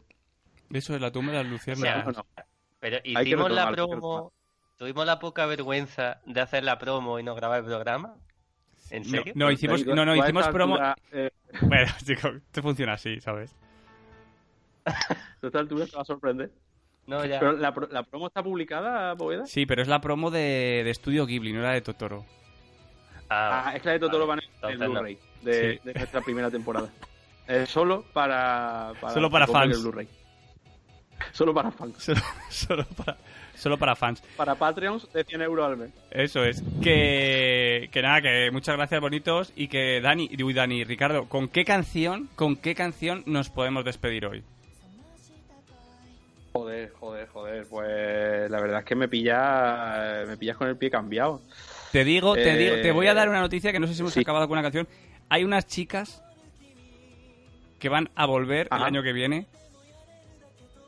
Eso 0.71 0.95
es 0.95 1.01
la 1.01 1.11
tumba 1.11 1.33
de 1.33 1.37
las 1.39 1.47
O 1.47 1.49
luciérnagas. 1.49 2.03
sea, 2.03 2.11
No, 2.11 2.11
no. 2.11 2.25
Pero 2.79 2.97
hicimos 3.03 3.51
la 3.51 3.71
promo. 3.71 4.31
Tuvimos 4.77 5.05
la 5.05 5.17
poca 5.19 5.45
vergüenza 5.47 6.21
de 6.25 6.39
hacer 6.39 6.63
la 6.63 6.77
promo 6.77 7.19
y 7.19 7.23
no 7.23 7.33
grabar 7.35 7.59
el 7.59 7.65
programa. 7.65 8.15
¿En 8.91 9.03
No, 9.03 9.09
serio? 9.09 9.33
no, 9.35 9.51
hicimos, 9.51 9.83
Dani, 9.83 9.95
no, 9.95 10.05
no, 10.05 10.15
hicimos 10.15 10.47
promo. 10.49 10.75
altura, 10.75 10.95
eh, 11.11 11.31
Bueno, 11.63 11.91
chico, 12.05 12.27
esto 12.29 12.61
funciona 12.61 12.93
así, 12.93 13.19
¿sabes? 13.19 13.53
a 14.85 14.91
esta 15.47 15.59
altura 15.59 15.85
te 15.85 15.95
va 15.95 16.03
a 16.03 16.05
sorprender. 16.05 16.51
No, 17.07 17.25
ya. 17.25 17.39
Pero 17.39 17.53
la, 17.53 17.73
pro- 17.73 17.87
la 17.89 18.03
promo 18.03 18.27
está 18.27 18.43
publicada, 18.43 19.15
Poveda. 19.15 19.45
Sí, 19.47 19.65
pero 19.65 19.81
es 19.81 19.87
la 19.87 20.01
promo 20.01 20.29
de, 20.29 20.81
de 20.83 20.89
Estudio 20.89 21.25
Ghibli, 21.25 21.53
no 21.53 21.61
la 21.61 21.71
de 21.71 21.81
Totoro. 21.81 22.25
Ah, 23.29 23.63
Ah, 23.67 23.75
es 23.75 23.81
que 23.81 23.87
la 23.87 23.93
de 23.93 23.99
Totoro 23.99 24.27
vale. 24.27 24.43
van 24.61 24.71
en 24.73 24.81
el. 24.81 24.89
Blu-ray 24.89 25.17
de, 25.41 25.73
Sí. 25.73 25.79
de 25.83 25.93
nuestra 25.93 26.21
primera 26.21 26.51
temporada. 26.51 26.89
Eh, 27.47 27.65
solo 27.65 28.03
para, 28.13 28.91
para 28.99 29.13
Solo 29.13 29.29
para 29.29 29.47
fans. 29.47 29.75
el. 29.77 30.07
Solo 31.31 31.53
para 31.53 31.71
fans. 31.71 31.95
Solo, 32.03 32.21
solo 32.49 32.85
para, 32.95 33.17
solo 33.55 33.77
para 33.77 33.95
fans. 33.95 34.21
Para 34.35 34.55
Patreons 34.55 35.11
de 35.13 35.23
100 35.23 35.41
euros 35.43 35.65
al 35.65 35.77
mes. 35.77 35.91
Eso 36.11 36.43
es. 36.43 36.61
Que, 36.83 37.89
que 37.91 38.01
nada, 38.01 38.21
que 38.21 38.49
muchas 38.51 38.75
gracias, 38.75 38.99
bonitos. 39.01 39.51
Y 39.55 39.67
que 39.67 39.99
Dani, 40.01 40.29
uy, 40.43 40.53
Dani, 40.53 40.83
Ricardo, 40.83 41.27
¿con 41.29 41.47
qué 41.47 41.63
canción, 41.65 42.29
con 42.35 42.55
qué 42.57 42.75
canción 42.75 43.23
nos 43.25 43.49
podemos 43.49 43.83
despedir 43.85 44.25
hoy? 44.25 44.43
Joder, 46.57 46.91
joder, 46.99 47.27
joder. 47.27 47.67
Pues 47.69 48.49
la 48.49 48.59
verdad 48.59 48.79
es 48.79 48.85
que 48.85 48.95
me 48.95 49.07
pilla, 49.07 50.23
me 50.27 50.37
pillas 50.37 50.57
con 50.57 50.67
el 50.67 50.75
pie 50.75 50.89
cambiado. 50.89 51.39
Te 51.91 52.03
digo, 52.03 52.33
te 52.33 52.53
Eh, 52.53 52.57
digo, 52.57 52.75
te 52.81 52.91
voy 52.91 53.05
a 53.07 53.13
dar 53.13 53.29
una 53.29 53.39
noticia 53.41 53.71
que 53.71 53.79
no 53.79 53.85
sé 53.85 53.93
si 53.93 54.01
hemos 54.01 54.13
sí. 54.13 54.21
acabado 54.21 54.47
con 54.47 54.53
una 54.57 54.63
canción. 54.63 54.87
Hay 55.29 55.43
unas 55.43 55.67
chicas 55.67 56.23
que 57.79 57.89
van 57.89 58.09
a 58.15 58.25
volver 58.25 58.67
el 58.71 58.81
año 58.83 59.03
que 59.03 59.13
viene. 59.13 59.45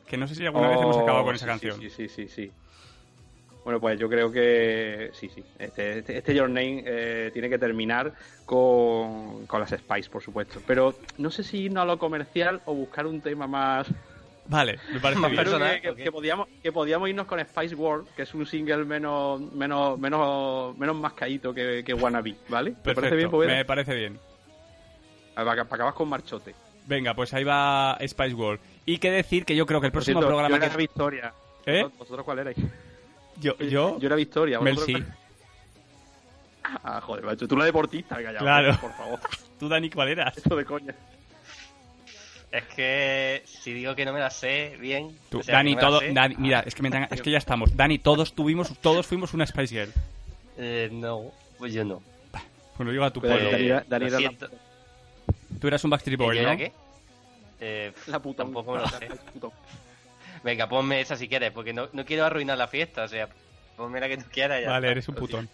Que 0.08 0.16
no 0.16 0.26
sé 0.26 0.34
si 0.34 0.44
alguna 0.44 0.68
vez 0.68 0.80
hemos 0.80 0.96
Oh, 0.96 1.00
acabado 1.02 1.24
con 1.24 1.36
esa 1.36 1.46
canción. 1.46 1.80
Sí, 1.80 1.88
sí, 1.88 2.08
sí, 2.08 2.28
sí. 2.28 2.50
Bueno, 3.62 3.78
pues 3.78 3.96
yo 3.98 4.08
creo 4.08 4.32
que 4.32 5.10
sí, 5.12 5.28
sí. 5.32 5.44
Este, 5.56 5.98
este, 5.98 6.18
este 6.18 6.34
Your 6.34 6.48
Name 6.48 6.82
eh, 6.84 7.30
tiene 7.32 7.48
que 7.48 7.58
terminar 7.58 8.12
con, 8.44 9.46
con 9.46 9.60
las 9.60 9.70
Spice, 9.70 10.10
por 10.10 10.20
supuesto. 10.22 10.60
Pero 10.66 10.96
no 11.18 11.30
sé 11.30 11.44
si 11.44 11.58
irnos 11.58 11.82
a 11.82 11.84
lo 11.84 11.96
comercial 11.98 12.60
o 12.64 12.74
buscar 12.74 13.06
un 13.06 13.20
tema 13.20 13.46
más. 13.46 13.86
Vale, 14.50 14.78
me 14.92 14.98
parece 15.00 15.20
Más 15.20 15.30
bien. 15.30 15.44
Personal, 15.44 15.80
que, 15.80 15.94
que- 15.94 16.02
que 16.04 16.12
podíamos, 16.12 16.48
que 16.62 16.72
podíamos 16.72 17.08
irnos 17.08 17.26
con 17.26 17.38
Spice 17.40 17.74
World, 17.76 18.08
que 18.16 18.22
es 18.22 18.34
un 18.34 18.44
single 18.46 18.84
menos 18.84 19.40
menos 19.52 19.96
menos 19.98 20.76
menos 20.76 20.96
mascadito 20.96 21.54
que, 21.54 21.82
que 21.84 21.94
Wannabe, 21.94 22.34
¿vale? 22.48 22.70
¿Te 22.72 22.76
Perfecto, 22.76 23.00
parece 23.00 23.16
bien, 23.16 23.30
Poveda? 23.30 23.52
me 23.54 23.64
parece 23.64 23.94
bien. 23.94 24.18
Ah, 25.36 25.44
Para, 25.44 25.64
para 25.64 25.74
acabar 25.76 25.94
con 25.94 26.08
Marchote. 26.08 26.54
Venga, 26.86 27.14
pues 27.14 27.32
ahí 27.32 27.44
va 27.44 27.96
Spice 28.06 28.34
World. 28.34 28.60
Y 28.86 28.98
qué 28.98 29.12
decir 29.12 29.44
que 29.44 29.54
yo 29.54 29.64
creo 29.66 29.80
que 29.80 29.86
el 29.86 29.92
próximo 29.92 30.18
cierto, 30.18 30.26
programa 30.28 30.48
yo 30.58 30.62
era 30.64 30.70
que... 30.72 30.76
Victoria. 30.78 31.32
¿Eh? 31.66 31.82
¿Vosotros- 31.82 31.98
¿Vosotros 31.98 32.24
cuál 32.24 32.38
erais? 32.40 32.56
Yo, 33.38 33.56
yo, 33.58 33.98
Yo 34.00 34.06
era 34.06 34.16
Victoria. 34.16 34.60
Mel 34.60 34.74
¿vosotros 34.74 35.00
sí. 35.00 35.06
Ah, 36.84 37.00
joder, 37.00 37.24
macho. 37.24 37.46
Tú 37.48 37.56
la 37.56 37.64
deportista, 37.64 38.20
ya. 38.20 38.36
Claro. 38.36 38.76
Por 38.80 38.92
favor. 38.94 39.20
¿Tú, 39.58 39.68
Dani, 39.68 39.90
cuál 39.90 40.08
eras? 40.08 40.36
Esto 40.36 40.56
de 40.56 40.64
coña. 40.64 40.94
Es 42.52 42.64
que 42.64 43.42
si 43.46 43.72
digo 43.72 43.94
que 43.94 44.04
no 44.04 44.12
me 44.12 44.18
la 44.20 44.30
sé 44.30 44.76
bien. 44.80 45.16
Tú, 45.28 45.38
o 45.38 45.42
sea, 45.42 45.56
Dani, 45.56 45.74
no 45.76 45.80
todo, 45.80 46.00
sé, 46.00 46.12
Dani, 46.12 46.34
mira, 46.38 46.60
es 46.66 46.74
que, 46.74 46.82
me 46.82 46.90
dan- 46.90 47.06
es 47.10 47.22
que 47.22 47.30
ya 47.30 47.38
estamos. 47.38 47.76
Dani, 47.76 47.98
todos 48.00 48.32
tuvimos, 48.34 48.76
todos 48.80 49.06
fuimos 49.06 49.32
una 49.34 49.46
Spice 49.46 49.74
Girl. 49.74 49.92
eh, 50.58 50.88
no, 50.92 51.30
pues 51.58 51.72
yo 51.72 51.84
no. 51.84 52.02
Pues 52.76 52.86
lo 52.86 52.90
digo 52.92 53.04
a 53.04 53.12
tu 53.12 53.20
Pero 53.20 53.34
pueblo. 53.34 53.50
Dani 53.52 53.66
era- 53.66 53.78
Eh, 53.80 53.84
Dani 53.88 54.06
era. 54.06 54.18
Tú 55.60 55.68
eras 55.68 55.84
un 55.84 55.90
Backstreet 55.90 56.18
Boy, 56.18 56.36
¿Y 56.36 56.40
yo 56.40 56.42
era 56.42 56.52
¿no? 56.52 56.58
qué? 56.58 56.72
Eh, 57.60 57.92
La 58.06 58.18
puta. 58.18 58.42
Tampoco 58.42 58.72
me 58.74 58.78
lo 58.80 58.88
sé. 58.88 59.08
Venga, 60.42 60.66
ponme 60.68 61.00
esa 61.02 61.16
si 61.16 61.28
quieres, 61.28 61.52
porque 61.52 61.72
no, 61.72 61.88
no 61.92 62.04
quiero 62.04 62.24
arruinar 62.24 62.56
la 62.56 62.66
fiesta, 62.66 63.04
o 63.04 63.08
sea, 63.08 63.28
ponme 63.76 64.00
la 64.00 64.08
que 64.08 64.16
tú 64.16 64.24
quieras. 64.32 64.62
ya 64.62 64.70
Vale, 64.70 64.86
está. 64.86 64.92
eres 64.92 65.08
un 65.08 65.14
putón. 65.14 65.48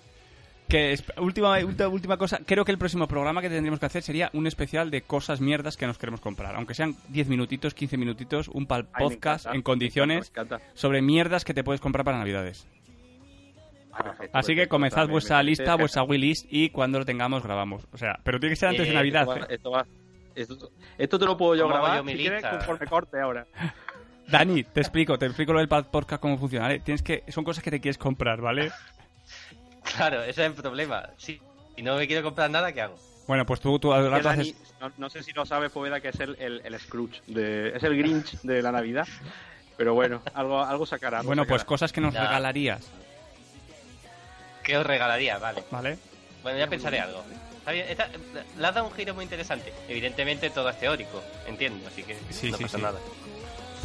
Que 0.69 0.93
es- 0.93 1.05
última, 1.19 1.59
última, 1.65 1.89
última 1.89 2.17
cosa, 2.17 2.41
creo 2.45 2.65
que 2.65 2.73
el 2.73 2.79
próximo 2.79 3.07
programa 3.07 3.41
que 3.41 3.49
tendríamos 3.49 3.79
que 3.79 3.87
hacer 3.87 4.03
sería 4.03 4.31
un 4.33 4.49
especial 4.49 4.91
de 4.91 5.03
cosas 5.03 5.41
mierdas 5.41 5.77
que 5.77 5.87
nos 5.87 5.97
queremos 5.97 6.21
comprar. 6.21 6.57
Aunque 6.57 6.75
sean 6.75 6.97
10 7.09 7.29
minutitos, 7.29 7.73
15 7.73 7.97
minutitos, 7.97 8.49
un 8.49 8.67
pal 8.67 8.89
Ay, 8.93 9.05
podcast 9.05 9.45
encanta, 9.47 9.57
en 9.57 9.63
condiciones 9.63 10.17
me 10.17 10.41
encanta, 10.43 10.57
me 10.59 10.63
encanta. 10.65 10.79
sobre 10.79 11.03
mierdas 11.03 11.45
que 11.45 11.55
te 11.55 11.63
puedes 11.63 11.81
comprar 11.81 12.05
para 12.05 12.19
Navidades. 12.19 12.67
Ah, 13.93 14.03
perfecto, 14.03 14.37
Así 14.37 14.55
que 14.57 14.67
comenzad 14.67 15.03
también, 15.03 15.13
vuestra 15.13 15.37
me- 15.39 15.45
lista, 15.45 15.77
me- 15.77 15.83
vuestra 15.85 16.03
wishlist 16.03 16.47
y 16.51 16.71
cuando 16.71 16.99
lo 16.99 17.05
tengamos 17.05 17.43
grabamos. 17.45 17.87
O 17.93 17.97
sea, 17.97 18.19
pero 18.25 18.41
tiene 18.41 18.53
que 18.55 18.57
ser 18.61 18.71
antes 18.71 18.87
de 18.87 18.91
Eh, 18.93 18.95
Navidad. 18.95 19.23
Esto, 19.23 19.31
va- 19.31 19.39
¿eh? 19.39 19.55
esto, 19.55 19.71
va- 19.71 19.87
esto- 20.35 20.71
esto 20.99 21.19
te 21.19 21.25
lo 21.25 21.37
puedo 21.37 21.55
yo 21.55 21.63
¿Cómo 21.63 21.77
hago 21.77 21.85
grabar 21.85 22.01
yo 22.01 22.05
mi 22.05 22.13
si 22.13 22.19
quieres 22.19 22.43
conforme 22.45 22.87
corte 22.87 23.21
ahora. 23.21 23.47
Dani, 24.29 24.65
te 24.65 24.81
explico, 24.81 25.17
te 25.17 25.27
explico 25.27 25.53
lo 25.53 25.61
del 25.61 25.69
podcast 25.69 26.21
cómo 26.21 26.37
funciona, 26.37 26.67
¿vale? 26.67 26.81
Tienes 26.81 27.03
que, 27.03 27.23
son 27.29 27.45
cosas 27.45 27.63
que 27.63 27.71
te 27.71 27.81
quieres 27.81 27.97
comprar, 27.97 28.41
¿vale? 28.41 28.71
Claro, 29.95 30.23
ese 30.23 30.31
es 30.45 30.49
el 30.49 30.55
problema. 30.55 31.09
Si, 31.17 31.41
si 31.75 31.83
no 31.83 31.97
me 31.97 32.07
quiero 32.07 32.23
comprar 32.23 32.51
nada, 32.51 32.73
¿qué 32.73 32.83
hago? 32.83 32.99
Bueno, 33.27 33.45
pues 33.45 33.61
tú, 33.61 33.79
tú 33.79 33.91
Dani, 33.91 34.19
haces... 34.29 34.55
no, 34.81 34.93
no 34.99 35.11
sé 35.11 35.23
si 35.23 35.33
lo 35.33 35.45
sabes, 35.47 35.71
Poveda, 35.73 36.01
que 36.01 36.09
es 36.09 36.21
el, 36.21 36.37
el, 36.39 36.63
el 36.65 36.79
Scrooge, 36.79 37.21
de, 37.27 37.77
es 37.77 37.83
el 37.83 37.97
Grinch 37.97 38.41
de 38.43 38.63
la 38.63 38.71
Navidad. 38.73 39.07
Pero 39.77 39.95
bueno, 39.95 40.23
algo, 40.35 40.63
algo 40.63 40.87
sacará. 40.87 41.19
algo 41.19 41.29
Bueno, 41.29 41.45
pues 41.47 41.65
cosas 41.65 41.93
que 41.93 42.01
nos 42.01 42.15
Ya. 42.15 42.23
regalarías, 42.23 42.87
¿Qué 44.63 44.77
os 44.77 44.87
regalaría? 44.87 45.39
Vale. 45.39 45.63
¿vale? 45.71 45.99
Bueno, 46.43 46.59
ya 46.59 46.67
pensaré 46.67 46.99
algo. 47.01 47.23
Está 47.59 47.73
bien, 47.73 47.87
esta- 47.89 48.09
le 48.59 48.67
has 48.67 48.75
dado 48.75 48.87
un 48.87 48.93
giro 48.95 49.15
muy 49.15 49.25
interesante. 49.25 49.73
Evidentemente 49.89 50.51
todo 50.51 50.69
es 50.71 50.79
teórico, 50.79 51.23
entiendo, 51.47 51.87
así 51.89 52.03
que 52.03 52.17
Sí, 52.31 52.51
no 52.51 52.57
sí, 52.59 52.63
pasa 52.65 52.77
sí. 52.79 52.83
nada. 52.83 52.99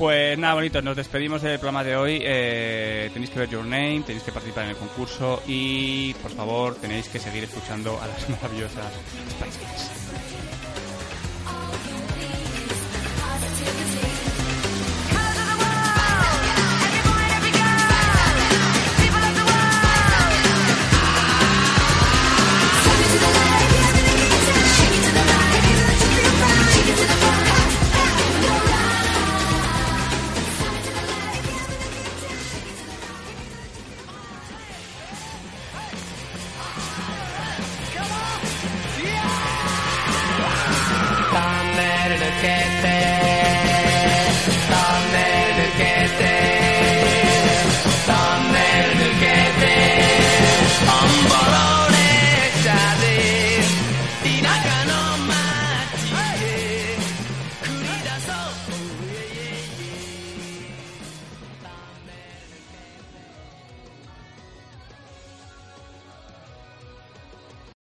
Pues 0.02 0.36
nada, 0.36 0.56
bonitos, 0.56 0.84
nos 0.84 0.98
despedimos 0.98 1.44
del 1.44 1.60
programa 1.60 1.84
de 1.84 1.96
hoy. 1.96 2.22
Eh, 2.24 3.12
tenéis 3.14 3.30
que 3.30 3.38
ver 3.38 3.50
Your 3.50 3.64
Name, 3.64 4.02
tenéis 4.04 4.24
que 4.24 4.32
participar 4.32 4.64
en 4.64 4.72
el 4.72 4.76
concurso 4.76 5.44
y, 5.46 6.16
por 6.16 6.32
favor, 6.32 6.74
tenéis 6.74 7.08
que 7.08 7.20
seguir 7.20 7.44
escuchando 7.44 8.02
a 8.02 8.08
las 8.08 8.28
maravillosas 8.42 8.92
Spice 9.30 9.60